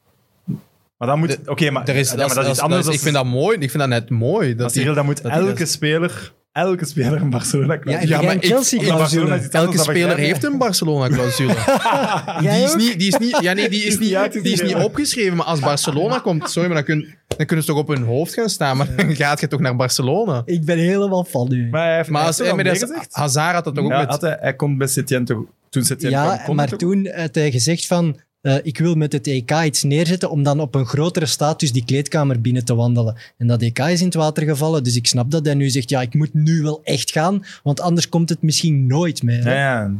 Maar 1.06 1.16
dan 1.16 1.18
moet... 1.18 1.38
Oké, 1.48 1.70
maar, 1.70 1.88
Er 1.88 1.94
is, 1.96 2.10
ja, 2.10 2.16
dat, 2.16 2.26
maar 2.26 2.34
dat 2.34 2.44
is 2.44 2.50
iets 2.50 2.60
anders. 2.60 2.84
dat 2.84 2.90
is- 2.94 2.98
ik 2.98 3.04
vind 3.04 3.14
dat 3.14 3.24
mooi. 3.24 3.58
Ik 3.58 3.70
vind 3.70 3.78
dat 3.82 3.88
net 3.88 4.10
mooi. 4.10 4.48
Dat 4.48 4.58
Dat 4.58 4.72
die- 4.72 4.92
dan 4.94 5.04
moet 5.04 5.22
dat 5.22 5.32
elke 5.32 5.54
dat- 5.58 5.68
speler... 5.68 6.32
Elke 6.52 6.84
speler 6.84 7.20
in 7.20 7.30
Barcelona... 7.30 7.78
Ja, 7.84 8.00
Ja, 8.00 8.22
maar 8.22 8.30
een 8.34 8.40
ik-. 8.42 8.88
Barcelona 8.88 9.34
is 9.34 9.48
Elke 9.48 9.76
dat 9.76 9.84
speler 9.84 10.16
heeft 10.16 10.44
een 10.44 10.58
Barcelona-clausule. 10.58 11.54
die, 12.40 12.48
is 12.48 12.74
niet, 12.74 12.98
die 12.98 13.08
is 13.08 13.16
niet, 13.18 13.38
ja, 13.40 13.52
nee, 13.52 13.68
die 13.68 13.82
is 13.84 13.98
niet 13.98 14.32
die 14.42 14.52
is 14.52 14.62
niet 14.62 14.74
opgeschreven. 14.74 15.36
Maar 15.36 15.46
als 15.46 15.60
Barcelona 15.60 16.18
komt, 16.18 16.50
sorry, 16.50 16.68
maar 16.68 16.76
dan, 16.76 16.84
kun, 16.84 17.14
dan 17.36 17.46
kunnen 17.46 17.64
ze 17.64 17.70
toch 17.70 17.80
op 17.80 17.88
hun 17.88 18.02
hoofd 18.02 18.34
gaan 18.34 18.48
staan. 18.48 18.76
Maar 18.76 18.96
dan 18.96 19.16
gaat 19.16 19.40
je 19.40 19.48
toch 19.48 19.60
naar 19.60 19.76
Barcelona. 19.76 20.42
Ik 20.44 20.64
ben 20.64 20.78
helemaal 20.78 21.24
van 21.24 21.48
nu. 21.48 21.68
Maar 21.70 21.86
hij 21.86 21.96
heeft, 21.96 22.08
Maar 22.08 22.20
hij 22.20 22.28
als, 22.30 22.38
er 22.40 22.56
met 22.56 22.80
dat-. 22.80 23.06
Hazard 23.10 23.54
had 23.54 23.64
dat 23.64 23.74
toch 23.74 23.84
ook 23.84 23.90
Ja, 23.90 23.98
met... 23.98 24.08
had 24.08 24.20
hij, 24.20 24.36
hij 24.40 24.54
kon 24.54 24.78
bij 24.78 24.86
Setien 24.86 25.24
toch... 25.24 25.44
Toen 25.70 25.84
Setien 25.84 26.10
kwam, 26.10 26.24
Ja, 26.24 26.42
kon 26.44 26.56
maar 26.56 26.68
hij 26.68 26.78
toen 26.78 27.08
had 27.16 27.34
hij 27.34 27.50
gezegd 27.50 27.86
van... 27.86 28.20
eh, 28.44 28.56
ik 28.62 28.78
wil 28.78 28.94
met 28.94 29.12
het 29.12 29.26
EK 29.26 29.50
iets 29.64 29.82
neerzetten 29.82 30.30
om 30.30 30.42
dan 30.42 30.60
op 30.60 30.74
een 30.74 30.86
grotere 30.86 31.26
status 31.26 31.72
die 31.72 31.84
kleedkamer 31.84 32.40
binnen 32.40 32.64
te 32.64 32.74
wandelen. 32.74 33.16
En 33.38 33.46
dat 33.46 33.62
EK 33.62 33.78
is 33.78 33.98
in 34.00 34.06
het 34.06 34.14
water 34.14 34.42
gevallen, 34.44 34.84
dus 34.84 34.96
ik 34.96 35.06
snap 35.06 35.30
dat 35.30 35.44
hij 35.44 35.54
nu 35.54 35.68
zegt, 35.70 35.88
ja, 35.90 36.00
ik 36.00 36.14
moet 36.14 36.34
nu 36.34 36.62
wel 36.62 36.80
echt 36.84 37.10
gaan, 37.10 37.44
want 37.62 37.80
anders 37.80 38.08
komt 38.08 38.28
het 38.28 38.42
misschien 38.42 38.86
nooit 38.86 39.22
meer. 39.22 39.44
hè. 39.44 39.54
Ja, 39.54 39.80
ja. 39.82 39.90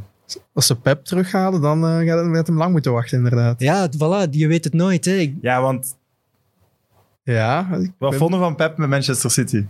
Als 0.53 0.67
ze 0.67 0.77
Pep 0.77 1.05
terughalen, 1.05 1.61
dan 1.61 1.85
eh, 1.87 2.07
gaat 2.09 2.19
het 2.19 2.29
met 2.29 2.47
hem 2.47 2.57
lang 2.57 2.73
moeten 2.73 2.93
wachten, 2.93 3.19
inderdaad. 3.19 3.61
Ja, 3.61 3.89
voilà, 3.89 4.31
je 4.31 4.47
weet 4.47 4.65
het 4.65 4.75
nooit. 4.75 5.05
Hè. 5.05 5.13
Ik- 5.15 5.35
ja, 5.41 5.61
want 5.61 5.97
Ja, 7.25 7.69
ik 7.81 7.91
wat 7.99 8.11
ben- 8.11 8.19
vonden 8.19 8.39
we 8.39 8.45
van 8.45 8.55
Pep 8.57 8.77
met 8.77 8.89
Manchester 8.89 9.31
City? 9.31 9.65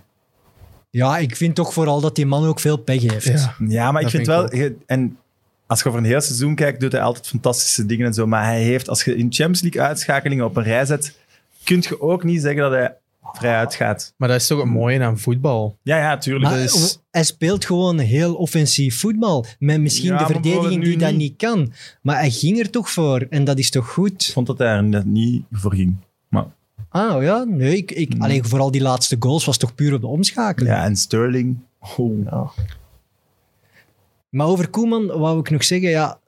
Ja, 0.91 1.19
ik 1.19 1.37
vind 1.37 1.55
toch 1.55 1.73
vooral 1.73 2.01
dat 2.01 2.17
die 2.17 2.27
man 2.27 2.45
ook 2.47 2.61
veel 2.61 2.77
pech 2.77 3.03
heeft. 3.03 3.25
Ja. 3.27 3.55
Ja, 3.69 3.93
maar 3.93 4.03
ik 4.03 4.09
vind 4.09 4.27
wel... 4.27 4.49
en 4.87 5.17
als 5.75 5.83
je 5.83 5.89
over 5.89 6.01
een 6.01 6.07
heel 6.11 6.21
seizoen 6.21 6.55
kijkt, 6.55 6.81
doet 6.81 6.93
hij 6.93 7.01
altijd 7.01 7.27
fantastische 7.27 7.87
dingen 7.87 8.07
en 8.07 8.15
zo. 8.15 8.27
Maar 8.27 8.45
hij 8.45 8.63
heeft, 8.63 8.89
als 8.89 9.05
je 9.05 9.11
in 9.17 9.21
Champions 9.33 9.61
League 9.61 9.83
uitschakelingen 9.83 10.45
op 10.45 10.57
een 10.57 10.63
rij 10.63 10.85
zet, 10.85 11.19
kun 11.65 11.81
je 11.89 12.01
ook 12.01 12.25
niet 12.25 12.41
zeggen 12.43 12.63
dat 12.63 12.73
hij 12.73 12.95
vrij 13.33 13.55
uitgaat. 13.55 14.15
Maar 14.17 14.29
dat 14.29 14.41
is 14.41 14.47
toch 14.47 14.59
het 14.59 14.69
mooie 14.69 15.03
aan 15.03 15.19
voetbal. 15.19 15.77
Ja, 15.83 15.97
ja, 15.99 16.19
tuurlijk. 16.19 16.45
Maar 16.51 16.63
Dus- 16.63 16.99
hij 17.11 17.25
speelt 17.25 17.65
gewoon 17.65 17.99
heel 17.99 18.35
offensief 18.35 18.99
voetbal. 19.01 19.47
Met 19.59 19.81
misschien 19.81 20.13
Ja, 20.13 20.19
de 20.19 20.33
verdediging 20.33 20.83
die 20.83 20.91
nu 20.93 20.97
dat 20.97 21.11
niet. 21.11 21.19
niet 21.19 21.37
kan. 21.37 21.73
Maar 22.03 22.17
hij 22.17 22.31
ging 22.31 22.59
er 22.59 22.71
toch 22.71 22.91
voor. 22.91 23.27
En 23.31 23.45
dat 23.45 23.59
is 23.59 23.71
toch 23.71 23.85
Ik 23.85 23.91
goed? 23.91 24.31
vond 24.33 24.47
dat 24.47 24.59
hij 24.59 24.67
er 24.69 24.85
net 24.85 25.05
niet 25.05 25.43
voor 25.53 25.75
ging. 25.75 25.97
Maar, 26.29 26.45
Ah 26.89 27.23
ja, 27.23 27.45
nee. 27.45 27.77
Ik, 27.77 27.91
ik, 27.91 28.13
Hmm. 28.13 28.23
alleen 28.23 28.45
vooral 28.49 28.71
die 28.71 28.81
laatste 28.83 29.17
goals 29.19 29.45
was 29.45 29.57
toch 29.57 29.75
puur 29.75 29.95
op 29.95 30.01
de 30.01 30.07
omschakeling. 30.07 30.75
ja, 30.75 30.85
en 30.85 30.97
Sterling. 30.97 31.59
Oh. 31.97 32.25
Ja. 32.25 32.51
Maar 34.35 34.47
over 34.47 34.69
Koeman 34.69 35.07
wou 35.07 35.39
ik 35.39 35.51
nog 35.51 35.65
zeggen, 35.65 35.89
ja, 35.89 36.19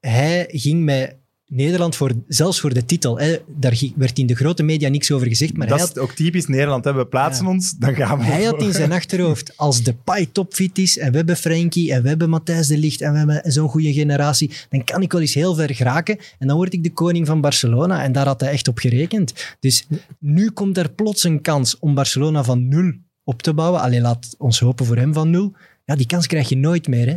hij 0.00 0.46
ging 0.50 0.84
met 0.84 1.16
Nederland 1.46 1.96
voor, 1.96 2.12
zelfs 2.28 2.60
voor 2.60 2.74
de 2.74 2.84
titel. 2.84 3.18
Hè, 3.18 3.36
daar 3.46 3.80
werd 3.96 4.18
in 4.18 4.26
de 4.26 4.34
grote 4.34 4.62
media 4.62 4.88
niks 4.88 5.10
over 5.12 5.26
gezegd, 5.26 5.56
maar 5.56 5.66
dat 5.66 5.78
hij 5.78 5.88
is 5.94 5.98
ook 5.98 6.12
typisch 6.12 6.46
Nederland. 6.46 6.84
Hè. 6.84 6.94
We 6.94 7.06
plaatsen 7.06 7.44
Ja. 7.44 7.50
ons, 7.50 7.72
dan 7.78 7.94
gaan 7.94 8.18
we. 8.18 8.24
hij 8.24 8.44
had 8.44 8.62
in 8.62 8.72
zijn 8.72 8.92
achterhoofd, 8.92 9.56
als 9.56 9.82
de 9.82 9.94
Pai 9.94 10.32
topfit 10.32 10.78
is, 10.78 10.98
en 10.98 11.10
we 11.10 11.16
hebben 11.16 11.36
Frenkie, 11.36 11.92
en 11.92 12.02
we 12.02 12.08
hebben 12.08 12.30
Matthijs 12.30 12.66
de 12.66 12.78
Ligt, 12.78 13.00
en 13.00 13.12
we 13.12 13.18
hebben 13.18 13.52
zo'n 13.52 13.68
goede 13.68 13.92
generatie, 13.92 14.50
dan 14.70 14.84
kan 14.84 15.02
ik 15.02 15.12
wel 15.12 15.20
eens 15.20 15.34
heel 15.34 15.54
ver 15.54 15.74
geraken, 15.74 16.18
en 16.38 16.46
dan 16.46 16.56
word 16.56 16.72
ik 16.72 16.82
de 16.82 16.92
koning 16.92 17.26
van 17.26 17.40
Barcelona. 17.40 18.02
En 18.02 18.12
daar 18.12 18.26
had 18.26 18.40
hij 18.40 18.50
echt 18.50 18.68
op 18.68 18.78
gerekend. 18.78 19.56
Dus 19.60 19.86
nu 20.18 20.50
komt 20.50 20.78
er 20.78 20.90
plots 20.92 21.24
een 21.24 21.40
kans 21.40 21.78
om 21.78 21.94
Barcelona 21.94 22.44
van 22.44 22.68
nul 22.68 22.92
op 23.24 23.42
te 23.42 23.54
bouwen. 23.54 23.80
Alleen 23.80 24.02
laat 24.02 24.34
ons 24.38 24.60
hopen 24.60 24.86
voor 24.86 24.96
hem 24.96 25.12
van 25.12 25.30
nul. 25.30 25.52
Ja, 25.84 25.96
die 25.96 26.06
kans 26.06 26.26
krijg 26.26 26.48
je 26.48 26.56
nooit 26.56 26.88
meer, 26.88 27.06
hè. 27.06 27.16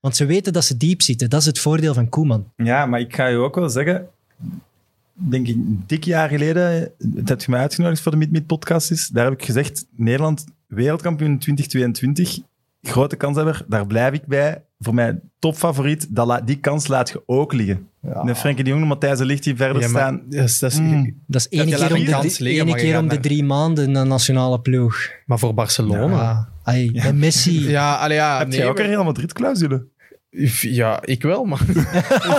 Want 0.00 0.16
ze 0.16 0.24
weten 0.24 0.52
dat 0.52 0.64
ze 0.64 0.76
diep 0.76 1.02
zitten. 1.02 1.30
Dat 1.30 1.40
is 1.40 1.46
het 1.46 1.58
voordeel 1.58 1.94
van 1.94 2.08
Koeman. 2.08 2.52
Ja, 2.56 2.86
maar 2.86 3.00
ik 3.00 3.14
ga 3.14 3.26
je 3.26 3.36
ook 3.36 3.54
wel 3.54 3.68
zeggen, 3.68 4.08
denk 5.12 5.48
ik, 5.48 5.54
een 5.54 5.84
dik 5.86 6.04
jaar 6.04 6.28
geleden, 6.28 6.92
heb 7.24 7.40
je 7.40 7.50
mij 7.50 7.60
uitgenodigd 7.60 8.02
voor 8.02 8.12
de 8.12 8.18
Mid-Mid 8.18 8.46
podcast 8.46 8.90
is, 8.90 9.08
daar 9.08 9.24
heb 9.24 9.34
ik 9.34 9.44
gezegd, 9.44 9.86
Nederland 9.90 10.44
wereldkampioen 10.66 11.30
in 11.30 11.38
2022, 11.38 12.38
grote 12.86 13.16
kanshebber, 13.16 13.64
daar 13.68 13.86
blijf 13.86 14.12
ik 14.14 14.26
bij. 14.26 14.64
Voor 14.78 14.94
mij 14.94 15.20
topfavoriet, 15.38 16.06
dat 16.10 16.40
die 16.44 16.56
kans 16.58 16.86
laat 16.86 17.08
je 17.08 17.22
ook 17.26 17.52
liggen. 17.52 17.88
De 18.24 18.34
Frenkie 18.34 18.64
de 18.64 18.70
Jong 18.70 18.82
en 18.82 18.88
Matthijs 18.88 19.18
de 19.18 19.24
Ligt 19.24 19.42
die 19.44 19.56
verder 19.56 19.82
Ja, 19.82 19.88
maar 19.88 20.02
staan. 20.02 20.22
dat 20.28 20.44
is, 20.44 20.58
dat 20.58 20.70
is- 20.72 20.78
Mm. 20.78 21.04
Dat 21.26 21.40
is 21.40 21.48
Dat 21.48 21.52
één 21.52 21.66
keer, 21.66 21.76
om 21.78 21.94
een 21.94 22.04
de, 22.04 22.36
liggen, 22.38 22.74
keer 22.76 22.98
om 22.98 23.08
de 23.08 23.20
drie 23.20 23.44
maanden 23.44 23.94
een 23.94 24.08
nationale 24.08 24.60
ploeg. 24.60 24.96
Maar 25.26 25.38
voor 25.38 25.54
Barcelona. 25.54 26.16
Ja. 26.16 26.48
Ai, 26.62 26.90
Met 26.92 27.14
Messi. 27.16 27.68
Ja, 27.70 27.94
allee, 27.96 28.16
ja 28.16 28.38
heb 28.38 28.48
nee, 28.48 28.58
jij 28.58 28.68
ook 28.68 28.76
maar- 28.76 28.84
een 28.84 28.90
Real 28.90 29.04
Madrid-clausule? 29.04 29.86
Ja, 30.60 30.98
ik 31.04 31.22
wel, 31.22 31.44
maar... 31.44 31.60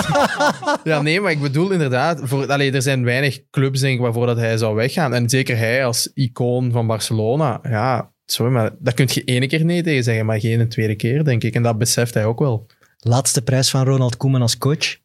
ja, 0.84 1.02
nee, 1.02 1.22
maar 1.22 1.32
ik 1.32 1.42
bedoel 1.42 1.72
inderdaad... 1.72 2.20
Voor, 2.24 2.48
allee, 2.52 2.72
er 2.72 2.82
zijn 2.82 3.04
weinig 3.04 3.42
clubs 3.50 3.80
denk 3.80 3.96
ik, 3.96 4.02
waarvoor 4.02 4.26
dat 4.26 4.38
hij 4.38 4.58
zou 4.58 4.76
weggaan. 4.76 5.14
En 5.14 5.30
zeker 5.30 5.58
hij 5.58 5.86
als 5.86 6.12
icoon 6.14 6.72
van 6.72 6.88
Barcelona. 6.88 7.60
Ja, 7.64 8.12
sorry, 8.32 8.52
maar 8.52 8.72
daar 8.80 8.94
kun 8.94 9.08
je 9.12 9.24
ene 9.24 9.48
keer 9.48 9.66
nee 9.66 9.84
tegen 9.84 10.04
zeggen, 10.04 10.26
maar 10.26 10.40
geen 10.40 10.60
een 10.60 10.70
tweede 10.70 10.96
keer, 10.96 11.24
denk 11.24 11.44
ik. 11.44 11.56
En 11.56 11.64
dat 11.64 11.78
beseft 11.78 12.14
hij 12.14 12.26
ook 12.26 12.40
wel. 12.40 12.66
Laatste 13.00 13.42
prijs 13.42 13.70
van 13.70 13.84
Ronald 13.86 14.18
Koeman 14.18 14.42
als 14.42 14.58
coach. 14.58 14.98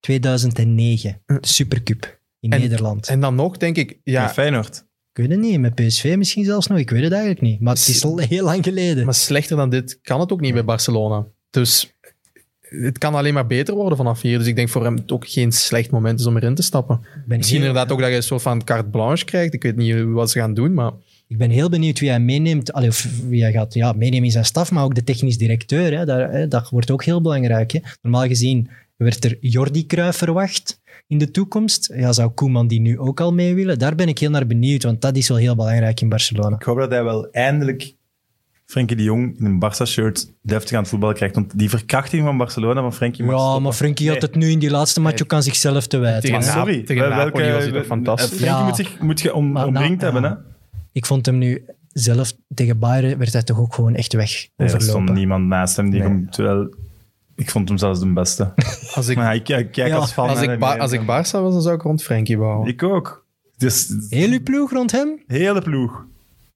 2009. 0.00 1.20
De 1.26 1.38
Supercup 1.40 2.18
in 2.40 2.50
En- 2.50 2.60
Nederland. 2.60 3.08
En 3.08 3.20
dan 3.20 3.34
nog, 3.34 3.56
denk 3.56 3.76
ik... 3.76 3.98
Ja, 4.04 4.28
Feyenoord. 4.28 4.76
ik 5.12 5.16
weet 5.22 5.30
het 5.30 5.40
niet. 5.40 5.60
Met 5.60 5.74
PSV 5.74 6.14
misschien 6.18 6.44
zelfs 6.44 6.66
nog. 6.66 6.78
Ik 6.78 6.90
weet 6.90 7.02
het 7.02 7.12
eigenlijk 7.12 7.40
niet. 7.42 7.60
Maar 7.60 7.74
het 7.74 7.88
is 7.88 8.04
al 8.04 8.18
heel 8.18 8.44
lang 8.44 8.64
geleden. 8.64 9.04
maar 9.04 9.14
slechter 9.14 9.56
dan 9.56 9.70
dit 9.70 9.98
kan 10.02 10.20
het 10.20 10.32
ook 10.32 10.40
niet 10.40 10.52
bij 10.54 10.64
Barcelona. 10.64 11.26
Dus 11.50 11.92
het 12.68 12.98
kan 12.98 13.14
alleen 13.14 13.34
maar 13.34 13.46
beter 13.46 13.74
worden 13.74 13.96
vanaf 13.96 14.22
hier. 14.22 14.38
Dus 14.38 14.46
ik 14.46 14.56
denk 14.56 14.68
voor 14.68 14.84
hem 14.84 14.94
het 14.96 15.12
ook 15.12 15.28
geen 15.28 15.52
slecht 15.52 15.90
moment 15.90 16.20
is 16.20 16.26
om 16.26 16.36
erin 16.36 16.54
te 16.54 16.62
stappen. 16.62 16.96
ik, 16.96 17.22
ben 17.26 17.36
Misschien 17.36 17.58
heel, 17.58 17.68
inderdaad 17.68 17.92
ook 17.92 18.00
dat 18.00 18.08
je 18.08 18.16
een 18.16 18.22
soort 18.22 18.42
van 18.42 18.64
carte 18.64 18.90
blanche 18.90 19.24
krijgt. 19.24 19.54
Ik 19.54 19.62
weet 19.62 19.76
niet 19.76 20.04
wat 20.04 20.30
ze 20.30 20.38
gaan 20.38 20.54
doen, 20.54 20.74
maar... 20.74 20.92
ik 21.28 21.38
ben 21.38 21.50
heel 21.50 21.68
benieuwd 21.68 22.00
wie 22.00 22.08
hij 22.08 22.20
meeneemt. 22.20 22.72
Allee, 22.72 22.88
of 22.88 23.06
wie 23.28 23.42
hij 23.42 23.52
gaat 23.52 23.74
ja, 23.74 23.92
meenemen 23.92 24.24
in 24.24 24.30
zijn 24.30 24.44
staf, 24.44 24.70
maar 24.70 24.84
ook 24.84 24.94
de 24.94 25.04
technisch 25.04 25.38
directeur. 25.38 25.98
Hè. 25.98 26.04
Daar, 26.04 26.32
hè, 26.32 26.48
dat 26.48 26.68
wordt 26.68 26.90
ook 26.90 27.04
heel 27.04 27.20
belangrijk. 27.20 27.72
Hè. 27.72 27.80
Normaal 28.02 28.26
gezien 28.26 28.68
werd 28.96 29.24
er 29.24 29.36
Jordi 29.40 29.86
Cruijff 29.86 30.18
verwacht 30.18 30.80
in 31.06 31.18
de 31.18 31.30
toekomst. 31.30 31.92
Ja, 31.96 32.12
zou 32.12 32.30
Koeman 32.30 32.68
die 32.68 32.80
nu 32.80 32.98
ook 32.98 33.20
al 33.20 33.32
mee 33.32 33.54
willen? 33.54 33.78
Daar 33.78 33.94
ben 33.94 34.08
ik 34.08 34.18
heel 34.18 34.30
naar 34.30 34.46
benieuwd, 34.46 34.82
want 34.82 35.00
dat 35.00 35.16
is 35.16 35.28
wel 35.28 35.36
heel 35.36 35.56
belangrijk 35.56 36.00
in 36.00 36.08
Barcelona. 36.08 36.56
Ik 36.56 36.62
hoop 36.62 36.78
dat 36.78 36.90
hij 36.90 37.04
wel 37.04 37.30
eindelijk 37.30 37.94
Frenkie 38.70 38.96
de 38.96 39.02
Jong 39.02 39.38
in 39.38 39.44
een 39.44 39.60
Barça-shirt 39.64 40.32
deftig 40.42 40.72
aan 40.72 40.80
het 40.80 40.88
voetballen 40.88 41.14
krijgt. 41.16 41.34
Want 41.34 41.58
die 41.58 41.70
verkrachting 41.70 42.24
van 42.24 42.36
Barcelona 42.36 42.80
van 42.80 42.92
Frenkie 42.94 43.24
Ja, 43.24 43.58
maar 43.58 43.72
Frenkie 43.72 44.08
had 44.08 44.22
het 44.22 44.34
nu 44.34 44.50
in 44.50 44.58
die 44.58 44.70
laatste 44.70 45.00
match 45.00 45.22
ook 45.22 45.32
aan 45.32 45.42
zichzelf 45.42 45.86
te 45.86 45.98
wijten. 45.98 46.22
Tegen. 46.22 46.38
Napoli- 46.46 46.58
sorry, 46.72 46.82
tegen 46.86 47.08
wel- 47.08 47.16
Napoli 47.24 47.52
was 47.52 47.62
hij 47.62 47.72
toch 47.72 47.84
fantastisch? 47.86 48.38
Frenkie 48.38 48.64
moet, 48.64 48.76
zich, 48.76 49.00
moet 49.00 49.20
je 49.20 49.34
om, 49.34 49.56
omringd 49.56 50.00
na- 50.00 50.04
hebben, 50.12 50.22
hè? 50.30 50.34
Ik 50.92 51.06
vond 51.06 51.26
hem 51.26 51.38
nu 51.38 51.64
zelf 51.92 52.32
tegen 52.54 52.78
Bayern, 52.78 53.18
werd 53.18 53.32
hij 53.32 53.42
toch 53.42 53.58
ook 53.58 53.74
gewoon 53.74 53.94
echt 53.94 54.12
weg 54.12 54.48
Nee, 54.56 54.68
er 54.70 54.82
stond 54.82 55.12
niemand 55.12 55.46
naast 55.46 55.76
hem. 55.76 55.90
Die 55.90 56.00
Nee. 56.00 56.08
hem, 56.08 56.30
terwijl, 56.30 56.74
ik 57.36 57.50
vond 57.50 57.68
hem 57.68 57.78
zelfs 57.78 58.00
de 58.00 58.12
beste. 58.12 58.52
Als 58.94 59.08
ik, 59.08 59.16
maar 59.16 59.34
ik, 59.34 59.48
ik 59.48 59.70
kijk 59.72 59.88
Ja. 59.88 59.96
als 59.96 60.12
fan. 60.12 60.28
als 60.28 60.40
ik. 60.42 60.58
Ba- 60.58 60.76
als 60.76 60.92
ik 60.92 61.00
Barça 61.02 61.06
was, 61.40 61.52
dan 61.52 61.62
zou 61.62 61.74
ik 61.74 61.82
rond 61.82 62.02
Frenkie 62.02 62.36
bouwen. 62.38 62.68
Ik 62.68 62.82
ook. 62.82 63.26
Dus, 63.56 63.92
Heel 64.08 64.30
uw 64.30 64.42
ploeg 64.42 64.70
rond 64.72 64.92
hem? 64.92 65.22
hele 65.26 65.62
ploeg. 65.62 66.04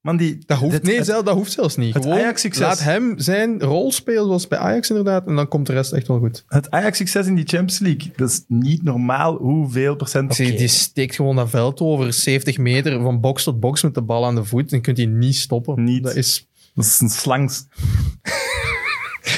Man, 0.02 0.16
die, 0.16 0.38
Dat 0.46 0.58
hoeft, 0.58 0.72
dit- 0.72 0.82
nee, 0.82 0.96
het- 0.96 1.06
zelf, 1.06 1.24
dat 1.24 1.34
hoeft 1.34 1.52
zelfs 1.52 1.76
niet. 1.76 1.94
het 1.94 2.02
Gewoon 2.02 2.18
Ajax-succes. 2.18 2.66
laat 2.66 2.82
hem 2.82 3.14
zijn 3.18 3.60
rol 3.60 3.92
spelen 3.92 4.24
zoals 4.24 4.48
bij 4.48 4.58
Ajax 4.58 4.88
inderdaad. 4.90 5.26
En 5.26 5.34
dan 5.36 5.48
komt 5.48 5.66
de 5.66 5.72
rest 5.72 5.92
echt 5.92 6.06
wel 6.08 6.18
goed. 6.18 6.44
Het 6.48 6.70
Ajax-succes 6.70 7.26
in 7.26 7.34
die 7.34 7.44
Champions 7.46 7.78
League, 7.78 8.12
dat 8.16 8.30
is 8.30 8.44
niet 8.48 8.82
normaal 8.82 9.34
hoeveel 9.36 9.96
procent... 9.96 10.34
Zie, 10.34 10.56
Die 10.56 10.68
steekt 10.68 11.14
gewoon 11.14 11.36
dat 11.36 11.50
veld 11.50 11.80
over 11.80 12.12
70 12.12 12.58
meter 12.58 13.00
van 13.02 13.20
box 13.20 13.42
tot 13.44 13.60
box 13.60 13.82
met 13.82 13.94
de 13.94 14.02
bal 14.02 14.26
aan 14.26 14.34
de 14.34 14.44
voet. 14.44 14.72
En 14.72 14.80
kunt 14.80 14.96
hij 14.96 15.06
niet 15.06 15.36
stoppen. 15.36 15.84
Niet. 15.84 16.02
Dat 16.02 16.14
is, 16.14 16.48
Dat 16.74 16.84
is 16.84 17.00
een 17.00 17.10
slangs. 17.10 17.58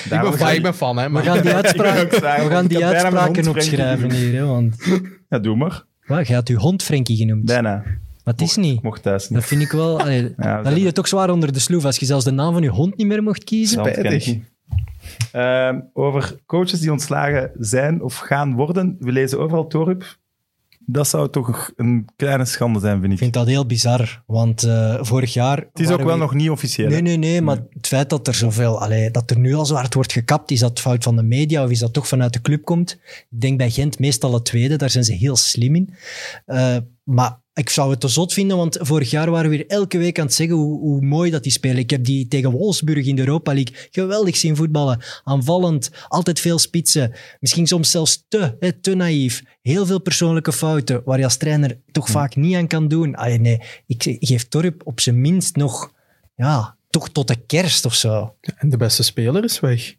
ik, 0.04 0.20
ben 0.20 0.34
fan, 0.34 0.50
ik 0.52 0.62
ben 0.62 0.74
fan, 0.74 0.96
hè. 0.96 1.04
We 1.04 1.10
Maar 1.10 1.22
gaan 1.22 1.42
die, 1.42 1.54
uitspraak, 1.62 2.10
we 2.10 2.20
gaan 2.50 2.66
die 2.66 2.84
uitspraken 2.84 3.48
opschrijven 3.48 4.12
hier. 4.12 4.34
Hè, 4.34 4.44
want 4.46 4.74
Ja, 5.28 5.38
doe 5.38 5.56
maar. 5.56 5.84
wat, 6.06 6.26
je 6.26 6.34
had 6.34 6.48
uw 6.48 6.58
hond 6.58 6.82
Frenkie 6.82 7.16
genoemd. 7.16 7.44
Bijna. 7.44 7.84
Maar 8.24 8.34
het 8.34 8.42
is 8.42 8.56
niet. 8.56 8.82
Mocht 8.82 9.02
thuis 9.02 9.22
Dat 9.22 9.30
niet. 9.30 9.44
vind 9.44 9.62
ik 9.62 9.70
wel... 9.72 9.98
allee, 10.00 10.22
we 10.36 10.60
dan 10.62 10.72
liet 10.72 10.84
het 10.84 10.98
ook 10.98 11.06
zwaar 11.06 11.30
onder 11.30 11.52
de 11.52 11.58
sloef 11.58 11.84
als 11.84 11.98
je 11.98 12.06
zelfs 12.06 12.24
de 12.24 12.30
naam 12.30 12.52
van 12.52 12.62
je 12.62 12.68
hond 12.68 12.96
niet 12.96 13.06
meer 13.06 13.22
mocht 13.22 13.44
kiezen. 13.44 13.78
Ja, 13.78 13.84
dat 13.84 13.94
Spijtig. 13.94 14.36
Ehm, 15.32 15.80
over 15.92 16.36
coaches 16.46 16.80
die 16.80 16.92
ontslagen 16.92 17.50
zijn 17.58 18.02
of 18.02 18.16
gaan 18.16 18.54
worden. 18.54 18.96
We 18.98 19.12
lezen 19.12 19.38
overal 19.40 19.66
Torup. 19.66 20.18
Dat 20.86 21.08
zou 21.08 21.30
toch 21.30 21.70
een 21.76 22.08
kleine 22.16 22.44
schande 22.44 22.78
zijn, 22.80 22.92
vind 22.94 23.04
Ik 23.06 23.12
ik. 23.12 23.18
vind 23.18 23.32
dat 23.32 23.46
heel 23.46 23.66
bizar, 23.66 24.22
want 24.26 24.62
eh, 24.62 24.98
vorig 25.00 25.32
jaar... 25.32 25.56
Het 25.56 25.80
is 25.80 25.90
ook 25.90 26.02
wel 26.02 26.12
we- 26.14 26.18
nog 26.20 26.34
niet 26.34 26.50
officieel. 26.50 26.88
Nee, 26.88 27.00
nee, 27.02 27.16
nee, 27.16 27.42
maar 27.42 27.58
het 27.70 27.86
feit 27.86 28.10
dat 28.10 28.26
er 28.26 28.34
zoveel, 28.34 28.80
allee, 28.80 29.10
dat 29.10 29.30
er 29.30 29.38
nu 29.38 29.54
al 29.54 29.66
zo 29.66 29.74
hard 29.74 29.94
wordt 29.94 30.12
gekapt, 30.12 30.50
is 30.50 30.60
dat 30.60 30.80
fout 30.80 31.02
van 31.04 31.16
de 31.16 31.22
media 31.22 31.64
of 31.64 31.70
is 31.70 31.78
dat 31.78 31.92
toch 31.92 32.08
vanuit 32.08 32.32
de 32.32 32.40
club 32.40 32.64
komt? 32.64 32.98
Ik 33.30 33.40
denk 33.40 33.58
bij 33.58 33.70
Gent 33.70 33.98
meestal 33.98 34.34
het 34.34 34.44
tweede, 34.44 34.76
daar 34.76 34.90
zijn 34.90 35.04
ze 35.04 35.12
heel 35.12 35.36
slim 35.36 35.74
in. 35.74 35.94
Eh, 36.46 36.76
maar 37.02 37.40
ik 37.54 37.70
zou 37.70 37.90
het 37.90 38.00
te 38.00 38.08
zot 38.08 38.32
vinden, 38.32 38.56
want 38.56 38.78
vorig 38.80 39.10
jaar 39.10 39.30
waren 39.30 39.50
we 39.50 39.56
weer 39.56 39.66
elke 39.66 39.98
week 39.98 40.18
aan 40.18 40.26
het 40.26 40.34
zeggen 40.34 40.56
hoe, 40.56 40.78
hoe 40.78 41.00
mooi 41.00 41.30
dat 41.30 41.42
die 41.42 41.52
spelen. 41.52 41.76
Ik 41.76 41.90
heb 41.90 42.04
die 42.04 42.28
tegen 42.28 42.50
Wolfsburg 42.50 43.06
in 43.06 43.16
de 43.16 43.22
Europa 43.22 43.54
League 43.54 43.74
geweldig 43.90 44.36
zien 44.36 44.56
voetballen. 44.56 45.02
Aanvallend, 45.24 45.90
altijd 46.08 46.40
veel 46.40 46.58
spitsen. 46.58 47.12
Misschien 47.40 47.66
soms 47.66 47.90
zelfs 47.90 48.24
te, 48.28 48.56
hè, 48.60 48.72
te 48.72 48.94
naïef. 48.94 49.42
Heel 49.62 49.86
veel 49.86 50.00
persoonlijke 50.00 50.52
fouten, 50.52 51.02
waar 51.04 51.18
je 51.18 51.24
als 51.24 51.36
trainer 51.36 51.78
toch 51.92 52.08
vaak 52.08 52.36
niet 52.36 52.54
aan 52.54 52.66
kan 52.66 52.88
doen. 52.88 53.14
Allee, 53.14 53.38
nee, 53.38 53.60
ik 53.86 54.16
geef 54.20 54.48
Torp 54.48 54.82
op 54.84 55.00
zijn 55.00 55.20
minst 55.20 55.56
nog 55.56 55.92
ja, 56.36 56.76
toch 56.90 57.08
tot 57.08 57.28
de 57.28 57.36
kerst 57.36 57.84
of 57.84 57.94
zo. 57.94 58.34
En 58.56 58.68
de 58.68 58.76
beste 58.76 59.02
speler 59.02 59.44
is 59.44 59.60
weg. 59.60 59.94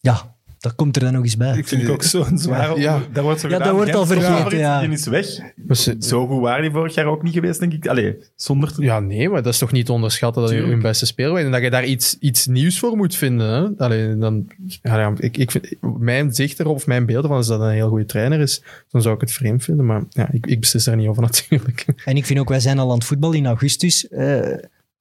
Ja, 0.00 0.33
dat 0.64 0.74
komt 0.74 0.96
er 0.96 1.02
dan 1.02 1.12
nog 1.12 1.22
eens 1.22 1.36
bij. 1.36 1.58
Ik 1.58 1.68
vind 1.68 1.82
ik 1.82 1.88
ook 1.88 2.02
zo'n 2.02 2.38
zware... 2.38 2.80
Ja. 2.80 3.00
Daar 3.12 3.22
wordt 3.22 3.40
zo 3.40 3.48
Ja, 3.48 3.58
dat 3.58 3.72
wordt 3.72 3.94
al 3.94 4.06
vergeten, 4.06 4.58
ja. 4.58 4.80
Die 4.80 4.90
is 4.90 5.06
weg. 5.06 5.26
Dus, 5.56 5.82
Zo 5.98 6.26
goed 6.26 6.40
waren 6.40 6.62
die 6.62 6.70
vorig 6.70 6.94
jaar 6.94 7.06
ook 7.06 7.22
niet 7.22 7.32
geweest, 7.32 7.60
denk 7.60 7.72
ik. 7.72 7.86
Allee, 7.86 8.16
zonder... 8.36 8.72
te- 8.74 8.82
ja, 8.82 9.00
nee, 9.00 9.28
maar 9.28 9.42
dat 9.42 9.52
is 9.52 9.58
toch 9.58 9.72
niet 9.72 9.86
te 9.86 9.92
onderschatten 9.92 10.42
dat 10.42 10.50
je 10.50 10.56
Tuurlijk. 10.56 10.80
hun 10.82 10.90
beste 10.90 11.06
speler 11.06 11.32
bent. 11.32 11.46
En 11.46 11.52
dat 11.52 11.62
je 11.62 11.70
daar 11.70 11.84
iets, 11.84 12.16
iets 12.20 12.46
nieuws 12.46 12.78
voor 12.78 12.96
moet 12.96 13.14
vinden. 13.16 13.48
Hè? 13.48 13.84
Allee, 13.84 14.16
dan, 14.16 14.46
ja, 14.82 14.98
ja, 14.98 15.12
ik, 15.16 15.36
ik 15.36 15.50
vind, 15.50 15.66
mijn 15.98 16.34
zicht 16.34 16.60
erop, 16.60 16.74
of 16.74 16.86
mijn 16.86 17.06
beeld 17.06 17.22
ervan, 17.22 17.38
is 17.38 17.46
dat 17.46 17.60
een 17.60 17.70
heel 17.70 17.88
goede 17.88 18.04
trainer 18.06 18.40
is. 18.40 18.62
Dan 18.90 19.02
zou 19.02 19.14
ik 19.14 19.20
het 19.20 19.32
vreemd 19.32 19.64
vinden, 19.64 19.86
maar 19.86 20.02
ja, 20.10 20.28
ik, 20.32 20.46
ik 20.46 20.60
beslis 20.60 20.84
daar 20.84 20.96
niet 20.96 21.08
over 21.08 21.22
natuurlijk. 21.32 21.84
En 22.04 22.16
ik 22.16 22.26
vind 22.26 22.38
ook, 22.38 22.48
wij 22.48 22.60
zijn 22.60 22.78
al 22.78 22.90
aan 22.90 22.94
het 22.98 23.04
voetbal 23.06 23.32
in 23.32 23.46
augustus. 23.46 24.08
Eh, 24.08 24.38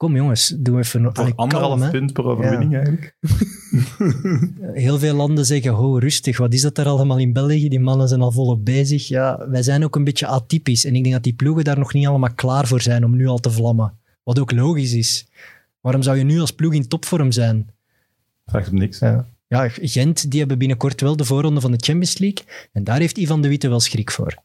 kom 0.03 0.15
jongens, 0.15 0.55
doe 0.57 0.79
even... 0.79 1.01
Voor 1.01 1.11
allee, 1.11 1.33
anderhalf 1.35 1.79
kalm, 1.79 1.91
punt 1.91 2.13
per 2.13 2.23
overwinning 2.23 2.75
eigenlijk. 2.75 3.15
Heel 4.85 4.99
veel 4.99 5.15
landen 5.15 5.45
zeggen, 5.45 5.71
ho, 5.71 5.97
rustig, 5.97 6.37
wat 6.37 6.53
is 6.53 6.61
dat 6.61 6.75
daar 6.75 6.85
allemaal 6.85 7.17
in 7.17 7.33
België? 7.33 7.69
Die 7.69 7.79
mannen 7.79 8.07
zijn 8.07 8.21
al 8.21 8.31
volop 8.31 8.65
bezig. 8.65 9.07
Ja, 9.07 9.49
wij 9.49 9.63
zijn 9.63 9.83
ook 9.83 9.95
een 9.95 10.03
beetje 10.03 10.27
atypisch. 10.27 10.85
En 10.85 10.95
ik 10.95 11.03
denk 11.03 11.15
dat 11.15 11.23
die 11.23 11.33
ploegen 11.33 11.63
daar 11.63 11.77
nog 11.77 11.93
niet 11.93 12.07
allemaal 12.07 12.33
klaar 12.33 12.67
voor 12.67 12.81
zijn 12.81 13.05
om 13.05 13.15
nu 13.15 13.27
al 13.27 13.37
te 13.37 13.51
vlammen. 13.51 13.93
Wat 14.23 14.39
ook 14.39 14.51
logisch 14.51 14.93
is. 14.93 15.27
Waarom 15.81 16.01
zou 16.01 16.17
je 16.17 16.23
nu 16.23 16.39
als 16.39 16.51
ploeg 16.51 16.73
in 16.73 16.87
topvorm 16.87 17.31
zijn? 17.31 17.69
Vraagt 18.45 18.67
hem 18.67 18.77
niks. 18.77 18.99
Ja. 18.99 19.25
Ja, 19.47 19.69
Gent, 19.69 20.31
die 20.31 20.39
hebben 20.39 20.57
binnenkort 20.57 21.01
wel 21.01 21.15
de 21.15 21.25
voorronde 21.25 21.61
van 21.61 21.71
de 21.71 21.77
Champions 21.79 22.17
League. 22.17 22.45
En 22.71 22.83
daar 22.83 22.99
heeft 22.99 23.17
Ivan 23.17 23.41
de 23.41 23.47
Witte 23.47 23.69
wel 23.69 23.79
schrik 23.79 24.11
voor. 24.11 24.35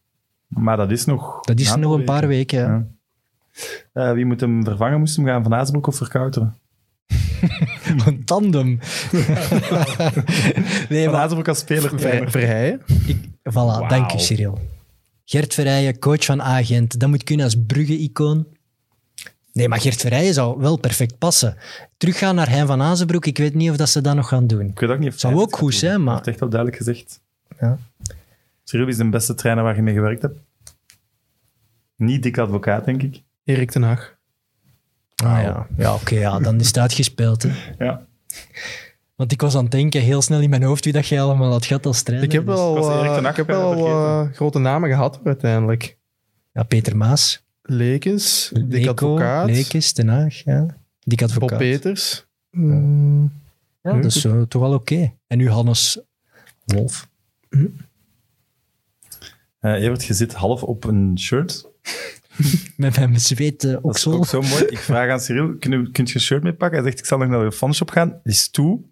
Maar 0.47 0.77
dat 0.77 0.91
is 0.91 1.05
nog... 1.05 1.41
Dat 1.41 1.61
is 1.61 1.75
nog 1.77 1.95
een 1.95 2.05
paar 2.05 2.29
weken. 2.29 2.59
ja. 2.59 2.87
Eh, 3.93 4.13
wie 4.13 4.25
moet 4.25 4.41
hem 4.41 4.65
vervangen? 4.65 4.99
Moest 4.99 5.17
hem 5.17 5.25
gaan 5.27 5.43
Van 5.43 5.55
Azenbroek 5.55 5.87
of 5.87 5.97
Verkouteren? 5.97 6.55
Een 8.07 8.25
tandem. 8.25 8.67
nee, 10.89 11.05
Van 11.05 11.15
Azenbroek 11.15 11.49
als 11.49 11.59
speler. 11.59 12.01
Ver, 12.01 12.31
Verheijen. 12.31 12.81
Voilà, 13.51 13.89
dank 13.89 14.13
u 14.13 14.19
Cyril. 14.19 14.59
Gert 15.25 15.55
Verrijen, 15.55 15.99
coach 15.99 16.25
van 16.25 16.43
Agent. 16.43 17.01
Dat 17.01 17.09
moet 17.09 17.25
kunnen 17.25 17.45
als 17.45 17.57
Brugge-icoon. 17.67 18.47
Nee, 19.53 19.69
maar 19.69 19.81
Gert 19.81 20.01
Verrijen 20.01 20.35
zou 20.35 20.61
wel 20.61 20.77
perfect 20.77 21.19
passen. 21.19 21.57
Teruggaan 21.97 22.35
naar 22.35 22.49
Hein 22.51 22.67
van 22.67 22.83
Azenbroek, 22.83 23.27
ik 23.27 23.39
weet 23.39 23.55
niet 23.55 23.71
of 23.71 23.77
dat 23.77 23.89
ze 23.89 24.01
dat 24.01 24.15
nog 24.15 24.29
gaan 24.29 24.47
doen. 24.47 24.67
Ik 24.67 24.79
weet 24.81 24.91
ook 24.91 24.99
niet 24.99 25.09
of 25.13 25.19
Zou 25.19 25.35
ook 25.35 25.41
het 25.41 25.55
goed 25.55 25.75
zijn, 25.75 25.99
maar- 25.99 26.07
Hij 26.07 26.15
heeft 26.15 26.29
echt 26.29 26.41
wel 26.41 26.49
duidelijk 26.49 26.79
gezegd. 26.83 27.21
Ja. 27.61 27.79
Cyril 28.65 28.89
is 28.89 28.97
de 28.97 29.09
beste 29.09 29.35
trainer 29.35 29.65
waar 29.65 29.77
je 29.77 29.83
mee 29.83 29.95
gewerkt 29.95 30.23
hebt. 30.23 30.39
Niet 31.97 32.23
dik 32.23 32.39
advocaat, 32.39 32.85
denk 32.85 33.03
ik. 33.03 33.23
Erik 33.49 33.71
ten 33.71 33.83
Hag. 33.83 34.17
Ah, 35.25 35.43
ja, 35.43 35.67
ja 35.77 35.95
oké, 35.95 36.15
ja, 36.15 36.39
dan 36.39 36.61
is 36.61 36.67
het 36.67 36.79
uitgespeeld. 36.79 37.43
Hè. 37.43 37.51
Ja. 37.87 38.07
Want 39.17 39.33
ik 39.33 39.41
was 39.41 39.57
aan 39.57 39.63
het 39.63 39.71
denken, 39.73 40.01
heel 40.01 40.23
snel 40.23 40.41
in 40.41 40.51
mijn 40.51 40.63
hoofd, 40.63 40.85
wie 40.85 40.93
dat 40.93 41.07
jij 41.07 41.23
allemaal 41.23 41.51
had 41.51 41.67
gehad 41.67 41.87
als 41.87 42.03
trainer. 42.03 42.27
Ik 42.29 42.33
heb 42.35 42.47
Dus- 42.47 42.55
wel, 42.55 42.91
eh, 42.91 43.29
ik 43.31 43.37
heb 43.37 43.47
wel 43.47 43.73
vergeten. 43.73 43.91
eh, 44.31 44.37
grote 44.37 44.59
namen 44.59 44.89
gehad 44.89 45.21
uiteindelijk. 45.25 45.97
Ja, 46.53 46.63
Peter 46.63 46.97
Maas, 46.97 47.43
Lekens, 47.63 48.51
Dick 48.55 48.65
Leko, 48.73 48.91
Advocaat, 48.91 49.47
Lekes, 49.51 49.95
Den 49.95 50.09
Haag, 50.09 50.35
ja. 50.45 50.67
Bob 51.05 51.23
advocaat. 51.23 51.59
Peters. 51.59 52.27
Mm, 52.51 53.33
Ja, 53.83 53.93
dat 53.93 54.05
is 54.05 54.25
eh, 54.25 54.43
toch 54.43 54.63
wel 54.63 54.73
oké. 54.75 55.13
En 55.27 55.39
nu 55.39 55.51
Hannes 55.51 56.01
Wolf. 56.65 57.09
Eh, 59.59 59.73
Evert, 59.83 60.05
je 60.05 60.15
zit 60.15 60.35
half 60.35 60.63
op 60.63 60.85
een 60.85 61.19
shirt. 61.19 61.67
Met 62.77 62.97
mijn 62.97 63.21
zweet 63.21 63.65
eh, 63.65 63.71
Dat 63.71 63.79
is 63.81 63.85
oksel. 63.85 64.13
ook 64.13 64.27
zo 64.27 64.41
mooi. 64.43 64.65
Ik 64.65 64.79
vraag 64.79 65.11
aan 65.11 65.21
Cyril, 65.21 65.57
kun 65.57 65.71
je, 65.71 65.91
kunt 65.91 66.09
je 66.09 66.15
een 66.15 66.21
shirt 66.21 66.43
mee 66.43 66.55
pakken? 66.55 66.79
Hij 66.79 66.87
zegt, 66.87 66.99
ik 66.99 67.07
zal 67.07 67.19
nog 67.19 67.29
naar 67.29 67.45
de 67.45 67.53
fanshop 67.53 67.91
gaan. 67.91 68.09
Die 68.09 68.33
is 68.33 68.51
toe. 68.51 68.85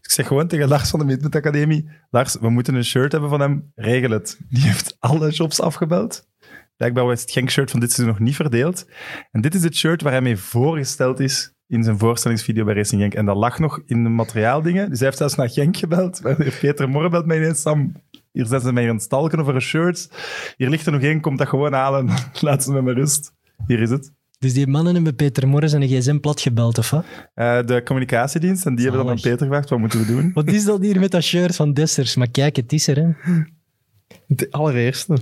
Ik 0.00 0.10
zeg 0.10 0.26
gewoon 0.26 0.48
tegen 0.48 0.68
Lars 0.68 0.90
van 0.90 1.06
de 1.06 1.28
Academie, 1.30 1.90
Lars, 2.10 2.36
we 2.40 2.50
moeten 2.50 2.74
een 2.74 2.84
shirt 2.84 3.12
hebben 3.12 3.30
van 3.30 3.40
hem. 3.40 3.72
Regel 3.74 4.10
het. 4.10 4.38
Die 4.48 4.62
heeft 4.62 4.96
alle 4.98 5.32
shops 5.32 5.60
afgebeld. 5.60 6.28
Blijkbaar 6.76 7.04
was 7.04 7.20
het 7.20 7.30
Genk-shirt 7.30 7.70
van 7.70 7.80
dit 7.80 7.92
seizoen 7.92 8.14
nog 8.16 8.24
niet 8.24 8.36
verdeeld. 8.36 8.86
En 9.30 9.40
dit 9.40 9.54
is 9.54 9.62
het 9.62 9.76
shirt 9.76 10.02
waar 10.02 10.12
hij 10.12 10.20
mee 10.20 10.36
voorgesteld 10.36 11.20
is 11.20 11.52
in 11.66 11.84
zijn 11.84 11.98
voorstellingsvideo 11.98 12.64
bij 12.64 12.74
Racing 12.74 13.00
Genk. 13.00 13.14
En 13.14 13.26
dat 13.26 13.36
lag 13.36 13.58
nog 13.58 13.82
in 13.86 14.02
de 14.02 14.08
materiaaldingen. 14.08 14.88
Dus 14.88 14.98
hij 14.98 15.06
heeft 15.06 15.18
zelfs 15.18 15.34
naar 15.34 15.50
Genk 15.50 15.76
gebeld. 15.76 16.20
Peter 16.60 16.88
Morren 16.88 17.10
belt 17.10 17.26
mij 17.26 17.36
ineens, 17.36 17.60
Sam, 17.60 17.92
hier 18.34 18.46
zijn 18.46 18.60
ze 18.60 18.72
mij 18.72 18.88
aan 18.88 18.94
het 18.94 19.02
stalken 19.04 19.38
over 19.40 19.54
een 19.54 19.60
shirt. 19.60 20.08
Hier 20.56 20.68
ligt 20.68 20.86
er 20.86 20.92
nog 20.92 21.02
één, 21.02 21.20
komt 21.20 21.38
dat 21.38 21.48
gewoon 21.48 21.72
halen. 21.72 22.08
Laat 22.40 22.62
ze 22.62 22.72
met 22.72 22.82
me 22.82 22.92
rust. 22.92 23.32
Hier 23.66 23.80
is 23.80 23.90
het. 23.90 24.12
Dus 24.38 24.52
die 24.52 24.66
mannen 24.66 24.94
hebben 24.94 25.14
Peter 25.14 25.48
Morris 25.48 25.72
en 25.72 25.82
een 25.82 25.88
gsm 25.88 26.18
plat 26.18 26.40
gebeld, 26.40 26.78
of 26.78 26.90
wat? 26.90 27.04
Eh, 27.34 27.62
de 27.66 27.82
communicatiedienst. 27.84 28.66
En 28.66 28.74
die 28.74 28.84
hebben 28.84 29.02
dan 29.04 29.10
aan. 29.14 29.20
Peter 29.20 29.38
gevraagd, 29.38 29.68
wat 29.68 29.78
moeten 29.78 29.98
we 30.00 30.06
doen? 30.06 30.30
Wat 30.34 30.48
is 30.48 30.64
dat 30.64 30.80
hier 30.82 31.00
met 31.00 31.10
dat 31.10 31.22
shirt 31.22 31.56
van 31.56 31.72
Dessers? 31.72 32.16
Maar 32.16 32.30
kijk, 32.30 32.56
het 32.56 32.72
is 32.72 32.86
er, 32.88 32.96
hè. 32.96 33.12
de 34.26 34.46
allereerste. 34.50 35.16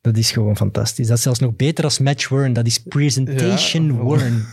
Dat 0.00 0.16
is 0.16 0.30
gewoon 0.32 0.56
fantastisch. 0.56 1.06
Dat 1.06 1.16
is 1.16 1.22
zelfs 1.22 1.38
nog 1.38 1.56
beter 1.56 1.84
als 1.84 1.98
match 1.98 2.28
worn. 2.28 2.52
Dat 2.52 2.66
is 2.66 2.78
presentation 2.78 3.84
Ja. 3.86 3.92
worn. 3.92 4.44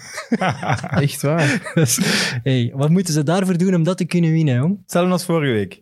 Echt 1.03 1.21
waar. 1.21 1.61
Dus, 1.73 1.99
hey, 2.43 2.71
wat 2.75 2.89
moeten 2.89 3.13
ze 3.13 3.23
daarvoor 3.23 3.57
doen 3.57 3.75
om 3.75 3.83
dat 3.83 3.97
te 3.97 4.05
kunnen 4.05 4.31
winnen, 4.31 4.55
jong? 4.55 4.77
Hetzelfde 4.81 5.11
als 5.11 5.25
vorige 5.25 5.51
week. 5.53 5.81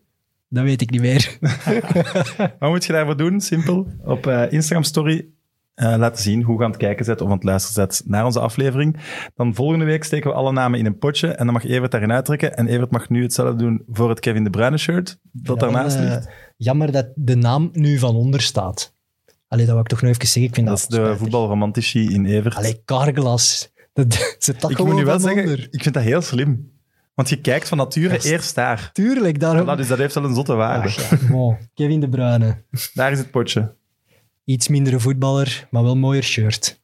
Dat 0.55 0.63
weet 0.63 0.81
ik 0.81 0.89
niet 0.89 1.01
meer. 1.01 1.37
Wat 2.59 2.69
moet 2.69 2.85
je 2.85 2.93
daarvoor 2.93 3.17
doen? 3.17 3.41
Simpel. 3.41 3.87
Op 4.03 4.27
eh, 4.27 4.51
Instagram 4.51 4.83
Story 4.83 5.25
eh, 5.73 5.95
laten 5.97 6.21
zien 6.23 6.41
hoe 6.43 6.57
je 6.57 6.63
aan 6.63 6.69
het 6.69 6.79
kijken 6.79 7.05
zet 7.05 7.21
of 7.21 7.27
aan 7.27 7.33
het 7.35 7.43
luisteren 7.43 7.91
zet 7.91 8.01
naar 8.05 8.25
onze 8.25 8.39
aflevering. 8.39 8.97
Dan 9.35 9.55
volgende 9.55 9.85
week 9.85 10.03
steken 10.03 10.29
we 10.29 10.35
alle 10.35 10.51
namen 10.51 10.79
in 10.79 10.85
een 10.85 10.97
potje 10.97 11.27
en 11.27 11.45
dan 11.45 11.53
mag 11.53 11.65
Evert 11.65 11.91
daarin 11.91 12.11
uittrekken. 12.11 12.55
En 12.57 12.67
Evert 12.67 12.91
mag 12.91 13.09
nu 13.09 13.21
hetzelfde 13.21 13.55
doen 13.55 13.83
voor 13.87 14.09
het 14.09 14.19
Kevin 14.19 14.43
De 14.43 14.49
Bruyne 14.49 14.77
shirt 14.77 15.19
dat 15.31 15.59
Ja, 15.59 15.67
daarnaast 15.67 15.95
eh, 15.97 16.01
ligt. 16.03 16.29
Jammer 16.57 16.91
dat 16.91 17.07
de 17.15 17.35
naam 17.35 17.69
nu 17.73 17.97
van 17.99 18.15
onder 18.15 18.41
staat. 18.41 18.93
Allee, 19.47 19.65
dat 19.65 19.73
wil 19.73 19.83
ik 19.83 19.89
toch 19.89 20.01
nog 20.01 20.11
even 20.11 20.27
zeggen. 20.27 20.43
Ik 20.43 20.55
vind 20.55 20.67
Dat 20.67 20.75
dat, 20.77 20.83
is 20.89 20.95
de 20.95 21.01
spijtig. 21.01 21.19
voetbalromantici 21.19 22.13
in 22.13 22.25
Evert. 22.25 22.55
Allee, 22.55 22.81
Carglass. 22.85 23.73
Dat 23.93 24.11
dat 24.59 24.71
ik 24.71 24.77
moet 24.77 24.95
nu 24.95 25.05
wel 25.05 25.19
zeggen, 25.19 25.43
onder. 25.43 25.67
ik 25.71 25.81
vind 25.81 25.93
dat 25.95 26.03
heel 26.03 26.21
slim. 26.21 26.73
Want 27.15 27.29
je 27.29 27.41
kijkt 27.41 27.67
van 27.67 27.77
nature 27.77 28.19
eerst 28.23 28.55
daar. 28.55 28.89
Tuurlijk, 28.93 29.39
daarom... 29.39 29.67
Voilà, 29.73 29.77
dus 29.77 29.87
dat 29.87 29.97
heeft 29.97 30.13
wel 30.15 30.23
een 30.23 30.35
zotte 30.35 30.53
waarde. 30.53 30.87
Ach 30.87 31.09
ja. 31.29 31.57
Kevin 31.73 31.99
De 31.99 32.09
Bruyne. 32.09 32.63
Daar 32.93 33.11
is 33.11 33.17
het 33.17 33.31
potje. 33.31 33.75
Iets 34.43 34.67
mindere 34.67 34.99
voetballer, 34.99 35.67
maar 35.71 35.83
wel 35.83 35.95
mooier 35.95 36.23
shirt. 36.23 36.79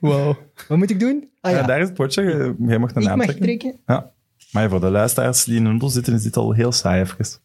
Wow. 0.00 0.36
Wat 0.68 0.78
moet 0.78 0.90
ik 0.90 1.00
doen? 1.00 1.30
Ah 1.40 1.50
Ja. 1.50 1.56
ja, 1.58 1.66
daar 1.66 1.80
is 1.80 1.86
het 1.86 1.94
potje. 1.96 2.22
Je- 2.22 2.54
Jij 2.58 2.78
mag 2.78 2.92
de 2.92 3.00
ik 3.00 3.06
naam 3.06 3.18
mag 3.18 3.26
trekken. 3.26 3.80
Ja. 3.86 4.10
Maar 4.52 4.68
voor 4.70 4.80
de 4.80 4.90
luisteraars 4.90 5.44
die 5.44 5.56
in 5.56 5.64
een 5.64 5.72
noodle 5.72 5.88
zitten, 5.90 6.14
is 6.14 6.22
dit 6.22 6.36
al 6.36 6.52
heel 6.52 6.72
saai 6.72 7.00
even. 7.00 7.40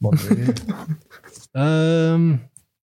Ehm, 1.52 2.36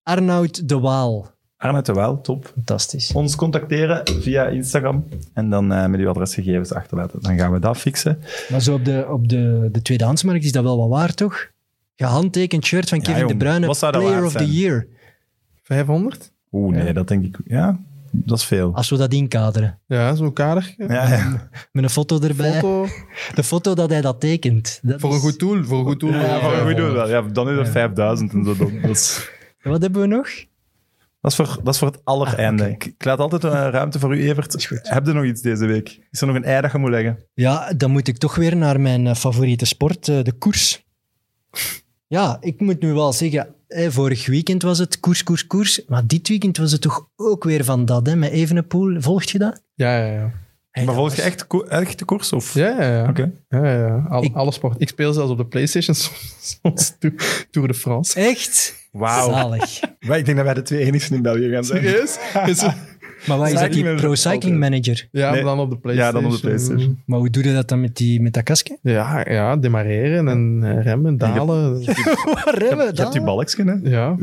Arnoud 0.02 0.68
de 0.68 0.78
Waal. 0.78 1.34
Arnoud 1.56 1.86
de 1.86 1.92
Waal, 1.92 2.20
top. 2.20 2.46
Fantastisch. 2.54 3.12
Ons 3.12 3.36
contacteren 3.36 4.02
via 4.20 4.46
Instagram 4.46 5.04
en 5.34 5.50
dan 5.50 5.72
eh, 5.72 5.86
met 5.86 6.00
uw 6.00 6.08
adresgegevens 6.08 6.72
achterlaten. 6.72 7.22
Dan 7.22 7.38
gaan 7.38 7.52
we 7.52 7.58
dat 7.58 7.76
fixen. 7.76 8.18
Maar 8.50 8.60
zo 8.60 8.74
op 8.74 8.84
de, 8.84 9.06
op 9.10 9.28
de, 9.28 9.68
de 9.72 9.82
tweedehandsmarkt 9.82 10.44
is 10.44 10.52
dat 10.52 10.62
wel 10.62 10.76
wat 10.78 10.88
waard, 10.88 11.16
toch? 11.16 11.50
Gehandtekend 11.96 12.64
shirt 12.64 12.88
van 12.88 13.00
Kevin. 13.00 13.26
De 13.26 13.36
Bruyne, 13.36 13.66
Wat 13.66 13.78
zou 13.78 13.92
dat 13.92 14.00
Player 14.02 14.20
waard 14.22 14.34
of 14.34 14.42
the? 14.42 14.52
Year. 14.52 14.86
500? 15.62 16.32
Oeh, 16.52 16.74
nee, 16.76 16.86
Ja. 16.86 16.92
dat 16.92 17.08
denk 17.08 17.24
ik... 17.24 17.38
Ja, 17.44 17.80
dat 18.10 18.38
is 18.38 18.44
veel. 18.44 18.74
Als 18.74 18.90
we 18.90 18.96
dat 18.96 19.12
inkaderen. 19.12 19.78
Ja, 19.86 20.14
zo'n 20.14 20.32
kadertje. 20.32 20.74
Ja, 20.88 21.08
ja. 21.08 21.48
Met 21.72 21.84
een 21.84 21.90
foto 21.90 22.20
erbij. 22.20 22.52
Foto. 22.52 22.86
De 23.34 23.42
foto 23.44 23.74
dat 23.74 23.90
hij 23.90 24.00
dat 24.00 24.20
tekent. 24.20 24.78
Dat 24.82 25.00
Voor 25.00 25.12
een 25.14 25.20
goed 25.20 25.38
doel. 25.38 25.64
Voor 25.64 25.78
een 25.78 25.84
goed 25.84 26.00
doel. 26.00 26.10
Ja, 26.12 26.40
voor 26.40 26.52
een 26.52 26.66
goed 26.66 26.76
doel 26.76 26.92
wel. 26.92 27.08
Ja, 27.08 27.22
dan 27.22 27.48
is 27.50 27.56
het 27.56 27.66
Ja. 27.66 27.72
5000 27.72 28.32
en 28.32 28.44
zo. 28.44 28.54
Dat 28.82 28.90
is, 28.90 29.30
Wat 29.62 29.82
hebben 29.82 30.00
we 30.00 30.06
nog? 30.06 30.28
Dat 31.26 31.38
is, 31.38 31.46
voor, 31.46 31.64
dat 31.64 31.72
is 31.74 31.78
voor 31.80 31.88
het 31.88 32.00
allereinde. 32.04 32.62
Ah, 32.64 32.70
ik, 32.70 32.94
laat 32.98 33.18
altijd 33.18 33.42
een 33.44 33.70
ruimte 33.70 33.98
voor 33.98 34.16
u, 34.16 34.28
Evert. 34.28 34.68
Heb 34.82 35.06
je 35.06 35.12
nog 35.12 35.24
iets 35.24 35.40
deze 35.42 35.66
week? 35.66 35.98
Is 36.10 36.20
er 36.20 36.26
nog 36.26 36.36
een 36.36 36.44
ei 36.44 36.60
dat 36.60 36.72
je 36.72 36.78
moet 36.78 36.90
leggen? 36.90 37.18
Ja, 37.34 37.72
dan 37.72 37.90
moet 37.90 38.08
ik 38.08 38.18
toch 38.18 38.34
weer 38.34 38.56
naar 38.56 38.80
mijn 38.80 39.06
eh, 39.06 39.14
favoriete 39.14 39.64
sport, 39.64 40.08
eh, 40.08 40.22
de 40.22 40.32
koers. 40.32 40.84
Ja, 42.06 42.36
ik 42.40 42.60
moet 42.60 42.80
nu 42.80 42.92
wel 42.92 43.12
zeggen, 43.12 43.54
eh, 43.68 43.88
vorig 43.90 44.26
weekend 44.26 44.62
was 44.62 44.78
het 44.78 45.00
koers, 45.00 45.22
koers, 45.22 45.46
koers. 45.46 45.84
Maar 45.88 46.06
dit 46.06 46.28
weekend 46.28 46.56
was 46.56 46.72
het 46.72 46.80
toch 46.80 47.08
ook 47.16 47.44
weer 47.44 47.64
van 47.64 47.84
dat, 47.84 48.06
hè, 48.06 48.16
met 48.16 48.30
Evenepoel. 48.30 49.00
Volgt 49.00 49.30
je 49.30 49.38
dat? 49.38 49.62
Ja, 49.74 49.96
ja, 49.98 50.12
ja. 50.12 50.30
Hey, 50.70 50.84
maar 50.84 50.94
volg 50.94 51.14
je 51.14 51.22
echt, 51.22 51.46
ko- 51.46 51.62
echt 51.64 51.98
de 51.98 52.04
koers? 52.04 52.32
Of? 52.32 52.54
Ja, 52.54 52.68
ja, 52.82 52.96
ja. 52.96 53.08
Oké. 53.08 53.32
ja, 53.48 53.64
ja, 53.64 53.76
ja. 53.86 54.06
Al- 54.08 54.22
Ik- 54.24 54.34
Alle 54.34 54.52
sport. 54.52 54.80
Ik 54.80 54.88
speel 54.88 55.12
zelfs 55.12 55.30
op 55.30 55.36
de 55.38 55.46
Playstation 55.46 55.96
soms, 56.62 56.96
Tour 57.50 57.68
de 57.68 57.74
France. 57.74 58.20
Echt? 58.20 58.74
Wauw. 58.96 59.30
Zalig. 59.30 59.80
Maar 60.06 60.18
Ik 60.18 60.24
denk 60.24 60.36
dat 60.36 60.46
wij 60.46 60.54
de 60.54 60.62
twee 60.62 60.84
enigsten 60.84 61.16
in 61.16 61.22
België 61.22 61.48
gaan 61.50 61.64
zijn. 61.64 61.82
Serieus? 61.82 62.18
Is 62.46 62.60
het- 62.60 62.74
Maar 63.26 63.38
wat 63.38 63.46
is 63.52 63.58
dat, 63.60 63.72
die. 63.72 63.94
Pro 63.94 64.14
Cycling 64.14 64.58
Manager? 64.58 65.08
Ja, 65.10 65.30
Nee. 65.30 65.42
dan 65.42 65.58
op 65.58 65.70
de 65.70 65.76
PlayStation. 65.78 66.14
Ja, 66.14 66.20
dan 66.20 66.32
op 66.32 66.40
de 66.40 66.46
PlayStation. 66.48 67.02
Maar 67.06 67.18
hoe 67.18 67.30
doe 67.30 67.44
je 67.44 67.52
dat 67.54 67.68
dan 67.68 67.80
met, 67.80 67.96
die, 67.96 68.20
met 68.20 68.32
dat 68.32 68.42
kastje? 68.42 68.78
Ja, 68.82 69.24
ja, 69.28 69.56
demareren 69.56 70.28
en 70.28 70.60
eh, 70.62 70.82
remmen, 70.82 71.16
dalen. 71.16 71.82
Remmen, 72.62 72.86
Je 72.94 73.00
hebt 73.00 73.12
die 73.12 73.22
balkje, 73.22 73.64
hè? 73.64 73.90
Ja. 73.90 74.16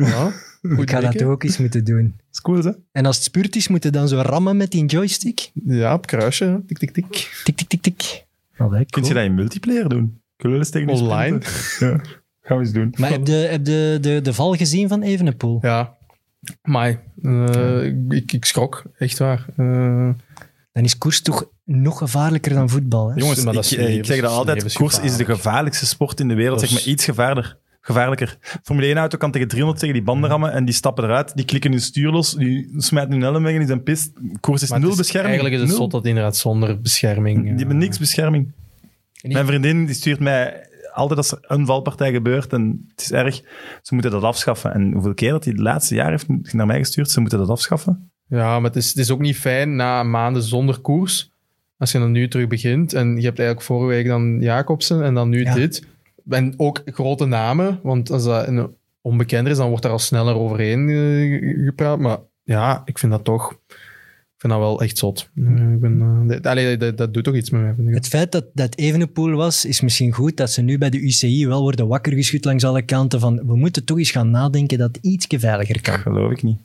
Goed 0.62 0.82
Ik 0.82 0.90
ga 0.92 1.00
dat 1.00 1.22
ook 1.24 1.44
eens 1.44 1.58
moeten 1.58 1.84
doen. 1.84 2.14
is 2.32 2.42
cool, 2.42 2.64
hè? 2.64 2.72
En 2.92 3.06
als 3.06 3.16
het 3.16 3.26
spurt 3.26 3.56
is, 3.56 3.68
moet 3.68 3.84
je 3.84 3.90
dan 3.90 4.08
zo 4.08 4.22
rammen 4.22 4.58
met 4.58 4.72
die 4.72 4.86
joystick? 4.86 5.52
Ja, 5.66 5.94
op 5.94 6.06
kruisje. 6.08 6.62
Tik, 6.68 6.78
tik, 6.78 6.92
tik. 6.92 7.06
Tik, 7.44 7.56
tik, 7.56 7.68
tik, 7.68 7.82
tik. 7.82 8.24
Allee, 8.58 8.86
Kun 8.86 9.04
je 9.04 9.14
dat 9.14 9.24
in 9.24 9.36
multiplayer 9.36 9.90
doen? 9.90 10.22
Kunnen 10.38 10.58
we 10.60 10.64
eens 10.66 10.74
tegen 10.74 10.90
u 10.90 10.92
Online? 10.92 11.40
Ja. 11.80 12.02
Gaan 12.44 12.58
we 12.58 12.64
eens 12.64 12.74
doen. 12.74 12.94
Maar 12.98 13.10
heb 13.10 13.28
je 13.28 13.34
heb 13.34 13.66
de, 13.66 13.98
de, 14.02 14.20
de 14.24 14.34
val 14.34 14.54
gezien 14.54 14.88
van 14.88 15.02
Evenepoel? 15.02 15.60
Ja. 15.62 15.96
Maar 16.64 17.02
ik, 18.10 18.32
ik 18.32 18.46
schrok. 18.46 18.84
Echt 18.98 19.18
waar. 19.20 19.46
Eh, 19.58 20.10
Dan 20.72 20.84
is 20.84 20.98
koers 20.98 21.22
toch 21.22 21.50
nog 21.66 21.98
gevaarlijker 21.98 22.54
dan 22.54 22.70
voetbal. 22.70 23.10
Hè? 23.10 23.16
Jongens, 23.16 23.40
maar 23.44 23.54
ik, 23.54 23.62
dat 23.62 23.66
is 23.72 23.74
ik 23.98 24.06
zeg 24.06 24.22
dat 24.22 24.32
altijd. 24.32 24.74
Koers 24.74 25.00
is 25.00 25.18
de 25.18 25.26
gevaarlijkste 25.26 25.86
sport 25.86 26.20
in 26.20 26.28
de 26.28 26.34
wereld. 26.34 26.60
Zeg 26.60 26.70
is- 26.70 26.76
maar 26.76 26.94
iets 26.94 27.06
gevaarlijker. 27.06 27.58
gevaarlijker. 27.82 28.38
Formule 28.64 28.94
1-auto 28.96 29.18
kan 29.18 29.32
tegen 29.32 29.48
300 29.48 29.80
tegen 29.80 29.96
die 29.96 30.04
banden 30.04 30.30
rammen 30.30 30.52
en 30.52 30.66
die 30.66 30.74
stappen 30.74 31.04
eruit. 31.04 31.36
Die 31.36 31.46
klikken 31.46 31.72
hun 31.72 31.82
stuur 31.82 32.12
los, 32.12 32.34
die 32.36 32.74
smijten 32.78 33.12
hun 33.12 33.22
helm 33.22 33.44
weg 33.44 33.52
en 33.52 33.58
die 33.58 33.68
zijn 33.68 33.84
pist. 33.84 34.12
Koers 34.40 34.62
is 34.62 34.70
maar 34.70 34.80
nul 34.80 34.90
is- 34.92 34.98
bescherming. 34.98 35.32
Eigenlijk 35.34 35.56
is 35.56 35.62
het 35.70 35.70
Nul. 35.70 35.80
zot 35.90 35.92
dat 35.92 36.06
inderdaad 36.06 36.38
zonder 36.38 36.82
bescherming... 36.82 37.44
Die 37.44 37.54
hebben 37.56 37.78
niks 37.78 37.98
bescherming. 38.00 38.52
Mijn 39.22 39.46
vriendin 39.46 39.86
die 39.86 39.96
stuurt 39.96 40.20
mij 40.20 40.68
altijd 40.94 41.18
als 41.20 41.32
er 41.32 41.38
een 41.42 41.66
valpartij 41.66 42.12
gebeurt 42.12 42.54
en 42.54 42.86
het 42.88 43.02
is 43.02 43.12
erg, 43.12 43.42
ze 43.82 43.94
moeten 43.94 44.12
dat 44.12 44.24
afschaffen. 44.24 44.74
En 44.74 44.94
hoeveel 44.94 45.14
keer 45.14 45.32
dat 45.32 45.44
hij 45.44 45.54
de 45.54 45.62
laatste 45.62 45.96
jaar 45.96 46.10
heeft 46.10 46.54
naar 46.54 46.66
mij 46.66 46.78
gestuurd, 46.78 47.10
ze 47.12 47.20
moeten 47.20 47.38
dat 47.38 47.50
afschaffen. 47.50 48.12
Ja, 48.28 48.60
maar 48.60 48.70
het 48.70 48.76
is, 48.76 48.88
het 48.88 48.98
is 48.98 49.12
ook 49.12 49.20
niet 49.20 49.38
fijn 49.38 49.76
na 49.76 50.04
maanden 50.04 50.44
zonder 50.44 50.80
koers 50.80 51.32
Als 51.78 51.92
je 51.92 52.00
dan 52.00 52.12
nu 52.12 52.28
terug 52.28 52.48
begint 52.48 52.94
en 52.94 53.08
je 53.08 53.26
hebt 53.26 53.40
eigenlijk 53.40 53.62
vorige 53.62 53.88
week 53.88 54.08
dan 54.08 54.38
Jacobsen 54.40 55.04
en 55.04 55.14
dan 55.14 55.30
nu 55.30 55.42
Ja. 55.44 55.54
dit. 55.54 55.88
En 56.30 56.54
ook 56.58 56.82
grote 56.86 57.26
namen, 57.26 57.80
want 57.84 58.12
als 58.12 58.24
dat 58.24 58.48
een 58.48 58.76
onbekender 59.02 59.52
is, 59.52 59.58
dan 59.58 59.68
wordt 59.68 59.84
daar 59.84 59.92
al 59.92 60.00
sneller 60.00 60.36
overheen 60.36 60.90
eh, 60.90 61.66
gepraat. 61.66 62.00
Maar 62.00 62.18
ja, 62.44 62.82
ik 62.86 62.98
vind 62.98 63.12
dat 63.12 63.24
toch... 63.24 63.60
Ik 64.44 64.50
vind 64.50 64.62
dat 64.62 64.70
wel 64.70 64.82
echt 64.82 64.98
zot. 64.98 65.30
Ik 65.36 65.80
ben, 65.80 66.02
eh, 66.02 66.28
dat- 66.28 66.48
allee, 66.48 66.78
dat, 66.78 66.98
dat 66.98 67.14
doet 67.14 67.24
toch 67.24 67.36
iets 67.36 67.50
met 67.50 67.62
mij, 67.62 67.74
vind 67.76 67.88
ik. 67.88 67.94
Het 67.94 68.08
feit 68.08 68.32
dat 68.32 68.46
dat 68.54 68.76
Evenepoel 68.78 69.32
was, 69.32 69.66
is 69.66 69.82
misschien 69.82 70.12
goed 70.12 70.38
dat 70.38 70.52
ze 70.52 70.62
nu 70.62 70.78
bij 70.78 70.90
de 70.90 71.00
UCI 71.02 71.48
wel 71.48 71.62
worden 71.62 71.88
wakker 71.88 72.14
geschud 72.14 72.46
langs 72.46 72.64
alle 72.64 72.82
kanten 72.82 73.20
van 73.20 73.36
we 73.46 73.56
moeten 73.56 73.86
toch 73.86 73.98
eens 73.98 74.12
gaan 74.12 74.30
nadenken 74.30 74.78
dat 74.78 74.88
het 74.96 75.06
ietsje 75.06 75.40
veiliger 75.40 75.82
kan. 75.82 76.00
Geloof 76.00 76.32
ik 76.32 76.44
niet. 76.44 76.58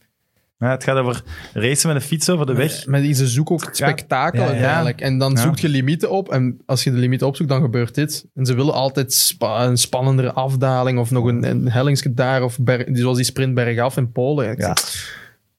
Maar 0.57 0.70
het 0.70 0.85
gaat 0.85 0.97
over 0.97 1.22
racen 1.53 1.89
met 1.93 1.97
een 1.97 2.09
fiets 2.09 2.31
over 2.31 2.47
de 2.47 2.55
weg. 2.55 2.87
Met 2.87 3.16
ze 3.16 3.29
zoeken 3.29 3.55
ook 3.55 3.68
spektakel 3.72 4.39
Ja, 4.41 4.45
ja. 4.47 4.51
uiteindelijk. 4.53 5.01
En 5.01 5.18
dan 5.18 5.33
Ja. 5.33 5.41
zoek 5.43 5.59
je 5.59 5.68
limieten 5.68 6.11
op. 6.11 6.29
En 6.33 6.61
als 6.66 6.85
je 6.85 6.91
de 6.91 6.97
limieten 6.97 7.26
opzoekt, 7.26 7.49
dan 7.49 7.61
gebeurt 7.61 7.95
dit. 7.95 8.26
En 8.35 8.47
ze 8.47 8.55
willen 8.55 8.74
altijd 8.74 9.12
spa- 9.12 9.64
een 9.66 9.76
spannendere 9.76 10.33
afdaling 10.33 10.99
of 10.99 11.11
nog 11.11 11.24
een, 11.24 11.51
een 11.51 11.70
hellingsje 11.70 12.14
daar. 12.14 12.43
Of 12.43 12.59
zoals 12.93 13.16
die 13.16 13.26
sprint 13.26 13.55
bergaf 13.55 13.97
in 13.97 14.12
Polen. 14.12 14.55
Ja. 14.57 14.76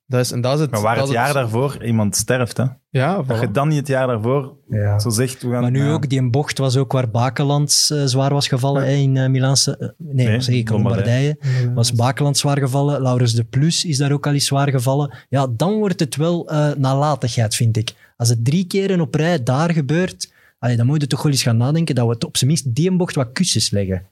Dat 0.10 0.20
is, 0.20 0.32
en 0.32 0.42
dat 0.42 0.54
is 0.54 0.60
het. 0.60 0.72
Maar 0.72 0.82
waar 0.82 0.96
dat 0.96 1.04
het 1.04 1.14
jaar 1.14 1.34
daarvoor 1.34 1.84
iemand 1.84 2.16
sterft, 2.16 2.58
hè. 2.58 2.64
Ja, 2.90 3.16
Dat 3.22 3.38
voilà. 3.38 3.40
je 3.42 3.52
dan 3.52 3.68
niet 3.68 3.78
het 3.78 3.88
jaar 3.88 4.08
daarvoor 4.08 4.54
Ja. 4.70 5.00
zo 5.00 5.10
zegt, 5.10 5.42
we 5.42 5.50
gaan... 5.50 5.62
Maar 5.62 5.72
nu 5.72 5.84
ja. 5.86 5.92
ook, 5.92 6.10
die 6.10 6.20
een 6.20 6.32
bocht 6.32 6.58
was 6.58 6.78
ook 6.78 6.92
waar 6.92 7.10
Bakeland 7.10 7.90
eh, 7.94 8.02
zwaar 8.06 8.34
was 8.34 8.48
gevallen 8.48 8.84
hè, 8.86 8.92
in 8.92 9.18
eh, 9.18 9.30
Milaanse... 9.30 9.78
eh, 9.78 9.88
nee, 9.98 10.28
Nee, 10.28 10.42
zeg 10.42 10.56
ik, 10.56 10.70
Lombardije. 10.70 11.38
Lombardije. 11.42 11.74
Was 11.74 11.94
Bakeland 11.94 12.38
zwaar 12.38 12.58
gevallen. 12.58 13.02
Laurens 13.02 13.34
de 13.34 13.44
Plus 13.44 13.86
is 13.86 13.98
daar 13.98 14.12
ook 14.12 14.28
al 14.28 14.34
eens 14.34 14.46
zwaar 14.46 14.70
gevallen. 14.70 15.14
Ja, 15.30 15.48
dan 15.56 15.74
wordt 15.78 16.00
het 16.00 16.16
wel 16.16 16.50
eh, 16.50 16.72
nalatigheid, 16.78 17.56
vind 17.56 17.78
ik. 17.78 17.94
Als 18.18 18.30
het 18.30 18.46
drie 18.46 18.68
keren 18.68 19.02
op 19.02 19.16
rij 19.16 19.44
daar 19.44 19.72
gebeurt, 19.74 20.32
allee, 20.60 20.76
dan 20.78 20.86
moet 20.86 21.02
je 21.02 21.08
toch 21.08 21.22
wel 21.24 21.32
eens 21.32 21.44
gaan 21.44 21.58
nadenken 21.58 21.96
dat 21.96 22.06
we 22.06 22.12
het 22.14 22.26
op 22.26 22.38
zijn 22.38 22.50
minst 22.50 22.76
die 22.76 22.90
een 22.90 22.98
bocht 22.98 23.16
wat 23.16 23.32
kussens 23.34 23.70
leggen. 23.70 24.06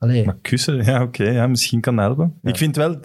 Allee, 0.00 0.24
Maar 0.24 0.38
kussen, 0.40 0.84
ja, 0.84 1.02
oké, 1.02 1.24
ja, 1.30 1.46
misschien 1.46 1.80
kan 1.80 1.96
dat 1.96 2.04
helpen. 2.04 2.38
Ik 2.42 2.56
vind 2.56 2.76
wel, 2.76 3.00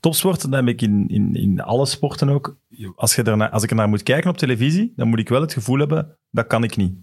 topsport, 0.00 0.40
dat 0.40 0.52
heb 0.52 0.68
ik 0.68 0.82
in, 0.82 1.08
in, 1.08 1.34
in 1.34 1.60
alle 1.60 1.86
sporten 1.86 2.28
ook. 2.28 2.58
Als, 2.94 3.14
je 3.14 3.22
ernaar, 3.22 3.50
als 3.50 3.62
ik 3.62 3.70
er 3.70 3.76
naar 3.76 3.88
moet 3.88 4.02
kijken 4.02 4.30
op 4.30 4.36
televisie, 4.36 4.92
dan 4.96 5.08
moet 5.08 5.18
ik 5.18 5.28
wel 5.28 5.40
het 5.40 5.52
gevoel 5.52 5.78
hebben, 5.78 6.18
dat 6.30 6.46
kan 6.46 6.64
ik 6.64 6.76
niet. 6.76 6.94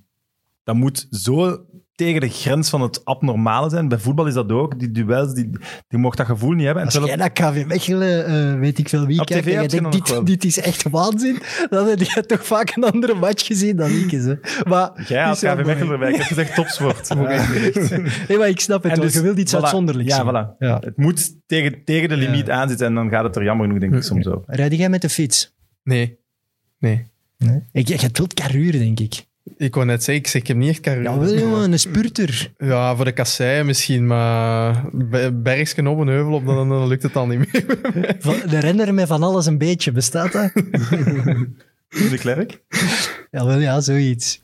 Dat 0.63 0.75
moet 0.75 1.07
zo 1.09 1.65
tegen 1.95 2.21
de 2.21 2.29
grens 2.29 2.69
van 2.69 2.81
het 2.81 3.05
abnormale 3.05 3.69
zijn. 3.69 3.87
Bij 3.87 3.97
voetbal 3.97 4.27
is 4.27 4.33
dat 4.33 4.51
ook. 4.51 4.79
Die 4.79 4.91
duels, 4.91 5.33
die, 5.33 5.49
die 5.87 5.99
mocht 5.99 6.17
dat 6.17 6.25
gevoel 6.25 6.51
niet 6.51 6.65
hebben. 6.65 6.83
En 6.83 6.87
als 6.87 6.93
terwijl 6.97 7.17
jij 7.17 7.27
naar 7.27 7.53
KV 7.53 7.65
Mechelen, 7.65 8.25
eh, 8.25 8.59
weet 8.59 8.77
ik 8.77 8.89
veel 8.89 9.05
wie, 9.05 9.19
Op 9.19 9.25
kijkt 9.25 9.45
en 9.45 9.51
je 9.51 9.57
heb 9.57 9.71
je 9.71 9.81
denkt, 9.81 10.07
dit, 10.07 10.25
dit 10.25 10.43
is 10.43 10.59
echt 10.59 10.89
waanzin, 10.89 11.39
dan 11.69 11.87
heb 11.87 11.99
je 11.99 12.25
toch 12.25 12.45
vaak 12.45 12.75
een 12.75 12.83
andere 12.83 13.13
match 13.13 13.45
gezien 13.45 13.75
dan 13.75 13.89
ik. 13.89 14.11
Hè. 14.11 14.35
Maar, 14.67 15.03
Jij 15.07 15.23
had 15.23 15.39
KV 15.39 15.65
Mechelen 15.65 15.91
erbij. 15.91 16.09
Ik 16.09 16.15
heb 16.15 16.25
gezegd 16.25 16.55
topsport. 16.55 17.09
Nee, 18.27 18.37
maar 18.37 18.47
ik 18.47 18.59
snap 18.59 18.83
het 18.83 18.91
En 18.91 18.97
wel. 18.97 19.05
dus, 19.05 19.15
je 19.15 19.21
wilt 19.21 19.37
iets 19.37 19.55
voilà. 19.55 19.57
uitzonderlijks 19.57 20.15
Ja, 20.15 20.23
voilà. 20.23 20.57
Ja. 20.59 20.79
Het 20.79 20.97
moet 20.97 21.39
tegen, 21.45 21.83
tegen 21.83 22.09
de 22.09 22.17
limiet 22.17 22.49
aanzitten 22.49 22.87
en 22.87 22.93
dan 22.93 23.09
gaat 23.09 23.23
het 23.23 23.35
er 23.35 23.43
jammer 23.43 23.65
genoeg, 23.65 23.81
denk 23.81 23.93
ik, 23.93 24.03
soms 24.03 24.27
over. 24.27 24.43
Rijd 24.45 24.75
jij 24.75 24.89
met 24.89 25.01
de 25.01 25.09
fiets? 25.09 25.55
Nee. 25.83 26.19
Nee. 26.79 27.05
Ik, 27.71 27.87
je 27.87 28.09
wel 28.11 28.27
carruur, 28.33 28.71
denk 28.71 28.99
ik. 28.99 29.25
Ik 29.57 29.73
wou 29.75 29.85
net 29.87 30.03
zeggen, 30.03 30.23
ik, 30.23 30.29
zeg, 30.29 30.41
ik 30.41 30.47
heb 30.47 30.57
niet 30.57 30.69
echt 30.69 30.79
carrière. 30.79 31.09
Ja, 31.09 31.19
wel 31.19 31.37
jongen, 31.37 31.71
een 31.71 31.79
spurter. 31.79 32.53
Ja, 32.57 32.95
voor 32.95 33.05
de 33.05 33.11
kasseien 33.11 33.65
misschien, 33.65 34.07
maar 34.07 34.83
be- 34.91 35.33
bergsken 35.33 35.87
op 35.87 35.99
een 35.99 36.07
heuvel 36.07 36.33
op, 36.33 36.45
dan, 36.45 36.69
dan 36.69 36.87
lukt 36.87 37.03
het 37.03 37.13
dan 37.13 37.29
niet 37.29 37.37
meer. 37.53 37.65
Van- 38.19 38.49
De 38.49 38.59
renner 38.59 38.93
met 38.93 39.07
van 39.07 39.23
alles 39.23 39.45
een 39.45 39.57
beetje, 39.57 39.91
bestaat 39.91 40.31
dat? 40.31 40.51
De 41.89 42.17
klerk? 42.19 42.61
Ja, 43.31 43.45
wel 43.45 43.59
ja, 43.59 43.81
zoiets. 43.81 44.43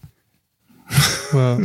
Maar, 1.31 1.57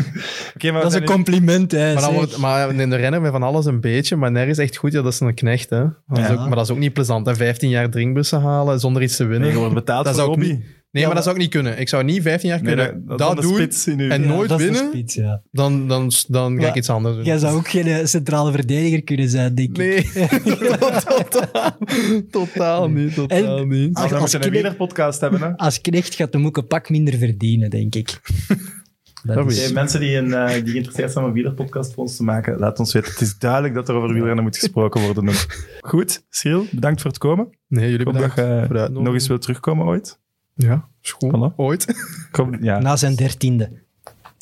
Dat 0.72 0.86
is 0.86 0.94
een 0.94 1.04
compliment, 1.04 1.72
hè. 1.72 1.92
maar, 1.92 2.02
dan 2.02 2.14
wordt, 2.14 2.36
maar 2.36 2.74
in 2.74 2.90
de 2.90 2.96
renner 2.96 3.20
met 3.20 3.30
van 3.30 3.42
alles 3.42 3.64
een 3.64 3.80
beetje, 3.80 4.16
maar 4.16 4.30
nergens 4.32 4.58
echt 4.58 4.76
goed, 4.76 4.92
ja, 4.92 5.02
dat 5.02 5.12
is 5.12 5.20
een 5.20 5.34
knecht. 5.34 5.70
Hè. 5.70 5.78
Dat 6.06 6.18
is 6.18 6.26
Ja. 6.26 6.32
ook, 6.32 6.38
maar 6.38 6.56
dat 6.56 6.64
is 6.64 6.70
ook 6.70 6.78
niet 6.78 6.92
plezant. 6.92 7.26
Hè. 7.26 7.34
15 7.36 7.68
jaar 7.68 7.90
drinkbussen 7.90 8.40
halen 8.40 8.80
zonder 8.80 9.02
iets 9.02 9.16
te 9.16 9.24
winnen. 9.24 9.54
Nee, 9.54 9.72
betaald 9.72 10.04
Dat 10.04 10.14
voor 10.14 10.24
zou 10.24 10.34
ik 10.34 10.38
hobby. 10.42 10.52
niet- 10.52 10.75
Nee, 10.96 11.06
maar 11.06 11.14
dat 11.14 11.24
zou 11.24 11.36
ik 11.36 11.42
niet 11.42 11.50
kunnen. 11.50 11.80
Ik 11.80 11.88
zou 11.88 12.04
niet 12.04 12.22
15 12.22 12.48
jaar 12.48 12.62
Nee, 12.62 12.74
kunnen 12.74 13.06
dat, 13.06 13.18
dat, 13.18 13.40
doen 13.42 13.54
spits 13.54 13.86
in 13.86 14.00
uw- 14.00 14.10
en 14.10 14.22
Ja, 14.22 14.28
nooit 14.28 14.56
winnen. 14.56 14.86
spits, 14.86 15.14
ja. 15.14 15.42
Dan, 15.50 15.88
dan, 15.88 16.10
dan 16.28 16.60
ga 16.60 16.68
ik 16.68 16.74
iets 16.74 16.90
anders 16.90 17.14
doen. 17.16 17.24
Jij 17.24 17.38
zou 17.38 17.56
ook 17.56 17.68
geen 17.68 17.86
eh, 17.86 18.04
centrale 18.04 18.52
verdediger 18.52 19.02
kunnen 19.02 19.28
zijn, 19.28 19.54
denk 19.54 19.68
ik. 19.68 19.76
Nee, 19.76 20.10
totaal, 21.28 21.72
totaal 22.30 22.88
niet. 22.88 23.14
Totaal 23.14 23.58
En- 23.58 23.68
niet. 23.68 23.94
Als 23.94 24.02
Als, 24.02 24.12
we 24.12 24.18
als, 24.18 24.32
een 24.32 24.40
knecht, 24.40 24.54
wielerpodcast 24.54 25.20
hebben, 25.20 25.40
hè. 25.40 25.56
als 25.56 25.80
knecht 25.80 26.14
gaat 26.14 26.32
de 26.32 26.38
een 26.52 26.66
pak 26.66 26.90
minder 26.90 27.14
verdienen, 27.18 27.70
denk 27.70 27.94
ik. 27.94 28.20
Dat 29.22 29.50
is- 29.50 29.72
mensen 29.72 30.00
die, 30.00 30.16
een, 30.16 30.34
eh, 30.34 30.52
die 30.54 30.70
geïnteresseerd 30.70 31.12
zijn 31.12 31.24
om 31.24 31.30
een 31.30 31.36
wielerpodcast 31.36 31.92
voor 31.94 32.02
ons 32.02 32.16
te 32.16 32.22
maken, 32.22 32.58
laat 32.58 32.78
ons 32.78 32.92
weten. 32.92 33.10
Het 33.10 33.20
is 33.20 33.38
duidelijk 33.38 33.74
dat 33.74 33.88
er 33.88 33.94
over 33.94 34.12
wielrennen 34.12 34.44
moet 34.44 34.58
gesproken 34.58 35.00
worden. 35.02 35.34
Goed, 35.80 36.24
Cyril, 36.30 36.66
bedankt 36.70 37.00
voor 37.00 37.10
het 37.10 37.18
komen. 37.18 37.48
Nee, 37.68 37.84
jullie 37.90 37.98
Ik 38.00 38.04
hoop 38.06 38.14
bedankt 38.14 38.36
dat 38.72 38.88
je 38.94 39.00
nog 39.00 39.12
eens 39.14 39.26
wilt 39.26 39.42
terugkomen 39.42 39.86
ooit. 39.86 40.18
Ja, 40.56 40.88
is 41.02 41.12
goed. 41.12 41.32
Voilà. 41.36 41.54
Ooit. 41.56 41.94
Ja. 42.60 42.78
Na 42.78 42.96
zijn 42.96 43.14
dertiende 43.14 43.70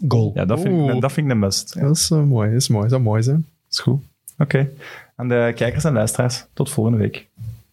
goal. 0.08 0.30
ja, 0.34 0.44
dat 0.44 0.60
vind, 0.60 0.90
ik, 0.90 1.00
dat 1.00 1.12
vind 1.12 1.26
ik 1.26 1.32
een 1.32 1.40
best. 1.40 1.74
Ja, 1.74 1.80
Dat 1.80 1.96
is 1.96 2.10
eh, 2.10 2.22
mooi, 2.22 2.50
dat 2.50 2.60
is 2.60 2.68
mooi. 2.68 2.82
Dat 2.82 2.90
zou 2.90 3.02
mooi 3.02 3.22
zijn. 3.22 3.46
is 3.70 3.78
goed. 3.78 4.02
Oké. 4.38 4.70
Aan 5.16 5.28
de 5.28 5.52
kijkers 5.54 5.84
en 5.84 5.92
luisteraars, 5.92 6.46
tot 6.52 6.70
volgende 6.70 6.98
week. 6.98 7.28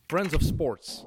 Friends 0.07 0.35
of 0.35 0.41
Sports. 0.41 1.05